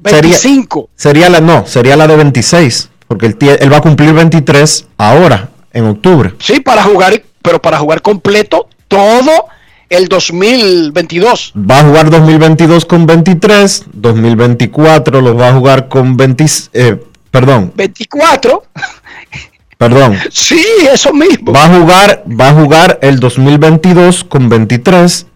25. 0.00 0.90
Sería, 0.96 1.28
la, 1.28 1.40
no, 1.40 1.64
sería 1.66 1.96
la 1.96 2.08
de 2.08 2.16
26, 2.16 2.90
porque 3.06 3.26
él, 3.26 3.36
él 3.60 3.72
va 3.72 3.76
a 3.76 3.80
cumplir 3.80 4.12
23 4.12 4.86
ahora, 4.98 5.50
en 5.72 5.84
octubre. 5.86 6.34
Sí, 6.40 6.58
para 6.58 6.82
jugar, 6.82 7.22
pero 7.42 7.62
para 7.62 7.78
jugar 7.78 8.02
completo 8.02 8.68
todo 8.88 9.30
el 9.90 10.08
2022. 10.08 11.52
Va 11.56 11.80
a 11.80 11.84
jugar 11.84 12.10
2022 12.10 12.84
con 12.86 13.06
23, 13.06 13.84
2024 13.92 15.20
lo 15.20 15.36
va 15.36 15.48
a 15.48 15.52
jugar 15.52 15.88
con 15.88 16.16
20, 16.16 16.44
eh, 16.72 16.96
perdón. 17.30 17.72
24. 17.76 18.64
Perdón. 19.76 20.16
Sí, 20.30 20.62
eso 20.92 21.12
mismo. 21.12 21.52
Va 21.52 21.64
a 21.64 21.68
jugar, 21.68 22.24
va 22.28 22.50
a 22.50 22.52
jugar 22.52 22.98
el 23.02 23.18
2022 23.18 24.24
con 24.24 24.48
23, 24.48 25.26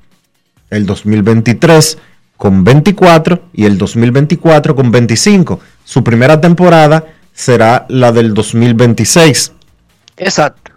el 0.71 0.87
2023 0.87 1.99
con 2.45 2.62
24 2.62 3.41
y 3.55 3.65
el 3.65 3.79
2024 3.79 4.77
con 4.77 4.91
25. 4.91 5.61
Su 5.83 6.05
primera 6.05 6.43
temporada 6.43 7.03
será 7.33 7.87
la 7.89 8.12
del 8.12 8.35
2026. 8.35 9.53
Exacto 10.19 10.73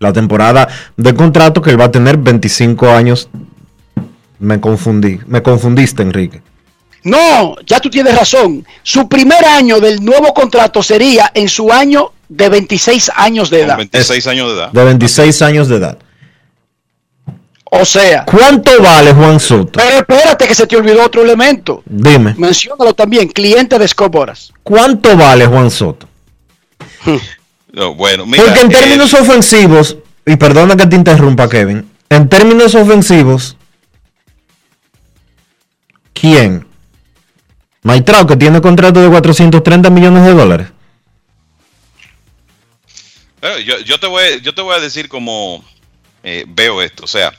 la 0.00 0.12
temporada 0.12 0.66
de 0.96 1.14
contrato 1.14 1.62
que 1.62 1.70
él 1.70 1.80
va 1.80 1.84
a 1.84 1.90
tener 1.92 2.16
25 2.16 2.90
años. 2.90 3.28
Me 4.40 4.60
confundí, 4.60 5.20
me 5.28 5.44
confundiste, 5.44 6.02
Enrique. 6.02 6.42
No, 7.04 7.54
ya 7.64 7.78
tú 7.78 7.88
tienes 7.88 8.16
razón. 8.18 8.66
Su 8.82 9.08
primer 9.08 9.44
año 9.44 9.78
del 9.78 10.04
nuevo 10.04 10.34
contrato 10.34 10.82
sería 10.82 11.30
en 11.34 11.48
su 11.48 11.70
año 11.70 12.10
de 12.28 12.48
26 12.48 13.12
años 13.14 13.48
de 13.48 13.60
edad. 13.60 13.76
26 13.76 14.26
años 14.26 14.48
de 14.48 14.54
edad. 14.54 14.72
De 14.72 14.84
26 14.84 15.42
años 15.42 15.68
de 15.68 15.76
edad. 15.76 15.98
O 17.74 17.86
sea. 17.86 18.26
¿Cuánto 18.26 18.82
vale 18.82 19.14
Juan 19.14 19.40
Soto? 19.40 19.80
Pero 19.80 19.96
espérate 19.96 20.46
que 20.46 20.54
se 20.54 20.66
te 20.66 20.76
olvidó 20.76 21.06
otro 21.06 21.22
elemento. 21.22 21.82
Dime. 21.86 22.34
Menciónalo 22.36 22.92
también, 22.92 23.28
cliente 23.28 23.78
de 23.78 23.88
Scoboras. 23.88 24.52
¿Cuánto 24.62 25.16
vale 25.16 25.46
Juan 25.46 25.70
Soto? 25.70 26.08
Bueno, 27.96 28.26
Porque 28.26 28.60
en 28.60 28.68
términos 28.68 29.14
ofensivos, 29.14 29.96
y 30.26 30.36
perdona 30.36 30.76
que 30.76 30.86
te 30.86 30.94
interrumpa, 30.94 31.48
Kevin, 31.48 31.90
en 32.10 32.28
términos 32.28 32.74
ofensivos, 32.74 33.56
¿quién? 36.12 36.66
Maitrao, 37.82 38.26
que 38.26 38.36
tiene 38.36 38.60
contrato 38.60 39.00
de 39.00 39.08
430 39.08 39.88
millones 39.88 40.22
de 40.22 40.34
dólares. 40.34 40.68
Yo, 43.86 43.98
te, 43.98 44.06
voy, 44.06 44.42
yo 44.42 44.54
te 44.54 44.60
voy 44.60 44.76
a 44.76 44.80
decir 44.80 45.08
cómo 45.08 45.64
eh, 46.22 46.44
veo 46.46 46.82
esto. 46.82 47.04
O 47.04 47.08
sea, 47.08 47.32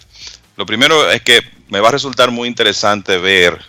lo 0.56 0.66
primero 0.66 1.10
es 1.10 1.22
que 1.22 1.42
me 1.70 1.80
va 1.80 1.90
a 1.90 1.94
resultar 1.94 2.32
muy 2.32 2.48
interesante 2.48 3.18
ver 3.18 3.60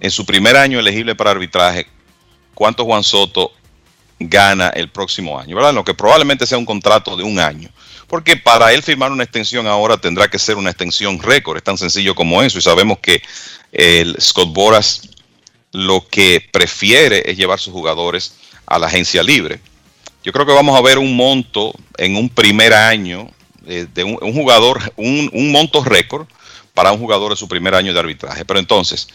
en 0.00 0.10
su 0.10 0.26
primer 0.26 0.56
año 0.56 0.78
elegible 0.78 1.14
para 1.14 1.30
arbitraje 1.30 1.86
cuánto 2.54 2.84
Juan 2.84 3.02
Soto 3.02 3.52
gana 4.18 4.68
el 4.70 4.88
próximo 4.90 5.38
año, 5.38 5.56
¿verdad? 5.56 5.74
Lo 5.74 5.84
que 5.84 5.94
probablemente 5.94 6.46
sea 6.46 6.58
un 6.58 6.66
contrato 6.66 7.16
de 7.16 7.22
un 7.22 7.38
año. 7.38 7.70
Porque 8.06 8.36
para 8.36 8.72
él 8.72 8.82
firmar 8.82 9.10
una 9.12 9.24
extensión 9.24 9.66
ahora 9.66 9.96
tendrá 9.96 10.28
que 10.28 10.38
ser 10.38 10.56
una 10.56 10.70
extensión 10.70 11.20
récord, 11.20 11.56
es 11.56 11.64
tan 11.64 11.76
sencillo 11.76 12.14
como 12.14 12.42
eso. 12.42 12.58
Y 12.58 12.62
sabemos 12.62 12.98
que 12.98 13.20
el 13.72 14.16
Scott 14.20 14.52
Boras 14.52 15.08
lo 15.72 16.06
que 16.08 16.46
prefiere 16.52 17.30
es 17.30 17.36
llevar 17.36 17.58
sus 17.58 17.72
jugadores 17.72 18.36
a 18.66 18.78
la 18.78 18.86
agencia 18.86 19.22
libre. 19.22 19.60
Yo 20.22 20.32
creo 20.32 20.46
que 20.46 20.52
vamos 20.52 20.78
a 20.78 20.82
ver 20.82 20.98
un 20.98 21.14
monto 21.14 21.72
en 21.98 22.16
un 22.16 22.28
primer 22.28 22.72
año 22.72 23.28
eh, 23.66 23.86
de 23.92 24.04
un, 24.04 24.32
jugador, 24.32 24.80
un, 24.96 25.30
un 25.32 25.52
monto 25.52 25.82
récord 25.84 26.26
para 26.74 26.92
un 26.92 26.98
jugador 26.98 27.30
de 27.30 27.36
su 27.36 27.48
primer 27.48 27.74
año 27.74 27.92
de 27.92 28.00
arbitraje. 28.00 28.44
Pero 28.44 28.58
entonces, 28.58 29.08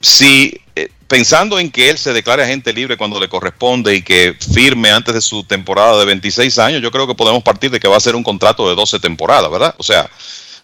si 0.00 0.60
eh, 0.74 0.90
pensando 1.08 1.58
en 1.58 1.70
que 1.70 1.90
él 1.90 1.98
se 1.98 2.12
declare 2.12 2.42
agente 2.42 2.72
libre 2.72 2.96
cuando 2.96 3.18
le 3.18 3.28
corresponde 3.28 3.94
y 3.94 4.02
que 4.02 4.36
firme 4.52 4.90
antes 4.90 5.14
de 5.14 5.20
su 5.20 5.44
temporada 5.44 5.98
de 5.98 6.04
26 6.04 6.58
años, 6.58 6.82
yo 6.82 6.90
creo 6.90 7.06
que 7.06 7.14
podemos 7.14 7.42
partir 7.42 7.70
de 7.70 7.80
que 7.80 7.88
va 7.88 7.96
a 7.96 8.00
ser 8.00 8.14
un 8.14 8.22
contrato 8.22 8.68
de 8.68 8.74
12 8.74 9.00
temporadas, 9.00 9.50
¿verdad? 9.50 9.74
O 9.78 9.82
sea, 9.82 10.10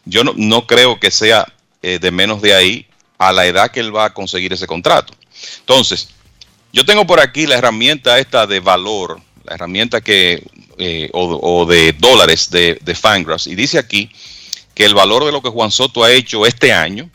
yo 0.05 0.23
no, 0.25 0.67
creo 0.67 1.01
que 1.01 1.11
sea 1.11 1.47
eh, 1.83 1.99
de 1.99 2.11
menos 2.11 2.43
de 2.43 2.55
ahí 2.55 2.87
a 3.19 3.33
la 3.33 3.47
edad 3.47 3.71
que 3.71 3.81
él 3.81 3.95
va 3.95 4.07
a 4.07 4.15
conseguir 4.15 4.53
ese 4.53 4.67
contrato. 4.67 5.15
Entonces, 5.61 6.09
yo 6.73 6.85
tengo 6.85 7.07
por 7.07 7.21
aquí 7.21 7.47
la 7.47 7.57
herramienta 7.57 8.19
esta 8.19 8.47
de 8.47 8.61
valor, 8.61 9.21
la 9.45 9.55
herramienta 9.55 10.01
que, 10.01 10.45
eh, 10.79 11.11
o, 11.13 11.67
de 11.67 11.93
dólares 11.93 12.51
de, 12.51 12.79
de 12.83 12.95
Fangraphs, 12.95 13.47
y 13.47 13.55
dice 13.55 13.79
aquí 13.79 14.11
que 14.75 14.85
el 14.85 14.95
valor 14.95 15.25
de 15.25 15.33
lo 15.33 15.43
que 15.43 15.51
Juan 15.51 15.71
Soto 15.71 16.03
ha 16.03 16.11
hecho 16.11 16.47
este 16.47 16.73
año, 16.73 17.11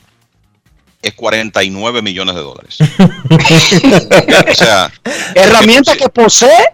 es 1.01 1.13
49 1.13 2.01
millones 2.01 2.35
de 2.35 2.41
dólares. 2.41 2.77
o 4.49 4.55
sea, 4.55 4.91
herramienta 5.35 5.95
que, 5.95 6.09
posee 6.09 6.73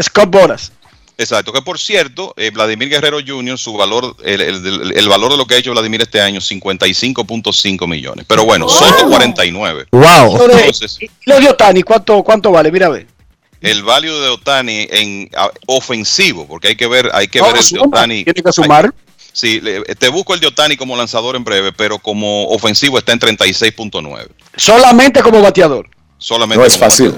Scott 0.00 0.30
Boras. 0.30 0.72
Exacto, 1.18 1.50
que 1.50 1.62
por 1.62 1.78
cierto, 1.78 2.34
eh, 2.36 2.50
Vladimir 2.50 2.90
Guerrero 2.90 3.18
Jr., 3.26 3.58
su 3.58 3.72
valor, 3.72 4.16
el, 4.22 5.08
valor 5.08 5.30
de 5.30 5.38
lo 5.38 5.46
que 5.46 5.54
ha 5.54 5.58
hecho 5.58 5.72
Vladimir 5.72 6.02
este 6.02 6.20
año, 6.20 6.40
55.5 6.40 7.88
millones. 7.88 8.26
Pero 8.28 8.44
bueno, 8.44 8.68
son 8.68 8.92
49. 9.08 9.86
Wow. 9.92 10.42
Entonces, 10.42 10.98
lo 11.24 11.40
de 11.40 11.48
Otani, 11.48 11.82
¿cuánto, 11.82 12.22
¿cuánto 12.22 12.50
vale? 12.50 12.70
Mira 12.70 12.86
a 12.86 12.90
ver. 12.90 13.06
El 13.60 13.82
value 13.82 14.12
de 14.12 14.28
Otani 14.28 14.86
en 14.90 15.30
ofensivo, 15.66 16.46
porque 16.46 16.68
hay 16.68 16.76
que 16.76 16.86
ver, 16.86 17.10
hay 17.12 17.28
que 17.28 17.40
ver 17.40 17.56
el 17.56 17.68
de 17.68 17.80
Otani. 17.80 18.24
Tiene 18.24 18.42
que 18.42 18.52
sumar. 18.52 18.94
Sí, 19.32 19.60
te 19.98 20.08
busco 20.08 20.34
el 20.34 20.40
de 20.40 20.46
Otani 20.46 20.76
como 20.76 20.96
lanzador 20.96 21.36
en 21.36 21.44
breve, 21.44 21.72
pero 21.72 21.98
como 21.98 22.48
ofensivo 22.48 22.98
está 22.98 23.12
en 23.12 23.20
36.9. 23.20 24.28
Solamente 24.56 25.22
como 25.22 25.42
bateador. 25.42 25.88
Solamente. 26.18 26.60
No 26.60 26.66
es 26.66 26.78
fácil. 26.78 27.14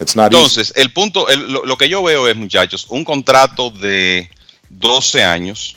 Entonces, 0.00 0.72
el 0.76 0.92
punto, 0.92 1.26
lo, 1.46 1.76
que 1.76 1.88
yo 1.88 2.02
veo 2.02 2.26
es, 2.26 2.34
muchachos, 2.34 2.86
un 2.88 3.04
contrato 3.04 3.70
de 3.70 4.30
12 4.70 5.22
años, 5.22 5.76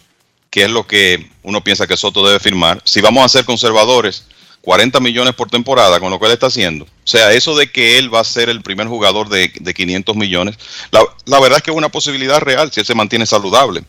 que 0.50 0.64
es 0.64 0.70
lo 0.70 0.88
que 0.88 1.30
uno 1.44 1.62
piensa 1.62 1.88
que 1.88 1.98
Soto 1.98 2.26
debe 2.26 2.40
firmar. 2.40 2.82
Si 2.86 3.02
vamos 3.02 3.26
a 3.26 3.30
ser 3.30 3.44
conservadores, 3.44 4.26
40 4.64 5.02
millones 5.02 5.36
por 5.36 5.50
temporada, 5.50 6.00
con 6.00 6.10
lo 6.10 6.20
que 6.20 6.28
él 6.28 6.32
está 6.32 6.48
haciendo. 6.48 6.86
O 6.86 7.08
sea, 7.08 7.34
eso 7.34 7.54
de 7.56 7.70
que 7.70 7.98
él 7.98 8.14
va 8.14 8.22
a 8.22 8.24
ser 8.24 8.48
el 8.48 8.62
primer 8.62 8.88
jugador 8.88 9.28
de, 9.28 9.52
500 9.52 10.16
millones, 10.16 10.58
la, 10.90 11.02
la 11.26 11.40
verdad 11.42 11.58
es 11.58 11.64
que 11.64 11.72
es 11.72 11.78
una 11.78 11.90
posibilidad 11.90 12.40
real 12.40 12.72
si 12.72 12.80
él 12.80 12.86
se 12.86 12.96
mantiene 12.96 13.26
saludable. 13.26 13.84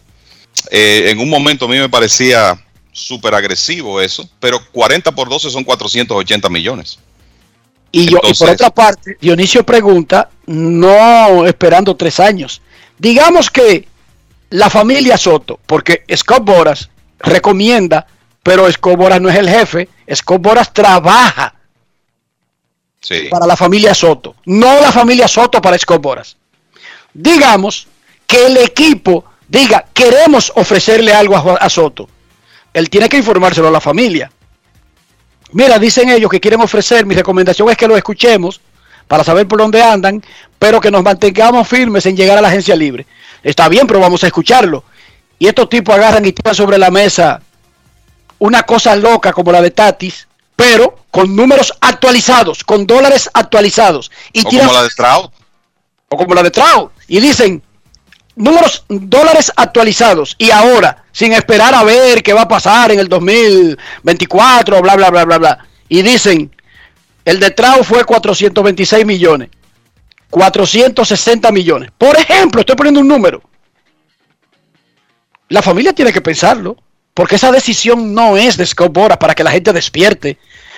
Eh, 0.70 1.10
en 1.10 1.20
un 1.20 1.30
momento 1.30 1.66
a 1.66 1.68
mí 1.68 1.78
me 1.78 1.88
parecía 1.88 2.60
súper 2.90 3.34
agresivo 3.34 4.01
eso, 4.01 4.28
pero 4.40 4.59
40 4.72 5.12
por 5.12 5.28
12 5.28 5.51
son 5.51 5.62
480 5.62 6.48
millones. 6.48 6.98
Y, 7.92 8.06
yo, 8.06 8.18
por 8.20 8.51
otra 8.51 8.70
parte, 8.70 9.16
Dionisio 9.20 9.64
pregunta, 9.64 10.28
no 10.46 11.46
esperando 11.46 11.94
tres 11.94 12.18
años. 12.18 12.60
Digamos 12.98 13.48
que 13.48 13.86
la 14.51 14.68
familia 14.68 15.16
Soto, 15.16 15.60
porque 15.66 16.02
Scott 16.16 16.44
Boras 16.44 16.90
recomienda, 17.20 18.09
pero 18.44 18.70
Scott 18.70 18.96
Boras 18.96 19.20
no 19.20 19.30
es 19.30 19.36
el 19.36 19.48
jefe, 19.48 19.88
Scott 20.14 20.42
Boras 20.42 20.72
trabaja 20.72 21.54
para 23.30 23.46
la 23.46 23.56
familia 23.56 23.94
Soto, 23.94 24.36
no 24.44 24.80
la 24.80 24.92
familia 24.92 25.26
Soto 25.26 25.60
para 25.60 25.78
Scott 25.78 26.00
Boras. 26.00 26.36
Digamos 27.12 27.88
que 28.26 28.46
el 28.46 28.58
equipo 28.58 29.24
diga, 29.48 29.86
queremos 29.92 30.52
ofrecerle 30.54 31.12
algo 31.12 31.36
a, 31.36 31.54
a 31.54 31.70
Soto, 31.70 32.06
él 32.74 32.90
tiene 32.90 33.08
que 33.08 33.16
informárselo 33.16 33.68
a 33.68 33.72
la 33.72 33.80
familia. 33.80 34.30
Mira, 35.52 35.78
dicen 35.78 36.10
ellos 36.10 36.30
que 36.30 36.40
quieren 36.40 36.60
ofrecer, 36.60 37.06
mi 37.06 37.14
recomendación 37.14 37.70
es 37.70 37.76
que 37.78 37.88
lo 37.88 37.96
escuchemos 37.96 38.60
para 39.08 39.24
saber 39.24 39.48
por 39.48 39.58
dónde 39.58 39.82
andan, 39.82 40.22
pero 40.58 40.80
que 40.80 40.90
nos 40.90 41.02
mantengamos 41.02 41.66
firmes 41.66 42.04
en 42.04 42.16
llegar 42.16 42.36
a 42.36 42.42
la 42.42 42.48
agencia 42.48 42.76
libre. 42.76 43.06
Está 43.42 43.70
bien, 43.70 43.86
pero 43.86 44.00
vamos 44.00 44.22
a 44.22 44.26
escucharlo. 44.26 44.84
Y 45.38 45.46
estos 45.46 45.68
tipos 45.70 45.94
agarran 45.94 46.26
y 46.26 46.32
tiran 46.32 46.54
sobre 46.54 46.76
la 46.76 46.90
mesa 46.90 47.40
una 48.39 48.62
cosa 48.65 48.97
loca 48.97 49.32
como 49.32 49.52
la 49.52 49.62
de 49.62 49.70
Tatis, 49.70 50.28
pero 50.56 50.98
con 51.11 51.35
números 51.35 51.73
actualizados, 51.81 52.65
con 52.65 52.86
dólares 52.86 53.31
actualizados. 53.32 54.11
Y 54.32 54.40
o 54.40 54.44
como 54.44 54.73
la 54.73 54.82
de 54.82 54.90
Stroud. 54.90 55.31
O 56.09 56.16
como 56.16 56.35
la 56.35 56.43
de 56.43 56.48
Stroud. 56.48 56.90
Y 57.09 57.20
dicen, 57.20 57.62
números, 58.36 58.85
dólares 58.89 59.52
actualizados. 59.56 60.36
Y 60.39 60.51
ahora, 60.51 61.05
sin 61.12 61.32
esperar 61.32 61.74
a 61.74 61.82
ver 61.82 62.23
qué 62.23 62.32
va 62.32 62.43
a 62.43 62.48
pasar 62.48 62.93
en 62.93 63.01
el 63.01 63.09
2024, 63.09 64.82
bla, 64.82 64.97
bla, 64.97 65.11
bla, 65.11 65.24
bla, 65.24 65.39
bla. 65.39 65.66
Y 65.89 66.02
dicen, 66.02 66.55
el 67.24 67.40
de 67.40 67.48
Stroud 67.48 67.85
fue 67.85 68.05
426 68.05 69.05
millones. 69.06 69.51
460 70.31 71.52
millones. 71.52 71.90
Por 71.97 72.16
ejemplo, 72.16 72.61
estoy 72.61 72.77
poniendo 72.77 73.01
un 73.01 73.09
número. 73.09 73.43
La 75.48 75.62
familia 75.62 75.93
tiene 75.93 76.12
que 76.12 76.20
pensarlo, 76.20 76.77
porque 77.14 77.36
esa 77.36 77.52
decisión 77.52 78.12
no 78.12 78.36
es 78.36 78.56
de 78.56 78.66
Scott 78.66 78.92
Boras 78.92 79.18
para 79.18 79.34
que 79.34 79.44
la 79.44 79.50
gente 79.52 79.72
despierte. 79.72 80.36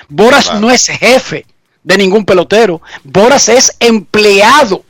Boras 0.08 0.50
no 0.60 0.70
es 0.70 0.86
jefe 0.86 1.46
de 1.82 1.96
ningún 1.98 2.24
pelotero. 2.24 2.80
Boras 3.02 3.48
es 3.48 3.74
empleado 3.80 4.84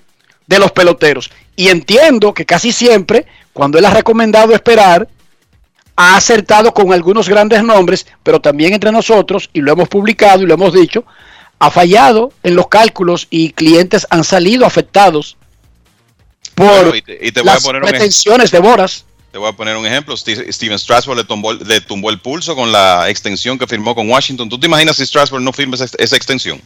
de 0.46 0.58
los 0.58 0.72
peloteros. 0.72 1.30
Y 1.54 1.68
entiendo 1.68 2.34
que 2.34 2.44
casi 2.44 2.72
siempre, 2.72 3.26
cuando 3.52 3.78
él 3.78 3.84
ha 3.86 3.94
recomendado 3.94 4.54
esperar, 4.54 5.08
ha 5.94 6.16
acertado 6.16 6.74
con 6.74 6.92
algunos 6.92 7.28
grandes 7.28 7.62
nombres, 7.62 8.06
pero 8.22 8.40
también 8.40 8.74
entre 8.74 8.92
nosotros, 8.92 9.48
y 9.54 9.60
lo 9.62 9.72
hemos 9.72 9.88
publicado 9.88 10.42
y 10.42 10.46
lo 10.46 10.54
hemos 10.54 10.74
dicho, 10.74 11.04
ha 11.58 11.70
fallado 11.70 12.32
en 12.42 12.54
los 12.54 12.68
cálculos 12.68 13.28
y 13.30 13.52
clientes 13.52 14.06
han 14.10 14.22
salido 14.24 14.66
afectados 14.66 15.38
por 16.54 16.66
Bueno, 16.66 16.94
y 16.96 17.02
te- 17.02 17.18
y 17.26 17.32
te 17.32 17.40
voy 17.40 17.50
a 17.50 17.54
las 17.54 17.64
poner 17.64 17.82
pretensiones 17.82 18.50
de 18.50 18.58
Boras. 18.58 19.04
Te 19.36 19.40
voy 19.40 19.50
a 19.50 19.52
poner 19.52 19.76
un 19.76 19.84
ejemplo. 19.86 20.16
Steve- 20.16 20.50
Steven 20.50 20.78
Strasburg 20.78 21.18
le 21.18 21.24
tumbó, 21.24 21.52
le 21.52 21.82
tumbó 21.82 22.08
el 22.08 22.18
pulso 22.18 22.56
con 22.56 22.72
la 22.72 23.10
extensión 23.10 23.58
que 23.58 23.66
firmó 23.66 23.94
con 23.94 24.08
Washington. 24.08 24.48
¿Tú 24.48 24.58
te 24.58 24.66
imaginas 24.66 24.96
si 24.96 25.04
Strasburg 25.04 25.42
no 25.42 25.52
firma 25.52 25.74
esa, 25.74 25.84
esa 25.98 26.16
extensión? 26.16 26.58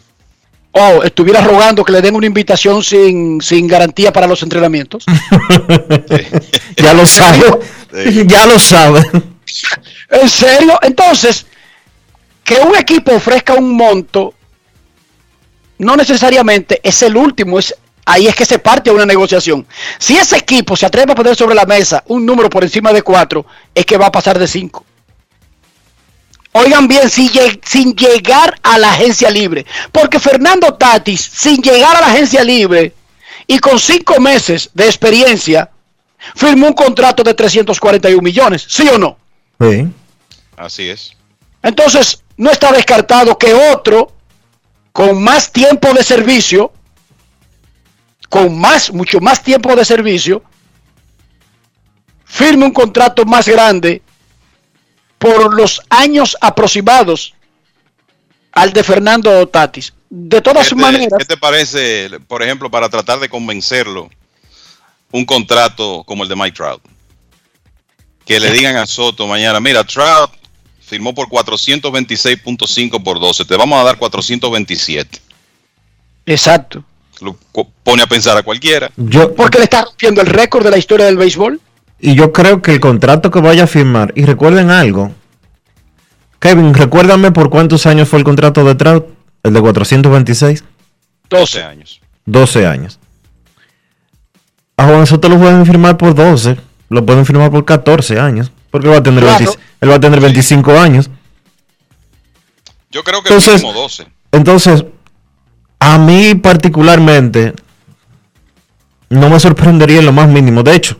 O 0.70 1.02
estuviera 1.02 1.40
rogando 1.40 1.82
que 1.84 1.90
le 1.90 2.00
den 2.00 2.14
una 2.14 2.28
invitación 2.28 2.84
sin, 2.84 3.40
sin 3.42 3.66
garantía 3.66 4.12
para 4.12 4.28
los 4.28 4.40
entrenamientos. 4.44 5.04
Ya 6.76 6.94
lo 6.94 7.04
sabe. 7.08 7.42
ya 8.28 8.46
lo 8.46 8.56
sabe. 8.60 9.02
¿En 10.08 10.28
serio? 10.28 10.78
Entonces, 10.82 11.46
que 12.44 12.54
un 12.54 12.76
equipo 12.76 13.10
ofrezca 13.16 13.54
un 13.54 13.72
monto 13.76 14.32
no 15.78 15.96
necesariamente 15.96 16.78
es 16.84 17.02
el 17.02 17.16
último, 17.16 17.58
es 17.58 17.74
ahí 18.12 18.26
es 18.26 18.34
que 18.34 18.44
se 18.44 18.58
parte 18.58 18.90
a 18.90 18.92
una 18.92 19.06
negociación. 19.06 19.66
Si 19.98 20.16
ese 20.16 20.36
equipo 20.36 20.76
se 20.76 20.86
atreve 20.86 21.12
a 21.12 21.14
poner 21.14 21.36
sobre 21.36 21.54
la 21.54 21.64
mesa 21.66 22.02
un 22.08 22.24
número 22.26 22.48
por 22.50 22.62
encima 22.64 22.92
de 22.92 23.02
cuatro, 23.02 23.46
es 23.74 23.84
que 23.86 23.96
va 23.96 24.06
a 24.06 24.12
pasar 24.12 24.38
de 24.38 24.46
cinco. 24.46 24.84
Oigan 26.52 26.88
bien, 26.88 27.08
sin, 27.08 27.28
lleg- 27.28 27.60
sin 27.64 27.94
llegar 27.94 28.58
a 28.62 28.76
la 28.78 28.90
agencia 28.90 29.30
libre. 29.30 29.64
Porque 29.92 30.18
Fernando 30.18 30.74
Tatis, 30.74 31.20
sin 31.32 31.62
llegar 31.62 31.96
a 31.96 32.00
la 32.00 32.06
agencia 32.08 32.42
libre 32.42 32.92
y 33.46 33.58
con 33.60 33.78
cinco 33.78 34.20
meses 34.20 34.68
de 34.74 34.86
experiencia, 34.86 35.70
firmó 36.34 36.66
un 36.68 36.72
contrato 36.72 37.22
de 37.22 37.34
341 37.34 38.20
millones. 38.20 38.66
¿Sí 38.68 38.88
o 38.88 38.98
no? 38.98 39.16
Sí. 39.60 39.86
Así 40.56 40.88
es. 40.88 41.12
Entonces, 41.62 42.22
no 42.36 42.50
está 42.50 42.72
descartado 42.72 43.38
que 43.38 43.54
otro 43.54 44.12
con 44.92 45.22
más 45.22 45.52
tiempo 45.52 45.92
de 45.92 46.02
servicio, 46.02 46.72
con 48.30 48.58
más, 48.58 48.92
mucho 48.92 49.20
más 49.20 49.42
tiempo 49.42 49.74
de 49.76 49.84
servicio, 49.84 50.42
firme 52.24 52.64
un 52.64 52.72
contrato 52.72 53.24
más 53.26 53.46
grande 53.46 54.00
por 55.18 55.52
los 55.52 55.82
años 55.90 56.36
aproximados 56.40 57.34
al 58.52 58.72
de 58.72 58.84
Fernando 58.84 59.46
Tatis. 59.48 59.92
De 60.08 60.40
todas 60.40 60.68
¿Qué 60.68 60.74
te, 60.74 60.80
maneras, 60.80 61.18
qué 61.18 61.24
te 61.24 61.36
parece, 61.36 62.20
por 62.26 62.42
ejemplo, 62.42 62.70
para 62.70 62.88
tratar 62.88 63.18
de 63.18 63.28
convencerlo, 63.28 64.08
un 65.12 65.24
contrato 65.24 66.04
como 66.04 66.22
el 66.22 66.28
de 66.28 66.36
Mike 66.36 66.56
Trout? 66.56 66.82
Que 68.24 68.38
le 68.38 68.50
digan 68.52 68.76
a 68.76 68.86
Soto 68.86 69.26
mañana, 69.26 69.60
mira, 69.60 69.82
Trout 69.84 70.30
firmó 70.80 71.14
por 71.14 71.28
426.5 71.28 73.02
por 73.02 73.18
12, 73.18 73.44
te 73.44 73.56
vamos 73.56 73.80
a 73.80 73.84
dar 73.84 73.98
427. 73.98 75.20
exacto. 76.26 76.84
Lo 77.20 77.36
pone 77.84 78.02
a 78.02 78.06
pensar 78.06 78.36
a 78.36 78.42
cualquiera. 78.42 78.90
Yo, 78.96 79.34
Porque 79.34 79.58
le 79.58 79.64
está 79.64 79.84
rompiendo 79.84 80.20
el 80.20 80.26
récord 80.26 80.64
de 80.64 80.70
la 80.70 80.78
historia 80.78 81.06
del 81.06 81.16
béisbol. 81.16 81.60
y 82.00 82.14
yo 82.14 82.32
creo 82.32 82.62
que 82.62 82.72
el 82.72 82.80
contrato 82.80 83.30
que 83.30 83.40
vaya 83.40 83.64
a 83.64 83.66
firmar, 83.66 84.12
y 84.16 84.24
recuerden 84.24 84.70
algo, 84.70 85.12
Kevin, 86.38 86.72
recuérdame 86.72 87.30
por 87.32 87.50
cuántos 87.50 87.84
años 87.86 88.08
fue 88.08 88.18
el 88.18 88.24
contrato 88.24 88.64
de 88.64 88.74
Trout, 88.74 89.06
el 89.42 89.52
de 89.52 89.60
426, 89.60 90.64
12 91.28 91.62
años. 91.62 92.00
12 92.24 92.66
años. 92.66 92.98
A 94.78 94.86
Juan 94.86 95.06
Soto 95.06 95.28
lo 95.28 95.38
pueden 95.38 95.66
firmar 95.66 95.98
por 95.98 96.14
12, 96.14 96.56
lo 96.88 97.04
pueden 97.04 97.26
firmar 97.26 97.50
por 97.50 97.66
14 97.66 98.18
años, 98.18 98.50
porque 98.70 98.86
él 98.86 98.94
va 98.94 98.98
a 98.98 99.02
tener, 99.02 99.22
Claro. 99.22 99.38
20 99.44 99.58
él 99.82 99.90
va 99.90 99.94
a 99.96 100.00
tener 100.00 100.20
25 100.20 100.78
años. 100.78 101.10
Yo 102.90 103.04
creo 103.04 103.22
que 103.22 103.28
Entonces- 103.28 103.62
mínimo 103.62 103.78
12. 103.78 104.06
Entonces, 104.32 104.84
a 105.80 105.98
mí 105.98 106.34
particularmente, 106.36 107.54
no 109.08 109.28
me 109.28 109.40
sorprendería 109.40 109.98
en 109.98 110.06
lo 110.06 110.12
más 110.12 110.28
mínimo. 110.28 110.62
De 110.62 110.74
hecho, 110.74 110.96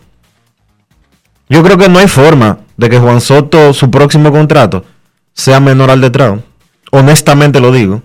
yo 1.48 1.62
creo 1.62 1.78
que 1.78 1.88
no 1.88 1.98
hay 1.98 2.08
forma 2.08 2.58
de 2.76 2.88
que 2.88 2.98
Juan 2.98 3.20
Soto, 3.20 3.72
su 3.72 3.90
próximo 3.90 4.32
contrato, 4.32 4.84
sea 5.32 5.60
menor 5.60 5.90
al 5.90 6.00
de 6.00 6.10
Trout. 6.10 6.44
Honestamente 6.90 7.60
lo 7.60 7.70
digo. 7.72 8.02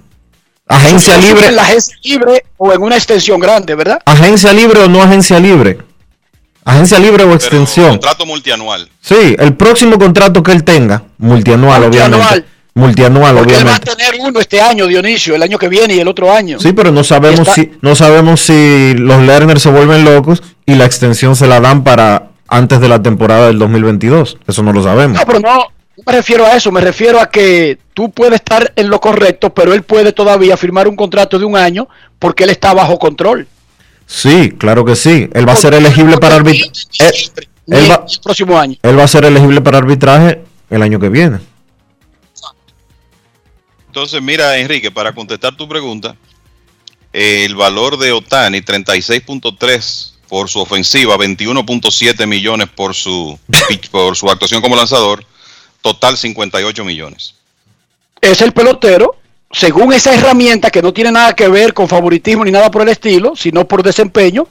Agencia 0.67 1.17
libre, 1.17 1.47
En 1.47 1.55
la 1.55 1.61
agencia 1.61 1.95
libre 2.03 2.43
o 2.57 2.73
en 2.73 2.81
una 2.81 2.95
extensión 2.95 3.39
grande, 3.39 3.75
¿verdad? 3.75 3.99
agencia 4.05 4.51
libre 4.51 4.79
o 4.81 4.87
no 4.87 5.01
agencia 5.01 5.39
libre. 5.39 5.77
Agencia 6.63 6.97
libre 6.97 7.23
o 7.23 7.33
extensión. 7.33 7.89
Contrato 7.91 8.25
multianual. 8.25 8.89
Sí, 8.99 9.35
el 9.37 9.53
próximo 9.55 9.99
contrato 9.99 10.41
que 10.41 10.51
él 10.51 10.63
tenga, 10.63 11.03
multianual, 11.19 11.81
Multianual. 11.83 12.21
obviamente. 12.21 12.54
Multianual, 12.77 13.37
Porque 13.37 13.53
él 13.55 13.65
va 13.65 13.71
a 13.71 13.75
obviamente. 13.77 13.95
tener 13.95 14.15
uno 14.19 14.39
este 14.41 14.59
año, 14.59 14.85
Dionisio, 14.87 15.33
el 15.35 15.41
año 15.43 15.57
que 15.57 15.69
viene 15.69 15.95
y 15.95 15.99
el 16.01 16.07
otro 16.09 16.31
año. 16.33 16.59
Sí, 16.59 16.73
pero 16.73 16.91
no 16.91 17.05
sabemos 17.05 17.39
Está- 17.39 17.53
si 17.53 17.71
no 17.81 17.95
sabemos 17.95 18.41
si 18.41 18.93
los 18.97 19.21
Lerner 19.21 19.61
se 19.61 19.69
vuelven 19.69 20.03
locos 20.03 20.43
y 20.65 20.75
la 20.75 20.83
extensión 20.85 21.37
se 21.37 21.47
la 21.47 21.61
dan 21.61 21.85
para 21.85 22.31
antes 22.49 22.81
de 22.81 22.89
la 22.89 23.01
temporada 23.01 23.47
del 23.47 23.59
2022. 23.59 24.37
Eso 24.45 24.61
no 24.61 24.73
lo 24.73 24.83
sabemos. 24.83 25.17
No, 25.17 25.25
pero 25.25 25.39
no, 25.39 25.55
no 25.55 26.03
me 26.05 26.11
refiero 26.13 26.45
a 26.45 26.57
eso, 26.57 26.69
me 26.69 26.81
refiero 26.81 27.21
a 27.21 27.29
que 27.31 27.77
tú 27.93 28.11
puedes 28.11 28.35
estar 28.35 28.73
en 28.75 28.89
lo 28.89 28.99
correcto, 28.99 29.53
pero 29.53 29.73
él 29.73 29.83
puede 29.83 30.11
todavía 30.11 30.57
firmar 30.57 30.89
un 30.89 30.97
contrato 30.97 31.39
de 31.39 31.45
un 31.45 31.55
año 31.55 31.87
porque 32.19 32.43
él 32.43 32.49
está 32.49 32.73
bajo 32.73 32.99
control. 32.99 33.47
Sí, 34.05 34.51
claro 34.57 34.83
que 34.83 34.97
sí. 34.97 35.29
Él 35.33 35.47
va 35.47 35.53
a 35.53 35.55
ser 35.55 35.73
elegible 35.75 36.17
para 36.17 36.35
arbitraje. 36.35 36.71
Él 37.67 37.89
va, 37.89 38.05
el 38.07 38.19
próximo 38.21 38.59
año. 38.59 38.75
él 38.83 38.99
va 38.99 39.03
a 39.03 39.07
ser 39.07 39.23
elegible 39.23 39.61
para 39.61 39.77
arbitraje 39.77 40.41
el 40.69 40.81
año 40.83 40.99
que 40.99 41.07
viene. 41.09 41.39
Entonces, 43.95 44.21
mira, 44.21 44.57
Enrique, 44.57 44.91
para 44.91 45.15
contestar 45.15 45.55
tu 45.55 45.69
pregunta, 45.69 46.17
el 47.13 47.55
valor 47.55 47.97
de 47.97 48.11
Otani, 48.11 48.59
36.3 48.59 50.11
por 50.27 50.49
su 50.49 50.59
ofensiva, 50.59 51.15
21.7 51.15 52.27
millones 52.27 52.67
por 52.67 52.93
su, 52.93 53.39
por 53.91 54.17
su 54.17 54.29
actuación 54.29 54.61
como 54.61 54.75
lanzador, 54.75 55.23
total 55.81 56.17
58 56.17 56.83
millones. 56.83 57.35
Es 58.19 58.41
el 58.41 58.51
pelotero, 58.51 59.15
según 59.49 59.93
esa 59.93 60.13
herramienta 60.13 60.71
que 60.71 60.81
no 60.81 60.91
tiene 60.91 61.13
nada 61.13 61.33
que 61.33 61.47
ver 61.47 61.73
con 61.73 61.87
favoritismo 61.87 62.43
ni 62.43 62.51
nada 62.51 62.69
por 62.69 62.81
el 62.81 62.89
estilo, 62.89 63.33
sino 63.37 63.65
por 63.65 63.81
desempeño, 63.81 64.45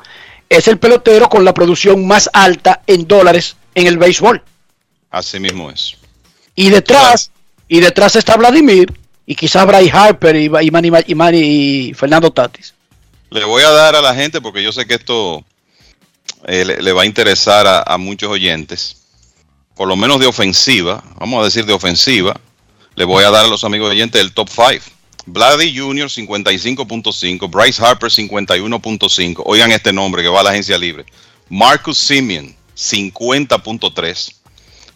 es 0.48 0.68
el 0.68 0.78
pelotero 0.78 1.28
con 1.28 1.44
la 1.44 1.52
producción 1.52 2.06
más 2.06 2.30
alta 2.32 2.80
en 2.86 3.06
dólares 3.06 3.56
en 3.74 3.88
el 3.88 3.98
béisbol. 3.98 4.42
Así 5.10 5.38
mismo 5.38 5.70
es. 5.70 5.96
Y 6.54 6.70
detrás, 6.70 7.30
y 7.68 7.80
detrás 7.80 8.16
está 8.16 8.38
Vladimir, 8.38 9.03
y 9.26 9.34
quizás 9.34 9.66
Bryce 9.66 9.90
Harper 9.92 10.36
y, 10.36 10.50
y 10.60 11.88
y 11.88 11.94
Fernando 11.94 12.30
Tatis. 12.30 12.74
Le 13.30 13.44
voy 13.44 13.62
a 13.62 13.70
dar 13.70 13.96
a 13.96 14.00
la 14.00 14.14
gente, 14.14 14.40
porque 14.40 14.62
yo 14.62 14.72
sé 14.72 14.86
que 14.86 14.94
esto 14.94 15.44
eh, 16.46 16.64
le, 16.64 16.92
va 16.92 17.02
a 17.02 17.06
interesar 17.06 17.84
a, 17.86 17.98
muchos 17.98 18.30
oyentes, 18.30 18.96
por 19.74 19.88
lo 19.88 19.96
menos 19.96 20.20
de 20.20 20.26
ofensiva, 20.26 21.02
vamos 21.18 21.40
a 21.40 21.44
decir 21.44 21.64
de 21.64 21.72
ofensiva, 21.72 22.38
le 22.94 23.04
voy 23.04 23.24
a 23.24 23.30
dar 23.30 23.46
a 23.46 23.48
los 23.48 23.64
amigos 23.64 23.90
oyentes 23.90 24.20
el 24.20 24.32
top 24.32 24.48
5. 24.48 24.84
Vladdy 25.26 25.76
Jr. 25.76 26.08
55.5, 26.08 27.50
Bryce 27.50 27.82
Harper 27.82 28.10
51.5. 28.10 29.42
Oigan 29.46 29.72
este 29.72 29.92
nombre 29.92 30.22
que 30.22 30.28
va 30.28 30.40
a 30.40 30.42
la 30.42 30.50
agencia 30.50 30.76
libre. 30.76 31.06
Marcus 31.48 31.98
Simeon 31.98 32.54
50.3. 32.76 34.34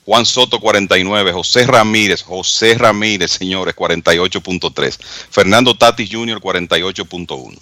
Juan 0.08 0.24
Soto 0.24 0.58
49, 0.58 1.34
José 1.34 1.66
Ramírez, 1.66 2.22
José 2.22 2.78
Ramírez, 2.78 3.30
señores, 3.30 3.76
48.3. 3.76 4.98
Fernando 5.28 5.76
Tatis 5.76 6.08
Jr. 6.10 6.40
48.1. 6.40 7.58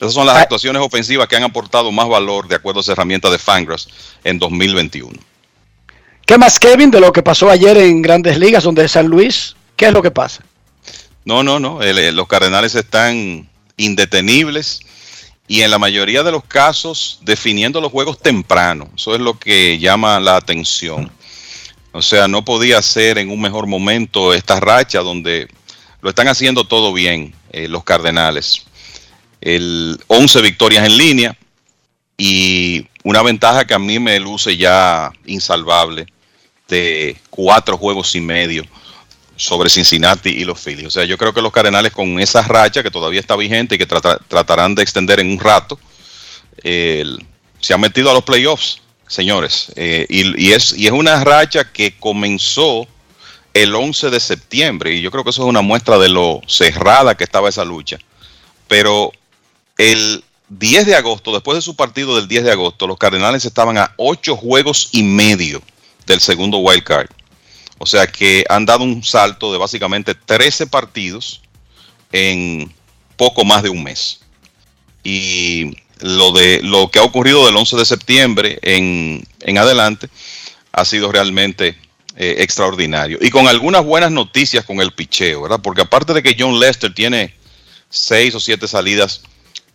Esas 0.00 0.14
son 0.14 0.24
las 0.24 0.38
actuaciones 0.38 0.80
ofensivas 0.80 1.28
que 1.28 1.36
han 1.36 1.42
aportado 1.42 1.92
más 1.92 2.08
valor 2.08 2.48
de 2.48 2.54
acuerdo 2.54 2.80
a 2.80 2.82
esa 2.82 2.92
herramienta 2.92 3.28
de 3.28 3.38
Fangraphs 3.38 3.90
en 4.24 4.38
2021. 4.38 5.12
¿Qué 6.24 6.38
más, 6.38 6.58
Kevin, 6.58 6.90
de 6.90 6.98
lo 6.98 7.12
que 7.12 7.22
pasó 7.22 7.50
ayer 7.50 7.76
en 7.76 8.00
Grandes 8.00 8.38
Ligas, 8.38 8.64
donde 8.64 8.88
San 8.88 9.08
Luis? 9.08 9.54
¿Qué 9.76 9.88
es 9.88 9.92
lo 9.92 10.00
que 10.00 10.10
pasa? 10.10 10.42
No, 11.26 11.42
no, 11.42 11.60
no. 11.60 11.80
los 11.82 12.26
Cardenales 12.26 12.74
están 12.74 13.46
indetenibles 13.76 14.80
y 15.46 15.60
en 15.60 15.70
la 15.70 15.78
mayoría 15.78 16.22
de 16.22 16.32
los 16.32 16.44
casos 16.44 17.18
definiendo 17.20 17.82
los 17.82 17.92
juegos 17.92 18.18
temprano. 18.18 18.88
Eso 18.96 19.14
es 19.14 19.20
lo 19.20 19.38
que 19.38 19.78
llama 19.78 20.18
la 20.20 20.36
atención. 20.36 21.12
O 21.92 22.00
sea, 22.00 22.26
no 22.26 22.44
podía 22.44 22.80
ser 22.80 23.18
en 23.18 23.30
un 23.30 23.40
mejor 23.40 23.66
momento 23.66 24.32
esta 24.32 24.58
racha 24.58 25.00
donde 25.00 25.48
lo 26.00 26.08
están 26.08 26.26
haciendo 26.26 26.64
todo 26.64 26.92
bien 26.92 27.34
eh, 27.52 27.68
los 27.68 27.84
Cardenales. 27.84 28.64
El 29.40 30.00
11 30.06 30.40
victorias 30.40 30.86
en 30.86 30.96
línea 30.96 31.36
y 32.16 32.86
una 33.04 33.22
ventaja 33.22 33.66
que 33.66 33.74
a 33.74 33.78
mí 33.78 33.98
me 33.98 34.18
luce 34.20 34.56
ya 34.56 35.12
insalvable 35.26 36.06
de 36.68 37.16
cuatro 37.28 37.76
juegos 37.76 38.14
y 38.14 38.20
medio 38.20 38.64
sobre 39.36 39.68
Cincinnati 39.68 40.30
y 40.30 40.44
los 40.44 40.60
Phillies. 40.60 40.86
O 40.86 40.90
sea, 40.90 41.04
yo 41.04 41.18
creo 41.18 41.34
que 41.34 41.42
los 41.42 41.52
Cardenales 41.52 41.92
con 41.92 42.18
esa 42.20 42.42
racha 42.42 42.82
que 42.82 42.90
todavía 42.90 43.20
está 43.20 43.36
vigente 43.36 43.74
y 43.74 43.78
que 43.78 43.86
tratarán 43.86 44.74
de 44.74 44.82
extender 44.82 45.20
en 45.20 45.30
un 45.30 45.40
rato, 45.40 45.78
se 46.62 47.74
han 47.74 47.80
metido 47.80 48.10
a 48.10 48.14
los 48.14 48.24
playoffs 48.24 48.80
señores. 49.12 49.70
Eh, 49.76 50.06
y, 50.08 50.52
es, 50.52 50.72
y 50.76 50.86
es 50.86 50.92
una 50.92 51.22
racha 51.22 51.70
que 51.70 51.96
comenzó 51.98 52.86
el 53.52 53.74
11 53.74 54.08
de 54.08 54.18
septiembre, 54.18 54.94
y 54.94 55.02
yo 55.02 55.10
creo 55.10 55.22
que 55.22 55.30
eso 55.30 55.42
es 55.42 55.48
una 55.48 55.60
muestra 55.60 55.98
de 55.98 56.08
lo 56.08 56.40
cerrada 56.46 57.14
que 57.14 57.24
estaba 57.24 57.50
esa 57.50 57.64
lucha. 57.64 57.98
Pero 58.66 59.12
el 59.76 60.24
10 60.48 60.86
de 60.86 60.94
agosto, 60.94 61.32
después 61.32 61.56
de 61.56 61.62
su 61.62 61.76
partido 61.76 62.16
del 62.16 62.28
10 62.28 62.44
de 62.44 62.52
agosto, 62.52 62.86
los 62.86 62.96
Cardenales 62.96 63.44
estaban 63.44 63.76
a 63.76 63.92
8 63.98 64.36
juegos 64.36 64.88
y 64.92 65.02
medio 65.02 65.62
del 66.06 66.20
segundo 66.20 66.58
wild 66.58 66.82
card. 66.82 67.10
O 67.78 67.84
sea 67.86 68.06
que 68.06 68.44
han 68.48 68.64
dado 68.64 68.84
un 68.84 69.02
salto 69.02 69.52
de 69.52 69.58
básicamente 69.58 70.14
13 70.14 70.68
partidos 70.68 71.42
en 72.12 72.72
poco 73.16 73.44
más 73.44 73.62
de 73.62 73.68
un 73.68 73.82
mes. 73.82 74.20
Y 75.04 75.76
lo 76.02 76.32
de 76.32 76.60
lo 76.62 76.90
que 76.90 76.98
ha 76.98 77.02
ocurrido 77.02 77.46
del 77.46 77.56
11 77.56 77.76
de 77.76 77.84
septiembre 77.84 78.58
en, 78.62 79.24
adelante 79.56 80.08
ha 80.72 80.84
sido 80.84 81.12
realmente 81.12 81.76
eh, 82.16 82.36
extraordinario. 82.38 83.18
Y 83.20 83.30
con 83.30 83.46
algunas 83.46 83.84
buenas 83.84 84.10
noticias 84.10 84.64
con 84.64 84.80
el 84.80 84.92
picheo, 84.92 85.42
¿verdad? 85.42 85.60
Porque 85.62 85.82
aparte 85.82 86.12
de 86.12 86.22
que 86.22 86.36
John 86.38 86.58
Lester 86.58 86.92
tiene 86.92 87.34
seis 87.88 88.34
o 88.34 88.40
siete 88.40 88.66
salidas 88.66 89.22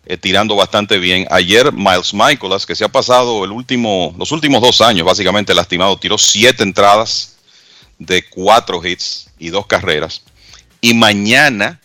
eh, 0.06 0.18
tirando 0.18 0.56
bastante 0.56 0.98
bien, 0.98 1.28
ayer 1.30 1.72
Miles 1.72 2.14
Michaelas, 2.14 2.66
que 2.66 2.76
se 2.76 2.86
ha 2.86 2.90
pasado 2.90 3.44
el 3.44 3.52
último, 3.52 4.14
los 4.18 4.32
últimos 4.32 4.62
dos 4.62 4.82
años 4.82 5.06
básicamente 5.06 5.54
lastimado, 5.54 5.98
tiró 5.98 6.18
siete 6.18 6.64
entradas 6.64 7.38
de 8.00 8.24
cuatro 8.24 8.86
hits 8.86 9.30
y 9.40 9.50
dos 9.50 9.68
carreras. 9.68 10.24
Y 10.82 10.94
mañana 10.94 11.80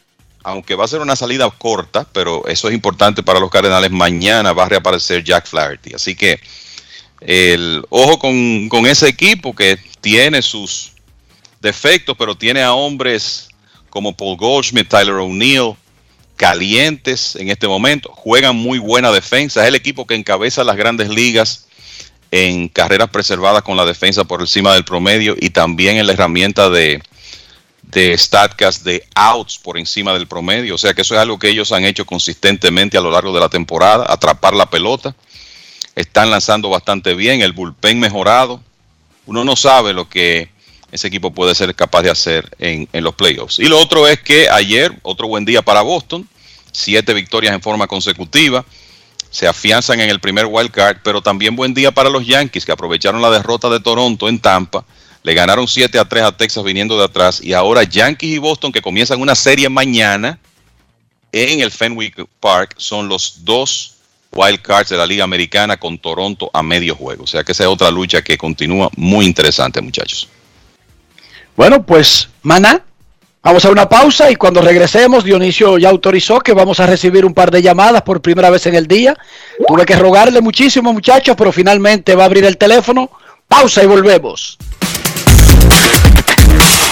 aunque 0.44 0.74
va 0.74 0.84
a 0.84 0.88
ser 0.88 1.00
una 1.00 1.16
salida 1.16 1.48
corta, 1.50 2.06
pero 2.12 2.46
eso 2.46 2.68
es 2.68 2.74
importante 2.74 3.22
para 3.22 3.40
los 3.40 3.50
Cardenales, 3.50 3.90
mañana 3.90 4.52
va 4.52 4.64
a 4.64 4.68
reaparecer 4.68 5.22
Jack 5.22 5.46
Flaherty. 5.46 5.94
Así 5.94 6.14
que 6.14 6.40
el 7.20 7.84
ojo 7.90 8.18
con, 8.18 8.86
ese 8.86 9.08
equipo 9.08 9.54
que 9.54 9.78
tiene 10.00 10.42
sus 10.42 10.92
defectos, 11.60 12.16
pero 12.18 12.34
tiene 12.34 12.62
a 12.62 12.72
hombres 12.72 13.48
como 13.90 14.16
Paul 14.16 14.36
Goldschmidt, 14.36 14.88
Tyler 14.88 15.14
O'Neill, 15.14 15.74
calientes 16.36 17.36
en 17.36 17.50
este 17.50 17.68
momento, 17.68 18.10
juegan 18.12 18.56
muy 18.56 18.78
buena 18.78 19.12
defensa, 19.12 19.62
es 19.62 19.68
el 19.68 19.74
equipo 19.76 20.06
que 20.06 20.14
encabeza 20.14 20.64
las 20.64 20.76
grandes 20.76 21.08
ligas 21.08 21.68
en 22.32 22.68
carreras 22.68 23.10
preservadas 23.10 23.62
con 23.62 23.76
la 23.76 23.84
defensa 23.84 24.24
por 24.24 24.40
encima 24.40 24.72
del 24.72 24.84
promedio 24.84 25.36
y 25.38 25.50
también 25.50 25.98
en 25.98 26.06
la 26.06 26.14
herramienta 26.14 26.70
de, 26.70 27.02
de 27.92 28.16
StatCast 28.16 28.84
de 28.84 29.06
outs 29.14 29.58
por 29.58 29.78
encima 29.78 30.14
del 30.14 30.26
promedio. 30.26 30.74
O 30.74 30.78
sea 30.78 30.94
que 30.94 31.02
eso 31.02 31.14
es 31.14 31.20
algo 31.20 31.38
que 31.38 31.48
ellos 31.48 31.72
han 31.72 31.84
hecho 31.84 32.06
consistentemente 32.06 32.96
a 32.96 33.02
lo 33.02 33.10
largo 33.10 33.32
de 33.32 33.40
la 33.40 33.48
temporada, 33.48 34.06
atrapar 34.08 34.54
la 34.54 34.68
pelota. 34.68 35.14
Están 35.94 36.30
lanzando 36.30 36.70
bastante 36.70 37.14
bien, 37.14 37.42
el 37.42 37.52
bullpen 37.52 38.00
mejorado. 38.00 38.62
Uno 39.26 39.44
no 39.44 39.56
sabe 39.56 39.92
lo 39.92 40.08
que 40.08 40.50
ese 40.90 41.08
equipo 41.08 41.32
puede 41.32 41.54
ser 41.54 41.74
capaz 41.74 42.02
de 42.02 42.10
hacer 42.10 42.50
en, 42.58 42.88
en 42.92 43.04
los 43.04 43.14
playoffs. 43.14 43.58
Y 43.58 43.66
lo 43.66 43.78
otro 43.78 44.08
es 44.08 44.20
que 44.20 44.48
ayer, 44.48 44.98
otro 45.02 45.28
buen 45.28 45.44
día 45.44 45.60
para 45.60 45.82
Boston, 45.82 46.26
siete 46.72 47.12
victorias 47.12 47.54
en 47.54 47.60
forma 47.60 47.86
consecutiva, 47.86 48.64
se 49.30 49.46
afianzan 49.46 50.00
en 50.00 50.08
el 50.08 50.20
primer 50.20 50.46
wild 50.46 50.70
card, 50.70 50.98
pero 51.02 51.22
también 51.22 51.56
buen 51.56 51.74
día 51.74 51.92
para 51.92 52.10
los 52.10 52.26
Yankees 52.26 52.64
que 52.64 52.72
aprovecharon 52.72 53.20
la 53.20 53.30
derrota 53.30 53.68
de 53.68 53.80
Toronto 53.80 54.28
en 54.28 54.40
Tampa 54.40 54.84
le 55.22 55.34
ganaron 55.34 55.68
7 55.68 55.98
a 55.98 56.04
3 56.04 56.22
a 56.24 56.36
Texas 56.36 56.64
viniendo 56.64 56.98
de 56.98 57.04
atrás. 57.04 57.40
Y 57.42 57.52
ahora 57.52 57.84
Yankees 57.84 58.30
y 58.30 58.38
Boston, 58.38 58.72
que 58.72 58.82
comienzan 58.82 59.20
una 59.20 59.34
serie 59.34 59.68
mañana 59.68 60.38
en 61.30 61.60
el 61.60 61.70
Fenway 61.70 62.12
Park, 62.40 62.74
son 62.76 63.08
los 63.08 63.44
dos 63.44 63.94
wild 64.32 64.62
cards 64.62 64.88
de 64.88 64.96
la 64.96 65.06
Liga 65.06 65.24
Americana 65.24 65.76
con 65.76 65.98
Toronto 65.98 66.50
a 66.52 66.62
medio 66.62 66.96
juego. 66.96 67.24
O 67.24 67.26
sea 67.26 67.44
que 67.44 67.52
esa 67.52 67.64
es 67.64 67.68
otra 67.68 67.90
lucha 67.90 68.22
que 68.22 68.36
continúa 68.36 68.90
muy 68.96 69.26
interesante, 69.26 69.80
muchachos. 69.80 70.28
Bueno, 71.54 71.84
pues, 71.84 72.28
Mana, 72.42 72.82
vamos 73.42 73.64
a 73.64 73.70
una 73.70 73.88
pausa 73.88 74.30
y 74.30 74.36
cuando 74.36 74.62
regresemos, 74.62 75.22
Dionisio 75.22 75.78
ya 75.78 75.90
autorizó 75.90 76.40
que 76.40 76.54
vamos 76.54 76.80
a 76.80 76.86
recibir 76.86 77.24
un 77.26 77.34
par 77.34 77.50
de 77.50 77.62
llamadas 77.62 78.02
por 78.02 78.22
primera 78.22 78.50
vez 78.50 78.66
en 78.66 78.74
el 78.74 78.86
día. 78.86 79.16
Tuve 79.68 79.84
que 79.84 79.96
rogarle 79.96 80.40
muchísimo, 80.40 80.92
muchachos, 80.92 81.36
pero 81.36 81.52
finalmente 81.52 82.14
va 82.14 82.24
a 82.24 82.26
abrir 82.26 82.44
el 82.44 82.56
teléfono. 82.56 83.10
Pausa 83.46 83.82
y 83.82 83.86
volvemos. 83.86 84.58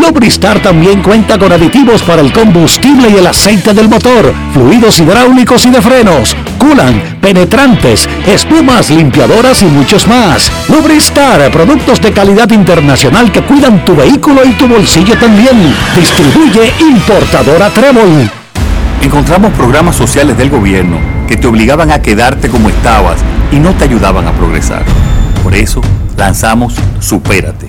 Lubristar 0.00 0.60
también 0.60 1.02
cuenta 1.02 1.38
con 1.38 1.52
aditivos 1.52 2.02
para 2.02 2.22
el 2.22 2.32
combustible 2.32 3.08
y 3.10 3.16
el 3.16 3.26
aceite 3.26 3.74
del 3.74 3.88
motor 3.88 4.32
fluidos 4.54 5.00
hidráulicos 5.00 5.66
y 5.66 5.70
de 5.70 5.82
frenos, 5.82 6.36
culan, 6.56 7.18
penetrantes, 7.20 8.08
espumas, 8.26 8.90
limpiadoras 8.90 9.62
y 9.62 9.66
muchos 9.66 10.06
más. 10.06 10.50
Lubristar, 10.68 11.50
productos 11.50 12.00
de 12.00 12.12
calidad 12.12 12.50
internacional 12.50 13.32
que 13.32 13.42
cuidan 13.42 13.84
tu 13.84 13.96
vehículo 13.96 14.44
y 14.44 14.52
tu 14.52 14.68
bolsillo 14.68 15.16
también. 15.18 15.74
Distribuye 15.96 16.72
importadora 16.80 17.68
Trébol. 17.70 18.30
Encontramos 19.02 19.52
programas 19.52 19.96
sociales 19.96 20.38
del 20.38 20.50
gobierno 20.50 20.98
que 21.26 21.36
te 21.36 21.46
obligaban 21.46 21.90
a 21.90 22.02
quedarte 22.02 22.48
como 22.48 22.68
estabas 22.68 23.18
y 23.50 23.56
no 23.56 23.72
te 23.74 23.84
ayudaban 23.84 24.26
a 24.26 24.32
progresar. 24.32 24.84
Por 25.42 25.54
eso 25.54 25.80
lanzamos 26.16 26.74
Supérate, 27.00 27.68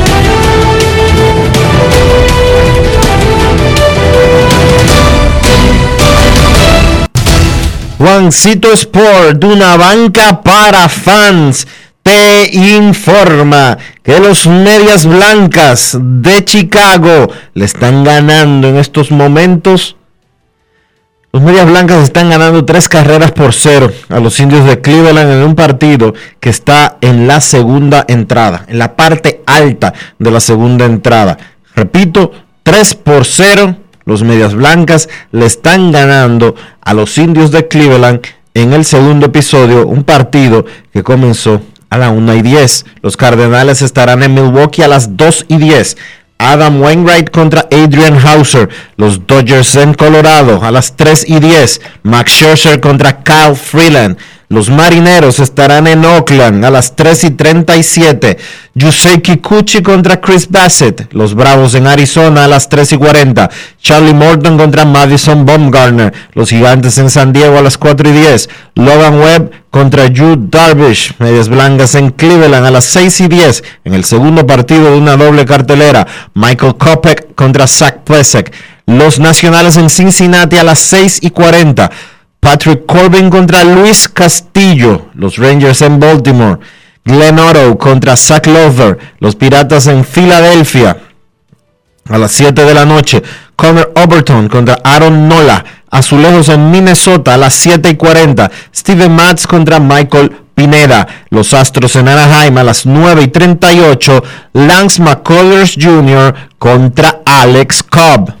Juancito 8.01 8.73
Sport, 8.73 9.43
una 9.43 9.77
banca 9.77 10.41
para 10.41 10.89
fans, 10.89 11.67
te 12.01 12.49
informa 12.51 13.77
que 14.01 14.19
los 14.19 14.47
medias 14.47 15.05
blancas 15.05 15.95
de 16.01 16.43
Chicago 16.43 17.31
le 17.53 17.65
están 17.65 18.03
ganando 18.03 18.69
en 18.69 18.77
estos 18.77 19.11
momentos. 19.11 19.97
Los 21.31 21.43
medias 21.43 21.67
blancas 21.67 22.01
están 22.01 22.31
ganando 22.31 22.65
tres 22.65 22.89
carreras 22.89 23.33
por 23.33 23.53
cero 23.53 23.91
a 24.09 24.19
los 24.19 24.39
indios 24.39 24.65
de 24.65 24.81
Cleveland 24.81 25.33
en 25.33 25.43
un 25.43 25.53
partido 25.53 26.15
que 26.39 26.49
está 26.49 26.97
en 27.01 27.27
la 27.27 27.39
segunda 27.39 28.03
entrada, 28.07 28.65
en 28.67 28.79
la 28.79 28.95
parte 28.95 29.43
alta 29.45 29.93
de 30.17 30.31
la 30.31 30.39
segunda 30.39 30.85
entrada. 30.85 31.37
Repito, 31.75 32.31
3 32.63 32.95
por 32.95 33.25
0 33.25 33.75
los 34.11 34.23
medias 34.23 34.53
blancas 34.53 35.09
le 35.31 35.45
están 35.45 35.91
ganando 35.91 36.55
a 36.81 36.93
los 36.93 37.17
indios 37.17 37.51
de 37.51 37.67
Cleveland 37.67 38.21
en 38.53 38.73
el 38.73 38.83
segundo 38.83 39.27
episodio, 39.27 39.87
un 39.87 40.03
partido 40.03 40.65
que 40.91 41.03
comenzó 41.03 41.61
a 41.89 41.97
la 41.97 42.09
1 42.09 42.35
y 42.35 42.41
10. 42.41 42.85
Los 43.01 43.15
Cardenales 43.15 43.81
estarán 43.81 44.21
en 44.23 44.33
Milwaukee 44.33 44.83
a 44.83 44.87
las 44.87 45.15
2 45.15 45.45
y 45.47 45.57
10. 45.57 45.97
Adam 46.37 46.81
Wainwright 46.81 47.29
contra 47.29 47.67
Adrian 47.71 48.17
Hauser. 48.17 48.67
Los 48.97 49.25
Dodgers 49.27 49.75
en 49.75 49.93
Colorado 49.93 50.63
a 50.63 50.71
las 50.71 50.95
3 50.95 51.25
y 51.29 51.39
10. 51.39 51.81
Max 52.03 52.33
Scherzer 52.33 52.81
contra 52.81 53.23
Kyle 53.23 53.55
Freeland. 53.55 54.17
Los 54.51 54.69
marineros 54.69 55.39
estarán 55.39 55.87
en 55.87 56.03
Oakland 56.03 56.65
a 56.65 56.69
las 56.69 56.97
3 56.97 57.23
y 57.23 57.29
37. 57.31 58.37
Yusei 58.73 59.21
Kikuchi 59.21 59.81
contra 59.81 60.19
Chris 60.19 60.49
Bassett. 60.49 61.07
Los 61.13 61.35
Bravos 61.35 61.73
en 61.73 61.87
Arizona 61.87 62.43
a 62.43 62.47
las 62.49 62.67
3 62.67 62.91
y 62.91 62.97
40. 62.97 63.49
Charlie 63.81 64.13
Morton 64.13 64.57
contra 64.57 64.83
Madison 64.83 65.45
Baumgartner. 65.45 66.13
Los 66.33 66.49
Gigantes 66.49 66.97
en 66.97 67.09
San 67.09 67.31
Diego 67.31 67.59
a 67.59 67.61
las 67.61 67.77
4 67.77 68.09
y 68.09 68.11
10. 68.11 68.49
Logan 68.75 69.19
Webb 69.21 69.51
contra 69.69 70.07
Jude 70.07 70.49
Darvish. 70.49 71.13
Medias 71.19 71.47
Blancas 71.47 71.95
en 71.95 72.09
Cleveland 72.09 72.65
a 72.65 72.71
las 72.71 72.83
6 72.83 73.21
y 73.21 73.27
10. 73.29 73.63
En 73.85 73.93
el 73.93 74.03
segundo 74.03 74.45
partido 74.45 74.91
de 74.91 74.97
una 74.97 75.15
doble 75.15 75.45
cartelera. 75.45 76.05
Michael 76.33 76.75
Kopech 76.75 77.35
contra 77.35 77.67
Zach 77.67 77.99
Plesek. 78.03 78.53
Los 78.85 79.17
Nacionales 79.17 79.77
en 79.77 79.89
Cincinnati 79.89 80.57
a 80.57 80.65
las 80.65 80.79
6 80.79 81.19
y 81.21 81.29
40. 81.29 81.89
Patrick 82.41 82.87
Corbin 82.87 83.29
contra 83.29 83.63
Luis 83.63 84.09
Castillo, 84.09 85.09
los 85.13 85.37
Rangers 85.37 85.83
en 85.83 85.99
Baltimore. 85.99 86.59
Glenn 87.05 87.37
Otto 87.37 87.77
contra 87.77 88.17
Zach 88.17 88.47
Lover, 88.47 88.97
los 89.19 89.35
Piratas 89.35 89.85
en 89.85 90.03
Filadelfia. 90.03 90.97
A 92.09 92.17
las 92.17 92.31
7 92.31 92.65
de 92.65 92.73
la 92.73 92.83
noche, 92.83 93.21
Connor 93.55 93.93
Overton 93.95 94.49
contra 94.49 94.79
Aaron 94.83 95.29
Nola. 95.29 95.63
Azulejos 95.91 96.49
en 96.49 96.71
Minnesota 96.71 97.35
a 97.35 97.37
las 97.37 97.53
7 97.53 97.89
y 97.91 97.95
40. 97.95 98.49
Steven 98.73 99.15
Matz 99.15 99.45
contra 99.45 99.79
Michael 99.79 100.31
Pineda. 100.55 101.07
Los 101.29 101.53
Astros 101.53 101.95
en 101.95 102.07
Anaheim 102.07 102.57
a 102.57 102.63
las 102.63 102.87
9 102.87 103.21
y 103.21 103.27
38. 103.27 104.23
Lance 104.53 104.99
McCullers 104.99 105.75
Jr. 105.79 106.33
contra 106.57 107.21
Alex 107.23 107.83
Cobb. 107.83 108.40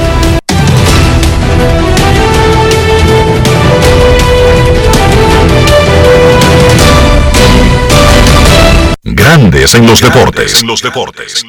Grandes 9.03 9.73
en 9.73 9.87
los 9.87 9.99
deportes. 9.99 10.61
los 10.61 10.79
deportes. 10.83 11.43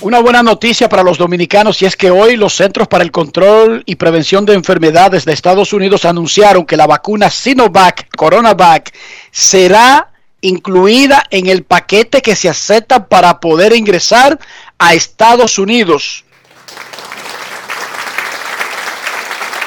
Una 0.00 0.20
buena 0.20 0.42
noticia 0.42 0.88
para 0.88 1.02
los 1.02 1.18
dominicanos 1.18 1.82
y 1.82 1.84
es 1.84 1.96
que 1.96 2.10
hoy 2.10 2.36
los 2.36 2.54
Centros 2.54 2.88
para 2.88 3.04
el 3.04 3.12
Control 3.12 3.82
y 3.84 3.96
Prevención 3.96 4.46
de 4.46 4.54
Enfermedades 4.54 5.26
de 5.26 5.34
Estados 5.34 5.74
Unidos 5.74 6.06
anunciaron 6.06 6.64
que 6.64 6.78
la 6.78 6.86
vacuna 6.86 7.30
Sinovac, 7.30 8.08
Coronavac, 8.16 8.90
será 9.30 10.08
incluida 10.40 11.24
en 11.30 11.46
el 11.46 11.64
paquete 11.64 12.22
que 12.22 12.34
se 12.34 12.48
acepta 12.48 13.06
para 13.06 13.38
poder 13.38 13.76
ingresar 13.76 14.38
a 14.78 14.94
Estados 14.94 15.58
Unidos. 15.58 16.24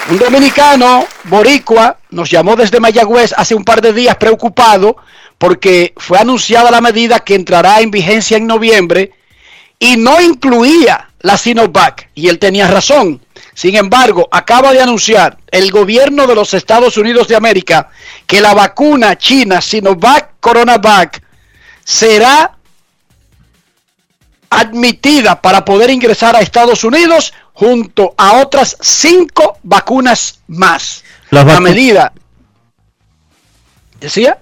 Un 0.10 0.18
dominicano, 0.18 1.06
boricua, 1.26 1.98
nos 2.10 2.32
llamó 2.32 2.56
desde 2.56 2.80
Mayagüez 2.80 3.32
hace 3.38 3.54
un 3.54 3.64
par 3.64 3.82
de 3.82 3.94
días 3.94 4.16
preocupado 4.16 4.98
porque 5.38 5.94
fue 5.98 6.18
anunciada 6.18 6.72
la 6.72 6.82
medida 6.82 7.20
que 7.20 7.36
entrará 7.36 7.82
en 7.82 7.92
vigencia 7.92 8.38
en 8.38 8.48
noviembre 8.48 9.12
y 9.80 9.98
no 9.98 10.22
incluía 10.22 11.10
la 11.20 11.38
Sinovac. 11.38 12.10
Y 12.16 12.30
él 12.30 12.40
tenía 12.40 12.68
razón. 12.68 13.22
Sin 13.54 13.76
embargo, 13.76 14.28
acaba 14.32 14.74
de 14.74 14.82
anunciar 14.82 15.38
el 15.50 15.72
gobierno 15.72 16.28
de 16.28 16.36
los 16.36 16.54
Estados 16.54 16.98
Unidos 16.98 17.28
de 17.28 17.36
América 17.36 17.90
que 18.28 18.42
la 18.42 18.54
vacuna 18.54 19.18
china 19.18 19.62
Sinovac 19.62 20.34
Coronavac 20.40 21.24
será 21.84 22.58
admitida 24.50 25.42
para 25.42 25.64
poder 25.66 25.90
ingresar 25.90 26.36
a 26.36 26.40
Estados 26.40 26.84
Unidos 26.84 27.34
junto 27.54 28.14
a 28.18 28.42
otras 28.42 28.78
cinco 28.82 29.58
vacunas 29.64 30.42
más. 30.48 31.04
La 31.30 31.60
medida, 31.60 32.14
decía, 34.00 34.38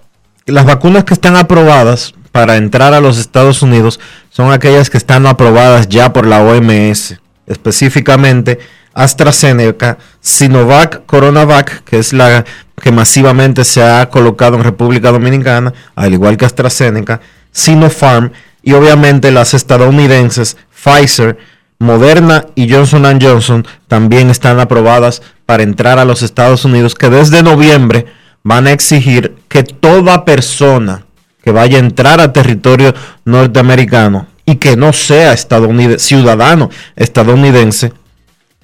las 0.46 0.66
vacunas 0.66 1.04
que 1.04 1.14
están 1.14 1.36
aprobadas 1.36 2.14
para 2.32 2.56
entrar 2.56 2.94
a 2.94 3.00
los 3.00 3.18
Estados 3.18 3.62
Unidos 3.62 4.00
son 4.30 4.52
aquellas 4.52 4.90
que 4.90 4.98
están 4.98 5.26
aprobadas 5.26 5.88
ya 5.88 6.12
por 6.12 6.26
la 6.26 6.42
OMS, 6.42 7.18
específicamente 7.46 8.58
AstraZeneca, 8.92 9.98
Sinovac, 10.20 11.06
Coronavac, 11.06 11.82
que 11.84 11.98
es 11.98 12.12
la 12.12 12.44
que 12.80 12.92
masivamente 12.92 13.64
se 13.64 13.82
ha 13.82 14.08
colocado 14.10 14.56
en 14.56 14.64
República 14.64 15.10
Dominicana, 15.10 15.72
al 15.94 16.12
igual 16.12 16.36
que 16.36 16.44
AstraZeneca, 16.44 17.20
Sinopharm 17.50 18.32
y 18.62 18.72
obviamente 18.72 19.30
las 19.30 19.54
estadounidenses 19.54 20.56
Pfizer, 20.70 21.38
Moderna 21.78 22.46
y 22.54 22.72
Johnson 22.72 23.18
Johnson 23.20 23.66
también 23.88 24.30
están 24.30 24.60
aprobadas 24.60 25.22
para 25.46 25.62
entrar 25.62 25.98
a 25.98 26.04
los 26.04 26.22
Estados 26.22 26.64
Unidos, 26.64 26.94
que 26.94 27.10
desde 27.10 27.42
noviembre 27.42 28.06
van 28.44 28.66
a 28.66 28.72
exigir 28.72 29.34
que 29.48 29.64
toda 29.64 30.24
persona 30.24 31.06
que 31.42 31.50
vaya 31.50 31.78
a 31.78 31.80
entrar 31.80 32.20
a 32.20 32.32
territorio 32.32 32.94
norteamericano 33.24 34.26
y 34.46 34.56
que 34.56 34.76
no 34.76 34.92
sea 34.92 35.36
ciudadano 35.36 36.70
estadounidense, 36.96 37.92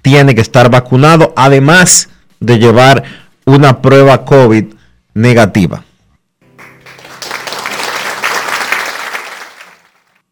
tiene 0.02 0.35
que 0.35 0.40
estar 0.43 0.70
vacunado, 0.70 1.32
además 1.36 2.09
de 2.39 2.59
llevar 2.59 3.02
una 3.44 3.81
prueba 3.81 4.24
COVID 4.24 4.65
negativa. 5.15 5.85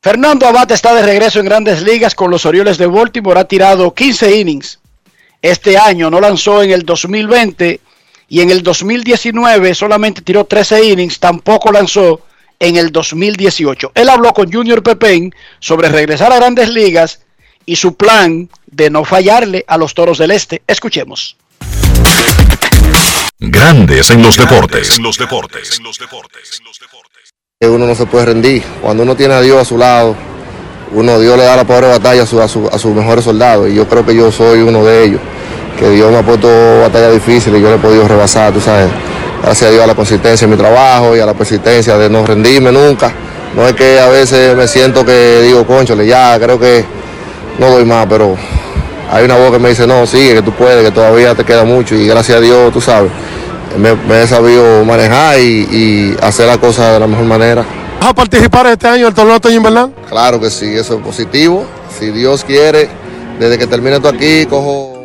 Fernando 0.01 0.47
Abate 0.47 0.75
está 0.75 0.95
de 0.95 1.03
regreso 1.03 1.41
en 1.41 1.47
grandes 1.47 1.83
ligas 1.83 2.15
con 2.15 2.31
los 2.31 2.47
Orioles 2.47 2.79
de 2.79 2.87
Baltimore. 2.87 3.41
Ha 3.41 3.45
tirado 3.45 3.93
15 3.93 4.37
innings 4.37 4.79
este 5.43 5.77
año, 5.77 6.11
no 6.11 6.21
lanzó 6.21 6.63
en 6.63 6.71
el 6.71 6.85
2020 6.85 7.81
y 8.29 8.41
en 8.41 8.51
el 8.51 8.63
2019 8.63 9.75
solamente 9.75 10.21
tiró 10.23 10.45
13 10.45 10.85
innings, 10.85 11.19
tampoco 11.19 11.73
lanzó 11.73 12.21
en 12.61 12.77
el 12.77 12.91
2018. 12.93 13.93
Él 13.95 14.09
habló 14.09 14.33
con 14.33 14.53
Junior 14.53 14.83
Pepén 14.83 15.35
sobre 15.61 15.89
regresar 15.89 16.33
a 16.33 16.37
grandes 16.37 16.69
ligas 16.69 17.21
y 17.65 17.77
su 17.77 17.95
plan 17.95 18.49
de 18.67 18.91
no 18.91 19.05
fallarle 19.05 19.65
a 19.69 19.77
los 19.79 19.95
Toros 19.95 20.19
del 20.19 20.31
Este. 20.33 20.63
Escuchemos. 20.67 21.37
Grandes 23.41 24.11
en 24.11 24.23
los 24.23 24.37
deportes. 24.37 24.97
En 24.97 25.03
los 25.05 25.17
deportes. 25.19 25.81
Uno 27.61 27.87
no 27.87 27.95
se 27.95 28.07
puede 28.07 28.27
rendir. 28.27 28.63
Cuando 28.83 29.03
uno 29.05 29.17
tiene 29.17 29.35
a 29.35 29.41
Dios 29.41 29.61
a 29.61 29.65
su 29.65 29.79
lado, 29.79 30.17
uno, 30.93 31.19
Dios 31.21 31.37
le 31.37 31.45
da 31.45 31.57
la 31.57 31.65
pobre 31.67 31.87
batalla 31.89 32.23
a, 32.23 32.27
su- 32.27 32.41
a, 32.41 32.49
su- 32.49 32.69
a 32.69 32.79
sus 32.79 32.95
mejores 32.95 33.25
soldados 33.25 33.69
y 33.71 33.75
yo 33.75 33.89
creo 33.89 34.05
que 34.05 34.15
yo 34.15 34.33
soy 34.33 34.61
uno 34.61 34.85
de 34.85 35.05
ellos, 35.05 35.21
que 35.79 35.91
Dios 35.91 36.11
me 36.11 36.19
ha 36.19 36.23
puesto 36.23 36.49
batallas 36.81 37.13
difíciles 37.13 37.61
y 37.61 37.63
yo 37.63 37.69
le 37.69 37.77
he 37.77 37.79
podido 37.79 38.07
rebasar, 38.07 38.53
tú 38.53 38.61
sabes, 38.61 38.89
gracias 39.43 39.69
a 39.69 39.73
Dios 39.73 39.85
a 39.85 39.87
la 39.87 39.95
consistencia 39.95 40.45
en 40.45 40.51
mi 40.51 40.57
trabajo 40.57 41.17
y 41.17 41.21
a 41.21 41.27
la 41.27 41.35
persistencia 41.35 41.97
de 41.97 42.11
no 42.11 42.27
rendirme 42.27 42.73
nunca. 42.73 43.13
No 43.55 43.67
es 43.67 43.75
que 43.75 43.99
a 44.01 44.09
veces 44.09 44.57
me 44.57 44.67
siento 44.67 45.05
que 45.05 45.43
digo, 45.43 45.67
conchole, 45.67 46.07
ya 46.07 46.39
creo 46.39 46.59
que 46.59 46.85
no 47.59 47.71
doy 47.71 47.85
más, 47.85 48.07
pero 48.09 48.37
hay 49.11 49.25
una 49.25 49.37
voz 49.37 49.53
que 49.53 49.59
me 49.59 49.71
dice, 49.71 49.87
no, 49.87 50.07
sigue, 50.07 50.35
que 50.35 50.43
tú 50.43 50.53
puedes, 50.53 50.85
que 50.85 50.91
todavía 50.91 51.35
te 51.35 51.45
queda 51.45 51.65
mucho 51.65 51.95
y 51.95 52.07
gracias 52.07 52.39
a 52.39 52.41
Dios, 52.41 52.73
tú 52.73 52.81
sabes, 52.81 53.11
me, 53.79 53.95
me 53.95 54.23
he 54.23 54.27
sabido 54.27 54.85
manejar 54.85 55.39
y, 55.39 55.69
y 55.71 56.17
hacer 56.23 56.47
las 56.47 56.59
cosas 56.59 56.95
de 56.95 57.01
la 57.01 57.07
mejor 57.07 57.25
manera. 57.25 57.65
¿Vas 58.01 58.11
a 58.11 58.15
participar 58.15 58.67
este 58.67 58.87
año 58.87 59.07
del 59.07 59.15
torneo 59.15 59.37
otoño 59.37 59.57
invernal? 59.57 59.93
Claro 60.09 60.41
que 60.41 60.51
sí, 60.51 60.67
eso 60.67 60.95
es 60.95 61.01
positivo. 61.01 61.65
Si 61.99 62.11
Dios 62.11 62.45
quiere, 62.45 62.89
desde 63.41 63.59
que 63.59 63.67
termine 63.67 63.97
esto 63.97 64.09
aquí, 64.09 64.47
cojo 64.47 64.98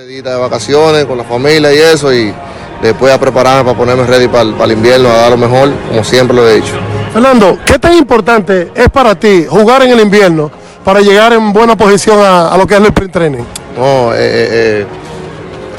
15 0.00 0.06
días 0.06 0.24
de 0.24 0.34
vacaciones 0.36 1.04
con 1.04 1.18
la 1.18 1.24
familia 1.24 1.72
y 1.74 1.78
eso, 1.78 2.10
y 2.12 2.32
después 2.80 3.12
a 3.12 3.20
prepararme 3.20 3.64
para 3.64 3.76
ponerme 3.76 4.04
ready 4.04 4.28
para, 4.28 4.42
el- 4.44 4.52
para 4.54 4.64
el 4.64 4.72
invierno, 4.72 5.10
a 5.10 5.12
dar 5.14 5.30
lo 5.30 5.36
mejor, 5.36 5.70
como 5.88 6.02
siempre 6.04 6.34
lo 6.34 6.48
he 6.48 6.54
dicho. 6.56 6.72
Fernando, 7.12 7.58
¿qué 7.66 7.78
tan 7.78 7.92
importante 7.94 8.70
es 8.74 8.88
para 8.88 9.14
ti 9.14 9.44
jugar 9.48 9.82
en 9.82 9.90
el 9.90 10.00
invierno 10.00 10.50
para 10.84 11.00
llegar 11.00 11.34
en 11.34 11.52
buena 11.52 11.76
posición 11.76 12.18
a, 12.20 12.48
a 12.48 12.56
lo 12.56 12.66
que 12.66 12.74
es 12.74 12.80
el 12.80 12.86
sprint 12.86 13.12
training? 13.12 13.42
No, 13.76 14.14
eh, 14.14 14.16
eh, 14.16 14.48
eh, 14.52 14.86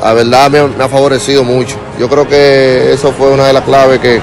la 0.03 0.13
verdad 0.13 0.51
me, 0.51 0.67
me 0.67 0.83
ha 0.83 0.87
favorecido 0.89 1.43
mucho. 1.43 1.77
Yo 1.99 2.07
creo 2.07 2.27
que 2.27 2.93
eso 2.93 3.11
fue 3.13 3.29
una 3.31 3.45
de 3.47 3.53
las 3.53 3.63
claves 3.63 3.99
que 3.99 4.21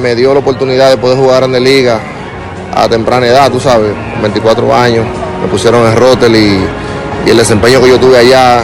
me 0.00 0.14
dio 0.14 0.32
la 0.32 0.40
oportunidad 0.40 0.88
de 0.88 0.96
poder 0.96 1.18
jugar 1.18 1.42
en 1.42 1.52
la 1.52 1.60
liga 1.60 2.00
a 2.74 2.88
temprana 2.88 3.26
edad, 3.26 3.50
tú 3.50 3.60
sabes, 3.60 3.90
24 4.22 4.74
años. 4.74 5.04
Me 5.42 5.48
pusieron 5.48 5.86
en 5.86 5.96
Rotel 5.96 6.34
y, 6.36 6.60
y 7.26 7.30
el 7.30 7.36
desempeño 7.36 7.80
que 7.82 7.88
yo 7.88 7.98
tuve 7.98 8.18
allá, 8.18 8.62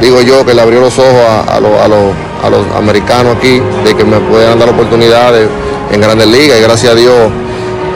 digo 0.00 0.20
yo 0.22 0.44
que 0.46 0.54
le 0.54 0.62
abrió 0.62 0.80
los 0.80 0.98
ojos 0.98 1.14
a, 1.28 1.40
a 1.54 1.56
a 1.56 1.60
los- 1.60 2.14
a 2.42 2.48
los 2.48 2.64
americanos 2.76 3.36
aquí 3.36 3.60
de 3.84 3.94
que 3.94 4.02
me 4.04 4.18
pudieran 4.18 4.58
dar 4.58 4.68
la 4.68 4.74
oportunidad 4.74 5.32
de- 5.32 5.46
en 5.92 6.00
grandes 6.00 6.26
ligas 6.26 6.58
y 6.58 6.62
gracias 6.62 6.92
a 6.92 6.96
Dios 6.96 7.14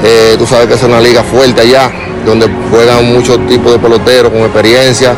eh, 0.05 0.35
tú 0.39 0.47
sabes 0.47 0.67
que 0.67 0.75
es 0.75 0.83
una 0.83 1.01
liga 1.01 1.23
fuerte 1.23 1.63
allá, 1.63 1.91
donde 2.27 2.47
juegan 2.71 3.11
muchos 3.15 3.39
tipos 3.47 3.73
de 3.73 3.79
peloteros 3.79 4.31
con 4.31 4.43
experiencia 4.43 5.15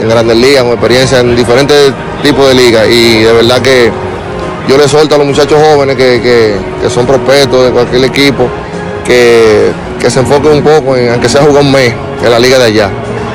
en 0.00 0.08
grandes 0.08 0.36
ligas, 0.36 0.64
con 0.64 0.72
experiencia 0.72 1.20
en 1.20 1.36
diferentes 1.36 1.92
tipos 2.20 2.48
de 2.48 2.54
ligas. 2.54 2.88
Y 2.88 3.22
de 3.22 3.32
verdad 3.32 3.60
que 3.62 3.92
yo 4.68 4.76
le 4.76 4.88
suelto 4.88 5.14
a 5.14 5.18
los 5.18 5.26
muchachos 5.28 5.56
jóvenes 5.62 5.94
que, 5.96 6.20
que- 6.20 6.56
que 6.82 6.90
son 6.90 7.06
prospectos 7.06 7.64
de 7.66 7.70
cualquier 7.70 8.02
equipo, 8.04 8.48
que, 9.04 9.70
que 10.00 10.10
se 10.10 10.18
enfoquen 10.20 10.50
un 10.52 10.62
poco 10.62 10.96
en, 10.96 11.12
aunque 11.12 11.28
sea 11.28 11.42
jugar 11.42 11.62
un 11.62 11.70
mes 11.70 11.92
en 12.24 12.30
la 12.30 12.40
liga 12.40 12.58
de 12.58 12.64
allá, 12.64 12.90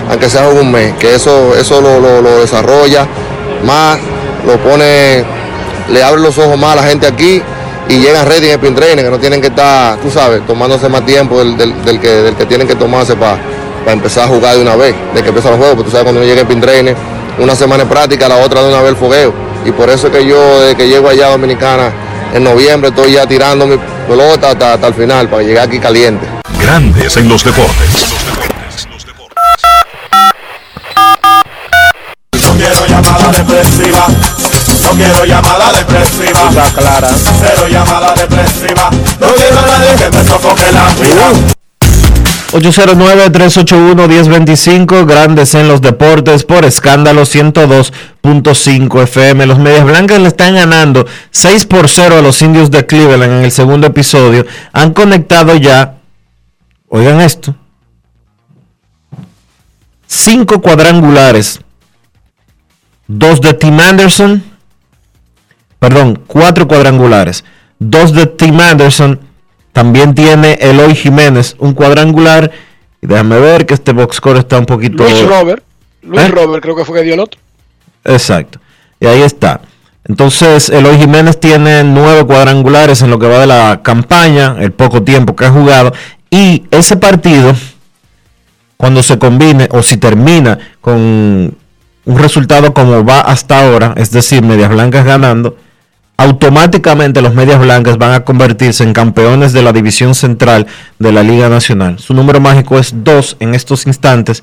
aunque 0.10 0.30
sea 0.30 0.48
un 0.50 0.72
mes, 0.72 0.94
que 1.00 1.16
eso, 1.16 1.54
eso 1.56 1.82
lo, 1.82 2.00
lo- 2.00 2.40
desarrolla 2.40 3.08
más, 3.64 3.98
lo 4.46 4.58
pone, 4.58 5.24
le 5.90 6.04
abre 6.04 6.22
los 6.22 6.38
ojos 6.38 6.58
más 6.58 6.74
a 6.74 6.82
la 6.82 6.84
gente 6.84 7.08
aquí 7.08 7.42
y 7.90 8.00
llegan 8.00 8.26
ready 8.28 8.48
en 8.48 8.54
el 8.54 8.60
pin 8.60 8.76
que 8.76 9.10
no 9.10 9.20
tienen 9.20 9.42
que 9.42 9.48
estar, 9.48 9.98
tú 9.98 10.10
sabes, 10.12 10.46
tomándose 10.46 10.90
más 10.90 11.06
tiempo 11.06 11.40
del, 11.40 11.58
del- 11.58 12.00
que, 12.00 12.08
del 12.10 12.36
que 12.36 12.46
tienen 12.46 12.68
que 12.68 12.76
tomarse 12.76 13.16
para 13.16 13.38
empezar 13.88 14.26
a 14.26 14.28
jugar 14.28 14.56
de 14.56 14.62
una 14.62 14.76
vez, 14.76 14.94
de 15.14 15.22
que 15.22 15.30
empiezan 15.30 15.52
los 15.52 15.60
juegos, 15.60 15.76
porque 15.78 15.90
tú 15.90 15.92
sabes 15.92 16.04
cuando 16.04 16.22
uno 16.22 16.28
llega 16.30 16.42
en 16.42 16.48
pin 16.48 16.96
una 17.40 17.56
semana 17.56 17.84
de 17.84 17.90
práctica, 17.90 18.28
la 18.28 18.38
otra 18.38 18.62
de 18.64 18.70
una 18.70 18.82
vez 18.82 18.90
el 18.92 18.96
fogueo. 18.98 19.34
Y 19.66 19.72
por 19.72 19.90
eso 19.90 20.08
es 20.08 20.14
que 20.14 20.26
yo, 20.26 20.60
desde 20.62 20.76
que 20.76 20.88
llego 20.88 21.08
allá 21.08 21.28
a 21.28 21.32
Dominicana, 21.32 21.92
en 22.34 22.44
noviembre 22.44 22.90
estoy 22.90 23.12
ya 23.14 23.26
tirando 23.28 23.68
mi 23.68 23.78
pelota 24.08 24.52
hasta 24.52 24.88
el 24.88 24.94
final, 24.94 25.30
para 25.30 25.44
llegar 25.44 25.68
aquí 25.68 25.80
caliente. 25.80 26.26
Grandes 26.60 27.16
en 27.18 27.30
los 27.30 27.44
deportes. 27.44 28.07
Llamada 33.02 33.32
depresiva. 33.32 34.06
No 34.84 34.92
quiero 34.92 35.26
llamada 35.26 35.74
depresiva. 35.74 36.52
clara. 36.76 37.10
Cero 37.40 37.68
llamada 37.70 38.14
depresiva. 38.16 38.92
No 39.20 39.28
quiero 39.36 39.60
a 39.60 39.68
nadie 39.68 39.96
que 39.98 40.10
me 40.18 40.24
sofoque 40.24 40.72
la 40.72 40.86
vida. 40.96 41.34
809-381-1025, 42.54 45.06
grandes 45.06 45.54
en 45.54 45.68
los 45.68 45.82
deportes 45.82 46.46
por 46.46 46.64
escándalo 46.64 47.24
102.5 47.24 49.04
FM. 49.04 49.46
Los 49.46 49.60
Medias 49.60 49.84
Blancas 49.84 50.22
le 50.22 50.30
están 50.30 50.56
ganando 50.56 51.06
6 51.32 51.66
por 51.66 51.90
0 51.90 52.20
a 52.20 52.22
los 52.22 52.42
indios 52.42 52.72
de 52.72 52.86
Cleveland 52.86 53.40
en 53.40 53.44
el 53.44 53.52
segundo 53.52 53.88
episodio. 53.88 54.46
Han 54.72 54.94
conectado 54.94 55.58
ya, 55.58 55.98
oigan 56.88 57.20
esto, 57.20 57.54
5 60.08 60.62
cuadrangulares. 60.62 61.60
Dos 63.08 63.42
de 63.42 63.54
Tim 63.54 63.80
Anderson, 63.80 64.44
perdón, 65.80 66.22
4 66.28 66.68
cuadrangulares. 66.68 67.46
Dos 67.80 68.14
de 68.14 68.26
Tim 68.26 68.60
Anderson, 68.60 69.20
también 69.72 70.16
tiene 70.16 70.58
Eloy 70.60 70.96
Jiménez 70.96 71.56
un 71.60 71.74
cuadrangular. 71.74 72.52
Y 73.02 73.08
déjame 73.08 73.40
ver 73.40 73.66
que 73.66 73.76
este 73.76 73.94
box 73.94 74.18
score 74.18 74.38
está 74.38 74.58
un 74.58 74.66
poquito. 74.66 75.04
Luis 75.04 75.28
Robert. 75.28 75.64
Luis 76.02 76.24
¿Eh? 76.24 76.28
Robert 76.30 76.64
creo 76.64 76.76
que 76.76 76.84
fue 76.84 76.98
que 76.98 77.04
dio 77.04 77.14
el 77.14 77.20
otro. 77.20 77.40
Exacto. 78.04 78.60
Y 79.00 79.06
ahí 79.06 79.22
está. 79.22 79.62
Entonces, 80.06 80.70
Eloy 80.70 80.98
Jiménez 80.98 81.40
tiene 81.40 81.84
nueve 81.84 82.26
cuadrangulares 82.26 83.02
en 83.02 83.10
lo 83.10 83.20
que 83.20 83.28
va 83.28 83.40
de 83.40 83.48
la 83.48 83.82
campaña, 83.84 84.56
el 84.60 84.72
poco 84.72 85.04
tiempo 85.04 85.36
que 85.36 85.46
ha 85.46 85.52
jugado. 85.52 85.94
Y 86.30 86.64
ese 86.72 86.98
partido, 86.98 87.54
cuando 88.78 89.04
se 89.04 89.20
combine 89.20 89.68
o 89.72 89.84
si 89.84 89.98
termina 89.98 90.58
con 90.82 91.56
un 92.08 92.18
resultado 92.18 92.74
como 92.74 93.04
va 93.04 93.20
hasta 93.20 93.60
ahora, 93.60 93.94
es 93.98 94.12
decir, 94.12 94.42
Medias 94.42 94.70
Blancas 94.70 95.06
ganando, 95.06 95.58
automáticamente 96.16 97.22
los 97.22 97.36
Medias 97.36 97.60
Blancas 97.60 97.98
van 97.98 98.14
a 98.14 98.24
convertirse 98.24 98.84
en 98.84 98.94
campeones 98.94 99.52
de 99.52 99.62
la 99.62 99.74
división 99.74 100.16
central 100.16 100.68
de 101.00 101.12
la 101.12 101.22
Liga 101.22 101.50
Nacional. 101.50 102.00
Su 102.00 102.14
número 102.14 102.40
mágico 102.40 102.80
es 102.80 103.04
2 103.04 103.38
en 103.42 103.56
estos 103.56 103.86
instantes. 103.88 104.42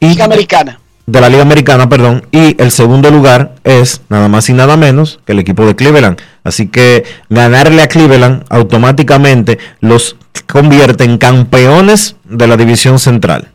Y 0.00 0.08
Liga 0.08 0.24
Americana. 0.24 0.80
de 1.04 1.20
la 1.20 1.28
Liga 1.28 1.42
Americana, 1.42 1.90
perdón, 1.90 2.26
y 2.32 2.60
el 2.60 2.70
segundo 2.70 3.10
lugar 3.10 3.54
es 3.64 4.00
nada 4.08 4.28
más 4.28 4.48
y 4.48 4.54
nada 4.54 4.78
menos 4.78 5.20
que 5.26 5.32
el 5.32 5.40
equipo 5.40 5.66
de 5.66 5.76
Cleveland. 5.76 6.18
Así 6.42 6.68
que 6.68 7.04
ganarle 7.28 7.82
a 7.82 7.88
Cleveland 7.88 8.44
automáticamente 8.48 9.58
los 9.80 10.16
convierte 10.46 11.04
en 11.04 11.18
campeones 11.18 12.16
de 12.24 12.46
la 12.46 12.56
división 12.56 12.98
central. 12.98 13.50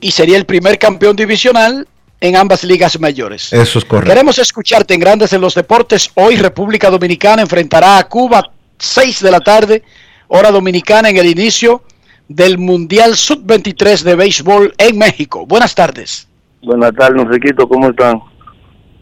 Y 0.00 0.10
sería 0.10 0.36
el 0.36 0.46
primer 0.46 0.78
campeón 0.80 1.14
divisional 1.14 1.86
en 2.24 2.36
ambas 2.36 2.64
ligas 2.64 2.98
mayores. 2.98 3.52
Eso 3.52 3.78
es 3.78 3.84
correcto. 3.84 4.10
Queremos 4.10 4.38
escucharte 4.38 4.94
en 4.94 5.00
Grandes 5.00 5.34
en 5.34 5.42
los 5.42 5.54
Deportes. 5.54 6.10
Hoy 6.14 6.36
República 6.36 6.88
Dominicana 6.88 7.42
enfrentará 7.42 7.98
a 7.98 8.04
Cuba 8.04 8.42
6 8.78 9.20
de 9.20 9.30
la 9.30 9.40
tarde, 9.40 9.82
hora 10.28 10.50
dominicana, 10.50 11.10
en 11.10 11.18
el 11.18 11.26
inicio 11.26 11.82
del 12.26 12.56
Mundial 12.56 13.14
Sub-23 13.14 14.00
de 14.04 14.14
Béisbol 14.14 14.74
en 14.78 14.96
México. 14.96 15.44
Buenas 15.44 15.74
tardes. 15.74 16.26
Buenas 16.62 16.94
tardes, 16.94 17.22
Enriquito, 17.22 17.68
¿cómo 17.68 17.90
están? 17.90 18.18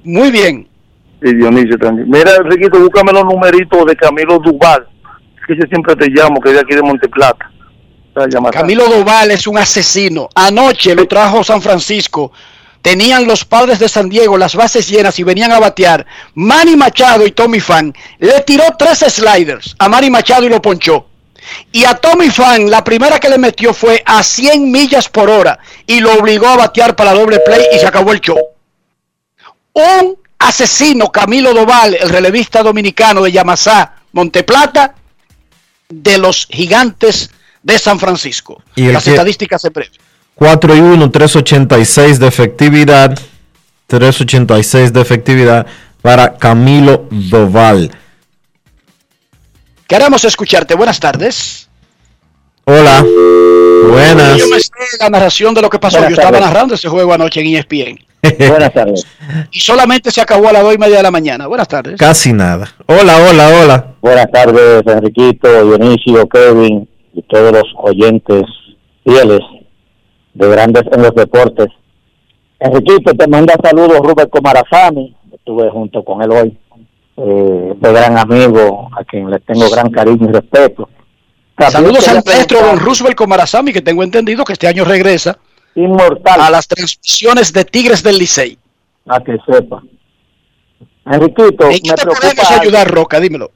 Muy 0.02 0.32
bien. 0.32 0.66
Y 1.22 1.32
Dionisio 1.32 1.78
también. 1.78 2.10
Mira, 2.10 2.34
Enriquito, 2.34 2.80
búscame 2.80 3.12
los 3.12 3.24
numeritos 3.24 3.86
de 3.86 3.94
Camilo 3.94 4.40
Duval, 4.40 4.84
que 5.46 5.54
yo 5.54 5.62
siempre 5.70 5.94
te 5.94 6.08
llamo, 6.08 6.40
que 6.40 6.48
es 6.48 6.56
de 6.56 6.60
aquí 6.62 6.74
de 6.74 6.82
Monteplata. 6.82 7.52
Camilo 8.50 8.88
Doval 8.88 9.30
es 9.30 9.46
un 9.46 9.58
asesino. 9.58 10.28
Anoche 10.34 10.92
lo 10.96 11.06
trajo 11.06 11.44
San 11.44 11.62
Francisco. 11.62 12.32
Tenían 12.82 13.26
los 13.28 13.44
padres 13.44 13.78
de 13.78 13.88
San 13.88 14.08
Diego 14.08 14.36
las 14.36 14.54
bases 14.56 14.88
llenas 14.88 15.18
y 15.18 15.22
venían 15.22 15.52
a 15.52 15.60
batear. 15.60 16.04
Manny 16.34 16.76
Machado 16.76 17.24
y 17.24 17.30
Tommy 17.30 17.60
Fan 17.60 17.94
le 18.18 18.40
tiró 18.40 18.64
tres 18.76 18.98
sliders 19.08 19.74
a 19.78 19.88
Manny 19.88 20.10
Machado 20.10 20.44
y 20.44 20.48
lo 20.48 20.60
ponchó. 20.60 21.06
Y 21.70 21.84
a 21.84 21.94
Tommy 21.94 22.30
Fan 22.30 22.68
la 22.70 22.82
primera 22.82 23.18
que 23.20 23.28
le 23.28 23.38
metió 23.38 23.72
fue 23.72 24.02
a 24.04 24.22
100 24.22 24.70
millas 24.70 25.08
por 25.08 25.30
hora 25.30 25.58
y 25.86 26.00
lo 26.00 26.12
obligó 26.14 26.48
a 26.48 26.56
batear 26.56 26.94
para 26.96 27.12
doble 27.14 27.38
play 27.40 27.66
y 27.72 27.78
se 27.78 27.86
acabó 27.86 28.12
el 28.12 28.20
show. 28.20 28.38
Un 29.74 30.16
asesino, 30.38 31.10
Camilo 31.10 31.54
Doval, 31.54 31.94
el 31.94 32.08
relevista 32.08 32.62
dominicano 32.62 33.22
de 33.22 33.32
Yamasá, 33.32 33.94
Monteplata, 34.12 34.94
de 35.88 36.18
los 36.18 36.46
gigantes 36.50 37.30
de 37.62 37.78
San 37.78 37.98
Francisco. 38.00 38.62
Y 38.74 38.86
Las 38.90 39.04
que- 39.04 39.10
estadísticas 39.10 39.64
en 39.64 39.72
breve. 39.72 39.92
4 40.42 40.74
y 40.74 40.80
1, 40.80 41.10
386 41.12 42.18
de 42.18 42.26
efectividad. 42.26 43.16
386 43.86 44.92
de 44.92 45.00
efectividad 45.00 45.66
para 46.02 46.34
Camilo 46.34 47.06
Doval. 47.12 47.92
Queremos 49.86 50.24
escucharte. 50.24 50.74
Buenas 50.74 50.98
tardes. 50.98 51.68
Hola. 52.64 53.06
Buenas. 53.88 54.36
Yo 54.36 54.48
me 54.48 54.58
sé 54.58 54.72
la 54.98 55.10
narración 55.10 55.54
de 55.54 55.62
lo 55.62 55.70
que 55.70 55.78
pasó. 55.78 55.98
Buenas 55.98 56.16
Yo 56.16 56.20
estaba 56.20 56.40
narrando 56.40 56.74
ese 56.74 56.88
juego 56.88 57.14
anoche 57.14 57.40
en 57.40 57.56
ESPN. 57.56 58.04
Buenas 58.48 58.72
tardes. 58.74 59.06
Y 59.52 59.60
solamente 59.60 60.10
se 60.10 60.20
acabó 60.20 60.48
a 60.48 60.54
las 60.54 60.64
dos 60.64 60.74
y 60.74 60.78
media 60.78 60.96
de 60.96 61.04
la 61.04 61.12
mañana. 61.12 61.46
Buenas 61.46 61.68
tardes. 61.68 62.00
Casi 62.00 62.32
nada. 62.32 62.74
Hola, 62.86 63.16
hola, 63.30 63.48
hola. 63.48 63.94
Buenas 64.00 64.26
tardes, 64.32 64.82
Enriquito, 64.86 65.66
Dionisio, 65.66 66.28
Kevin 66.28 66.88
y 67.14 67.22
todos 67.28 67.52
los 67.52 67.66
oyentes 67.76 68.42
fieles 69.04 69.40
de 70.34 70.48
Grandes 70.48 70.84
en 70.92 71.02
los 71.02 71.14
Deportes. 71.14 71.68
Enriquito, 72.58 73.12
te 73.12 73.26
manda 73.26 73.54
saludos 73.62 73.98
Rubén 73.98 74.28
Comarazami, 74.28 75.16
estuve 75.32 75.68
junto 75.70 76.04
con 76.04 76.22
él 76.22 76.30
hoy, 76.30 76.58
eh, 77.16 77.72
este 77.74 77.92
gran 77.92 78.18
amigo 78.18 78.88
a 78.96 79.04
quien 79.04 79.28
le 79.30 79.40
tengo 79.40 79.68
gran 79.70 79.90
cariño 79.90 80.28
y 80.28 80.32
respeto. 80.32 80.88
Saludos 81.58 82.08
al 82.08 82.22
maestro 82.24 82.60
don 82.60 82.78
Roosevelt 82.78 83.16
Comarazami, 83.16 83.72
que 83.72 83.82
tengo 83.82 84.02
entendido 84.02 84.44
que 84.44 84.54
este 84.54 84.66
año 84.66 84.84
regresa 84.84 85.38
Inmortal. 85.74 86.40
a 86.40 86.50
las 86.50 86.66
transmisiones 86.66 87.52
de 87.52 87.64
Tigres 87.64 88.02
del 88.02 88.18
Licey. 88.18 88.58
A 89.06 89.20
que 89.20 89.36
sepa. 89.46 89.82
Enriquito, 91.04 91.68
¿En 91.68 91.80
qué 91.80 91.92
te 91.94 92.06
podemos 92.06 92.50
ayudar, 92.50 92.88
Roca? 92.88 93.18
Dímelo. 93.20 93.50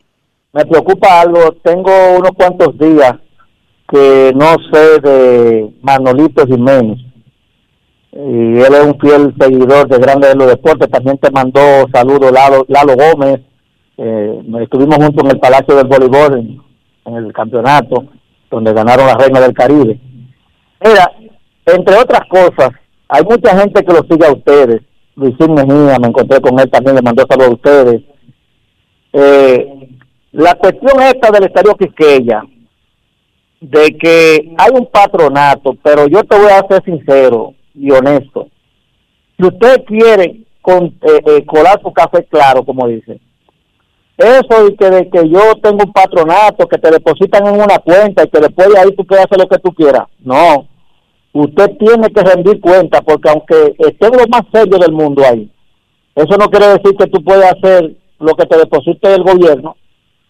Me 0.53 0.65
preocupa 0.67 1.21
algo. 1.21 1.53
Tengo 1.63 2.17
unos 2.19 2.33
cuantos 2.33 2.77
días 2.79 3.15
que 3.89 4.33
no 4.35 4.57
sé 4.73 5.01
de 5.01 5.71
Manolito 5.83 6.47
Jiménez. 6.47 6.99
Y 8.13 8.61
él 8.61 8.75
es 8.75 8.85
un 8.85 8.99
fiel 8.99 9.35
seguidor 9.39 9.89
de 9.89 9.99
Grandes 9.99 10.33
de 10.33 10.37
los 10.37 10.49
Deportes. 10.49 10.91
También 10.91 11.19
te 11.19 11.31
mandó 11.31 11.61
saludos 11.93 12.33
Lalo, 12.33 12.65
Lalo 12.69 12.95
Gómez. 12.97 13.41
Eh, 13.99 14.43
estuvimos 14.63 14.97
juntos 14.97 15.25
en 15.25 15.31
el 15.31 15.39
Palacio 15.39 15.77
del 15.77 15.87
Voleibol 15.87 16.61
en, 17.05 17.15
el 17.15 17.33
campeonato, 17.33 18.05
donde 18.51 18.73
ganaron 18.73 19.07
la 19.07 19.17
Reina 19.17 19.41
del 19.41 19.55
Caribe. 19.55 20.01
Mira, 20.85 21.11
entre 21.67 21.97
otras 21.97 22.23
cosas, 22.29 22.71
hay 23.09 23.23
mucha 23.25 23.59
gente 23.59 23.85
que 23.85 23.93
lo 23.93 24.01
sigue 24.11 24.27
a 24.27 24.33
ustedes. 24.33 24.83
Luisín 25.15 25.55
Mejía, 25.55 25.99
me 25.99 26.09
encontré 26.09 26.41
con 26.41 26.59
él 26.59 26.71
también, 26.71 26.97
le 26.97 27.03
mandó 27.03 27.25
saludos 27.29 27.51
a 27.51 27.55
ustedes. 27.55 28.03
Eh, 29.13 29.89
la 30.33 30.55
cuestión 30.55 31.01
esta 31.03 31.31
del 31.31 31.45
Estadio 31.45 31.75
Quisqueya, 31.75 32.43
de 33.61 33.97
que 33.99 34.55
hay 34.59 34.71
un 34.73 34.87
patronato, 34.87 35.77
pero 35.83 36.07
yo 36.07 36.23
te 36.25 36.37
voy 36.37 36.51
a 36.51 36.67
ser 36.69 36.85
sincero 36.85 37.55
y 37.75 37.91
honesto. 37.91 38.49
Si 39.39 39.47
usted 39.47 39.85
quiere 39.85 40.41
con, 40.63 40.87
eh, 40.87 41.21
eh, 41.27 41.47
colar 41.47 41.81
su 41.83 41.93
café 41.93 42.25
claro, 42.25 42.65
como 42.65 42.89
dice, 42.89 43.21
eso 44.17 44.69
y 44.69 44.77
que 44.77 44.91
de 44.91 45.11
que 45.11 45.29
yo 45.29 45.55
tengo 45.63 45.85
un 45.85 45.93
patronato, 45.93 46.67
que 46.67 46.79
te 46.79 46.91
depositan 46.91 47.47
en 47.47 47.61
una 47.61 47.79
cuenta 47.79 48.25
y 48.25 48.29
que 48.29 48.41
después 48.41 48.69
de 48.69 48.79
ahí 48.79 48.95
tú 48.97 49.05
puedes 49.05 49.27
hacer 49.27 49.39
lo 49.39 49.49
que 49.49 49.59
tú 49.59 49.73
quieras. 49.75 50.05
No, 50.21 50.67
usted 51.33 51.77
tiene 51.79 52.09
que 52.09 52.23
rendir 52.23 52.61
cuenta 52.61 53.03
porque 53.03 53.29
aunque 53.29 53.75
esté 53.79 54.09
lo 54.09 54.27
más 54.29 54.43
serio 54.53 54.79
del 54.79 54.93
mundo 54.93 55.23
ahí, 55.23 55.51
eso 56.15 56.37
no 56.39 56.49
quiere 56.49 56.69
decir 56.69 56.97
que 56.99 57.07
tú 57.09 57.23
puedes 57.23 57.45
hacer 57.45 57.95
lo 58.19 58.35
que 58.35 58.47
te 58.47 58.57
deposite 58.57 59.15
el 59.15 59.23
gobierno 59.23 59.77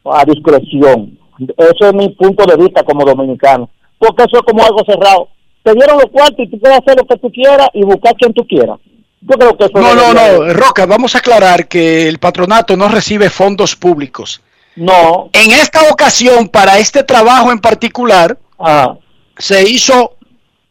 a 0.04 0.24
discreción. 0.24 1.16
Eso 1.38 1.86
es 1.86 1.94
mi 1.94 2.08
punto 2.10 2.44
de 2.44 2.56
vista 2.56 2.82
como 2.82 3.04
dominicano, 3.04 3.68
porque 3.98 4.24
eso 4.24 4.38
es 4.38 4.42
como 4.42 4.64
algo 4.64 4.82
cerrado. 4.84 5.28
Te 5.62 5.72
dieron 5.72 5.98
los 5.98 6.10
cuartos 6.10 6.38
y 6.38 6.48
tú 6.48 6.58
puedes 6.58 6.78
hacer 6.78 6.96
lo 6.96 7.06
que 7.06 7.16
tú 7.16 7.30
quieras 7.30 7.68
y 7.72 7.82
buscar 7.82 8.14
quien 8.14 8.32
tú 8.32 8.46
quieras. 8.46 8.78
Yo 9.20 9.36
creo 9.36 9.56
que 9.56 9.64
eso 9.64 9.80
no, 9.80 9.94
no, 9.94 10.14
no, 10.14 10.52
Roca, 10.52 10.86
vamos 10.86 11.14
a 11.14 11.18
aclarar 11.18 11.66
que 11.66 12.08
el 12.08 12.18
patronato 12.18 12.76
no 12.76 12.88
recibe 12.88 13.28
fondos 13.30 13.74
públicos. 13.74 14.40
No. 14.76 15.30
En 15.32 15.50
esta 15.52 15.90
ocasión, 15.90 16.48
para 16.48 16.78
este 16.78 17.02
trabajo 17.02 17.50
en 17.50 17.58
particular, 17.58 18.38
ah. 18.58 18.94
se 19.38 19.68
hizo 19.68 20.12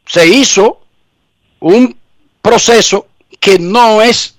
se 0.05 0.27
hizo 0.27 0.79
un 1.59 1.97
proceso 2.41 3.07
que 3.39 3.57
no 3.59 4.01
es 4.01 4.34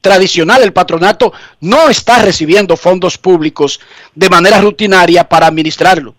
tradicional. 0.00 0.62
El 0.62 0.72
patronato 0.72 1.32
no 1.60 1.88
está 1.88 2.22
recibiendo 2.22 2.76
fondos 2.76 3.18
públicos 3.18 3.80
de 4.14 4.28
manera 4.28 4.60
rutinaria 4.60 5.28
para 5.28 5.46
administrarlo. 5.46 6.14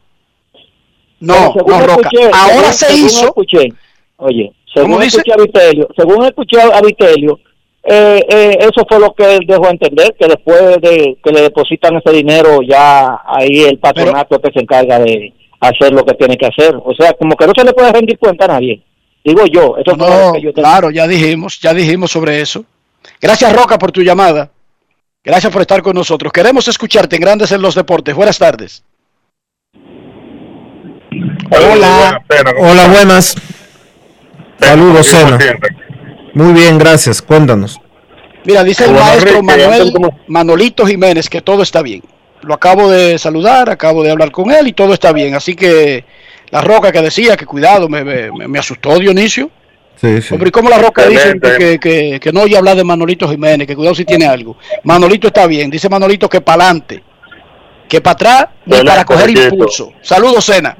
No, 1.20 1.54
no 1.54 1.82
Roca. 1.82 2.10
Ahora 2.34 2.72
se 2.72 2.94
hizo. 2.94 3.26
Escuché, 3.26 3.74
oye, 4.18 4.54
según 4.74 5.04
escuché 5.04 5.34
a 5.34 5.38
Vitelio, 5.38 5.90
según 5.98 6.26
escuché 6.26 6.62
a 6.62 6.82
Vitelio, 6.82 7.40
eh, 7.84 8.24
eh, 8.30 8.58
eso 8.60 8.86
fue 8.88 9.00
lo 9.00 9.14
que 9.14 9.36
él 9.36 9.46
dejó 9.48 9.70
entender, 9.70 10.16
que 10.18 10.28
después 10.28 10.80
de 10.82 11.18
que 11.24 11.32
le 11.32 11.42
depositan 11.42 11.96
ese 11.98 12.12
dinero, 12.12 12.62
ya 12.62 13.22
ahí 13.26 13.64
el 13.64 13.80
patronato 13.80 14.40
que 14.40 14.52
se 14.52 14.60
encarga 14.60 15.00
de 15.00 15.34
hacer 15.60 15.92
lo 15.92 16.06
que 16.06 16.14
tiene 16.14 16.38
que 16.38 16.48
hacer. 16.48 16.76
O 16.76 16.94
sea, 16.94 17.14
como 17.14 17.36
que 17.36 17.48
no 17.48 17.54
se 17.56 17.64
le 17.64 17.74
puede 17.74 17.92
rendir 17.92 18.18
cuenta 18.18 18.46
a 18.46 18.50
nadie. 18.50 18.82
Digo 19.24 19.46
yo, 19.46 19.76
eso 19.78 19.96
no, 19.98 20.34
que 20.34 20.42
yo 20.42 20.54
claro, 20.54 20.92
ya 20.92 21.08
dijimos, 21.08 21.60
ya 21.60 21.74
dijimos 21.74 22.12
sobre 22.12 22.42
eso. 22.42 22.64
Gracias 23.22 23.54
Roca 23.54 23.78
por 23.78 23.92
tu 23.92 24.02
llamada. 24.02 24.52
Gracias 25.24 25.52
por 25.52 25.62
estar 25.62 25.82
con 25.82 25.96
nosotros. 25.96 26.32
Queremos 26.32 26.68
escucharte 26.68 27.18
en 27.18 27.22
Grandes 27.22 27.52
en 27.52 27.62
los 27.62 27.76
Deportes. 27.76 28.16
Buenas 28.16 28.38
tardes. 28.38 28.84
Hola. 31.52 32.22
Hola, 32.60 32.88
buenas. 32.88 33.36
Saludos, 34.60 35.08
Sena. 35.08 35.38
Muy 36.34 36.54
bien, 36.54 36.78
gracias. 36.78 37.22
Cuéntanos. 37.22 37.80
Mira, 38.46 38.64
dice 38.64 38.86
el 38.86 38.94
maestro 38.94 39.44
Manuel 39.44 39.94
Manolito 40.28 40.86
Jiménez 40.86 41.30
que 41.30 41.42
todo 41.42 41.64
está 41.64 41.82
bien. 41.82 42.02
Lo 42.42 42.54
acabo 42.54 42.90
de 42.90 43.18
saludar, 43.18 43.70
acabo 43.70 44.02
de 44.02 44.12
hablar 44.12 44.32
con 44.32 44.50
él 44.52 44.68
y 44.68 44.74
todo 44.74 44.94
está 44.94 45.12
bien. 45.12 45.36
Así 45.36 45.56
que 45.56 46.06
la 46.50 46.62
Roca 46.62 46.92
que 46.92 47.02
decía 47.02 47.36
que 47.36 47.46
cuidado, 47.46 47.90
me, 47.90 48.04
me, 48.04 48.48
me 48.48 48.60
asustó 48.60 48.98
Dionisio. 48.98 49.52
Sí, 50.00 50.22
sí. 50.22 50.34
Hombre, 50.34 50.48
¿y 50.48 50.52
cómo 50.52 50.70
la 50.70 50.78
Roca 50.78 51.06
dice 51.08 51.38
que, 51.42 51.78
que, 51.78 52.22
que, 52.22 52.32
no 52.32 52.44
oye 52.44 52.56
hablar 52.56 52.78
de 52.78 52.86
Manolito 52.86 53.28
Jiménez? 53.28 53.68
Que 53.68 53.76
cuidado 53.76 53.96
si 53.96 54.06
tiene 54.06 54.26
algo. 54.26 54.56
Manolito 54.84 55.28
está 55.28 55.46
bien, 55.46 55.70
dice 55.70 55.90
Manolito 55.90 56.30
que 56.30 56.40
para 56.40 56.64
adelante, 56.64 57.04
que 57.88 58.00
para 58.00 58.14
atrás 58.14 58.46
y 58.66 58.82
para 58.86 59.04
coger 59.04 59.32
impulso. 59.32 59.92
Saludos, 60.02 60.46
Sena. 60.46 60.78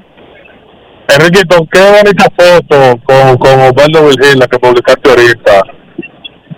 Enriquito, 1.08 1.68
qué 1.70 1.80
bonita 1.80 2.32
foto 2.34 2.98
con, 3.04 3.36
con 3.36 3.60
Osvaldo 3.60 4.08
Virgil, 4.08 4.42
que 4.48 4.58
publicaste 4.58 5.10
ahorita. 5.10 5.64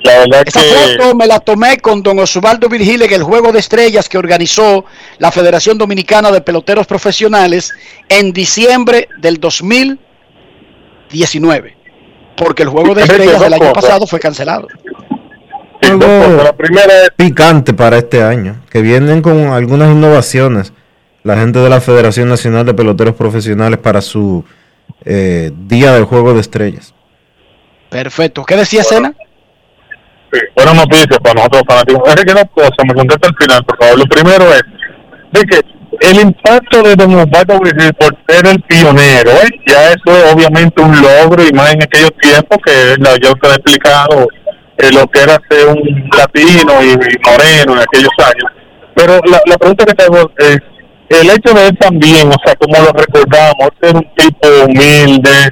La 0.05 0.19
verdad 0.19 0.45
Esa 0.47 0.61
que... 0.61 0.99
foto 0.99 1.17
me 1.17 1.27
la 1.27 1.41
tomé 1.41 1.79
con 1.79 2.01
don 2.03 2.21
Osvaldo 2.21 2.69
Virgil 2.69 3.03
en 3.03 3.13
el 3.13 3.25
Juego 3.25 3.51
de 3.51 3.59
Estrellas 3.59 4.09
que 4.09 4.19
organizó 4.19 4.85
la 5.19 5.33
Federación 5.33 5.79
Dominicana 5.79 6.31
de 6.31 6.43
Peloteros 6.43 6.87
Profesionales 6.87 7.75
en 8.09 8.33
diciembre 8.33 9.09
del 9.19 9.41
2019. 9.41 11.82
Porque 12.37 12.63
el 12.63 12.69
Juego 12.69 12.95
de 12.95 13.03
Estrellas 13.05 13.41
del 13.41 13.55
año 13.55 13.73
pasado 13.73 14.07
fue 14.07 14.21
cancelado. 14.21 14.69
La 15.81 16.53
primera 16.57 17.03
es 17.05 17.11
picante 17.17 17.75
para 17.75 17.99
este 17.99 18.23
año, 18.23 18.63
que 18.71 18.81
vienen 18.83 19.21
con 19.21 19.49
algunas 19.49 19.91
innovaciones. 19.91 20.73
La 21.25 21.37
gente 21.37 21.59
de 21.59 21.69
la 21.69 21.81
Federación 21.81 22.29
Nacional 22.29 22.67
de 22.67 22.75
Peloteros 22.75 23.15
Profesionales 23.15 23.79
para 23.79 24.01
su 24.01 24.45
eh, 25.05 25.53
Día 25.67 25.93
del 25.93 26.05
Juego 26.05 26.35
de 26.35 26.41
Estrellas. 26.41 26.95
Perfecto. 27.91 28.45
¿Qué 28.45 28.57
decía 28.57 28.83
Sena? 28.83 29.13
Sí, 30.33 30.41
buena 30.57 30.73
noticia 30.73 31.19
para 31.23 31.35
nosotros 31.35 31.63
fanáticos. 31.67 32.03
Es 32.09 32.25
que 32.25 32.33
dos 32.33 32.45
cosas, 32.55 32.73
me 32.87 32.95
contesta 32.95 33.29
al 33.29 33.37
final, 33.37 33.65
por 33.65 33.77
favor. 33.79 33.99
Lo 33.99 34.07
primero 34.07 34.45
es 34.53 34.63
de 35.33 35.43
que 35.43 35.61
el 36.03 36.21
impacto 36.21 36.83
de 36.83 36.97
Don 36.97 37.15
Osvaldo 37.15 37.61
Virgil 37.61 37.95
por 37.95 38.17
ser 38.27 38.47
el 38.47 38.61
pionero, 38.63 39.31
¿eh? 39.31 39.49
ya 39.67 39.91
eso 39.91 40.17
es 40.17 40.33
obviamente 40.33 40.83
un 40.83 41.01
logro 41.01 41.45
y 41.47 41.53
más 41.53 41.73
en 41.73 41.83
aquellos 41.83 42.13
tiempos 42.21 42.59
que 42.65 42.97
la, 42.99 43.17
yo 43.17 43.33
te 43.35 43.49
he 43.49 43.53
explicado 43.53 44.27
eh, 44.79 44.91
lo 44.93 45.07
que 45.07 45.21
era 45.21 45.39
ser 45.49 45.69
un 45.69 46.11
latino 46.17 46.83
y, 46.83 46.97
moreno 47.25 47.75
en 47.75 47.79
aquellos 47.79 48.13
años. 48.19 48.51
Pero 48.95 49.21
la, 49.27 49.57
pregunta 49.57 49.85
que 49.85 49.95
tengo 49.95 50.31
es, 50.39 50.59
el 51.09 51.31
hecho 51.31 51.55
de 51.55 51.69
él 51.69 51.79
también, 51.79 52.29
o 52.29 52.37
sea, 52.45 52.55
como 52.57 52.75
lo 52.79 52.93
recordamos, 52.93 53.69
ser 53.81 53.95
un 53.95 54.07
tipo 54.17 54.49
humilde, 54.67 55.51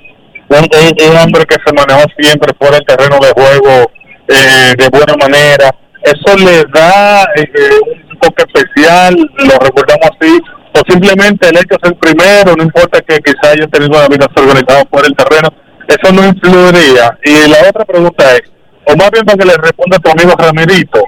un, 0.48 1.16
hombre 1.16 1.44
que 1.46 1.56
se 1.64 1.72
manejó 1.72 2.08
siempre 2.18 2.52
fuera 2.58 2.76
del 2.76 2.86
terreno 2.86 3.18
de 3.20 3.32
juego 3.32 3.90
eh, 4.28 4.74
de 4.76 4.88
buena 4.88 5.14
manera, 5.20 5.70
eso 6.02 6.36
le 6.36 6.64
da 6.72 7.24
eh, 7.36 7.78
un 7.84 8.09
especial, 8.28 9.14
lo 9.16 9.58
recordamos 9.58 10.10
así, 10.18 10.38
o 10.74 10.80
simplemente 10.88 11.48
el 11.48 11.56
hecho 11.56 11.76
de 11.80 11.88
ser 11.88 11.98
primero, 11.98 12.54
no 12.56 12.64
importa 12.64 13.00
que 13.00 13.18
quizá 13.18 13.52
haya 13.52 13.66
tenido 13.66 13.98
una 13.98 14.08
vida 14.08 14.26
organizada 14.34 14.84
fuera 14.90 15.08
del 15.08 15.16
terreno, 15.16 15.48
eso 15.88 16.12
no 16.12 16.26
influiría. 16.26 17.18
Y 17.24 17.48
la 17.50 17.68
otra 17.68 17.84
pregunta 17.84 18.24
es, 18.36 18.42
o 18.86 18.96
más 18.96 19.10
bien 19.10 19.24
para 19.24 19.38
que 19.38 19.44
le 19.44 19.56
responda 19.56 19.96
a 19.96 20.00
tu 20.00 20.10
amigo 20.10 20.34
Ramirito, 20.38 21.02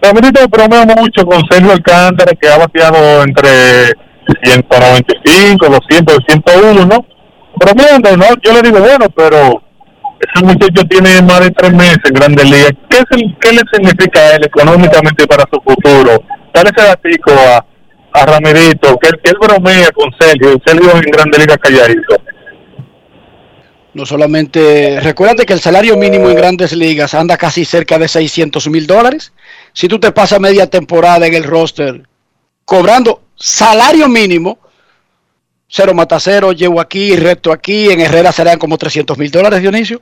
Ramirito 0.00 0.48
bromea 0.48 0.86
mucho 0.86 1.26
con 1.26 1.42
Sergio 1.50 1.72
Alcántara, 1.72 2.32
que 2.40 2.48
ha 2.48 2.58
bateado 2.58 3.22
entre 3.24 3.92
195, 4.44 5.66
200, 5.66 6.18
101, 6.28 6.86
¿no? 6.86 7.04
Bromeando, 7.56 8.16
¿no? 8.16 8.26
Yo 8.42 8.52
le 8.52 8.62
digo, 8.62 8.78
bueno, 8.78 9.06
pero 9.14 9.62
ese 10.20 10.44
muchacho 10.44 10.86
tiene 10.88 11.22
más 11.22 11.40
de 11.40 11.50
tres 11.50 11.72
meses 11.72 11.98
en 12.04 12.14
Grandes 12.14 12.44
Ligas. 12.44 12.72
¿Qué, 12.88 12.98
es 12.98 13.04
¿Qué 13.40 13.52
le 13.52 13.62
significa 13.72 14.20
a 14.20 14.36
él 14.36 14.44
económicamente 14.44 15.26
para 15.26 15.44
su 15.52 15.60
futuro? 15.60 16.22
Dale 16.52 16.70
ese 16.76 16.86
gatico 16.86 17.30
a, 17.32 17.64
a 18.12 18.26
Ramirito, 18.26 18.96
que, 18.98 19.10
que 19.22 19.30
él 19.30 19.36
bromea 19.40 19.90
con 19.92 20.10
Sergio, 20.18 20.60
Sergio 20.64 20.92
en 20.94 21.10
Grandes 21.10 21.40
Ligas 21.40 21.58
calladito. 21.58 22.16
No 23.94 24.06
solamente, 24.06 25.00
recuérdate 25.00 25.44
que 25.44 25.54
el 25.54 25.60
salario 25.60 25.96
mínimo 25.96 26.28
en 26.28 26.36
grandes 26.36 26.72
ligas 26.72 27.14
anda 27.14 27.36
casi 27.36 27.64
cerca 27.64 27.98
de 27.98 28.06
600 28.06 28.68
mil 28.68 28.86
dólares. 28.86 29.32
Si 29.72 29.88
tú 29.88 29.98
te 29.98 30.12
pasas 30.12 30.38
media 30.38 30.68
temporada 30.68 31.26
en 31.26 31.34
el 31.34 31.42
roster 31.42 32.06
cobrando 32.64 33.22
salario 33.34 34.08
mínimo, 34.08 34.58
cero 35.68 35.94
mata 35.94 36.20
cero, 36.20 36.52
llevo 36.52 36.80
aquí, 36.80 37.16
reto 37.16 37.50
aquí, 37.50 37.90
en 37.90 38.00
Herrera 38.00 38.30
serán 38.30 38.58
como 38.58 38.78
300 38.78 39.18
mil 39.18 39.30
dólares, 39.30 39.62
Dionisio. 39.62 40.00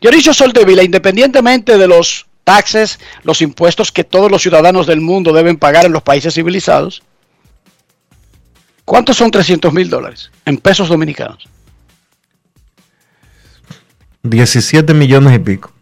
Dionisio 0.00 0.34
Soldevila, 0.34 0.82
independientemente 0.82 1.78
de 1.78 1.86
los 1.86 2.26
taxes, 2.44 2.98
los 3.22 3.40
impuestos 3.42 3.90
que 3.90 4.04
todos 4.04 4.30
los 4.30 4.42
ciudadanos 4.42 4.86
del 4.86 5.00
mundo 5.00 5.32
deben 5.32 5.56
pagar 5.56 5.86
en 5.86 5.92
los 5.92 6.02
países 6.02 6.34
civilizados, 6.34 7.02
¿cuántos 8.84 9.16
son 9.16 9.30
300 9.30 9.72
mil 9.72 9.88
dólares 9.88 10.30
en 10.44 10.58
pesos 10.58 10.88
dominicanos? 10.88 11.48
17 14.22 14.94
millones 14.94 15.34
y 15.34 15.38
pico. 15.38 15.72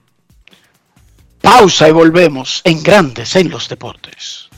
Pausa 1.40 1.89
y 1.89 1.93
volvemos 1.93 2.60
en 2.64 2.82
Grandes 2.82 3.36
en 3.36 3.51
los 3.51 3.68
Deportes. 3.68 4.48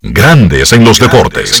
Grandes 0.00 0.72
en 0.72 0.84
los 0.84 0.98
deportes. 0.98 1.60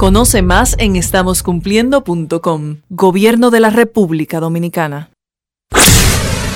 Conoce 0.00 0.40
más 0.40 0.76
en 0.78 0.96
estamoscumpliendo.com. 0.96 2.76
Gobierno 2.88 3.50
de 3.50 3.60
la 3.60 3.68
República 3.68 4.40
Dominicana. 4.40 5.10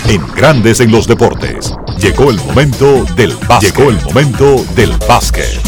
En 0.09 0.27
Grandes 0.35 0.81
en 0.81 0.91
los 0.91 1.07
Deportes. 1.07 1.75
Llegó 1.99 2.31
el 2.31 2.39
momento 2.39 3.05
del 3.17 3.37
básquet. 3.47 3.77
Llegó 3.77 3.91
el 3.91 4.01
momento 4.03 4.65
del 4.75 4.93
básquet. 5.07 5.61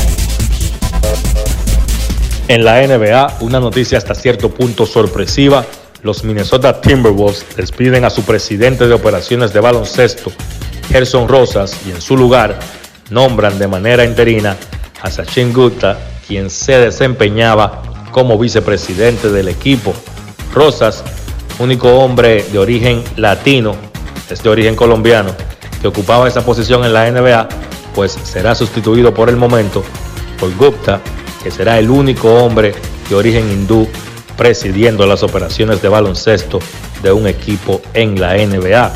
En 2.48 2.64
la 2.64 2.80
NBA, 2.80 3.40
una 3.40 3.60
noticia 3.60 3.98
hasta 3.98 4.14
cierto 4.14 4.48
punto 4.48 4.86
sorpresiva. 4.86 5.66
Los 6.00 6.24
Minnesota 6.24 6.80
Timberwolves 6.80 7.44
despiden 7.58 8.06
a 8.06 8.10
su 8.10 8.22
presidente 8.22 8.88
de 8.88 8.94
operaciones 8.94 9.52
de 9.52 9.60
baloncesto, 9.60 10.32
Gerson 10.88 11.28
Rosas, 11.28 11.78
y 11.86 11.90
en 11.90 12.00
su 12.00 12.16
lugar 12.16 12.58
nombran 13.10 13.58
de 13.58 13.68
manera 13.68 14.02
interina 14.02 14.56
a 15.02 15.10
Sachin 15.10 15.52
Gupta, 15.52 16.15
quien 16.26 16.50
se 16.50 16.78
desempeñaba 16.78 17.82
como 18.10 18.38
vicepresidente 18.38 19.30
del 19.30 19.48
equipo. 19.48 19.94
Rosas, 20.52 21.04
único 21.58 21.88
hombre 21.98 22.44
de 22.50 22.58
origen 22.58 23.02
latino, 23.16 23.74
es 24.30 24.42
de 24.42 24.48
origen 24.48 24.74
colombiano, 24.74 25.32
que 25.80 25.88
ocupaba 25.88 26.26
esa 26.26 26.44
posición 26.44 26.84
en 26.84 26.92
la 26.92 27.10
NBA, 27.10 27.48
pues 27.94 28.12
será 28.12 28.54
sustituido 28.54 29.14
por 29.14 29.28
el 29.28 29.36
momento 29.36 29.84
por 30.38 30.54
Gupta, 30.56 31.00
que 31.42 31.50
será 31.50 31.78
el 31.78 31.90
único 31.90 32.32
hombre 32.34 32.74
de 33.08 33.14
origen 33.14 33.50
hindú 33.50 33.88
presidiendo 34.36 35.06
las 35.06 35.22
operaciones 35.22 35.80
de 35.80 35.88
baloncesto 35.88 36.58
de 37.02 37.12
un 37.12 37.26
equipo 37.26 37.80
en 37.94 38.20
la 38.20 38.36
NBA. 38.36 38.92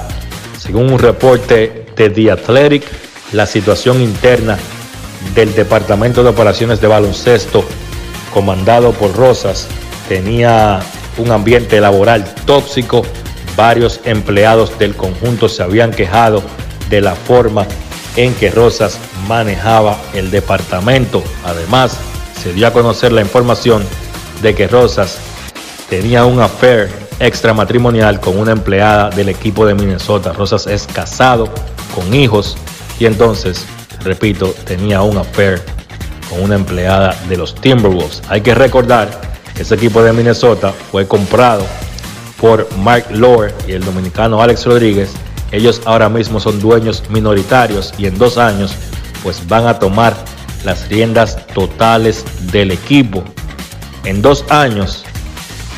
Según 0.58 0.92
un 0.92 0.98
reporte 0.98 1.86
de 1.96 2.10
The 2.10 2.30
Athletic, 2.32 2.84
la 3.32 3.46
situación 3.46 4.00
interna 4.00 4.58
del 5.34 5.54
Departamento 5.54 6.22
de 6.22 6.30
Operaciones 6.30 6.80
de 6.80 6.86
Baloncesto, 6.86 7.64
comandado 8.32 8.92
por 8.92 9.14
Rosas, 9.16 9.66
tenía 10.08 10.80
un 11.18 11.30
ambiente 11.30 11.80
laboral 11.80 12.24
tóxico. 12.46 13.02
Varios 13.56 14.00
empleados 14.04 14.78
del 14.78 14.96
conjunto 14.96 15.48
se 15.48 15.62
habían 15.62 15.90
quejado 15.90 16.42
de 16.88 17.00
la 17.00 17.14
forma 17.14 17.66
en 18.16 18.34
que 18.34 18.50
Rosas 18.50 18.98
manejaba 19.28 19.98
el 20.14 20.30
departamento. 20.30 21.22
Además, 21.44 21.96
se 22.42 22.52
dio 22.52 22.66
a 22.66 22.72
conocer 22.72 23.12
la 23.12 23.20
información 23.20 23.84
de 24.42 24.54
que 24.54 24.66
Rosas 24.66 25.18
tenía 25.88 26.24
un 26.24 26.40
affair 26.40 26.88
extramatrimonial 27.18 28.18
con 28.20 28.38
una 28.38 28.52
empleada 28.52 29.10
del 29.10 29.28
equipo 29.28 29.66
de 29.66 29.74
Minnesota. 29.74 30.32
Rosas 30.32 30.66
es 30.66 30.86
casado, 30.86 31.48
con 31.94 32.14
hijos, 32.14 32.56
y 32.98 33.06
entonces 33.06 33.66
repito, 34.04 34.54
tenía 34.64 35.02
un 35.02 35.16
affair 35.18 35.60
con 36.28 36.42
una 36.42 36.54
empleada 36.54 37.16
de 37.28 37.36
los 37.36 37.54
Timberwolves. 37.54 38.22
Hay 38.28 38.40
que 38.40 38.54
recordar 38.54 39.20
que 39.54 39.62
ese 39.62 39.74
equipo 39.74 40.02
de 40.02 40.12
Minnesota 40.12 40.72
fue 40.90 41.06
comprado 41.06 41.66
por 42.40 42.68
Mark 42.78 43.06
Lohr 43.10 43.52
y 43.66 43.72
el 43.72 43.84
dominicano 43.84 44.40
Alex 44.40 44.66
Rodríguez. 44.66 45.10
Ellos 45.52 45.82
ahora 45.84 46.08
mismo 46.08 46.40
son 46.40 46.60
dueños 46.60 47.02
minoritarios 47.10 47.92
y 47.98 48.06
en 48.06 48.16
dos 48.16 48.38
años 48.38 48.74
pues 49.22 49.46
van 49.46 49.66
a 49.66 49.78
tomar 49.78 50.14
las 50.64 50.88
riendas 50.88 51.46
totales 51.48 52.24
del 52.52 52.70
equipo. 52.70 53.24
En 54.04 54.22
dos 54.22 54.44
años 54.48 55.04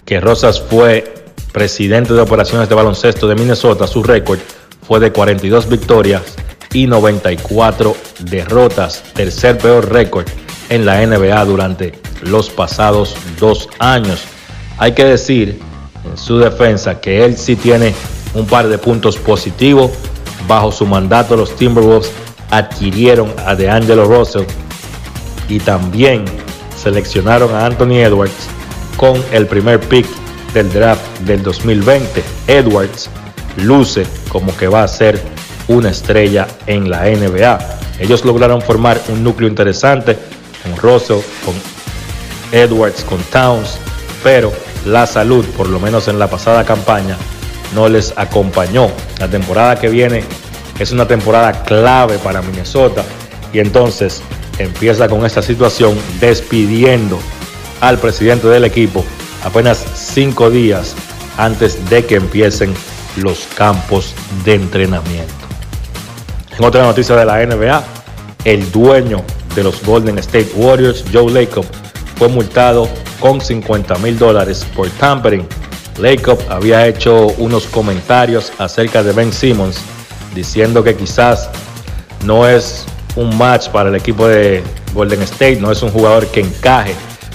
que 0.05 0.21
Rosas 0.21 0.61
fue 0.61 1.15
presidente 1.53 2.13
de 2.15 2.21
operaciones 2.21 2.69
de 2.69 2.75
baloncesto 2.75 3.27
de 3.27 3.35
Minnesota, 3.35 3.87
su 3.87 4.03
récord 4.03 4.39
fue 4.87 5.01
de 5.01 5.13
42 5.13 5.69
victorias 5.69 6.37
y 6.73 6.87
94 6.87 7.97
derrotas, 8.21 9.03
tercer 9.15 9.59
peor 9.59 9.93
récord 9.93 10.27
en 10.69 10.87
la 10.87 11.05
NBA 11.07 11.45
durante 11.45 11.93
los 12.23 12.49
pasados 12.51 13.15
dos 13.39 13.69
años. 13.79 14.23
Hay 14.79 14.93
que 14.93 15.05
decir 15.05 15.61
en 16.05 16.17
su 16.17 16.39
defensa 16.39 17.01
que 17.01 17.25
él 17.25 17.37
sí 17.37 17.57
tiene 17.57 17.95
un 18.35 18.47
par 18.47 18.69
de 18.69 18.79
puntos 18.79 19.17
positivos. 19.17 19.91
Bajo 20.49 20.73
su 20.73 20.87
mandato 20.87 21.37
los 21.37 21.55
Timberwolves 21.57 22.11
adquirieron 22.51 23.33
a 23.47 23.55
DeAngelo 23.55 24.05
Russell 24.05 24.45
y 25.49 25.59
también 25.61 26.25
seleccionaron 26.77 27.55
a 27.55 27.67
Anthony 27.67 27.99
Edwards 27.99 28.49
con 28.97 29.23
el 29.33 29.47
primer 29.47 29.79
pick 29.81 30.07
del 30.53 30.73
draft 30.73 31.03
del 31.21 31.43
2020. 31.43 32.23
Edwards 32.49 33.09
luce 33.57 34.07
como 34.29 34.57
que 34.57 34.69
va 34.69 34.83
a 34.83 34.89
ser 34.89 35.21
una 35.69 35.91
estrella 35.91 36.47
en 36.67 36.91
la 36.91 37.03
NBA. 37.05 37.59
Ellos 37.99 38.25
lograron 38.25 38.63
formar 38.63 39.01
un 39.09 39.23
núcleo 39.23 39.49
interesante 39.49 40.17
con 40.63 40.77
Russell, 40.77 41.21
con 41.45 41.55
Edwards, 42.53 43.05
con 43.05 43.21
Towns, 43.25 43.79
pero 44.23 44.53
la 44.87 45.07
salud, 45.07 45.45
por 45.57 45.69
lo 45.69 45.81
menos 45.81 46.09
en 46.09 46.19
la 46.19 46.29
pasada 46.29 46.65
campaña, 46.65 47.17
no 47.75 47.89
les 47.89 48.13
acompañó. 48.17 48.91
La 49.19 49.29
temporada 49.29 49.79
que 49.79 49.89
viene 49.89 50.25
es 50.79 50.93
una 50.93 51.07
temporada 51.07 51.65
clave 51.65 52.19
para 52.19 52.43
Minnesota 52.43 53.05
y 53.53 53.59
entonces 53.61 54.23
empieza 54.59 55.09
con 55.09 55.25
esta 55.25 55.43
situación 55.43 55.97
despidiendo 56.21 57.19
al 57.81 57.99
presidente 57.99 58.49
del 58.49 58.65
equipo 58.65 59.05
apenas 59.45 59.85
cinco 59.95 60.51
días 60.51 60.95
antes 61.37 61.89
de 61.89 62.05
que 62.05 62.17
empiecen 62.17 62.75
los 63.17 63.47
campos 63.57 64.15
de 64.45 64.55
entrenamiento. 64.55 65.42
Otra 66.65 66.85
noticia 66.85 67.17
de 67.17 67.25
la 67.25 67.45
NBA, 67.45 67.83
el 68.45 68.71
dueño 68.71 69.25
de 69.57 69.65
los 69.65 69.83
Golden 69.85 70.17
State 70.19 70.53
Warriors, 70.55 71.05
Joe 71.13 71.29
Lacob, 71.33 71.65
fue 72.17 72.29
multado 72.29 72.89
con 73.19 73.41
50 73.41 73.97
mil 73.99 74.17
dólares 74.17 74.65
por 74.77 74.89
tampering. 74.91 75.45
Lacob 75.99 76.39
había 76.49 76.87
hecho 76.87 77.27
unos 77.39 77.67
comentarios 77.67 78.53
acerca 78.59 79.03
de 79.03 79.13
Ben 79.13 79.33
Simmons, 79.33 79.81
diciendo 80.37 80.85
que 80.85 80.95
quizás 80.95 81.51
no 82.25 82.47
es 82.49 82.87
un 83.17 83.37
match 83.37 83.69
para 83.71 83.89
el 83.89 83.97
equipo 83.97 84.29
de 84.29 84.63
Golden 84.95 85.23
State, 85.23 85.57
no 85.57 85.73
es 85.73 85.83
un 85.83 85.91
jugador 85.91 86.29
que 86.29 86.43
encaje 86.43 86.95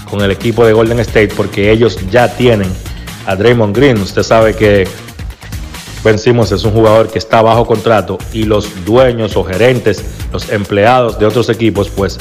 con 0.09 0.21
el 0.21 0.31
equipo 0.31 0.65
de 0.65 0.71
Golden 0.71 0.99
State 1.01 1.33
porque 1.35 1.69
ellos 1.69 1.99
ya 2.09 2.33
tienen 2.33 2.71
a 3.25 3.35
Draymond 3.35 3.75
Green. 3.75 3.97
Usted 3.97 4.23
sabe 4.23 4.55
que 4.55 4.87
Ben 6.03 6.19
Simmons 6.19 6.51
es 6.51 6.63
un 6.63 6.71
jugador 6.71 7.09
que 7.09 7.19
está 7.19 7.41
bajo 7.41 7.65
contrato 7.65 8.17
y 8.31 8.43
los 8.43 8.85
dueños 8.85 9.35
o 9.35 9.43
gerentes, 9.43 10.03
los 10.31 10.49
empleados 10.49 11.19
de 11.19 11.25
otros 11.25 11.49
equipos, 11.49 11.89
pues 11.89 12.17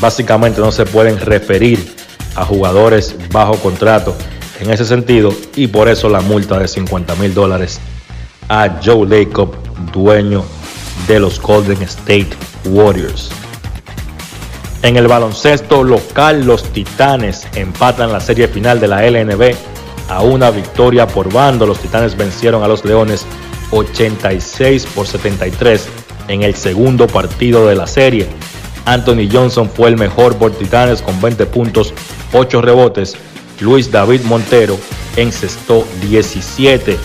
básicamente 0.00 0.60
no 0.60 0.72
se 0.72 0.86
pueden 0.86 1.18
referir 1.18 1.94
a 2.34 2.44
jugadores 2.44 3.16
bajo 3.32 3.54
contrato 3.56 4.14
en 4.60 4.70
ese 4.70 4.84
sentido 4.84 5.32
y 5.54 5.66
por 5.66 5.88
eso 5.88 6.08
la 6.08 6.20
multa 6.20 6.58
de 6.58 6.68
50 6.68 7.14
mil 7.16 7.34
dólares 7.34 7.80
a 8.48 8.78
Joe 8.82 9.06
Lacob, 9.06 9.54
dueño 9.92 10.44
de 11.08 11.20
los 11.20 11.40
Golden 11.40 11.82
State 11.82 12.30
Warriors. 12.66 13.30
En 14.82 14.96
el 14.96 15.08
baloncesto 15.08 15.82
local, 15.82 16.44
los 16.44 16.62
Titanes 16.72 17.46
empatan 17.54 18.12
la 18.12 18.20
serie 18.20 18.46
final 18.46 18.78
de 18.78 18.88
la 18.88 19.02
LNB 19.10 19.54
a 20.08 20.22
una 20.22 20.50
victoria 20.50 21.06
por 21.06 21.32
bando. 21.32 21.66
Los 21.66 21.78
Titanes 21.78 22.16
vencieron 22.16 22.62
a 22.62 22.68
los 22.68 22.84
Leones 22.84 23.26
86 23.70 24.86
por 24.94 25.06
73 25.06 25.88
en 26.28 26.42
el 26.42 26.54
segundo 26.54 27.06
partido 27.06 27.66
de 27.66 27.74
la 27.74 27.86
serie. 27.86 28.26
Anthony 28.84 29.28
Johnson 29.30 29.68
fue 29.68 29.88
el 29.88 29.96
mejor 29.96 30.36
por 30.36 30.52
Titanes 30.52 31.02
con 31.02 31.20
20 31.20 31.46
puntos, 31.46 31.92
8 32.32 32.62
rebotes. 32.62 33.16
Luis 33.60 33.90
David 33.90 34.20
Montero 34.22 34.78
encestó 35.16 35.86
17 36.02 36.96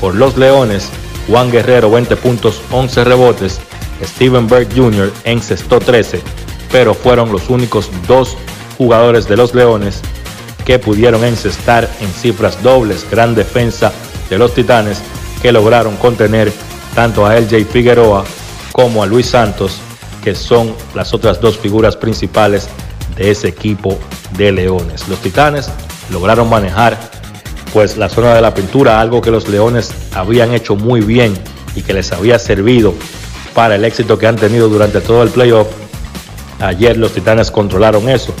por 0.00 0.14
los 0.14 0.36
Leones. 0.36 0.90
Juan 1.28 1.50
Guerrero 1.50 1.90
20 1.90 2.16
puntos, 2.16 2.60
11 2.70 3.04
rebotes. 3.04 3.60
Steven 4.02 4.48
Berg 4.48 4.68
Jr. 4.74 5.12
encestó 5.24 5.78
13, 5.78 6.20
pero 6.72 6.92
fueron 6.92 7.30
los 7.30 7.48
únicos 7.48 7.88
dos 8.08 8.36
jugadores 8.76 9.28
de 9.28 9.36
los 9.36 9.54
Leones 9.54 10.02
que 10.64 10.78
pudieron 10.78 11.24
encestar 11.24 11.88
en 12.00 12.08
cifras 12.08 12.62
dobles. 12.62 13.06
Gran 13.10 13.34
defensa 13.34 13.92
de 14.30 14.38
los 14.38 14.54
Titanes 14.54 15.00
que 15.40 15.52
lograron 15.52 15.96
contener 15.96 16.52
tanto 16.94 17.26
a 17.26 17.38
LJ 17.38 17.64
Figueroa 17.66 18.24
como 18.72 19.02
a 19.02 19.06
Luis 19.06 19.26
Santos, 19.26 19.80
que 20.22 20.34
son 20.34 20.74
las 20.94 21.12
otras 21.14 21.40
dos 21.40 21.58
figuras 21.58 21.96
principales 21.96 22.68
de 23.16 23.30
ese 23.30 23.48
equipo 23.48 23.98
de 24.36 24.52
Leones. 24.52 25.08
Los 25.08 25.18
Titanes 25.20 25.70
lograron 26.10 26.48
manejar 26.48 26.98
pues 27.72 27.96
la 27.96 28.08
zona 28.08 28.34
de 28.34 28.40
la 28.40 28.54
pintura, 28.54 29.00
algo 29.00 29.20
que 29.20 29.30
los 29.30 29.48
Leones 29.48 29.92
habían 30.14 30.52
hecho 30.52 30.76
muy 30.76 31.00
bien 31.00 31.34
y 31.74 31.82
que 31.82 31.94
les 31.94 32.12
había 32.12 32.38
servido 32.38 32.94
para 33.54 33.76
el 33.76 33.84
éxito 33.84 34.18
que 34.18 34.26
han 34.26 34.36
tenido 34.36 34.68
durante 34.68 35.00
todo 35.00 35.22
el 35.22 35.30
playoff. 35.30 35.68
Ayer 36.60 36.96
los 36.96 37.12
Titanes 37.12 37.50
controlaron 37.50 38.08
eso 38.08 38.34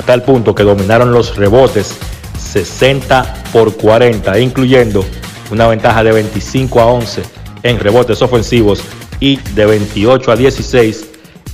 a 0.00 0.02
tal 0.02 0.22
punto 0.22 0.54
que 0.54 0.62
dominaron 0.62 1.12
los 1.12 1.36
rebotes 1.36 1.94
60 2.38 3.34
por 3.52 3.76
40, 3.76 4.38
incluyendo 4.38 5.04
una 5.50 5.66
ventaja 5.66 6.02
de 6.02 6.12
25 6.12 6.80
a 6.80 6.86
11 6.86 7.22
en 7.62 7.78
rebotes 7.78 8.22
ofensivos 8.22 8.82
y 9.20 9.36
de 9.36 9.66
28 9.66 10.32
a 10.32 10.36
16 10.36 11.06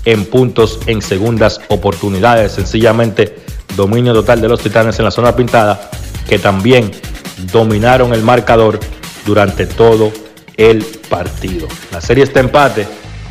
en 0.04 0.24
puntos 0.26 0.78
en 0.86 1.02
segundas 1.02 1.60
oportunidades. 1.68 2.52
Sencillamente 2.52 3.36
dominio 3.76 4.14
total 4.14 4.40
de 4.40 4.48
los 4.48 4.60
Titanes 4.60 4.96
en 5.00 5.06
la 5.06 5.10
zona 5.10 5.34
pintada, 5.34 5.90
que 6.28 6.38
también 6.38 6.92
dominaron 7.52 8.14
el 8.14 8.22
marcador 8.22 8.78
durante 9.26 9.66
todo 9.66 10.12
el 10.56 10.84
partido. 11.10 11.66
La 11.90 12.00
serie 12.00 12.22
está 12.22 12.38
empate, 12.38 12.86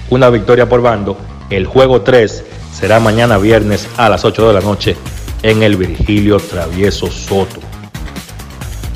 una 0.09 0.29
victoria 0.29 0.67
por 0.67 0.81
bando. 0.81 1.17
El 1.49 1.67
juego 1.67 2.01
3 2.01 2.43
será 2.77 2.99
mañana 2.99 3.37
viernes 3.37 3.87
a 3.97 4.09
las 4.09 4.25
8 4.25 4.49
de 4.49 4.53
la 4.53 4.59
noche 4.59 4.97
en 5.43 5.63
el 5.63 5.77
Virgilio 5.77 6.37
Travieso 6.37 7.09
Soto. 7.09 7.61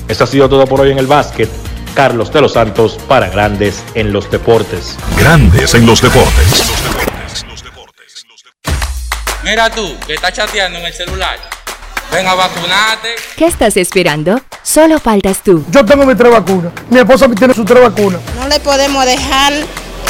Esto 0.07 0.23
ha 0.23 0.27
sido 0.27 0.49
todo 0.49 0.65
por 0.67 0.81
hoy 0.81 0.91
en 0.91 0.99
el 0.99 1.07
básquet. 1.07 1.49
Carlos 1.95 2.31
de 2.31 2.41
los 2.41 2.53
Santos 2.53 2.97
para 3.07 3.29
Grandes 3.29 3.83
en 3.93 4.11
los 4.13 4.29
Deportes. 4.29 4.97
Grandes 5.17 5.73
en 5.73 5.85
los 5.85 6.01
Deportes. 6.01 6.71
Mira 9.43 9.69
tú, 9.69 9.95
que 10.05 10.15
estás 10.15 10.33
chateando 10.33 10.79
en 10.79 10.85
el 10.85 10.93
celular. 10.93 11.37
Ven 12.11 12.27
a 12.27 12.35
vacunarte. 12.35 13.15
¿Qué 13.37 13.45
estás 13.45 13.77
esperando? 13.77 14.41
Solo 14.63 14.99
faltas 14.99 15.43
tú. 15.43 15.63
Yo 15.69 15.85
tengo 15.85 16.05
mi 16.05 16.15
tres 16.15 16.31
vacunas. 16.31 16.73
Mi 16.89 16.99
esposa 16.99 17.27
tiene 17.29 17.53
sus 17.53 17.65
tres 17.65 17.81
vacunas. 17.81 18.21
No 18.35 18.47
le 18.47 18.59
podemos 18.59 19.05
dejar 19.05 19.53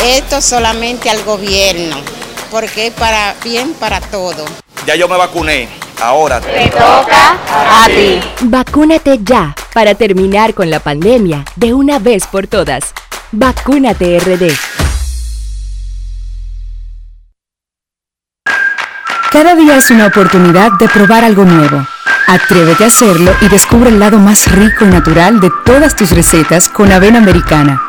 esto 0.04 0.42
solamente 0.42 1.10
al 1.10 1.24
gobierno 1.24 2.19
porque 2.52 2.88
es 2.88 2.94
para 2.94 3.36
bien 3.44 3.74
para 3.74 4.02
todo. 4.02 4.46
Ya 4.86 4.96
yo 4.96 5.08
me 5.08 5.18
vacuné, 5.18 5.70
ahora 6.02 6.40
te 6.40 6.70
toca 6.70 7.38
a 7.84 7.86
ti. 7.88 8.20
Vacúnate 8.42 9.20
ya 9.24 9.56
para 9.74 9.96
terminar 9.96 10.54
con 10.54 10.70
la 10.70 10.80
pandemia 10.80 11.46
de 11.56 11.74
una 11.74 12.00
vez 12.00 12.26
por 12.28 12.48
todas. 12.48 12.94
Vacúnate 13.32 14.20
RD. 14.20 14.52
Cada 19.32 19.54
día 19.54 19.78
es 19.78 19.92
una 19.92 20.08
oportunidad 20.08 20.72
de 20.80 20.90
probar 20.90 21.24
algo 21.24 21.46
nuevo. 21.46 21.86
Atrévete 22.26 22.84
a 22.84 22.88
hacerlo 22.88 23.32
y 23.42 23.48
descubre 23.48 23.90
el 23.90 24.00
lado 24.00 24.18
más 24.18 24.52
rico 24.52 24.86
y 24.86 24.88
natural 24.88 25.40
de 25.40 25.52
todas 25.66 25.96
tus 25.96 26.12
recetas 26.12 26.68
con 26.68 26.92
avena 26.92 27.20
americana. 27.20 27.89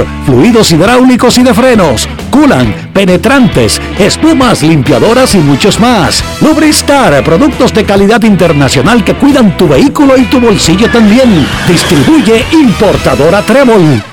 fluidos 0.25 0.71
hidráulicos 0.71 1.37
y 1.37 1.43
de 1.43 1.53
frenos, 1.53 2.07
culan, 2.29 2.89
penetrantes, 2.93 3.81
espumas, 3.99 4.63
limpiadoras 4.63 5.35
y 5.35 5.39
muchos 5.39 5.79
más. 5.79 6.23
Lubristar, 6.41 7.23
productos 7.23 7.73
de 7.73 7.83
calidad 7.83 8.21
internacional 8.23 9.03
que 9.03 9.15
cuidan 9.15 9.57
tu 9.57 9.67
vehículo 9.67 10.17
y 10.17 10.23
tu 10.25 10.39
bolsillo 10.39 10.89
también. 10.89 11.47
Distribuye 11.67 12.45
importadora 12.51 13.41
Trébol. 13.41 14.03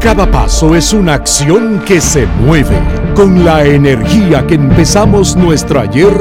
Cada 0.00 0.30
paso 0.30 0.74
es 0.74 0.92
una 0.92 1.14
acción 1.14 1.82
que 1.84 2.00
se 2.00 2.26
mueve 2.26 2.78
con 3.14 3.44
la 3.44 3.64
energía 3.64 4.46
que 4.46 4.54
empezamos 4.54 5.34
nuestro 5.36 5.80
ayer 5.80 6.12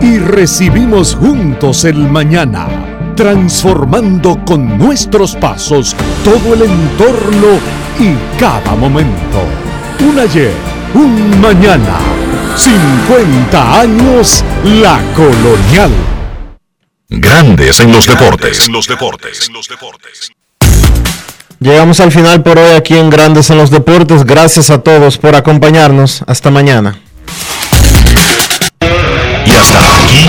y 0.00 0.18
recibimos 0.18 1.14
juntos 1.14 1.84
el 1.84 1.98
mañana, 2.08 2.66
transformando 3.14 4.38
con 4.46 4.78
nuestros 4.78 5.34
pasos 5.36 5.94
todo 6.24 6.54
el 6.54 6.62
entorno 6.62 7.75
y 7.98 8.16
cada 8.38 8.74
momento. 8.74 9.42
Un 10.00 10.18
ayer, 10.18 10.52
un 10.94 11.40
mañana. 11.40 11.98
50 12.56 13.80
años 13.80 14.44
la 14.64 15.00
colonial. 15.14 15.90
Grandes 17.08 17.80
en 17.80 17.92
los 17.92 18.06
deportes. 18.06 18.66
En 18.66 18.72
los 18.72 18.86
deportes. 18.88 19.50
Llegamos 21.58 22.00
al 22.00 22.12
final 22.12 22.42
por 22.42 22.58
hoy 22.58 22.72
aquí 22.72 22.96
en 22.98 23.08
Grandes 23.08 23.48
en 23.48 23.56
los 23.56 23.70
Deportes. 23.70 24.24
Gracias 24.24 24.68
a 24.68 24.82
todos 24.82 25.16
por 25.16 25.34
acompañarnos. 25.34 26.22
Hasta 26.26 26.50
mañana. 26.50 26.98
Y 29.46 29.50
hasta 29.50 29.78
aquí, 29.78 30.28